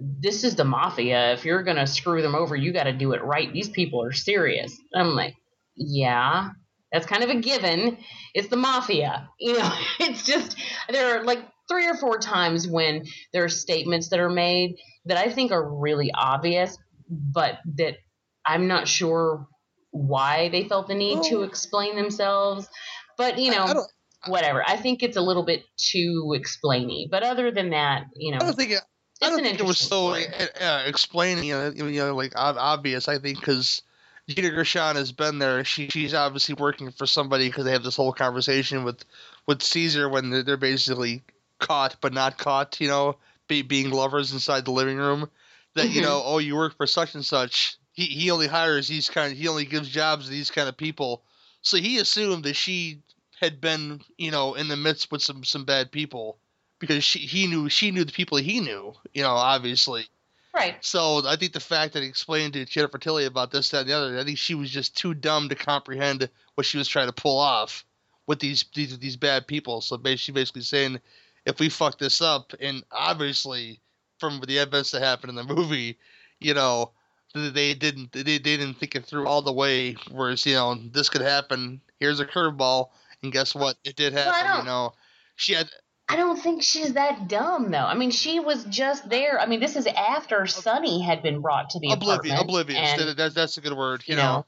this 0.00 0.44
is 0.44 0.56
the 0.56 0.64
mafia. 0.64 1.32
If 1.32 1.44
you're 1.44 1.62
going 1.62 1.76
to 1.76 1.86
screw 1.86 2.22
them 2.22 2.34
over, 2.34 2.56
you 2.56 2.72
got 2.72 2.84
to 2.84 2.92
do 2.92 3.12
it 3.12 3.24
right. 3.24 3.52
These 3.52 3.68
people 3.68 4.02
are 4.04 4.12
serious. 4.12 4.76
I'm 4.94 5.14
like, 5.14 5.34
yeah, 5.76 6.50
that's 6.92 7.06
kind 7.06 7.22
of 7.22 7.30
a 7.30 7.36
given. 7.36 7.98
It's 8.34 8.48
the 8.48 8.56
mafia. 8.56 9.28
You 9.38 9.54
know, 9.58 9.72
it's 10.00 10.24
just, 10.24 10.56
there 10.88 11.18
are 11.18 11.24
like 11.24 11.40
three 11.68 11.86
or 11.88 11.94
four 11.94 12.18
times 12.18 12.68
when 12.68 13.04
there 13.32 13.44
are 13.44 13.48
statements 13.48 14.08
that 14.10 14.20
are 14.20 14.30
made 14.30 14.76
that 15.06 15.16
I 15.16 15.30
think 15.30 15.52
are 15.52 15.68
really 15.78 16.10
obvious, 16.12 16.76
but 17.08 17.58
that 17.76 17.96
I'm 18.44 18.68
not 18.68 18.88
sure 18.88 19.46
why 19.90 20.48
they 20.50 20.64
felt 20.64 20.88
the 20.88 20.94
need 20.94 21.22
to 21.24 21.42
explain 21.42 21.96
themselves. 21.96 22.68
But, 23.16 23.38
you 23.38 23.50
know, 23.50 23.86
whatever. 24.28 24.62
I 24.66 24.76
think 24.76 25.02
it's 25.02 25.16
a 25.16 25.22
little 25.22 25.44
bit 25.44 25.64
too 25.76 26.34
explainy. 26.36 27.08
But 27.10 27.22
other 27.22 27.50
than 27.50 27.70
that, 27.70 28.04
you 28.14 28.32
know, 28.32 28.38
I 28.38 28.44
don't 28.46 28.56
think 28.56 28.70
it, 28.72 28.80
I 29.22 29.30
don't 29.30 29.42
think 29.42 29.58
it 29.58 29.64
was 29.64 29.78
so 29.78 30.08
uh, 30.08 30.46
uh, 30.60 30.82
explaining, 30.86 31.44
you 31.44 31.54
know, 31.54 31.70
you 31.70 32.00
know, 32.00 32.14
like 32.14 32.32
obvious. 32.36 33.08
I 33.08 33.18
think 33.18 33.40
because 33.40 33.82
Gina 34.28 34.50
Gershon 34.50 34.96
has 34.96 35.12
been 35.12 35.38
there. 35.38 35.64
She 35.64 35.88
she's 35.88 36.14
obviously 36.14 36.54
working 36.54 36.90
for 36.90 37.06
somebody 37.06 37.48
because 37.48 37.64
they 37.64 37.72
have 37.72 37.84
this 37.84 37.96
whole 37.96 38.12
conversation 38.12 38.84
with 38.84 39.04
with 39.46 39.62
Caesar 39.62 40.08
when 40.08 40.30
they're, 40.30 40.42
they're 40.42 40.56
basically 40.56 41.22
caught 41.58 41.96
but 42.00 42.12
not 42.12 42.36
caught. 42.38 42.80
You 42.80 42.88
know, 42.88 43.16
be, 43.48 43.62
being 43.62 43.90
lovers 43.90 44.32
inside 44.32 44.64
the 44.64 44.72
living 44.72 44.96
room. 44.98 45.30
That 45.74 45.90
you 45.90 46.00
Mhm. 46.00 46.04
know, 46.04 46.22
oh, 46.24 46.38
you 46.38 46.56
work 46.56 46.76
for 46.76 46.86
such 46.86 47.14
and 47.14 47.24
such. 47.24 47.76
He 47.92 48.06
he 48.06 48.30
only 48.30 48.48
hires 48.48 48.88
these 48.88 49.08
kind. 49.08 49.32
Of, 49.32 49.38
he 49.38 49.48
only 49.48 49.64
gives 49.64 49.88
jobs 49.88 50.24
to 50.24 50.30
these 50.30 50.50
kind 50.50 50.68
of 50.68 50.76
people. 50.76 51.22
So 51.62 51.76
he 51.78 51.98
assumed 51.98 52.44
that 52.44 52.54
she 52.54 53.02
had 53.40 53.60
been, 53.60 54.00
you 54.16 54.30
know, 54.30 54.54
in 54.54 54.68
the 54.68 54.76
midst 54.76 55.10
with 55.12 55.22
some 55.22 55.44
some 55.44 55.64
bad 55.64 55.92
people 55.92 56.38
because 56.78 57.04
she 57.04 57.20
he 57.20 57.46
knew 57.46 57.68
she 57.68 57.90
knew 57.90 58.04
the 58.04 58.12
people 58.12 58.38
he 58.38 58.60
knew. 58.60 58.94
You 59.14 59.22
know, 59.22 59.32
obviously. 59.32 60.06
Right. 60.54 60.82
So 60.82 61.26
I 61.26 61.36
think 61.36 61.52
the 61.52 61.60
fact 61.60 61.92
that 61.92 62.02
he 62.02 62.08
explained 62.08 62.54
to 62.54 62.64
Jennifer 62.64 62.96
Tilly 62.96 63.26
about 63.26 63.50
this, 63.50 63.68
that, 63.70 63.80
and 63.80 63.90
the 63.90 63.92
other, 63.92 64.18
I 64.18 64.24
think 64.24 64.38
she 64.38 64.54
was 64.54 64.70
just 64.70 64.96
too 64.96 65.12
dumb 65.12 65.50
to 65.50 65.54
comprehend 65.54 66.30
what 66.54 66.66
she 66.66 66.78
was 66.78 66.88
trying 66.88 67.08
to 67.08 67.12
pull 67.12 67.38
off 67.38 67.84
with 68.26 68.40
these 68.40 68.64
these 68.74 68.98
these 68.98 69.16
bad 69.16 69.46
people. 69.46 69.82
So 69.82 69.98
basically, 69.98 70.16
she 70.16 70.32
basically 70.32 70.62
saying, 70.62 71.00
if 71.44 71.60
we 71.60 71.68
fuck 71.68 71.98
this 71.98 72.22
up, 72.22 72.54
and 72.58 72.84
obviously 72.90 73.80
from 74.18 74.40
the 74.46 74.56
events 74.56 74.92
that 74.92 75.02
happened 75.02 75.30
in 75.30 75.36
the 75.36 75.54
movie, 75.54 75.98
you 76.40 76.54
know, 76.54 76.92
they 77.34 77.74
didn't 77.74 78.12
they, 78.12 78.22
they 78.22 78.38
didn't 78.38 78.74
think 78.74 78.94
it 78.94 79.04
through 79.04 79.26
all 79.26 79.42
the 79.42 79.52
way. 79.52 79.96
Whereas 80.10 80.46
you 80.46 80.54
know 80.54 80.74
this 80.74 81.10
could 81.10 81.20
happen. 81.20 81.82
Here's 82.00 82.20
a 82.20 82.24
curveball, 82.24 82.88
and 83.22 83.32
guess 83.32 83.54
what? 83.54 83.76
It 83.84 83.96
did 83.96 84.12
happen. 84.12 84.46
don't- 84.46 84.58
you 84.60 84.64
know, 84.64 84.92
she 85.36 85.54
had 85.54 85.68
I 86.08 86.14
don't 86.14 86.36
think 86.40 86.62
she's 86.62 86.92
that 86.92 87.26
dumb 87.28 87.72
though. 87.72 87.78
I 87.78 87.94
mean, 87.94 88.12
she 88.12 88.38
was 88.38 88.64
just 88.64 89.08
there. 89.08 89.40
I 89.40 89.46
mean, 89.46 89.58
this 89.58 89.74
is 89.74 89.86
after 89.88 90.46
Sonny 90.46 91.02
had 91.02 91.20
been 91.22 91.40
brought 91.40 91.70
to 91.70 91.80
the 91.80 91.90
oblivious. 91.92 92.14
apartment. 92.32 92.40
Oblivious. 92.42 92.78
and, 92.78 93.00
That, 93.08 93.16
that, 93.16 93.34
that's 93.34 93.56
a 93.56 93.60
good 93.60 93.76
word. 93.76 94.04
You, 94.06 94.14
you 94.14 94.22
know. 94.22 94.32
know, 94.36 94.46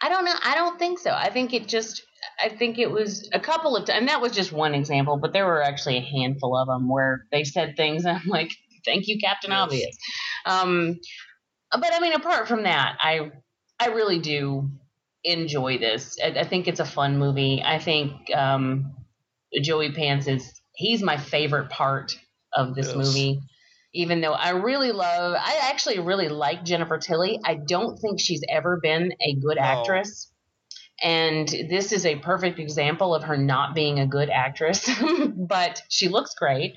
I 0.00 0.08
don't 0.08 0.24
know. 0.24 0.34
I 0.44 0.54
don't 0.54 0.78
think 0.78 1.00
so. 1.00 1.10
I 1.10 1.30
think 1.30 1.52
it 1.52 1.66
just. 1.66 2.02
I 2.42 2.48
think 2.48 2.78
it 2.78 2.90
was 2.90 3.28
a 3.32 3.38
couple 3.40 3.76
of, 3.76 3.88
and 3.88 4.08
that 4.08 4.20
was 4.20 4.32
just 4.32 4.52
one 4.52 4.74
example, 4.74 5.18
but 5.18 5.32
there 5.32 5.46
were 5.46 5.62
actually 5.62 5.98
a 5.98 6.00
handful 6.00 6.56
of 6.56 6.66
them 6.66 6.88
where 6.88 7.24
they 7.30 7.44
said 7.44 7.74
things, 7.76 8.04
and 8.04 8.16
I'm 8.16 8.26
like, 8.28 8.50
"Thank 8.84 9.06
you, 9.08 9.18
Captain 9.20 9.52
Obvious." 9.52 9.96
Um, 10.44 10.98
but 11.72 11.92
I 11.92 12.00
mean, 12.00 12.12
apart 12.12 12.46
from 12.48 12.64
that, 12.64 12.96
I 13.00 13.30
I 13.80 13.88
really 13.88 14.18
do 14.20 14.70
enjoy 15.24 15.78
this. 15.78 16.16
I, 16.22 16.40
I 16.40 16.44
think 16.44 16.68
it's 16.68 16.80
a 16.80 16.84
fun 16.84 17.18
movie. 17.18 17.62
I 17.64 17.78
think 17.78 18.12
um, 18.34 18.94
Joey 19.62 19.92
Pants 19.92 20.26
is 20.26 20.60
he's 20.74 21.02
my 21.02 21.16
favorite 21.16 21.70
part 21.70 22.18
of 22.52 22.74
this 22.74 22.88
Yes. 22.88 22.96
movie. 22.96 23.40
Even 23.94 24.20
though 24.20 24.34
I 24.34 24.50
really 24.50 24.92
love, 24.92 25.34
I 25.38 25.60
actually 25.70 25.98
really 25.98 26.28
like 26.28 26.64
Jennifer 26.64 26.98
Tilly. 26.98 27.40
I 27.44 27.54
don't 27.54 27.96
think 27.98 28.20
she's 28.20 28.42
ever 28.48 28.78
been 28.82 29.12
a 29.20 29.34
good 29.34 29.56
No. 29.56 29.62
actress. 29.62 30.30
And 31.02 31.48
this 31.48 31.92
is 31.92 32.04
a 32.04 32.16
perfect 32.16 32.58
example 32.58 33.14
of 33.14 33.22
her 33.24 33.36
not 33.36 33.74
being 33.74 34.00
a 34.00 34.06
good 34.06 34.30
actress, 34.30 34.88
but 35.48 35.80
she 35.88 36.08
looks 36.08 36.34
great. 36.34 36.74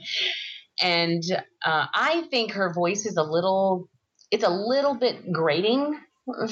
And 0.81 1.23
uh, 1.65 1.85
I 1.93 2.23
think 2.29 2.51
her 2.51 2.71
voice 2.73 3.05
is 3.05 3.17
a 3.17 3.23
little, 3.23 3.89
it's 4.31 4.43
a 4.43 4.49
little 4.49 4.95
bit 4.95 5.31
grating 5.31 5.99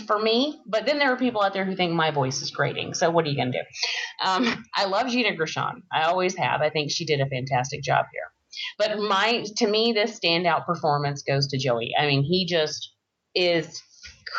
for 0.08 0.20
me. 0.20 0.60
But 0.66 0.86
then 0.86 1.00
there 1.00 1.12
are 1.12 1.18
people 1.18 1.41
out 1.41 1.54
there 1.54 1.66
who 1.66 1.76
think 1.76 1.94
my 1.94 2.12
voice 2.12 2.41
is 2.41 2.52
grating. 2.52 2.94
So 2.94 3.10
what 3.10 3.26
are 3.26 3.30
you 3.30 3.36
going 3.36 3.52
to 3.52 3.60
do? 3.60 4.28
Um, 4.28 4.66
I 4.76 4.86
love 4.86 5.08
Gina 5.08 5.36
Gershon. 5.36 5.84
I 5.91 6.04
always 6.04 6.36
have. 6.36 6.62
I 6.62 6.70
think 6.70 6.91
she 6.91 7.06
did 7.06 7.22
a 7.22 7.28
fantastic 7.28 7.84
job 7.84 8.06
here. 8.12 8.24
But 8.78 9.00
my 9.00 9.46
to 9.58 9.68
me, 9.68 9.94
this 9.94 10.20
standout 10.20 10.66
performance 10.66 11.24
goes 11.24 11.48
to 11.48 11.58
Joey. 11.58 11.94
I 11.98 12.08
mean, 12.08 12.24
he 12.24 12.46
just 12.46 12.94
is 13.36 13.82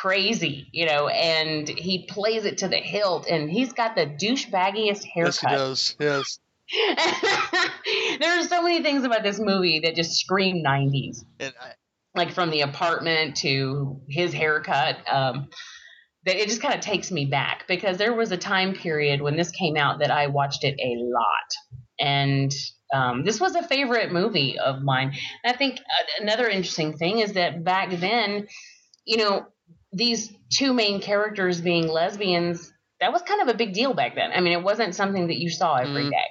crazy, 0.01 0.69
you 0.73 0.87
know, 0.87 1.09
and 1.09 1.69
he 1.69 2.07
plays 2.07 2.45
it 2.45 2.59
to 2.59 2.69
the 2.69 2.77
hilt, 2.77 3.27
and 3.29 3.51
he's 3.51 3.73
got 3.73 3.95
the 3.95 4.07
douchebaggiest 4.07 5.05
haircut. 5.05 5.35
Yes, 5.35 5.41
he 5.41 5.47
does. 5.49 5.97
Yes. 5.99 6.39
there 8.21 8.39
are 8.39 8.45
so 8.45 8.63
many 8.63 8.83
things 8.83 9.05
about 9.05 9.23
this 9.23 9.41
movie 9.41 9.81
that 9.81 9.97
just 9.97 10.13
scream 10.13 10.63
90s. 10.65 11.25
And 11.41 11.53
I, 11.61 11.73
like 12.21 12.35
from 12.35 12.51
the 12.51 12.61
apartment 12.61 13.37
to 13.39 14.01
his 14.09 14.33
haircut. 14.33 14.97
Um, 15.11 15.49
that 16.27 16.37
it 16.37 16.49
just 16.49 16.61
kind 16.61 16.75
of 16.75 16.81
takes 16.81 17.11
me 17.11 17.25
back 17.25 17.65
because 17.67 17.97
there 17.97 18.13
was 18.13 18.31
a 18.31 18.37
time 18.37 18.75
period 18.75 19.23
when 19.23 19.37
this 19.37 19.51
came 19.51 19.77
out 19.77 20.01
that 20.01 20.11
I 20.11 20.27
watched 20.27 20.65
it 20.65 20.79
a 20.79 20.97
lot. 20.99 21.49
And 21.99 22.53
um, 22.93 23.25
this 23.25 23.41
was 23.41 23.55
a 23.55 23.63
favorite 23.63 24.13
movie 24.13 24.59
of 24.59 24.83
mine. 24.83 25.15
And 25.43 25.55
I 25.55 25.57
think 25.57 25.79
uh, 25.79 26.23
another 26.23 26.47
interesting 26.47 26.97
thing 26.99 27.21
is 27.21 27.33
that 27.33 27.65
back 27.65 27.91
then, 27.99 28.49
you 29.07 29.17
know, 29.17 29.47
these 29.93 30.31
two 30.53 30.75
main 30.75 31.01
characters 31.01 31.61
being 31.63 31.89
lesbians, 31.89 32.71
that 33.01 33.15
was 33.15 33.23
kind 33.23 33.41
of 33.41 33.49
a 33.49 33.55
big 33.55 33.73
deal 33.73 33.95
back 33.95 34.15
then. 34.15 34.31
I 34.35 34.41
mean, 34.43 34.53
it 34.53 34.63
wasn't 34.63 34.95
something 34.95 35.29
that 35.29 35.39
you 35.39 35.49
saw 35.49 35.77
every 35.77 36.05
Mhm. 36.05 36.11
day, 36.11 36.27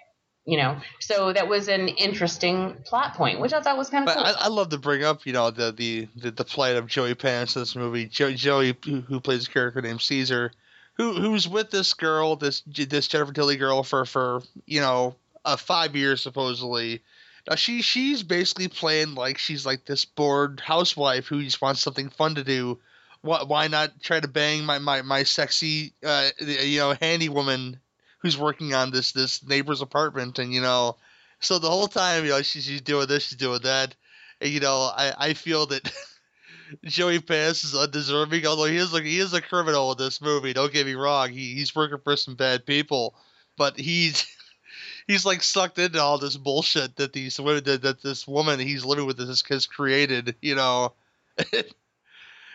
you 0.50 0.58
know. 0.58 0.78
So 1.00 1.32
that 1.32 1.48
was 1.48 1.68
an 1.68 1.88
interesting 1.88 2.76
plot 2.86 3.14
point, 3.14 3.40
which 3.40 3.54
I 3.54 3.62
thought 3.62 3.78
was 3.78 3.90
kind 3.90 4.08
of 4.08 4.14
But 4.14 4.18
cool. 4.18 4.26
I, 4.26 4.46
I 4.46 4.48
love 4.48 4.70
to 4.70 4.80
bring 4.80 5.04
up, 5.04 5.26
you 5.26 5.34
know, 5.34 5.52
the 5.52 5.72
the 5.72 6.08
the, 6.16 6.32
the 6.32 6.44
plight 6.44 6.76
of 6.76 6.88
Joey 6.88 7.14
Pants 7.14 7.56
in 7.56 7.62
this 7.62 7.76
movie. 7.76 8.08
Jo- 8.08 8.34
Joey, 8.34 8.76
who, 8.84 9.02
who 9.02 9.20
plays 9.20 9.48
a 9.48 9.52
character 9.52 9.82
named 9.82 10.02
Caesar, 10.02 10.52
who 10.96 11.14
who's 11.14 11.48
with 11.48 11.70
this 11.70 11.94
girl, 11.94 12.36
this 12.36 12.62
this 12.62 13.08
Jennifer 13.08 13.32
Tilly 13.32 13.58
girl 13.58 13.84
for 13.84 14.06
for 14.06 14.42
you 14.66 14.82
know 14.82 15.16
uh, 15.46 15.56
five 15.56 15.96
years 15.96 16.22
supposedly. 16.22 17.02
Now 17.48 17.56
she 17.56 17.84
she's 17.84 18.24
basically 18.24 18.68
playing 18.68 19.14
like 19.14 19.38
she's 19.38 19.66
like 19.66 19.86
this 19.86 20.06
bored 20.06 20.60
housewife 20.60 21.28
who 21.28 21.44
just 21.44 21.62
wants 21.62 21.82
something 21.82 22.10
fun 22.10 22.36
to 22.36 22.44
do. 22.44 22.80
Why, 23.22 23.44
why 23.44 23.68
not 23.68 24.02
try 24.02 24.20
to 24.20 24.28
bang 24.28 24.66
my 24.66 24.80
my 24.80 25.04
my 25.04 25.24
sexy 25.24 25.94
uh 26.04 26.30
you 26.40 26.80
know 26.80 26.96
handy 27.00 27.30
woman 27.30 27.80
who's 28.20 28.38
working 28.38 28.74
on 28.74 28.91
this 28.91 29.12
this 29.12 29.46
neighbor's 29.46 29.82
apartment. 29.82 30.40
And 30.40 30.54
you 30.54 30.62
know 30.62 30.98
so 31.40 31.60
the 31.60 31.70
whole 31.70 31.88
time 31.88 32.24
you 32.24 32.32
know 32.32 32.41
she's, 32.41 32.66
she's 32.66 32.82
doing 32.82 33.08
this 33.08 33.28
she's 33.28 33.38
doing 33.38 33.62
that. 33.64 33.96
And 34.41 34.50
you 34.50 34.60
know 34.60 34.91
I 34.96 35.14
I 35.18 35.34
feel 35.34 35.66
that 35.68 35.91
Joey 36.86 37.20
Pants 37.20 37.64
is 37.64 37.76
undeserving 37.76 38.46
although 38.46 38.66
he 38.66 38.78
is 38.78 38.94
like 38.94 39.04
he 39.04 39.20
is 39.20 39.34
a 39.34 39.41
criminal 39.41 39.91
in 39.91 39.98
this 39.98 40.22
movie. 40.22 40.54
Don't 40.54 40.74
get 40.74 40.86
me 40.86 40.96
wrong. 40.96 41.30
He 41.30 41.56
he's 41.56 41.76
working 41.76 42.00
for 42.04 42.16
some 42.16 42.36
bad 42.36 42.66
people. 42.66 43.16
But 43.58 43.78
he's 43.78 44.26
he's 45.08 45.26
like 45.26 45.44
sucked 45.44 45.80
into 45.80 46.02
all 46.02 46.18
this 46.18 46.38
bullshit 46.38 46.96
that 46.98 47.14
these 47.14 47.40
women 47.40 47.64
that, 47.66 47.82
that 47.82 48.02
this 48.02 48.28
woman 48.28 48.60
he's 48.60 48.86
living 48.86 49.06
with 49.06 49.18
this 49.18 49.44
has 49.50 49.66
created 49.66 50.36
you 50.41 50.56
know 50.56 50.94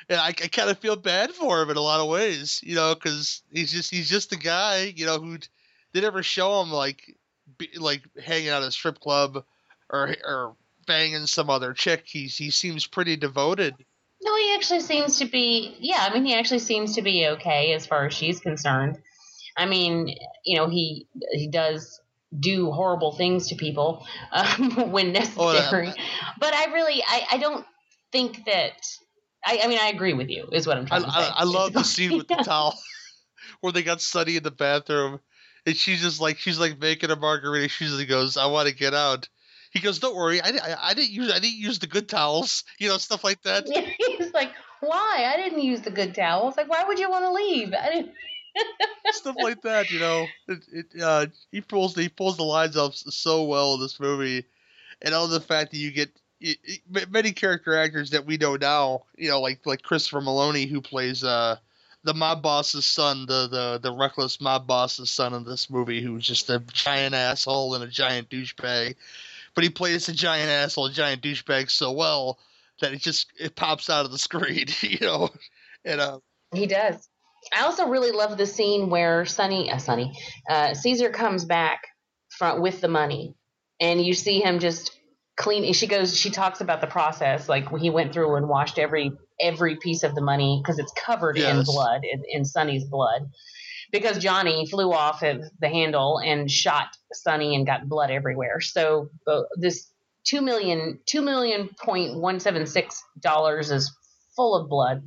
and 0.08 0.20
I, 0.20 0.28
I 0.28 0.32
kind 0.32 0.70
of 0.70 0.78
feel 0.78 0.96
bad 0.96 1.32
for 1.32 1.62
him 1.62 1.70
in 1.70 1.76
a 1.76 1.80
lot 1.80 2.00
of 2.00 2.08
ways, 2.08 2.60
you 2.62 2.74
know, 2.74 2.94
because 2.94 3.42
he's 3.50 3.72
just 3.72 3.90
he's 3.90 4.08
just 4.08 4.32
a 4.32 4.38
guy, 4.38 4.92
you 4.94 5.06
know, 5.06 5.18
who 5.18 5.38
they 5.92 6.00
never 6.00 6.22
show 6.22 6.60
him 6.60 6.70
like 6.70 7.16
be, 7.58 7.70
like 7.78 8.02
hanging 8.22 8.48
out 8.48 8.62
at 8.62 8.68
a 8.68 8.72
strip 8.72 9.00
club 9.00 9.44
or 9.90 10.14
or 10.24 10.56
banging 10.86 11.26
some 11.26 11.50
other 11.50 11.72
chick. 11.72 12.04
He's 12.06 12.36
he 12.36 12.50
seems 12.50 12.86
pretty 12.86 13.16
devoted. 13.16 13.74
No, 14.22 14.36
he 14.36 14.54
actually 14.54 14.80
seems 14.80 15.18
to 15.18 15.26
be. 15.26 15.76
Yeah, 15.80 15.98
I 16.00 16.12
mean, 16.12 16.24
he 16.24 16.34
actually 16.34 16.60
seems 16.60 16.94
to 16.94 17.02
be 17.02 17.26
okay 17.28 17.72
as 17.74 17.86
far 17.86 18.06
as 18.06 18.14
she's 18.14 18.40
concerned. 18.40 18.98
I 19.56 19.66
mean, 19.66 20.14
you 20.44 20.56
know, 20.56 20.68
he 20.68 21.06
he 21.32 21.48
does 21.48 22.00
do 22.38 22.72
horrible 22.72 23.12
things 23.12 23.48
to 23.48 23.54
people 23.54 24.06
um, 24.32 24.90
when 24.90 25.12
necessary. 25.12 25.92
but 26.40 26.54
I 26.54 26.72
really, 26.72 27.02
I, 27.06 27.26
I 27.32 27.38
don't 27.38 27.64
think 28.12 28.44
that. 28.46 28.86
I, 29.44 29.60
I 29.64 29.66
mean, 29.66 29.78
I 29.80 29.88
agree 29.88 30.12
with 30.12 30.30
you. 30.30 30.48
Is 30.52 30.66
what 30.66 30.76
I'm 30.76 30.84
I, 30.84 30.88
trying 30.88 31.04
to 31.04 31.10
say. 31.10 31.18
I, 31.18 31.32
I 31.38 31.44
love 31.44 31.72
the 31.72 31.82
scene 31.82 32.16
with 32.16 32.28
the 32.28 32.36
towel 32.44 32.78
where 33.60 33.72
they 33.72 33.82
got 33.82 34.00
Sonny 34.00 34.36
in 34.36 34.42
the 34.42 34.50
bathroom, 34.50 35.20
and 35.66 35.76
she's 35.76 36.00
just 36.00 36.20
like 36.20 36.38
she's 36.38 36.58
like 36.58 36.80
making 36.80 37.10
a 37.10 37.16
margarita. 37.16 37.68
She 37.68 37.86
just 37.86 38.08
goes, 38.08 38.36
"I 38.36 38.46
want 38.46 38.68
to 38.68 38.74
get 38.74 38.94
out." 38.94 39.28
He 39.70 39.80
goes, 39.80 39.98
"Don't 39.98 40.16
worry, 40.16 40.40
I, 40.40 40.48
I, 40.48 40.76
I 40.90 40.94
didn't 40.94 41.10
use 41.10 41.30
I 41.30 41.38
didn't 41.38 41.58
use 41.58 41.78
the 41.78 41.86
good 41.86 42.08
towels, 42.08 42.64
you 42.78 42.88
know, 42.88 42.98
stuff 42.98 43.24
like 43.24 43.42
that." 43.42 43.66
He's 43.98 44.32
like, 44.32 44.52
why? 44.80 45.32
I 45.32 45.36
didn't 45.36 45.62
use 45.62 45.80
the 45.80 45.90
good 45.90 46.14
towels. 46.14 46.56
Like, 46.56 46.68
why 46.68 46.84
would 46.84 46.98
you 46.98 47.10
want 47.10 47.24
to 47.24 47.32
leave? 47.32 47.72
I 47.74 47.90
didn't. 47.90 48.12
stuff 49.10 49.36
like 49.38 49.62
that, 49.62 49.90
you 49.90 49.98
know. 49.98 50.26
It, 50.48 50.64
it, 50.72 51.02
uh, 51.02 51.26
he 51.50 51.60
pulls 51.60 51.94
he 51.94 52.08
pulls 52.08 52.36
the 52.36 52.44
lines 52.44 52.76
off 52.76 52.94
so 52.94 53.44
well 53.44 53.74
in 53.74 53.80
this 53.80 53.98
movie, 53.98 54.44
and 55.02 55.14
all 55.14 55.26
the 55.26 55.40
fact 55.40 55.72
that 55.72 55.78
you 55.78 55.90
get 55.90 56.08
i 56.08 56.10
i 56.10 56.23
many 57.10 57.32
character 57.32 57.76
actors 57.76 58.10
that 58.10 58.26
we 58.26 58.36
know 58.36 58.56
now, 58.56 59.04
you 59.16 59.28
know, 59.30 59.40
like 59.40 59.64
like 59.64 59.82
Christopher 59.82 60.20
Meloni 60.20 60.68
who 60.68 60.80
plays 60.80 61.24
uh 61.24 61.56
the 62.02 62.14
mob 62.14 62.42
boss's 62.42 62.86
son, 62.86 63.26
the 63.26 63.48
the 63.48 63.80
the 63.82 63.92
reckless 63.92 64.40
mob 64.40 64.66
boss's 64.66 65.10
son 65.10 65.34
in 65.34 65.44
this 65.44 65.70
movie, 65.70 66.02
who's 66.02 66.26
just 66.26 66.50
a 66.50 66.58
giant 66.72 67.14
asshole 67.14 67.74
and 67.74 67.84
a 67.84 67.88
giant 67.88 68.28
douchebag, 68.28 68.96
but 69.54 69.64
he 69.64 69.70
plays 69.70 70.08
a 70.08 70.12
giant 70.12 70.50
asshole, 70.50 70.90
giant 70.90 71.22
douchebag 71.22 71.70
so 71.70 71.92
well 71.92 72.38
that 72.80 72.92
it 72.92 73.00
just 73.00 73.28
it 73.38 73.56
pops 73.56 73.88
out 73.88 74.04
of 74.04 74.10
the 74.10 74.18
screen, 74.18 74.66
you 74.80 74.98
know, 75.00 75.30
and 75.84 76.00
uh. 76.00 76.18
He 76.52 76.66
does. 76.66 77.08
I 77.52 77.62
also 77.62 77.88
really 77.88 78.12
love 78.12 78.38
the 78.38 78.46
scene 78.46 78.88
where 78.88 79.24
Sonny, 79.26 79.70
uh, 79.70 79.78
Sonny, 79.78 80.18
uh, 80.48 80.72
Caesar 80.72 81.10
comes 81.10 81.44
back 81.44 81.88
from 82.30 82.60
with 82.60 82.80
the 82.80 82.88
money, 82.88 83.34
and 83.80 84.00
you 84.00 84.14
see 84.14 84.40
him 84.40 84.60
just 84.60 84.98
clean. 85.36 85.72
She 85.72 85.86
goes, 85.86 86.16
she 86.16 86.30
talks 86.30 86.60
about 86.60 86.80
the 86.80 86.86
process, 86.86 87.48
like 87.48 87.68
he 87.78 87.90
went 87.90 88.12
through 88.12 88.36
and 88.36 88.48
washed 88.48 88.78
every 88.78 89.12
every 89.40 89.76
piece 89.76 90.02
of 90.02 90.14
the 90.14 90.20
money 90.20 90.60
because 90.62 90.78
it's 90.78 90.92
covered 90.92 91.36
in 91.36 91.62
blood, 91.64 92.02
in, 92.04 92.22
in 92.28 92.44
Sonny's 92.44 92.84
blood, 92.84 93.22
because 93.90 94.18
Johnny 94.18 94.66
flew 94.66 94.92
off 94.92 95.22
of 95.22 95.42
the 95.60 95.68
handle 95.68 96.18
and 96.18 96.50
shot 96.50 96.88
Sonny 97.12 97.54
and 97.54 97.66
got 97.66 97.88
blood 97.88 98.10
everywhere. 98.10 98.60
So 98.60 99.08
uh, 99.26 99.42
this 99.56 99.90
two 100.24 100.40
million 100.40 101.00
two 101.06 101.22
million 101.22 101.70
point 101.82 102.16
one 102.18 102.40
seven 102.40 102.66
six 102.66 103.02
dollars 103.20 103.70
is 103.70 103.92
full 104.36 104.56
of 104.56 104.68
blood. 104.68 105.02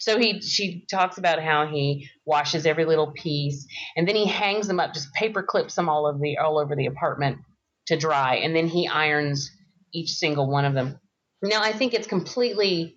So 0.00 0.18
he 0.18 0.40
she 0.40 0.86
talks 0.90 1.18
about 1.18 1.42
how 1.42 1.66
he 1.66 2.08
washes 2.24 2.66
every 2.66 2.84
little 2.84 3.12
piece 3.12 3.66
and 3.96 4.06
then 4.06 4.16
he 4.16 4.26
hangs 4.26 4.66
them 4.66 4.80
up, 4.80 4.94
just 4.94 5.12
paper 5.14 5.42
clips 5.42 5.74
them 5.74 5.88
all 5.88 6.06
over 6.06 6.18
the 6.20 6.38
all 6.38 6.58
over 6.58 6.74
the 6.74 6.86
apartment 6.86 7.38
to 7.86 7.96
dry, 7.96 8.36
and 8.36 8.54
then 8.54 8.66
he 8.66 8.86
irons 8.86 9.50
each 9.92 10.10
single 10.12 10.50
one 10.50 10.64
of 10.64 10.74
them. 10.74 10.98
Now 11.42 11.62
I 11.62 11.72
think 11.72 11.94
it's 11.94 12.06
completely 12.06 12.96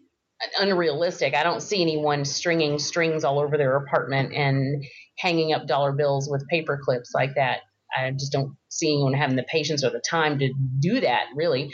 unrealistic. 0.60 1.36
I 1.36 1.44
don't 1.44 1.62
see 1.62 1.82
anyone 1.82 2.26
stringing 2.26 2.80
strings 2.80 3.24
all 3.24 3.40
over 3.40 3.58
their 3.58 3.76
apartment 3.76 4.34
and 4.34 4.84
hanging 5.18 5.54
up 5.54 5.68
dollar 5.68 5.92
bills 5.92 6.28
with 6.30 6.48
paper 6.48 6.80
clips 6.84 7.12
like 7.14 7.36
that. 7.36 7.60
I 7.96 8.12
just 8.12 8.32
don't 8.32 8.56
see 8.70 8.88
anyone 8.94 9.14
having 9.14 9.36
the 9.36 9.44
patience 9.44 9.84
or 9.84 9.90
the 9.92 10.00
time 10.00 10.40
to 10.40 10.54
do 10.80 11.02
that 11.02 11.26
really. 11.36 11.74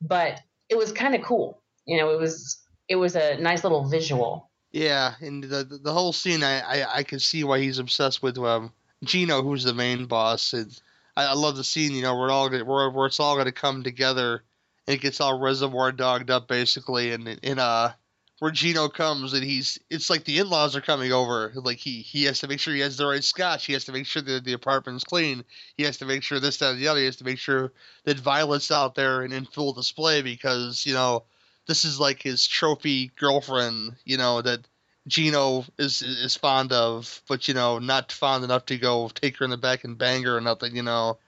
But 0.00 0.40
it 0.68 0.76
was 0.76 0.92
kind 0.92 1.14
of 1.14 1.22
cool. 1.22 1.62
You 1.86 1.98
know, 1.98 2.10
it 2.10 2.20
was 2.20 2.60
it 2.88 2.96
was 2.96 3.16
a 3.16 3.36
nice 3.38 3.64
little 3.64 3.88
visual. 3.88 4.50
Yeah, 4.72 5.14
and 5.20 5.42
the 5.42 5.64
the 5.64 5.78
the 5.78 5.92
whole 5.92 6.12
scene, 6.12 6.42
I 6.42 6.60
I, 6.60 6.96
I 6.98 7.02
can 7.02 7.18
see 7.20 7.44
why 7.44 7.60
he's 7.60 7.78
obsessed 7.78 8.22
with 8.22 8.38
um 8.38 8.72
Gino, 9.04 9.42
who's 9.42 9.64
the 9.64 9.74
main 9.74 10.06
boss. 10.06 10.52
And 10.52 10.78
I, 11.16 11.26
I 11.26 11.32
love 11.34 11.56
the 11.56 11.64
scene, 11.64 11.92
you 11.92 12.02
know, 12.02 12.16
where 12.16 12.28
it 12.28 12.32
all 12.32 12.48
gonna- 12.48 12.64
where 12.64 12.90
where 12.90 13.06
it's 13.06 13.20
all 13.20 13.36
gonna 13.36 13.52
come 13.52 13.82
together, 13.82 14.34
and 14.34 14.40
it 14.86 15.00
gets 15.00 15.20
all 15.20 15.38
reservoir 15.38 15.92
dogged 15.92 16.30
up 16.30 16.48
basically, 16.48 17.12
and 17.12 17.28
in 17.28 17.58
uh 17.58 17.92
where 18.40 18.50
Gino 18.50 18.88
comes 18.88 19.32
and 19.32 19.44
he's 19.44 19.78
it's 19.88 20.10
like 20.10 20.24
the 20.24 20.38
in-laws 20.38 20.76
are 20.76 20.80
coming 20.80 21.12
over. 21.12 21.52
Like 21.54 21.78
he 21.78 22.02
he 22.02 22.24
has 22.24 22.40
to 22.40 22.48
make 22.48 22.60
sure 22.60 22.74
he 22.74 22.80
has 22.80 22.96
the 22.96 23.06
right 23.06 23.24
scotch. 23.24 23.64
He 23.64 23.72
has 23.72 23.84
to 23.84 23.92
make 23.92 24.06
sure 24.06 24.22
that 24.22 24.44
the 24.44 24.52
apartment's 24.52 25.04
clean. 25.04 25.44
He 25.76 25.84
has 25.84 25.98
to 25.98 26.04
make 26.04 26.22
sure 26.22 26.40
this 26.40 26.58
that 26.58 26.72
and 26.72 26.80
the 26.80 26.88
other. 26.88 27.00
He 27.00 27.06
has 27.06 27.16
to 27.16 27.24
make 27.24 27.38
sure 27.38 27.72
that 28.04 28.18
Violet's 28.18 28.70
out 28.70 28.94
there 28.94 29.22
and 29.22 29.32
in 29.32 29.46
full 29.46 29.72
display 29.72 30.22
because 30.22 30.84
you 30.84 30.94
know 30.94 31.24
this 31.66 31.84
is 31.84 31.98
like 32.00 32.22
his 32.22 32.46
trophy 32.46 33.12
girlfriend. 33.16 33.96
You 34.04 34.18
know 34.18 34.42
that 34.42 34.66
Gino 35.06 35.64
is 35.78 36.02
is 36.02 36.36
fond 36.36 36.72
of, 36.72 37.22
but 37.28 37.46
you 37.48 37.54
know 37.54 37.78
not 37.78 38.10
fond 38.12 38.44
enough 38.44 38.66
to 38.66 38.78
go 38.78 39.08
take 39.08 39.36
her 39.38 39.44
in 39.44 39.50
the 39.50 39.56
back 39.56 39.84
and 39.84 39.96
bang 39.96 40.24
her 40.24 40.36
or 40.36 40.40
nothing. 40.40 40.74
You 40.76 40.82
know, 40.82 41.18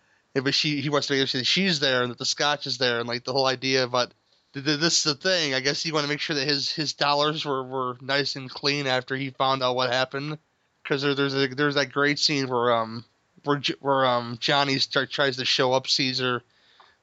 But 0.42 0.54
she 0.54 0.80
he 0.80 0.88
wants 0.90 1.06
to 1.08 1.14
make 1.14 1.28
sure 1.28 1.40
that 1.40 1.46
she's 1.46 1.80
there 1.80 2.02
and 2.02 2.10
that 2.10 2.18
the 2.18 2.26
scotch 2.26 2.66
is 2.66 2.78
there 2.78 2.98
and 3.00 3.08
like 3.08 3.24
the 3.24 3.32
whole 3.32 3.46
idea 3.46 3.84
about 3.84 4.12
th- 4.52 4.66
th- 4.66 4.80
this 4.80 4.98
is 4.98 5.04
the 5.04 5.14
thing. 5.14 5.54
I 5.54 5.60
guess 5.60 5.82
he 5.82 5.92
want 5.92 6.04
to 6.04 6.08
make 6.08 6.20
sure 6.20 6.36
that 6.36 6.46
his 6.48 6.70
his 6.70 6.92
dollars 6.92 7.44
were, 7.44 7.62
were 7.64 7.96
nice 8.00 8.36
and 8.36 8.50
clean 8.50 8.86
after 8.86 9.16
he 9.16 9.30
found 9.30 9.62
out 9.62 9.76
what 9.76 9.92
happened. 9.92 10.38
Because 10.82 11.02
there, 11.02 11.14
there's 11.14 11.34
a, 11.34 11.48
there's 11.48 11.74
that 11.76 11.92
great 11.92 12.18
scene 12.18 12.48
where 12.48 12.74
um 12.74 13.04
where 13.44 13.60
where 13.80 14.06
um 14.06 14.36
Johnny 14.40 14.78
start, 14.78 15.10
tries 15.10 15.36
to 15.38 15.44
show 15.44 15.72
up 15.72 15.88
Caesar 15.88 16.42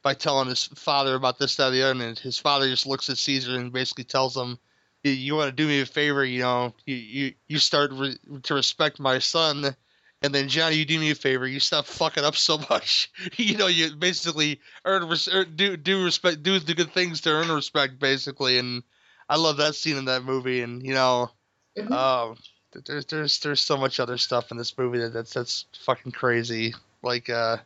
by 0.03 0.13
telling 0.13 0.49
his 0.49 0.65
father 0.65 1.15
about 1.15 1.39
this 1.39 1.55
that 1.55 1.67
and 1.67 1.75
the 1.75 1.83
other, 1.83 2.03
and 2.03 2.19
his 2.19 2.37
father 2.37 2.69
just 2.69 2.85
looks 2.85 3.09
at 3.09 3.17
Caesar 3.17 3.55
and 3.55 3.73
basically 3.73 4.03
tells 4.03 4.35
him, 4.35 4.59
"You, 5.03 5.11
you 5.11 5.35
want 5.35 5.49
to 5.49 5.55
do 5.55 5.67
me 5.67 5.81
a 5.81 5.85
favor, 5.85 6.23
you 6.23 6.41
know, 6.41 6.75
you 6.85 6.95
you, 6.95 7.33
you 7.47 7.57
start 7.59 7.91
re- 7.93 8.17
to 8.43 8.53
respect 8.53 8.99
my 8.99 9.19
son." 9.19 9.75
And 10.23 10.33
then 10.33 10.47
Johnny, 10.47 10.77
you 10.77 10.85
do 10.85 10.97
me 10.97 11.11
a 11.11 11.15
favor. 11.15 11.45
You 11.45 11.59
stop 11.59 11.85
fucking 11.85 12.23
up 12.23 12.37
so 12.37 12.57
much. 12.69 13.11
you 13.35 13.57
know, 13.57 13.67
you 13.67 13.93
basically 13.93 14.61
earn 14.85 15.07
res- 15.09 15.27
er, 15.27 15.43
do 15.43 15.75
do 15.75 16.03
respect, 16.05 16.41
do 16.41 16.57
the 16.59 16.73
good 16.73 16.93
things 16.93 17.21
to 17.21 17.29
earn 17.29 17.49
respect, 17.49 17.99
basically. 17.99 18.57
And 18.57 18.83
I 19.29 19.35
love 19.35 19.57
that 19.57 19.75
scene 19.75 19.97
in 19.97 20.05
that 20.05 20.23
movie. 20.23 20.61
And 20.61 20.81
you 20.81 20.93
know, 20.93 21.29
um, 21.91 22.37
there's 22.85 23.05
there's 23.05 23.39
there's 23.39 23.61
so 23.61 23.75
much 23.75 23.99
other 23.99 24.17
stuff 24.17 24.49
in 24.49 24.57
this 24.57 24.77
movie 24.77 24.99
that 24.99 25.13
that's 25.13 25.33
that's 25.33 25.65
fucking 25.85 26.13
crazy. 26.13 26.73
Like, 27.01 27.29
uh, 27.29 27.57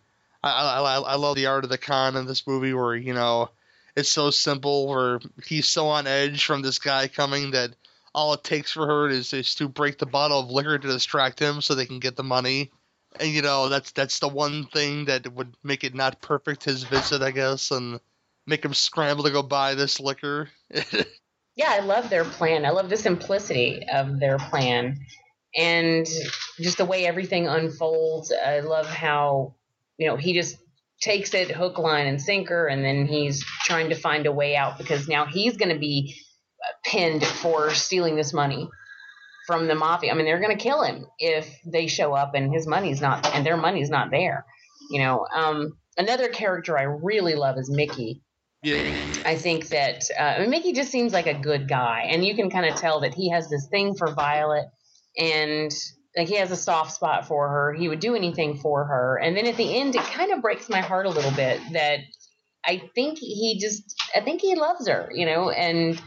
I 0.43 0.49
I 0.49 0.99
I 0.99 1.15
love 1.15 1.35
the 1.35 1.45
art 1.45 1.63
of 1.63 1.69
the 1.69 1.77
con 1.77 2.15
in 2.15 2.25
this 2.25 2.47
movie, 2.47 2.73
where 2.73 2.95
you 2.95 3.13
know, 3.13 3.51
it's 3.95 4.09
so 4.09 4.31
simple, 4.31 4.88
where 4.88 5.19
he's 5.45 5.67
so 5.67 5.88
on 5.88 6.07
edge 6.07 6.43
from 6.43 6.63
this 6.63 6.79
guy 6.79 7.07
coming 7.07 7.51
that 7.51 7.75
all 8.18 8.34
it 8.34 8.44
takes 8.44 8.72
for 8.72 8.88
her 8.88 9.07
is, 9.07 9.31
is 9.31 9.53
to 9.53 9.69
break 9.69 9.99
the 9.99 10.06
bottle 10.07 10.39
of 10.39 10.49
liquor 10.49 10.80
to 10.80 10.88
distract 10.88 11.39
him 11.39 11.61
so 11.61 11.76
they 11.76 11.85
can 11.85 11.99
get 11.99 12.15
the 12.15 12.23
money. 12.23 12.72
And 13.19 13.30
you 13.30 13.44
know, 13.44 13.69
that's 13.69 13.91
that's 13.91 14.18
the 14.18 14.27
one 14.27 14.65
thing 14.65 15.06
that 15.06 15.31
would 15.31 15.56
make 15.64 15.84
it 15.84 15.94
not 15.94 16.19
perfect 16.19 16.64
his 16.64 16.84
visit, 16.84 17.22
I 17.22 17.30
guess, 17.30 17.69
and 17.69 17.99
make 18.48 18.65
him 18.65 18.73
scramble 18.73 19.23
to 19.26 19.30
go 19.30 19.44
buy 19.44 19.76
this 19.76 19.99
liquor. 19.99 20.49
yeah, 21.56 21.69
I 21.69 21.80
love 21.81 22.10
their 22.10 22.26
plan. 22.26 22.65
I 22.65 22.72
love 22.72 22.89
the 22.89 22.98
simplicity 22.98 23.85
of 23.94 24.19
their 24.19 24.39
plan 24.39 24.98
and 25.56 26.07
just 26.60 26.80
the 26.80 26.85
way 26.85 27.06
everything 27.06 27.48
unfolds. 27.48 28.34
I 28.34 28.61
love 28.61 28.88
how, 28.88 29.53
you 29.99 30.07
know, 30.07 30.15
he 30.15 30.34
just 30.34 30.57
takes 31.02 31.35
it 31.35 31.52
hook, 31.52 31.77
line, 31.77 32.07
and 32.07 32.19
sinker, 32.19 32.65
and 32.65 32.84
then 32.84 33.06
he's 33.06 33.45
trying 33.64 33.89
to 33.89 33.95
find 33.95 34.26
a 34.26 34.31
way 34.31 34.56
out 34.56 34.80
because 34.80 35.07
now 35.07 35.26
he's 35.26 35.56
going 35.56 35.72
to 35.72 35.80
be 35.80 36.15
pinned 36.88 37.26
for 37.26 37.73
stealing 37.73 38.15
this 38.15 38.34
money 38.34 38.68
from 39.45 39.68
the 39.68 39.76
mafia. 39.76 40.11
I 40.11 40.15
mean, 40.15 40.26
they're 40.26 40.41
going 40.41 40.57
to 40.57 40.64
kill 40.64 40.84
him 40.84 41.05
if 41.19 41.47
they 41.65 41.88
show 41.88 42.14
up 42.14 42.34
and 42.34 42.53
his 42.53 42.68
money's 42.68 43.01
not, 43.01 43.34
and 43.34 43.45
their 43.45 43.57
money's 43.57 43.89
not 43.89 44.11
there. 44.11 44.45
You 44.89 45.01
know, 45.01 45.26
um, 45.34 45.77
another 45.97 46.30
character 46.30 46.77
I 46.77 46.84
really 46.84 47.35
love 47.35 47.57
is 47.57 47.69
Mickey. 47.69 48.22
Yeah. 48.64 48.91
I 49.26 49.35
think 49.35 49.68
that 49.69 50.09
uh, 50.18 50.45
Mickey 50.47 50.73
just 50.73 50.91
seems 50.91 51.14
like 51.14 51.27
a 51.27 51.34
good 51.34 51.69
guy, 51.69 52.07
and 52.09 52.26
you 52.26 52.35
can 52.35 52.49
kind 52.49 52.65
of 52.65 52.76
tell 52.76 53.01
that 53.01 53.14
he 53.14 53.30
has 53.30 53.49
this 53.49 53.68
thing 53.69 53.95
for 53.95 54.11
Violet, 54.14 54.65
and 55.18 55.72
like 56.18 56.27
he 56.27 56.35
has 56.38 56.51
a 56.51 56.55
soft 56.55 56.93
spot 56.93 57.27
for 57.27 57.47
her. 57.47 57.73
He 57.73 57.88
would 57.88 57.99
do 57.99 58.15
anything 58.15 58.57
for 58.57 58.85
her, 58.85 59.18
and 59.18 59.38
then 59.38 59.45
at 59.45 59.57
the 59.57 59.77
end, 59.77 59.95
it 59.95 60.01
kind 60.01 60.31
of 60.31 60.41
breaks 60.41 60.69
my 60.69 60.81
heart 60.81 61.05
a 61.05 61.09
little 61.11 61.31
bit 61.31 61.61
that 61.73 61.99
I 62.65 62.81
think 62.95 63.19
he 63.19 63.59
just, 63.61 63.95
I 64.15 64.22
think 64.22 64.41
he 64.41 64.55
loves 64.55 64.88
her, 64.88 65.09
you 65.14 65.26
know, 65.26 65.49
and 65.51 66.01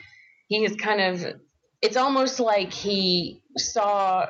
he 0.50 0.64
is 0.64 0.76
kind 0.76 1.00
of. 1.00 1.40
It's 1.80 1.96
almost 1.96 2.40
like 2.40 2.72
he 2.72 3.40
saw 3.56 4.26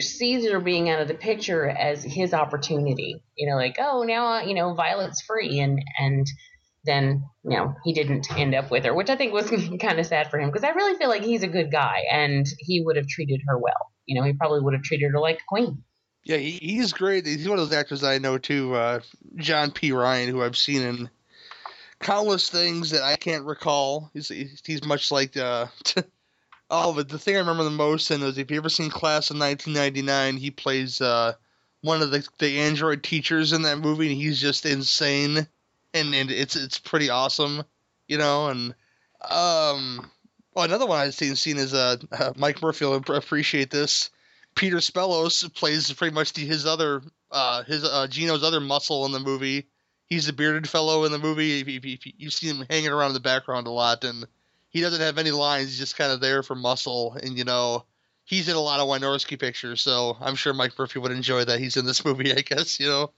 Caesar 0.00 0.60
being 0.60 0.88
out 0.88 1.02
of 1.02 1.08
the 1.08 1.14
picture 1.14 1.68
as 1.68 2.02
his 2.02 2.32
opportunity. 2.32 3.22
You 3.36 3.50
know, 3.50 3.56
like 3.56 3.76
oh 3.78 4.04
now 4.04 4.40
you 4.40 4.54
know 4.54 4.72
Violet's 4.74 5.20
free, 5.22 5.58
and 5.58 5.82
and 5.98 6.26
then 6.84 7.24
you 7.44 7.56
know 7.56 7.74
he 7.84 7.92
didn't 7.92 8.28
end 8.38 8.54
up 8.54 8.70
with 8.70 8.84
her, 8.84 8.94
which 8.94 9.10
I 9.10 9.16
think 9.16 9.32
was 9.32 9.50
kind 9.80 9.98
of 9.98 10.06
sad 10.06 10.30
for 10.30 10.38
him 10.38 10.50
because 10.50 10.64
I 10.64 10.70
really 10.70 10.96
feel 10.96 11.08
like 11.08 11.24
he's 11.24 11.42
a 11.42 11.48
good 11.48 11.70
guy 11.70 12.04
and 12.10 12.46
he 12.58 12.82
would 12.82 12.96
have 12.96 13.08
treated 13.08 13.42
her 13.48 13.58
well. 13.58 13.92
You 14.06 14.14
know, 14.14 14.24
he 14.24 14.32
probably 14.32 14.60
would 14.60 14.74
have 14.74 14.84
treated 14.84 15.10
her 15.10 15.18
like 15.18 15.40
a 15.40 15.48
queen. 15.48 15.82
Yeah, 16.22 16.36
he, 16.36 16.52
he's 16.52 16.92
great. 16.92 17.26
He's 17.26 17.48
one 17.48 17.58
of 17.58 17.68
those 17.68 17.76
actors 17.76 18.04
I 18.04 18.18
know 18.18 18.38
too, 18.38 18.74
uh, 18.74 19.00
John 19.36 19.72
P. 19.72 19.92
Ryan, 19.92 20.28
who 20.28 20.42
I've 20.42 20.56
seen 20.56 20.82
in 20.82 21.10
countless 22.06 22.48
things 22.48 22.90
that 22.90 23.02
I 23.02 23.16
can't 23.16 23.44
recall. 23.44 24.10
He's 24.14 24.28
he's 24.28 24.84
much 24.84 25.10
like 25.10 25.36
uh, 25.36 25.66
oh, 26.70 26.94
but 26.94 27.08
the 27.08 27.18
thing 27.18 27.34
I 27.34 27.40
remember 27.40 27.64
the 27.64 27.70
most 27.70 28.12
in 28.12 28.22
is 28.22 28.38
if 28.38 28.50
you 28.50 28.56
ever 28.58 28.68
seen 28.68 28.90
Class 28.90 29.30
of 29.30 29.38
1999, 29.38 30.36
he 30.36 30.52
plays 30.52 31.00
uh, 31.00 31.32
one 31.82 32.02
of 32.02 32.12
the 32.12 32.26
the 32.38 32.60
android 32.60 33.02
teachers 33.02 33.52
in 33.52 33.62
that 33.62 33.78
movie, 33.78 34.06
and 34.06 34.16
he's 34.16 34.40
just 34.40 34.64
insane, 34.64 35.48
and 35.94 36.14
and 36.14 36.30
it's 36.30 36.54
it's 36.54 36.78
pretty 36.78 37.10
awesome, 37.10 37.64
you 38.06 38.18
know. 38.18 38.48
And 38.50 38.74
um, 39.28 40.08
well, 40.54 40.64
another 40.64 40.86
one 40.86 41.00
I've 41.00 41.14
seen 41.14 41.34
seen 41.34 41.56
is 41.56 41.74
uh, 41.74 41.96
uh 42.12 42.32
Mike 42.36 42.62
Murphy 42.62 42.84
will 42.84 42.94
appreciate 42.94 43.70
this. 43.70 44.10
Peter 44.54 44.76
Spellos 44.76 45.52
plays 45.54 45.92
pretty 45.92 46.14
much 46.14 46.34
the, 46.34 46.46
his 46.46 46.66
other 46.66 47.02
uh 47.32 47.64
his 47.64 47.82
uh 47.82 48.06
Gino's 48.08 48.44
other 48.44 48.60
muscle 48.60 49.06
in 49.06 49.12
the 49.12 49.18
movie. 49.18 49.66
He's 50.06 50.26
the 50.26 50.32
bearded 50.32 50.68
fellow 50.68 51.04
in 51.04 51.12
the 51.12 51.18
movie. 51.18 51.60
If, 51.60 51.68
if, 51.68 51.84
if 51.84 52.12
you 52.18 52.30
see 52.30 52.48
him 52.48 52.64
hanging 52.70 52.90
around 52.90 53.08
in 53.08 53.14
the 53.14 53.20
background 53.20 53.66
a 53.66 53.70
lot, 53.70 54.04
and 54.04 54.24
he 54.68 54.80
doesn't 54.80 55.00
have 55.00 55.18
any 55.18 55.32
lines. 55.32 55.68
He's 55.68 55.78
just 55.78 55.96
kind 55.96 56.12
of 56.12 56.20
there 56.20 56.42
for 56.42 56.54
muscle, 56.54 57.16
and 57.22 57.36
you 57.36 57.44
know 57.44 57.84
he's 58.26 58.48
in 58.48 58.56
a 58.56 58.60
lot 58.60 58.80
of 58.80 58.88
Wynorski 58.88 59.38
pictures, 59.38 59.80
so 59.80 60.16
I'm 60.20 60.34
sure 60.34 60.52
Mike 60.52 60.78
Murphy 60.78 60.98
would 60.98 61.12
enjoy 61.12 61.44
that 61.44 61.60
he's 61.60 61.76
in 61.76 61.86
this 61.86 62.04
movie. 62.04 62.32
I 62.32 62.42
guess 62.42 62.78
you 62.78 62.88
know. 62.88 63.10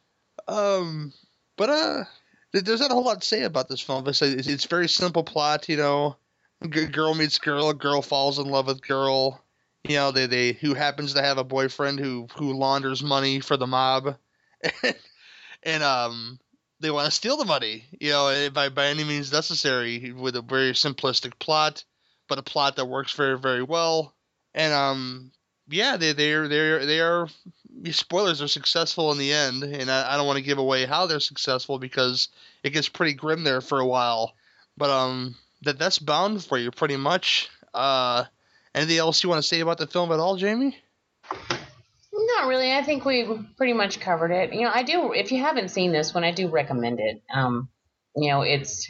Um, 0.47 1.13
but 1.57 1.69
uh, 1.69 2.05
there's 2.53 2.81
not 2.81 2.91
a 2.91 2.95
whole 2.95 3.05
lot 3.05 3.21
to 3.21 3.27
say 3.27 3.43
about 3.43 3.69
this 3.69 3.81
film. 3.81 4.07
It's, 4.07 4.23
it's, 4.23 4.67
very 4.67 4.89
simple 4.89 5.25
plot, 5.25 5.69
you 5.69 5.77
know. 5.77 6.17
Girl 6.71 7.15
meets 7.15 7.39
girl, 7.39 7.73
girl 7.73 8.03
falls 8.03 8.39
in 8.39 8.47
love 8.47 8.67
with 8.67 8.81
girl. 8.81 9.43
You 9.85 9.97
know, 9.97 10.11
they 10.11 10.27
they 10.27 10.53
who 10.53 10.75
happens 10.75 11.15
to 11.15 11.23
have 11.23 11.39
a 11.39 11.45
boyfriend 11.45 12.01
who 12.01 12.29
who 12.37 12.53
launders 12.55 13.03
money 13.03 13.41
for 13.41 13.57
the 13.57 13.67
mob, 13.67 14.17
and 15.63 15.83
um 15.83 16.39
they 16.81 16.91
want 16.91 17.07
to 17.07 17.11
steal 17.11 17.37
the 17.37 17.45
money. 17.45 17.85
You 18.01 18.11
know, 18.11 18.51
by 18.51 18.69
by 18.69 18.87
any 18.87 19.05
means 19.05 19.33
necessary 19.33 20.13
with 20.13 20.37
a 20.37 20.43
very 20.43 20.73
simplistic 20.73 21.39
plot, 21.39 21.85
but 22.29 22.39
a 22.39 22.43
plot 22.43 22.77
that 22.77 22.87
works 22.87 23.13
very 23.13 23.39
very 23.39 23.63
well. 23.63 24.15
And 24.55 24.73
um 24.73 25.33
yeah, 25.69 25.97
they 25.97 26.13
they're 26.13 26.49
they're 26.49 26.87
they 26.87 27.01
are 27.01 27.29
spoilers 27.91 28.43
are 28.43 28.49
successful 28.49 29.13
in 29.13 29.19
the 29.19 29.33
end, 29.33 29.63
and 29.63 29.91
I, 29.91 30.15
I 30.15 30.17
don't 30.17 30.27
want 30.27 30.39
to 30.39 30.45
give 30.45 30.59
away 30.59 30.87
how 30.87 31.07
they're 31.07 31.21
successful 31.21 31.79
because 31.79 32.29
it 32.63 32.71
gets 32.71 32.89
pretty 32.89 33.15
grim 33.15 33.45
there 33.45 33.61
for 33.61 33.79
a 33.79 33.87
while. 33.87 34.35
But 34.77 34.91
um, 34.91 35.37
that 35.63 35.79
that's 35.79 35.99
bound 35.99 36.45
for 36.45 36.59
you 36.59 36.71
pretty 36.71 36.97
much. 36.97 37.49
Uh, 37.75 38.25
anything 38.75 38.99
else 38.99 39.23
you 39.23 39.29
want 39.29 39.43
to 39.43 39.49
say 39.49 39.61
about 39.61 39.79
the 39.79 39.87
film 39.87 40.13
at 40.13 40.21
all, 40.21 40.37
Jamie? 40.37 40.77
Not 42.39 42.47
really. 42.47 42.73
I 42.73 42.85
think 42.85 43.05
we 43.05 43.27
pretty 43.57 43.73
much 43.73 43.99
covered 43.99 44.31
it. 44.31 44.55
You 44.55 44.63
know, 44.63 44.71
I 44.73 44.85
do. 44.85 45.13
If 45.13 45.33
you 45.33 45.43
haven't 45.43 45.71
seen 45.71 45.91
this 45.91 46.15
one, 46.15 46.23
I 46.23 46.31
do 46.31 46.49
recommend 46.49 47.01
it. 47.01 47.21
Um, 47.35 47.69
you 48.15 48.31
know, 48.31 48.43
it's 48.43 48.89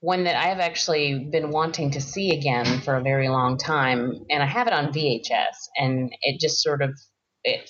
one 0.00 0.24
that 0.24 0.34
I 0.34 0.48
have 0.48 0.60
actually 0.60 1.28
been 1.30 1.50
wanting 1.50 1.90
to 1.90 2.00
see 2.00 2.30
again 2.30 2.80
for 2.80 2.96
a 2.96 3.02
very 3.02 3.28
long 3.28 3.58
time, 3.58 4.24
and 4.30 4.42
I 4.42 4.46
have 4.46 4.66
it 4.66 4.72
on 4.72 4.94
VHS, 4.94 5.56
and 5.76 6.10
it 6.22 6.40
just 6.40 6.62
sort 6.62 6.80
of, 6.80 6.98
it, 7.44 7.68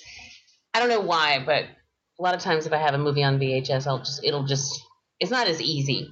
I 0.73 0.79
don't 0.79 0.89
know 0.89 1.01
why, 1.01 1.43
but 1.45 1.63
a 1.63 2.23
lot 2.23 2.33
of 2.33 2.39
times 2.39 2.65
if 2.65 2.71
I 2.71 2.77
have 2.77 2.93
a 2.93 2.97
movie 2.97 3.23
on 3.23 3.37
VHS, 3.37 3.85
I'll 3.85 3.99
just, 3.99 4.23
it'll 4.23 4.45
just, 4.45 4.81
it's 5.19 5.31
not 5.31 5.47
as 5.47 5.61
easy 5.61 6.09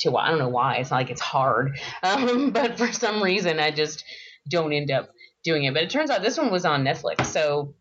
to. 0.00 0.14
I 0.16 0.28
don't 0.28 0.38
know 0.38 0.48
why. 0.50 0.76
It's 0.76 0.90
not 0.90 0.98
like 0.98 1.10
it's 1.10 1.22
hard, 1.22 1.80
um, 2.02 2.50
but 2.50 2.76
for 2.76 2.92
some 2.92 3.22
reason, 3.22 3.60
I 3.60 3.70
just 3.70 4.04
don't 4.50 4.74
end 4.74 4.90
up 4.90 5.08
doing 5.42 5.64
it. 5.64 5.72
But 5.72 5.84
it 5.84 5.90
turns 5.90 6.10
out 6.10 6.20
this 6.20 6.36
one 6.36 6.50
was 6.50 6.66
on 6.66 6.84
Netflix, 6.84 7.24
so 7.24 7.74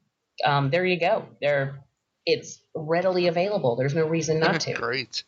um, 0.43 0.69
there 0.69 0.85
you 0.85 0.99
go. 0.99 1.25
There, 1.41 1.79
it's 2.25 2.59
readily 2.75 3.27
available. 3.27 3.75
There's 3.75 3.95
no 3.95 4.07
reason 4.07 4.39
not 4.39 4.61
to. 4.61 4.73
Great. 4.73 5.23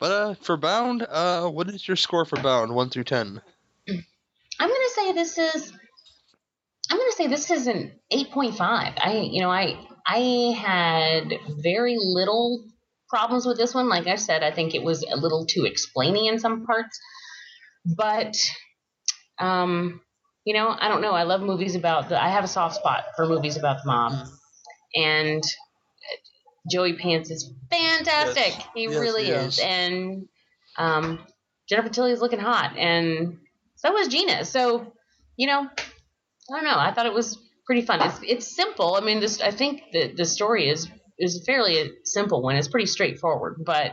But 0.00 0.10
uh, 0.10 0.34
for 0.40 0.56
Bound, 0.56 1.06
uh, 1.08 1.48
what 1.48 1.68
is 1.68 1.86
your 1.86 1.96
score 1.96 2.24
for 2.24 2.40
Bound, 2.40 2.74
one 2.74 2.90
through 2.90 3.04
ten? 3.04 3.40
I'm 3.88 4.68
gonna 4.68 4.94
say 4.94 5.12
this 5.12 5.38
is. 5.38 5.72
I'm 6.90 6.96
gonna 6.96 7.12
say 7.12 7.26
this 7.26 7.50
is 7.50 7.66
an 7.66 7.92
8.5. 8.10 8.60
I, 8.60 9.28
you 9.30 9.42
know, 9.42 9.50
I 9.50 9.78
I 10.06 10.54
had 10.56 11.34
very 11.62 11.96
little 11.98 12.64
problems 13.08 13.44
with 13.44 13.58
this 13.58 13.74
one. 13.74 13.88
Like 13.88 14.06
I 14.06 14.16
said, 14.16 14.42
I 14.42 14.50
think 14.50 14.74
it 14.74 14.82
was 14.82 15.02
a 15.02 15.16
little 15.16 15.44
too 15.44 15.64
explaining 15.64 16.26
in 16.26 16.38
some 16.38 16.64
parts, 16.64 16.98
but 17.84 18.36
um, 19.38 20.00
you 20.48 20.54
know, 20.54 20.74
I 20.80 20.88
don't 20.88 21.02
know. 21.02 21.12
I 21.12 21.24
love 21.24 21.42
movies 21.42 21.74
about 21.74 22.08
the. 22.08 22.18
I 22.18 22.30
have 22.30 22.42
a 22.42 22.48
soft 22.48 22.76
spot 22.76 23.04
for 23.14 23.26
movies 23.26 23.58
about 23.58 23.82
the 23.82 23.86
mob, 23.86 24.28
and 24.96 25.42
Joey 26.70 26.94
Pants 26.94 27.30
is 27.30 27.52
fantastic. 27.70 28.54
Yes. 28.54 28.68
He 28.74 28.84
Yes, 28.84 28.98
really 28.98 29.24
he 29.24 29.30
is, 29.30 29.58
is. 29.58 29.60
and 29.62 30.26
um, 30.78 31.26
Jennifer 31.68 31.90
Tilly's 31.90 32.22
looking 32.22 32.38
hot, 32.38 32.78
and 32.78 33.40
so 33.76 33.92
was 33.92 34.08
Gina. 34.08 34.46
So, 34.46 34.94
you 35.36 35.48
know, 35.48 35.68
I 35.68 36.54
don't 36.54 36.64
know. 36.64 36.78
I 36.78 36.94
thought 36.94 37.04
it 37.04 37.12
was 37.12 37.38
pretty 37.66 37.82
fun. 37.82 38.00
It's 38.00 38.20
it's 38.22 38.56
simple. 38.56 38.94
I 38.94 39.00
mean, 39.02 39.20
this 39.20 39.42
I 39.42 39.50
think 39.50 39.82
the 39.92 40.14
the 40.16 40.24
story 40.24 40.70
is 40.70 40.88
is 41.18 41.42
fairly 41.44 41.78
a 41.78 41.90
simple 42.04 42.40
one. 42.40 42.56
It's 42.56 42.68
pretty 42.68 42.86
straightforward, 42.86 43.56
but 43.66 43.92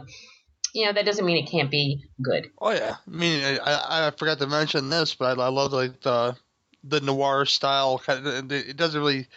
you 0.73 0.85
know 0.85 0.93
that 0.93 1.05
doesn't 1.05 1.25
mean 1.25 1.43
it 1.43 1.51
can't 1.51 1.69
be 1.69 2.05
good. 2.23 2.49
Oh 2.61 2.71
yeah, 2.71 2.95
I 3.05 3.11
mean, 3.11 3.43
I, 3.43 3.57
I, 3.57 4.07
I 4.07 4.11
forgot 4.11 4.39
to 4.39 4.47
mention 4.47 4.89
this, 4.89 5.15
but 5.15 5.37
I, 5.37 5.43
I 5.43 5.49
love 5.49 5.73
like 5.73 5.99
the 5.99 6.37
the 6.87 7.01
noir 7.01 7.45
style. 7.45 7.99
Kind 7.99 8.25
of, 8.25 8.51
it 8.51 8.77
doesn't 8.77 8.99
really 8.99 9.27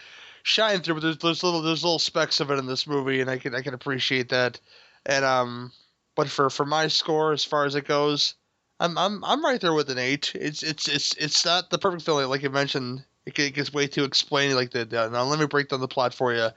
shine 0.43 0.81
through, 0.81 0.95
but 0.95 1.03
there's 1.03 1.19
there's 1.19 1.43
little 1.43 1.63
there's 1.63 1.85
little 1.85 1.99
specks 1.99 2.41
of 2.41 2.51
it 2.51 2.59
in 2.59 2.67
this 2.67 2.87
movie, 2.87 3.21
and 3.21 3.31
I 3.31 3.39
can 3.39 3.55
I 3.55 3.63
can 3.63 3.75
appreciate 3.75 4.31
that. 4.31 4.61
And 5.07 5.25
um, 5.25 5.73
but 6.17 6.29
for 6.29 6.51
for 6.51 6.65
my 6.65 6.89
score 6.89 7.33
as 7.33 7.45
far 7.45 7.65
as 7.65 7.75
it 7.75 7.87
goes, 7.87 8.35
I'm 8.81 8.97
I'm 8.97 9.25
I'm 9.25 9.45
right 9.45 9.61
there 9.61 9.75
with 9.75 9.91
an 9.91 9.99
eight. 9.99 10.33
It's 10.35 10.63
it's 10.63 10.89
it's 10.89 11.15
it's 11.17 11.45
not 11.45 11.71
the 11.71 11.79
perfect 11.79 12.05
film 12.05 12.29
like 12.29 12.43
you 12.43 12.51
mentioned. 12.51 13.05
it 13.27 13.35
gets 13.35 13.73
way 13.73 13.87
too 13.87 14.05
explaining. 14.05 14.57
Like 14.57 14.71
the 14.71 14.85
now 14.85 15.25
let 15.25 15.39
me 15.39 15.47
break 15.47 15.69
down 15.69 15.81
the 15.81 15.89
plot 15.89 16.15
for 16.15 16.33
you, 16.33 16.49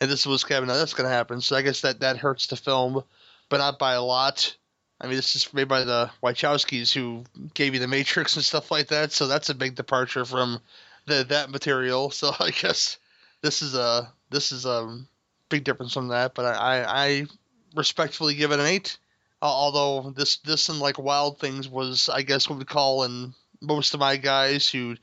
and 0.00 0.10
this 0.10 0.26
was 0.26 0.44
Kevin. 0.44 0.68
Now 0.68 0.76
that's 0.76 0.94
gonna 0.94 1.08
happen. 1.08 1.40
So 1.40 1.56
I 1.56 1.62
guess 1.62 1.80
that 1.82 2.00
that 2.00 2.18
hurts 2.18 2.46
the 2.46 2.56
film, 2.56 3.02
but 3.48 3.58
not 3.58 3.78
by 3.78 3.94
a 3.94 4.02
lot. 4.02 4.56
I 5.00 5.06
mean, 5.06 5.16
this 5.16 5.34
is 5.34 5.52
made 5.54 5.68
by 5.68 5.84
the 5.84 6.10
Wachowskis 6.22 6.92
who 6.92 7.24
gave 7.54 7.72
you 7.72 7.80
the 7.80 7.88
Matrix 7.88 8.36
and 8.36 8.44
stuff 8.44 8.70
like 8.70 8.88
that. 8.88 9.12
So 9.12 9.26
that's 9.26 9.48
a 9.48 9.54
big 9.54 9.74
departure 9.74 10.26
from 10.26 10.60
the 11.06 11.24
that 11.24 11.50
material. 11.50 12.10
So 12.10 12.32
I 12.40 12.50
guess 12.50 12.98
this 13.40 13.62
is 13.62 13.74
a 13.74 14.12
this 14.30 14.52
is 14.52 14.66
a 14.66 15.00
big 15.48 15.64
difference 15.64 15.94
from 15.94 16.08
that. 16.08 16.34
But 16.34 16.44
I 16.44 16.84
I, 16.84 17.26
respectfully 17.74 18.34
give 18.34 18.52
it 18.52 18.60
an 18.60 18.66
eight. 18.66 18.98
Although 19.40 20.10
this 20.10 20.36
this 20.38 20.68
and 20.68 20.80
like 20.80 20.98
Wild 20.98 21.38
Things 21.38 21.66
was 21.66 22.10
I 22.10 22.20
guess 22.22 22.48
what 22.48 22.58
we 22.58 22.64
call 22.66 23.04
in 23.04 23.32
most 23.62 23.94
of 23.94 24.00
my 24.00 24.16
guys 24.16 24.68
who 24.68 24.96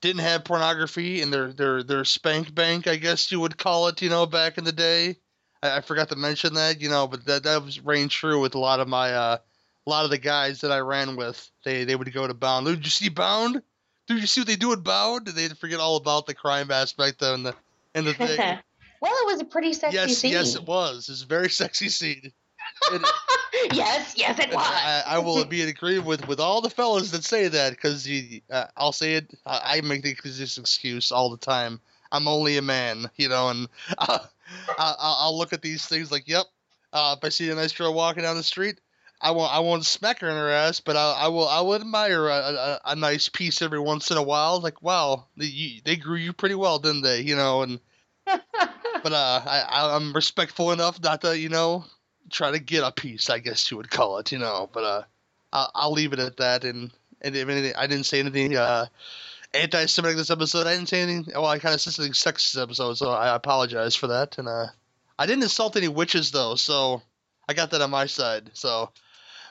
didn't 0.00 0.22
have 0.22 0.44
pornography 0.44 1.20
in 1.20 1.30
their 1.30 1.52
their 1.52 1.82
their 1.82 2.04
spank 2.04 2.54
bank 2.54 2.86
I 2.86 2.96
guess 2.96 3.32
you 3.32 3.40
would 3.40 3.58
call 3.58 3.88
it 3.88 4.02
you 4.02 4.08
know 4.08 4.26
back 4.26 4.56
in 4.56 4.62
the 4.62 4.72
day. 4.72 5.16
I, 5.62 5.78
I 5.78 5.80
forgot 5.80 6.08
to 6.10 6.16
mention 6.16 6.54
that 6.54 6.80
you 6.80 6.88
know, 6.88 7.06
but 7.06 7.24
that 7.26 7.44
that 7.44 7.64
was 7.64 7.80
reigned 7.80 8.10
true 8.10 8.40
with 8.40 8.54
a 8.54 8.58
lot 8.58 8.80
of 8.80 8.88
my 8.88 9.12
uh 9.12 9.38
a 9.86 9.90
lot 9.90 10.04
of 10.04 10.10
the 10.10 10.18
guys 10.18 10.60
that 10.60 10.72
I 10.72 10.78
ran 10.78 11.16
with. 11.16 11.50
They 11.64 11.84
they 11.84 11.96
would 11.96 12.12
go 12.12 12.26
to 12.26 12.34
Bound. 12.34 12.66
Did 12.66 12.84
you 12.84 12.90
see 12.90 13.08
Bound? 13.08 13.62
Did 14.08 14.20
you 14.20 14.26
see 14.26 14.40
what 14.40 14.48
they 14.48 14.56
do 14.56 14.72
at 14.72 14.82
Bound? 14.82 15.26
They 15.26 15.48
forget 15.48 15.80
all 15.80 15.96
about 15.96 16.26
the 16.26 16.34
crime 16.34 16.70
aspect 16.70 17.22
and 17.22 17.46
the 17.46 17.54
and 17.94 18.06
the 18.06 18.14
thing. 18.14 18.38
well, 19.00 19.12
it 19.12 19.26
was 19.26 19.40
a 19.40 19.44
pretty 19.44 19.72
sexy 19.72 19.96
yes, 19.96 20.18
scene. 20.18 20.32
yes, 20.32 20.54
it 20.54 20.66
was. 20.66 21.08
It's 21.08 21.22
a 21.22 21.26
very 21.26 21.50
sexy 21.50 21.88
scene. 21.88 22.32
And- 22.92 23.04
yes, 23.72 24.14
yes, 24.16 24.38
it 24.38 24.52
was. 24.52 24.64
I, 24.64 25.02
I 25.06 25.18
will 25.18 25.44
be 25.44 25.62
in 25.62 25.68
agreement 25.68 26.06
with, 26.06 26.28
with 26.28 26.40
all 26.40 26.60
the 26.60 26.70
fellas 26.70 27.10
that 27.10 27.24
say 27.24 27.48
that 27.48 27.70
because 27.70 28.08
uh, 28.50 28.66
I'll 28.76 28.92
say 28.92 29.14
it. 29.14 29.34
I, 29.44 29.78
I 29.78 29.80
make 29.82 30.02
the, 30.02 30.14
this 30.22 30.58
excuse 30.58 31.12
all 31.12 31.30
the 31.30 31.36
time. 31.36 31.80
I'm 32.12 32.28
only 32.28 32.56
a 32.58 32.62
man, 32.62 33.10
you 33.16 33.28
know, 33.28 33.48
and 33.48 33.68
uh, 33.98 34.18
I'll 34.78 34.96
I'll 34.98 35.38
look 35.38 35.52
at 35.52 35.62
these 35.62 35.84
things 35.86 36.10
like, 36.10 36.28
yep. 36.28 36.46
Uh, 36.92 37.16
if 37.16 37.24
I 37.24 37.30
see 37.30 37.50
a 37.50 37.54
nice 37.54 37.72
girl 37.72 37.94
walking 37.94 38.22
down 38.22 38.36
the 38.36 38.42
street, 38.42 38.78
I 39.22 39.30
won't 39.30 39.52
I 39.52 39.60
won't 39.60 39.86
smack 39.86 40.20
her 40.20 40.28
in 40.28 40.36
her 40.36 40.50
ass, 40.50 40.80
but 40.80 40.96
I, 40.96 41.12
I 41.12 41.28
will 41.28 41.48
I 41.48 41.60
will 41.60 41.76
admire 41.76 42.26
a, 42.28 42.34
a, 42.34 42.80
a 42.86 42.96
nice 42.96 43.28
piece 43.28 43.62
every 43.62 43.78
once 43.78 44.10
in 44.10 44.16
a 44.16 44.22
while. 44.22 44.60
Like, 44.60 44.82
wow, 44.82 45.26
they, 45.36 45.80
they 45.84 45.96
grew 45.96 46.16
you 46.16 46.32
pretty 46.32 46.56
well, 46.56 46.78
didn't 46.78 47.02
they? 47.02 47.20
You 47.22 47.36
know, 47.36 47.62
and 47.62 47.80
but 48.26 49.12
uh, 49.12 49.42
I 49.46 49.94
I'm 49.94 50.12
respectful 50.12 50.72
enough 50.72 51.00
not 51.02 51.22
to 51.22 51.38
you 51.38 51.48
know 51.48 51.84
try 52.30 52.50
to 52.50 52.58
get 52.58 52.82
a 52.82 52.90
piece, 52.90 53.30
I 53.30 53.38
guess 53.38 53.70
you 53.70 53.76
would 53.76 53.90
call 53.90 54.18
it, 54.18 54.32
you 54.32 54.38
know. 54.38 54.68
But 54.72 54.84
uh, 54.84 55.02
I'll, 55.52 55.70
I'll 55.74 55.92
leave 55.92 56.12
it 56.12 56.18
at 56.18 56.38
that. 56.38 56.64
And 56.64 56.90
and 57.20 57.36
if 57.36 57.48
anything, 57.48 57.74
I 57.76 57.86
didn't 57.86 58.06
say 58.06 58.18
anything 58.18 58.56
uh, 58.56 58.86
anti-Semitic 59.54 60.16
this 60.16 60.30
episode. 60.30 60.66
I 60.66 60.74
didn't 60.74 60.88
say 60.88 61.02
anything. 61.02 61.32
Well, 61.34 61.46
I 61.46 61.58
kind 61.58 61.74
of 61.74 61.80
said 61.80 61.92
something 61.92 62.12
sexist 62.12 62.52
this 62.54 62.62
episode, 62.62 62.94
so 62.94 63.10
I 63.10 63.34
apologize 63.34 63.94
for 63.96 64.08
that. 64.08 64.38
And 64.38 64.48
uh, 64.48 64.66
I 65.18 65.26
didn't 65.26 65.42
insult 65.44 65.76
any 65.76 65.88
witches 65.88 66.30
though, 66.30 66.54
so 66.56 67.02
I 67.48 67.54
got 67.54 67.70
that 67.72 67.80
on 67.82 67.90
my 67.90 68.06
side. 68.06 68.50
So, 68.54 68.90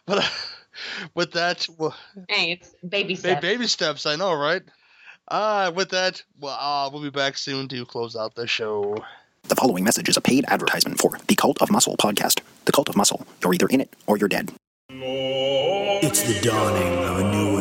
but 0.05 0.19
uh, 0.19 0.29
with 1.15 1.33
that, 1.33 1.67
well, 1.77 1.95
Hey, 2.29 2.53
it's 2.53 2.73
baby 2.87 3.15
steps. 3.15 3.41
baby 3.41 3.67
steps. 3.67 4.05
I 4.05 4.15
know, 4.15 4.33
right? 4.33 4.61
Uh, 5.27 5.71
with 5.75 5.89
that, 5.89 6.21
well, 6.39 6.57
uh, 6.59 6.89
we'll 6.91 7.01
be 7.03 7.09
back 7.09 7.37
soon 7.37 7.67
to 7.69 7.85
close 7.85 8.15
out 8.15 8.35
the 8.35 8.47
show. 8.47 8.97
The 9.43 9.55
following 9.55 9.83
message 9.83 10.09
is 10.09 10.17
a 10.17 10.21
paid 10.21 10.45
advertisement 10.47 10.99
for 10.99 11.17
the 11.27 11.35
Cult 11.35 11.61
of 11.61 11.71
Muscle 11.71 11.95
podcast. 11.97 12.41
The 12.65 12.71
Cult 12.71 12.89
of 12.89 12.95
Muscle. 12.97 13.25
You're 13.41 13.53
either 13.53 13.67
in 13.67 13.81
it 13.81 13.93
or 14.07 14.17
you're 14.17 14.29
dead. 14.29 14.51
It's 14.89 16.21
the 16.23 16.39
dawning 16.47 16.97
of 17.05 17.19
a 17.19 17.31
new 17.31 17.59
age. 17.59 17.60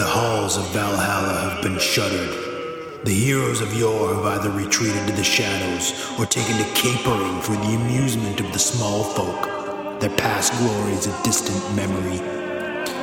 The 0.00 0.06
halls 0.06 0.56
of 0.56 0.64
Valhalla 0.68 1.50
have 1.50 1.62
been 1.62 1.78
shuttered. 1.78 3.04
The 3.04 3.12
heroes 3.12 3.60
of 3.60 3.74
yore 3.74 4.14
have 4.14 4.24
either 4.24 4.48
retreated 4.48 5.06
to 5.06 5.12
the 5.12 5.22
shadows 5.22 5.92
or 6.18 6.24
taken 6.24 6.56
to 6.56 6.64
capering 6.72 7.38
for 7.42 7.52
the 7.52 7.74
amusement 7.74 8.40
of 8.40 8.50
the 8.54 8.58
small 8.58 9.04
folk. 9.04 10.00
Their 10.00 10.16
past 10.16 10.56
glories 10.56 11.06
a 11.06 11.22
distant 11.22 11.76
memory. 11.76 12.16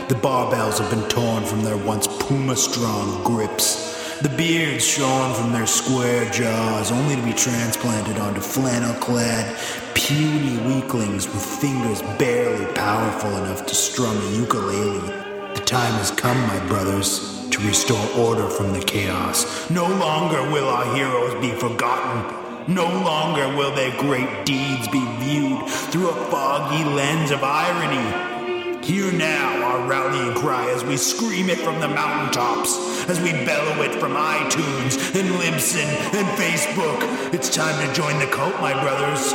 The 0.08 0.16
barbells 0.16 0.80
have 0.80 0.90
been 0.90 1.08
torn 1.08 1.44
from 1.46 1.64
their 1.64 1.78
once 1.78 2.08
puma 2.08 2.56
strong 2.56 3.24
grips. 3.24 4.20
The 4.24 4.30
beards 4.30 4.84
shorn 4.84 5.36
from 5.36 5.54
their 5.54 5.68
square 5.68 6.28
jaws, 6.32 6.92
only 6.92 7.16
to 7.16 7.22
be 7.22 7.34
transplanted 7.34 8.18
onto 8.18 8.42
flannel 8.42 8.96
clad, 8.96 9.56
puny 9.94 10.58
weaklings 10.66 11.28
with 11.28 11.46
fingers 11.46 12.02
barely 12.18 12.66
powerful 12.74 13.38
enough 13.38 13.68
to 13.68 13.76
strum 13.76 14.18
a 14.18 14.32
ukulele. 14.32 15.27
The 15.58 15.66
time 15.66 15.94
has 15.94 16.12
come, 16.12 16.40
my 16.42 16.68
brothers, 16.68 17.50
to 17.50 17.60
restore 17.68 18.08
order 18.16 18.48
from 18.48 18.74
the 18.74 18.80
chaos. 18.80 19.68
No 19.72 19.88
longer 19.88 20.44
will 20.52 20.70
our 20.70 20.96
heroes 20.96 21.34
be 21.42 21.50
forgotten. 21.50 22.72
No 22.72 22.86
longer 22.86 23.48
will 23.58 23.74
their 23.74 23.90
great 23.98 24.46
deeds 24.46 24.88
be 24.90 25.04
viewed 25.18 25.68
through 25.68 26.10
a 26.10 26.26
foggy 26.30 26.84
lens 26.84 27.32
of 27.32 27.44
irony. 27.44 28.86
Hear 28.86 29.12
now 29.12 29.64
our 29.64 29.88
rallying 29.88 30.36
cry 30.36 30.70
as 30.70 30.84
we 30.84 30.96
scream 30.96 31.50
it 31.50 31.58
from 31.58 31.80
the 31.80 31.88
mountaintops, 31.88 33.10
as 33.10 33.20
we 33.20 33.32
bellow 33.32 33.82
it 33.82 33.96
from 33.96 34.12
iTunes 34.14 34.94
and 35.20 35.28
Libsyn 35.42 35.90
and 36.14 36.28
Facebook. 36.38 37.34
It's 37.34 37.50
time 37.50 37.76
to 37.84 37.92
join 37.96 38.20
the 38.20 38.28
cult, 38.28 38.54
my 38.62 38.80
brothers. 38.80 39.32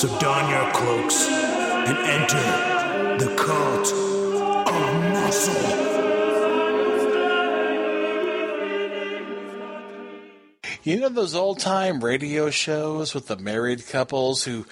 So 0.00 0.08
don 0.20 0.48
your 0.48 0.72
cloaks 0.72 1.28
and 1.28 1.98
enter 1.98 3.26
the 3.26 3.36
cult 3.36 3.92
of. 3.92 5.15
You 10.86 11.00
know 11.00 11.08
those 11.08 11.34
old 11.34 11.58
time 11.58 12.04
radio 12.04 12.48
shows 12.50 13.12
with 13.12 13.26
the 13.26 13.36
married 13.36 13.88
couples 13.88 14.44
who 14.44 14.66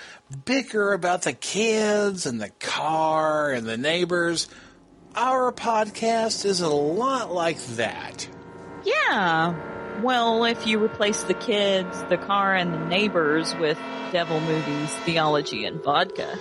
bicker 0.44 0.93
about 0.93 1.22
the 1.22 1.32
kids 1.32 2.24
and 2.24 2.40
the 2.40 2.51
car 2.60 3.51
and 3.51 3.66
the 3.66 3.76
neighbors? 3.76 4.47
Our 5.16 5.51
podcast 5.51 6.44
is 6.44 6.60
a 6.60 6.68
lot 6.68 7.32
like 7.32 7.59
that. 7.74 8.28
Yeah. 8.85 10.01
Well, 10.02 10.44
if 10.44 10.68
you 10.68 10.78
replace 10.78 11.24
the 11.24 11.35
kids, 11.35 12.01
the 12.05 12.16
car, 12.16 12.55
and 12.55 12.72
the 12.72 12.86
neighbors 12.86 13.52
with 13.56 13.78
devil 14.12 14.39
movies, 14.39 14.90
theology, 15.05 15.64
and 15.64 15.82
vodka. 15.82 16.39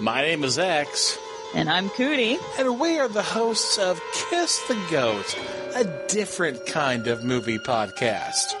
My 0.00 0.22
name 0.22 0.42
is 0.42 0.58
X. 0.58 1.16
And 1.54 1.68
I'm 1.68 1.90
Cootie. 1.90 2.38
And 2.58 2.80
we 2.80 2.98
are 2.98 3.08
the 3.08 3.22
hosts 3.22 3.76
of 3.76 4.00
Kiss 4.30 4.58
the 4.68 4.86
Goat, 4.90 5.36
a 5.74 5.84
different 6.08 6.64
kind 6.64 7.08
of 7.08 7.24
movie 7.24 7.58
podcast. 7.58 8.54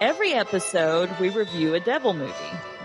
Every 0.00 0.32
episode, 0.32 1.10
we 1.20 1.28
review 1.28 1.74
a 1.74 1.80
devil 1.80 2.14
movie. 2.14 2.32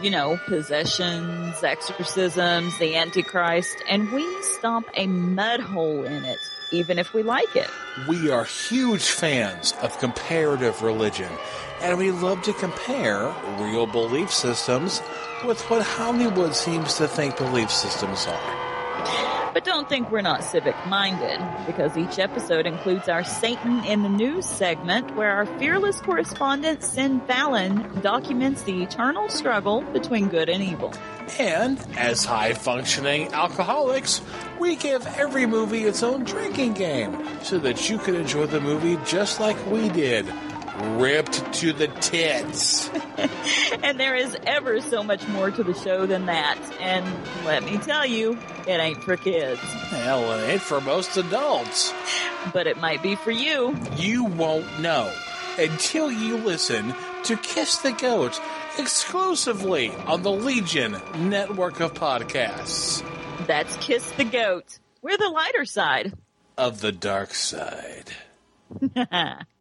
You 0.01 0.09
know, 0.09 0.37
possessions, 0.47 1.63
exorcisms, 1.63 2.77
the 2.77 2.97
Antichrist, 2.97 3.77
and 3.87 4.11
we 4.11 4.25
stomp 4.43 4.89
a 4.95 5.07
mud 5.07 5.61
hole 5.61 6.03
in 6.03 6.25
it, 6.25 6.39
even 6.71 6.99
if 6.99 7.13
we 7.13 7.23
like 7.23 7.55
it. 7.55 7.69
We 8.05 8.29
are 8.31 8.43
huge 8.43 9.05
fans 9.05 9.73
of 9.81 9.97
comparative 9.99 10.81
religion, 10.81 11.31
and 11.79 11.97
we 11.97 12.11
love 12.11 12.41
to 12.43 12.53
compare 12.53 13.33
real 13.59 13.87
belief 13.87 14.29
systems 14.29 15.01
with 15.45 15.61
what 15.69 15.85
Hollywood 15.85 16.53
seems 16.53 16.95
to 16.95 17.07
think 17.07 17.37
belief 17.37 17.71
systems 17.71 18.27
are. 18.27 19.42
But 19.53 19.65
don't 19.65 19.87
think 19.87 20.09
we're 20.09 20.21
not 20.21 20.43
civic 20.43 20.75
minded, 20.87 21.39
because 21.67 21.95
each 21.95 22.17
episode 22.17 22.65
includes 22.65 23.07
our 23.07 23.23
Satan 23.23 23.85
in 23.85 24.01
the 24.01 24.09
News 24.09 24.45
segment, 24.45 25.15
where 25.15 25.29
our 25.29 25.45
fearless 25.59 26.01
correspondent, 26.01 26.83
Sin 26.83 27.21
Fallon, 27.27 28.01
documents 28.01 28.63
the 28.63 28.81
eternal 28.81 29.29
struggle 29.29 29.81
between 29.93 30.29
good 30.29 30.49
and 30.49 30.63
evil. 30.63 30.91
And 31.37 31.79
as 31.95 32.25
high 32.25 32.53
functioning 32.53 33.31
alcoholics, 33.31 34.21
we 34.59 34.75
give 34.75 35.05
every 35.17 35.45
movie 35.45 35.83
its 35.83 36.01
own 36.01 36.23
drinking 36.23 36.73
game 36.73 37.23
so 37.43 37.59
that 37.59 37.89
you 37.89 37.99
can 37.99 38.15
enjoy 38.15 38.47
the 38.47 38.59
movie 38.59 38.97
just 39.05 39.39
like 39.39 39.63
we 39.67 39.87
did. 39.89 40.25
Ripped 40.79 41.53
to 41.55 41.71
the 41.71 41.87
tits. 41.87 42.89
and 43.83 43.99
there 43.99 44.15
is 44.15 44.35
ever 44.45 44.81
so 44.81 45.03
much 45.03 45.27
more 45.27 45.51
to 45.51 45.63
the 45.63 45.73
show 45.73 46.05
than 46.05 46.25
that. 46.25 46.57
And 46.79 47.05
let 47.45 47.63
me 47.63 47.77
tell 47.77 48.05
you, 48.05 48.37
it 48.67 48.79
ain't 48.79 49.03
for 49.03 49.15
kids. 49.15 49.59
Hell, 49.59 50.31
it 50.31 50.49
ain't 50.49 50.61
for 50.61 50.81
most 50.81 51.15
adults. 51.17 51.93
But 52.53 52.67
it 52.67 52.77
might 52.77 53.03
be 53.03 53.15
for 53.15 53.31
you. 53.31 53.75
You 53.97 54.25
won't 54.25 54.79
know 54.79 55.13
until 55.59 56.11
you 56.11 56.37
listen 56.37 56.93
to 57.23 57.37
Kiss 57.37 57.77
the 57.77 57.91
Goat 57.91 58.39
exclusively 58.77 59.91
on 60.07 60.23
the 60.23 60.31
Legion 60.31 60.97
network 61.17 61.79
of 61.79 61.93
podcasts. 61.93 63.03
That's 63.45 63.75
Kiss 63.77 64.09
the 64.11 64.25
Goat. 64.25 64.79
We're 65.01 65.17
the 65.17 65.29
lighter 65.29 65.65
side. 65.65 66.13
Of 66.57 66.81
the 66.81 66.91
dark 66.91 67.33
side. 67.33 68.11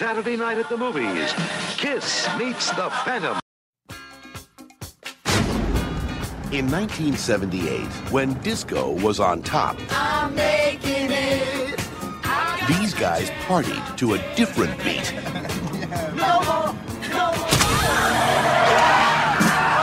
Saturday 0.00 0.34
Night 0.34 0.56
at 0.56 0.66
the 0.70 0.78
Movies, 0.78 1.30
Kiss 1.76 2.26
meets 2.38 2.70
the 2.70 2.88
Phantom. 3.04 3.38
In 6.52 6.70
1978, 6.70 7.84
when 8.10 8.32
disco 8.40 8.92
was 8.92 9.20
on 9.20 9.42
top, 9.42 9.76
I'm 9.90 10.34
making 10.34 11.10
it. 11.10 11.78
these 12.66 12.94
guys 12.94 13.28
partied 13.44 13.94
to 13.98 14.14
a 14.14 14.34
different 14.36 14.74
beat. 14.82 15.12
No 16.16 16.40
more. 16.48 16.74
No 17.10 17.34
more. 17.36 17.48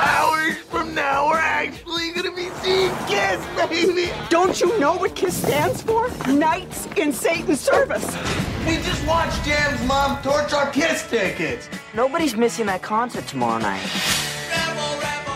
Hours 0.02 0.58
from 0.64 0.96
now, 0.96 1.30
we're 1.30 1.38
actually 1.38 2.12
gonna 2.14 2.32
be 2.32 2.50
seeing 2.64 2.90
Kiss, 3.06 3.46
baby. 3.70 4.12
Don't 4.30 4.60
you 4.60 4.80
know 4.80 4.96
what 4.96 5.16
KISS 5.16 5.38
stands 5.44 5.84
for? 5.84 6.10
Knights 6.28 6.88
in 6.96 7.14
Satan's 7.14 7.60
service. 7.60 8.47
We 8.68 8.76
just 8.84 9.08
watched 9.08 9.46
Jam's 9.46 9.82
mom 9.88 10.22
torch 10.22 10.52
our 10.52 10.70
Kiss 10.72 11.10
tickets. 11.10 11.70
Nobody's 11.94 12.36
missing 12.36 12.66
that 12.66 12.82
concert 12.82 13.26
tomorrow 13.26 13.60
night. 13.60 13.82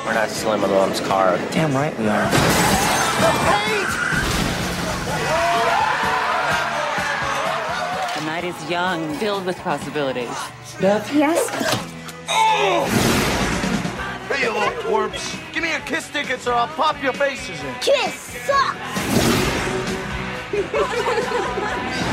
We're 0.05 0.13
not 0.13 0.29
stealing 0.29 0.59
my 0.59 0.67
mom's 0.67 0.99
car. 0.99 1.37
Damn 1.51 1.73
right 1.73 1.97
we 1.97 2.09
are. 2.09 2.29
The 8.19 8.25
night 8.25 8.43
is 8.43 8.69
young, 8.69 9.13
filled 9.15 9.45
with 9.45 9.57
possibilities. 9.59 10.27
Beth? 10.81 11.09
Yes? 11.15 11.47
Oh! 12.27 12.83
Hey, 14.27 14.43
you 14.43 14.51
little 14.51 14.73
twerps. 14.83 15.53
Give 15.53 15.63
me 15.63 15.69
your 15.69 15.79
Kiss 15.81 16.09
tickets 16.09 16.47
or 16.47 16.53
I'll 16.53 16.67
pop 16.67 17.01
your 17.01 17.13
faces 17.13 17.63
in. 17.63 17.73
Kiss 17.75 18.13
sucks! 18.45 18.87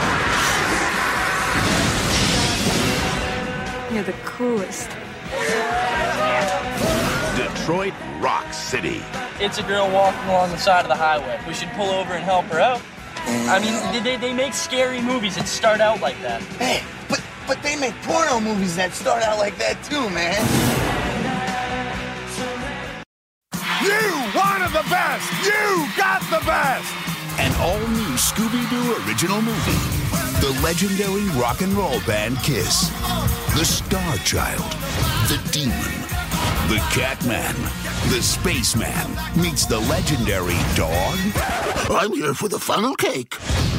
You're 3.91 4.03
the 4.03 4.13
coolest. 4.25 4.91
Detroit 7.37 7.95
Rock 8.21 8.53
City. 8.53 9.01
It's 9.41 9.57
a 9.57 9.63
girl 9.63 9.91
walking 9.91 10.29
along 10.29 10.51
the 10.51 10.59
side 10.59 10.85
of 10.85 10.89
the 10.89 10.95
highway. 10.95 11.41
We 11.49 11.55
should 11.55 11.71
pull 11.71 11.89
over 11.89 12.13
and 12.13 12.23
help 12.23 12.45
her 12.47 12.61
out. 12.61 12.83
I 13.25 13.59
mean, 13.59 14.05
they, 14.05 14.17
they 14.17 14.35
make 14.35 14.53
scary 14.53 15.01
movies 15.01 15.37
that 15.37 15.49
start 15.49 15.81
out 15.81 16.03
like 16.03 16.21
that. 16.21 16.43
Hey, 16.61 16.83
but 17.09 17.23
but 17.47 17.63
they 17.63 17.77
make 17.77 17.95
porno 18.03 18.41
movies 18.41 18.77
that 18.77 18.93
start 18.93 19.23
out 19.23 19.39
like 19.39 19.57
that 19.57 19.83
too, 19.83 20.11
man. 20.11 20.37
You 23.81 24.39
wanted 24.39 24.73
the 24.77 24.85
best! 24.91 25.25
You 25.45 25.89
got 25.97 26.21
the 26.29 26.45
best! 26.45 27.18
An 27.39 27.55
all-new 27.61 28.17
Scooby-Doo 28.17 29.07
original 29.07 29.41
movie. 29.41 29.79
The 30.41 30.61
legendary 30.61 31.29
rock 31.41 31.61
and 31.61 31.73
roll 31.73 32.01
band 32.01 32.37
Kiss. 32.39 32.89
The 33.57 33.65
Star 33.65 34.17
Child. 34.19 34.65
The 35.29 35.41
Demon. 35.53 35.77
The 36.69 36.79
Catman. 36.91 37.55
The 38.11 38.21
Spaceman 38.23 39.17
meets 39.41 39.67
the 39.67 39.79
legendary 39.79 40.59
dog. 40.75 41.17
I'm 41.91 42.13
here 42.13 42.35
for 42.35 42.49
the 42.49 42.59
funnel 42.59 42.97
cake. 42.97 43.37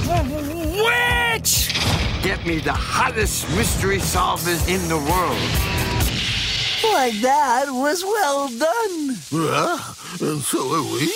Witch! 0.07 1.75
Get 2.23 2.45
me 2.45 2.59
the 2.59 2.71
hottest 2.73 3.49
mystery 3.57 3.97
solvers 3.97 4.67
in 4.69 4.87
the 4.87 4.97
world. 4.97 5.78
Why, 6.81 7.11
that 7.21 7.65
was 7.69 8.03
well 8.05 8.47
done. 8.47 9.17
Yeah, 9.31 10.27
and 10.29 10.41
so 10.41 10.59
are 10.73 10.81
we. 10.81 11.11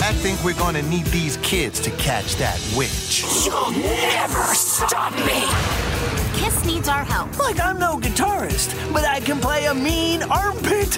I 0.00 0.12
think 0.12 0.42
we're 0.42 0.54
gonna 0.54 0.80
need 0.82 1.04
these 1.06 1.36
kids 1.38 1.78
to 1.80 1.90
catch 1.92 2.36
that 2.36 2.58
witch. 2.74 3.22
You'll 3.44 3.70
never 3.72 4.42
stop 4.54 5.12
me. 5.26 5.44
Kiss 6.40 6.64
needs 6.64 6.88
our 6.88 7.04
help. 7.04 7.38
Like 7.38 7.60
I'm 7.60 7.78
no 7.78 7.98
guitarist, 7.98 8.72
but 8.92 9.04
I 9.04 9.20
can 9.20 9.40
play 9.40 9.66
a 9.66 9.74
mean 9.74 10.22
armpit. 10.22 10.94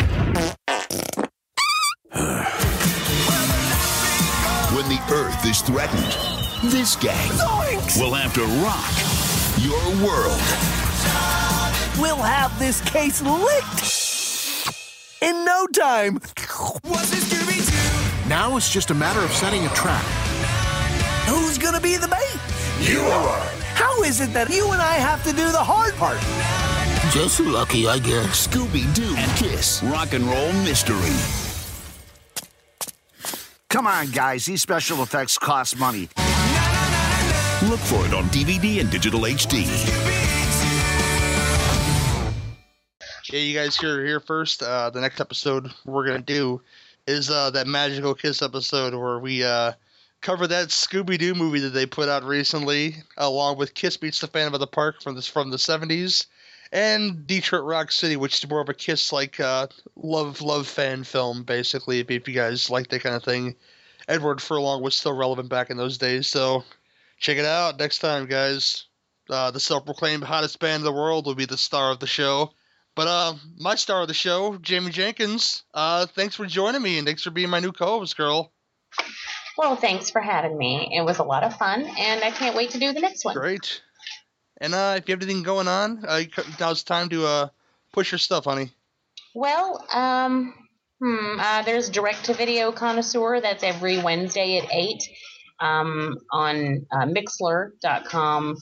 When 4.72 4.88
the 4.88 5.00
Earth 5.10 5.44
is 5.44 5.62
threatened, 5.62 6.70
this 6.70 6.94
gang 6.94 7.30
Zoinks! 7.30 8.00
will 8.00 8.14
have 8.14 8.32
to 8.34 8.44
rock 8.62 8.94
your 9.58 10.06
world. 10.06 10.40
We'll 12.00 12.16
have 12.16 12.58
this 12.58 12.80
case 12.80 13.20
licked 13.20 14.72
in 15.20 15.44
no 15.44 15.66
time. 15.66 16.18
Now 18.26 18.56
it's 18.56 18.72
just 18.72 18.90
a 18.90 18.94
matter 18.94 19.20
of 19.20 19.30
setting 19.32 19.66
a 19.66 19.68
trap. 19.70 20.02
Who's 21.26 21.58
gonna 21.58 21.80
be 21.80 21.96
the 21.96 22.08
bait? 22.08 22.90
You 22.90 23.00
are. 23.00 23.40
How 23.74 24.02
is 24.02 24.20
it 24.20 24.32
that 24.32 24.48
you 24.48 24.72
and 24.72 24.80
I 24.80 24.94
have 24.94 25.22
to 25.24 25.30
do 25.30 25.52
the 25.52 25.62
hard 25.62 25.94
part? 25.94 26.18
Just 27.12 27.40
lucky, 27.40 27.86
I 27.86 27.98
guess. 27.98 28.46
Scooby 28.46 28.92
Doo 28.94 29.14
and 29.16 29.30
Kiss 29.36 29.82
Rock 29.82 30.14
and 30.14 30.24
Roll 30.24 30.52
Mystery. 30.64 30.96
Come 33.68 33.86
on, 33.86 34.10
guys. 34.10 34.46
These 34.46 34.62
special 34.62 35.02
effects 35.02 35.36
cost 35.36 35.78
money. 35.78 36.08
Look 37.68 37.80
for 37.80 38.06
it 38.06 38.14
on 38.14 38.24
DVD 38.30 38.80
and 38.80 38.90
digital 38.90 39.20
HD. 39.20 39.66
Yeah, 43.32 43.38
you 43.38 43.54
guys 43.54 43.76
hear 43.76 44.04
here 44.04 44.18
first. 44.18 44.60
Uh, 44.60 44.90
the 44.90 45.00
next 45.00 45.20
episode 45.20 45.70
we're 45.84 46.04
gonna 46.04 46.18
do 46.18 46.60
is 47.06 47.30
uh, 47.30 47.50
that 47.50 47.68
magical 47.68 48.12
kiss 48.12 48.42
episode 48.42 48.92
where 48.92 49.20
we 49.20 49.44
uh, 49.44 49.70
cover 50.20 50.48
that 50.48 50.70
Scooby 50.70 51.16
Doo 51.16 51.36
movie 51.36 51.60
that 51.60 51.70
they 51.70 51.86
put 51.86 52.08
out 52.08 52.24
recently, 52.24 52.96
along 53.16 53.56
with 53.56 53.74
Kiss 53.74 54.02
Meets 54.02 54.20
the 54.20 54.26
Phantom 54.26 54.54
of 54.54 54.58
the 54.58 54.66
Park 54.66 55.00
from 55.00 55.14
this 55.14 55.28
from 55.28 55.50
the 55.50 55.58
'70s, 55.58 56.26
and 56.72 57.24
Detroit 57.24 57.62
Rock 57.62 57.92
City, 57.92 58.16
which 58.16 58.34
is 58.34 58.50
more 58.50 58.62
of 58.62 58.68
a 58.68 58.74
Kiss 58.74 59.12
like 59.12 59.38
uh, 59.38 59.68
love 59.94 60.42
love 60.42 60.66
fan 60.66 61.04
film, 61.04 61.44
basically. 61.44 62.00
If, 62.00 62.10
if 62.10 62.26
you 62.26 62.34
guys 62.34 62.68
like 62.68 62.88
that 62.88 63.02
kind 63.02 63.14
of 63.14 63.22
thing, 63.22 63.54
Edward 64.08 64.42
Furlong 64.42 64.82
was 64.82 64.96
still 64.96 65.16
relevant 65.16 65.48
back 65.48 65.70
in 65.70 65.76
those 65.76 65.98
days, 65.98 66.26
so 66.26 66.64
check 67.20 67.38
it 67.38 67.46
out 67.46 67.78
next 67.78 68.00
time, 68.00 68.26
guys. 68.26 68.86
Uh, 69.28 69.52
the 69.52 69.60
self-proclaimed 69.60 70.24
hottest 70.24 70.58
band 70.58 70.80
in 70.80 70.84
the 70.84 70.92
world 70.92 71.26
will 71.26 71.36
be 71.36 71.44
the 71.44 71.56
star 71.56 71.92
of 71.92 72.00
the 72.00 72.08
show. 72.08 72.50
But 72.96 73.08
uh, 73.08 73.34
my 73.56 73.76
star 73.76 74.02
of 74.02 74.08
the 74.08 74.14
show, 74.14 74.56
Jamie 74.56 74.90
Jenkins. 74.90 75.62
Uh, 75.72 76.06
thanks 76.06 76.34
for 76.34 76.46
joining 76.46 76.82
me 76.82 76.98
and 76.98 77.06
thanks 77.06 77.22
for 77.22 77.30
being 77.30 77.50
my 77.50 77.60
new 77.60 77.72
co-host, 77.72 78.16
girl. 78.16 78.52
Well, 79.56 79.76
thanks 79.76 80.10
for 80.10 80.20
having 80.20 80.56
me. 80.56 80.90
It 80.92 81.02
was 81.02 81.18
a 81.18 81.24
lot 81.24 81.44
of 81.44 81.56
fun, 81.56 81.82
and 81.82 82.24
I 82.24 82.30
can't 82.30 82.56
wait 82.56 82.70
to 82.70 82.78
do 82.78 82.92
the 82.92 83.00
next 83.00 83.24
one. 83.24 83.34
Great. 83.34 83.82
And 84.60 84.74
uh, 84.74 84.94
if 84.96 85.08
you 85.08 85.12
have 85.12 85.22
anything 85.22 85.42
going 85.42 85.68
on, 85.68 86.04
uh, 86.06 86.22
now's 86.58 86.82
time 86.82 87.08
to 87.10 87.26
uh, 87.26 87.48
push 87.92 88.12
your 88.12 88.18
stuff, 88.18 88.44
honey. 88.44 88.70
Well, 89.34 89.84
um, 89.92 90.54
hmm, 90.98 91.38
uh, 91.38 91.62
there's 91.62 91.90
Direct 91.90 92.24
to 92.24 92.34
Video 92.34 92.72
Connoisseur. 92.72 93.40
That's 93.40 93.62
every 93.62 93.98
Wednesday 93.98 94.58
at 94.58 94.72
8 94.72 95.02
um, 95.60 96.16
on 96.32 96.86
uh, 96.90 97.06
Mixlr.com 97.06 98.56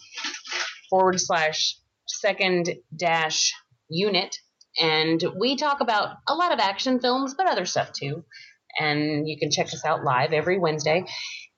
forward 0.90 1.20
slash 1.20 1.76
second 2.06 2.70
dash 2.96 3.54
unit. 3.88 4.36
And 4.80 5.22
we 5.38 5.56
talk 5.56 5.80
about 5.80 6.16
a 6.28 6.34
lot 6.34 6.52
of 6.52 6.60
action 6.60 7.00
films, 7.00 7.34
but 7.34 7.48
other 7.48 7.66
stuff 7.66 7.92
too. 7.92 8.24
And 8.78 9.28
you 9.28 9.38
can 9.38 9.50
check 9.50 9.66
us 9.66 9.84
out 9.84 10.04
live 10.04 10.32
every 10.32 10.58
Wednesday. 10.58 11.04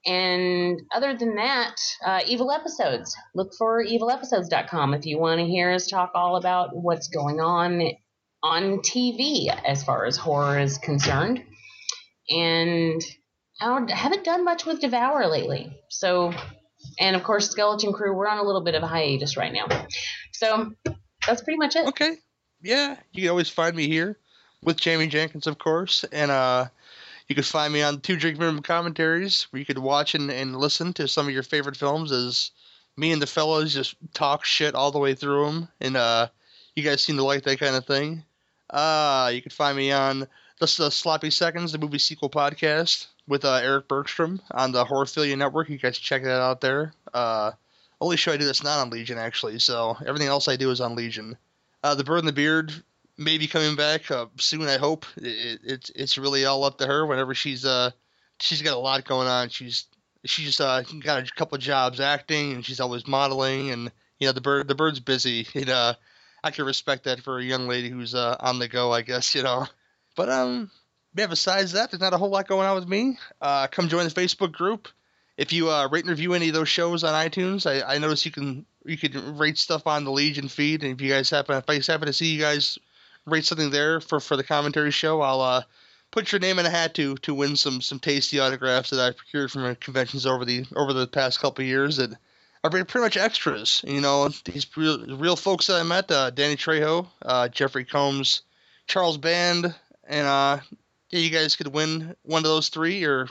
And 0.07 0.81
other 0.95 1.15
than 1.17 1.37
that, 1.37 1.77
uh, 2.05 2.21
Evil 2.27 2.51
Episodes. 2.51 3.15
Look 3.35 3.53
for 3.59 3.85
evilepisodes.com 3.85 4.95
if 4.95 5.05
you 5.05 5.19
want 5.19 5.41
to 5.41 5.47
hear 5.47 5.73
us 5.73 5.89
talk 5.89 6.13
all 6.15 6.37
about 6.37 6.71
what's 6.73 7.09
going 7.09 7.41
on 7.41 7.83
on 8.43 8.79
TV 8.79 9.49
as 9.49 9.85
far 9.85 10.07
as 10.07 10.17
horror 10.17 10.59
is 10.59 10.79
concerned. 10.79 11.45
And 12.31 13.03
I 13.61 13.93
haven't 13.93 14.25
done 14.25 14.45
much 14.45 14.65
with 14.65 14.81
Devour 14.81 15.27
lately. 15.27 15.77
So, 15.91 16.33
and 16.99 17.15
of 17.15 17.23
course, 17.23 17.51
Skeleton 17.51 17.93
Crew, 17.93 18.17
we're 18.17 18.29
on 18.29 18.39
a 18.39 18.43
little 18.43 18.65
bit 18.65 18.75
of 18.75 18.83
a 18.83 18.87
hiatus 18.87 19.37
right 19.37 19.53
now. 19.53 19.67
So, 20.33 20.73
that's 21.27 21.43
pretty 21.43 21.59
much 21.59 21.77
it. 21.77 21.87
Okay. 21.89 22.17
Yeah, 22.63 22.97
you 23.13 23.23
can 23.23 23.31
always 23.31 23.49
find 23.49 23.75
me 23.75 23.89
here 23.89 24.19
with 24.63 24.79
Jamie 24.79 25.07
Jenkins, 25.07 25.47
of 25.47 25.59
course. 25.59 26.05
And, 26.13 26.31
uh, 26.31 26.67
you 27.31 27.37
can 27.37 27.45
find 27.45 27.73
me 27.73 27.81
on 27.81 28.01
Two 28.01 28.17
Drink 28.17 28.41
Minimum 28.41 28.63
Commentaries, 28.65 29.45
where 29.51 29.61
you 29.61 29.65
could 29.65 29.79
watch 29.79 30.17
and, 30.17 30.33
and 30.33 30.57
listen 30.57 30.93
to 30.95 31.07
some 31.07 31.29
of 31.29 31.33
your 31.33 31.45
favorite 31.45 31.77
films 31.77 32.11
as 32.11 32.51
me 32.97 33.13
and 33.13 33.23
the 33.23 33.27
fellows 33.27 33.73
just 33.73 33.95
talk 34.13 34.45
shit 34.45 34.75
all 34.75 34.91
the 34.91 34.99
way 34.99 35.15
through 35.15 35.47
them. 35.47 35.69
And 35.81 35.97
uh, 35.97 36.27
you 36.75 36.83
guys 36.83 37.05
seem 37.05 37.17
to 37.19 37.23
like 37.23 37.45
that 37.45 37.61
kind 37.61 37.77
of 37.77 37.87
thing. 37.87 38.25
Uh, 38.69 39.31
you 39.33 39.41
can 39.43 39.53
find 39.53 39.77
me 39.77 39.93
on 39.93 40.27
the, 40.59 40.75
the 40.77 40.91
Sloppy 40.91 41.31
Seconds, 41.31 41.71
the 41.71 41.79
movie 41.79 41.99
sequel 42.01 42.31
podcast 42.31 43.07
with 43.29 43.45
uh, 43.45 43.61
Eric 43.63 43.87
Bergstrom 43.87 44.41
on 44.51 44.73
the 44.73 44.85
Horrorphilia 44.85 45.39
Network. 45.39 45.69
You 45.69 45.79
guys 45.79 45.99
check 45.99 46.25
that 46.25 46.43
out 46.43 46.61
there. 46.61 46.95
Uh, 47.15 47.53
only 48.01 48.17
show 48.17 48.33
I 48.33 48.37
do 48.37 48.45
that's 48.45 48.65
not 48.65 48.79
on 48.79 48.91
Legion, 48.91 49.19
actually. 49.19 49.59
So 49.59 49.97
everything 50.05 50.29
else 50.29 50.49
I 50.49 50.57
do 50.57 50.71
is 50.71 50.81
on 50.81 50.97
Legion. 50.97 51.37
Uh, 51.83 51.95
the 51.95 52.05
Bird 52.05 52.21
and 52.21 52.29
the 52.29 52.33
Beard 52.33 52.73
may 53.21 53.39
be 53.39 53.47
coming 53.47 53.77
back 53.77 54.11
uh, 54.11 54.27
soon. 54.39 54.67
I 54.67 54.79
hope 54.79 55.07
it, 55.17 55.61
it's 55.63 55.91
it's 55.91 56.19
really 56.19 56.47
all 56.47 56.65
up 56.65 56.79
to 56.79 56.87
her. 56.87 57.07
Whenever 57.07 57.35
she's 57.35 57.65
uh 57.65 57.91
she's 58.41 58.63
got 58.63 58.75
a 58.75 58.81
lot 58.81 59.05
going 59.05 59.29
on. 59.29 59.51
She's 59.51 59.87
she's 60.25 60.61
uh 60.61 60.83
got 61.05 61.29
a 61.29 61.33
couple 61.33 61.59
jobs 61.59 62.01
acting 62.01 62.53
and 62.53 62.65
she's 62.65 62.81
always 62.81 63.07
modeling 63.07 63.71
and 63.71 63.93
you 64.19 64.27
know 64.27 64.33
the 64.33 64.41
bird 64.41 64.67
the 64.67 64.75
bird's 64.75 65.01
busy. 65.01 65.47
And 65.55 65.69
uh, 65.69 65.95
I 66.43 66.51
can 66.51 66.65
respect 66.65 67.05
that 67.05 67.21
for 67.21 67.39
a 67.39 67.45
young 67.45 67.69
lady 67.69 67.91
who's 67.91 68.15
uh 68.15 68.37
on 68.41 68.59
the 68.59 68.69
go. 68.69 68.93
I 68.93 69.03
guess 69.03 69.35
you 69.35 69.43
know. 69.43 69.67
But 70.17 70.31
um 70.31 70.71
yeah. 71.15 71.27
Besides 71.27 71.73
that, 71.73 71.91
there's 71.91 72.01
not 72.01 72.15
a 72.15 72.19
whole 72.19 72.31
lot 72.31 72.49
going 72.49 72.67
on 72.67 72.77
with 72.77 72.89
me. 72.89 73.19
Uh, 73.41 73.67
come 73.67 73.89
join 73.89 74.05
the 74.05 74.11
Facebook 74.11 74.53
group. 74.53 74.89
If 75.41 75.55
you 75.55 75.71
uh, 75.71 75.89
rate 75.89 76.05
and 76.05 76.11
review 76.11 76.35
any 76.35 76.49
of 76.49 76.55
those 76.55 76.69
shows 76.69 77.03
on 77.03 77.15
iTunes, 77.15 77.65
I, 77.65 77.95
I 77.95 77.97
notice 77.97 78.27
you 78.27 78.31
can 78.31 78.67
you 78.85 78.99
can 78.99 79.39
rate 79.39 79.57
stuff 79.57 79.87
on 79.87 80.05
the 80.05 80.11
Legion 80.11 80.49
feed. 80.49 80.83
And 80.83 80.93
if 80.93 81.01
you 81.01 81.09
guys 81.09 81.31
happen 81.31 81.57
if 81.57 81.65
I 81.67 81.81
happen 81.91 82.09
to 82.09 82.13
see 82.13 82.35
you 82.35 82.41
guys 82.41 82.79
rate 83.25 83.47
something 83.47 83.71
there 83.71 84.03
for, 84.03 84.21
for 84.21 84.37
the 84.37 84.45
commentary 84.45 84.91
show, 84.91 85.23
I'll 85.23 85.41
uh, 85.41 85.63
put 86.11 86.31
your 86.31 86.41
name 86.41 86.59
in 86.59 86.67
a 86.67 86.71
hat 86.71 86.93
to 86.97 87.15
to 87.17 87.33
win 87.33 87.57
some 87.57 87.81
some 87.81 87.99
tasty 87.99 88.39
autographs 88.39 88.91
that 88.91 89.01
I've 89.01 89.17
procured 89.17 89.51
from 89.51 89.75
conventions 89.77 90.27
over 90.27 90.45
the 90.45 90.67
over 90.77 90.93
the 90.93 91.07
past 91.07 91.41
couple 91.41 91.65
years 91.65 91.97
that 91.97 92.11
are 92.63 92.71
pretty 92.71 92.99
much 92.99 93.17
extras. 93.17 93.83
You 93.87 94.03
know, 94.03 94.29
these 94.45 94.67
real, 94.77 95.17
real 95.17 95.37
folks 95.37 95.69
that 95.69 95.81
I 95.81 95.85
met: 95.85 96.11
uh, 96.11 96.29
Danny 96.29 96.57
Trejo, 96.57 97.07
uh, 97.23 97.49
Jeffrey 97.49 97.87
Combs, 97.87 98.43
Charles 98.87 99.17
Band, 99.17 99.75
and 100.07 100.27
uh, 100.27 100.59
yeah, 101.09 101.21
you 101.21 101.31
guys 101.31 101.57
could 101.57 101.69
win 101.69 102.15
one 102.25 102.41
of 102.41 102.51
those 102.51 102.69
three 102.69 103.05
or. 103.05 103.27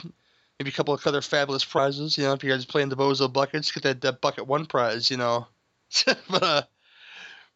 Maybe 0.60 0.68
a 0.68 0.74
couple 0.74 0.92
of 0.92 1.06
other 1.06 1.22
fabulous 1.22 1.64
prizes, 1.64 2.18
you 2.18 2.24
know. 2.24 2.34
If 2.34 2.44
you 2.44 2.50
guys 2.50 2.66
play 2.66 2.82
in 2.82 2.90
the 2.90 2.96
Bozo 2.96 3.32
buckets, 3.32 3.72
get 3.72 3.82
that, 3.84 4.02
that 4.02 4.20
bucket 4.20 4.46
one 4.46 4.66
prize, 4.66 5.10
you 5.10 5.16
know. 5.16 5.46
but 6.04 6.42
uh, 6.42 6.62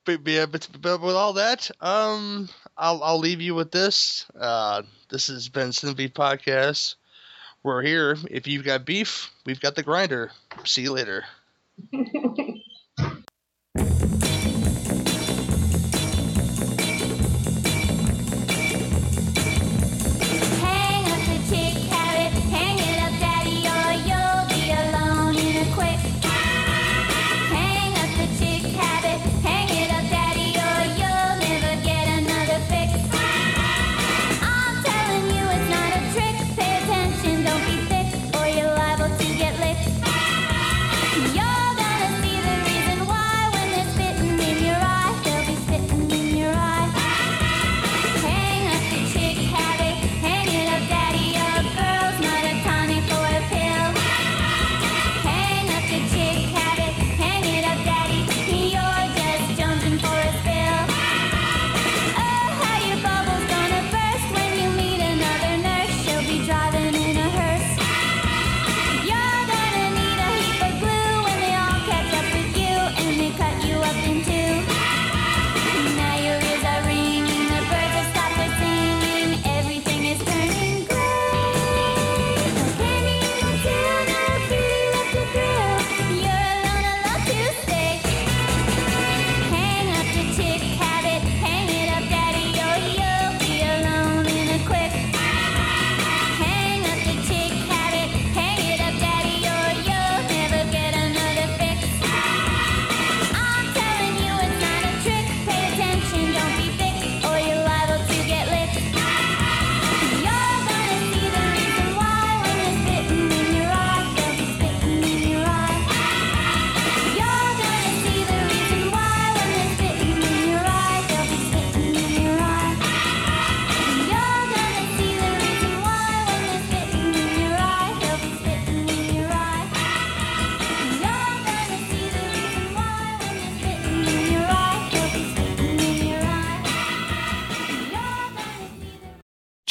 but, 0.07 0.27
yeah, 0.27 0.47
but, 0.47 0.67
but 0.81 1.03
with 1.03 1.15
all 1.15 1.35
that, 1.35 1.71
um, 1.83 2.49
I'll 2.79 3.03
I'll 3.03 3.19
leave 3.19 3.43
you 3.43 3.55
with 3.55 3.71
this. 3.71 4.25
Uh, 4.39 4.85
this 5.11 5.27
has 5.27 5.51
been 5.51 5.73
Cinema 5.73 5.97
Beef 5.97 6.15
Podcast. 6.15 6.95
We're 7.63 7.83
here. 7.83 8.17
If 8.31 8.47
you've 8.47 8.65
got 8.65 8.87
beef, 8.87 9.31
we've 9.45 9.61
got 9.61 9.75
the 9.75 9.83
grinder. 9.83 10.31
See 10.65 10.81
you 10.81 10.93
later. 10.93 11.25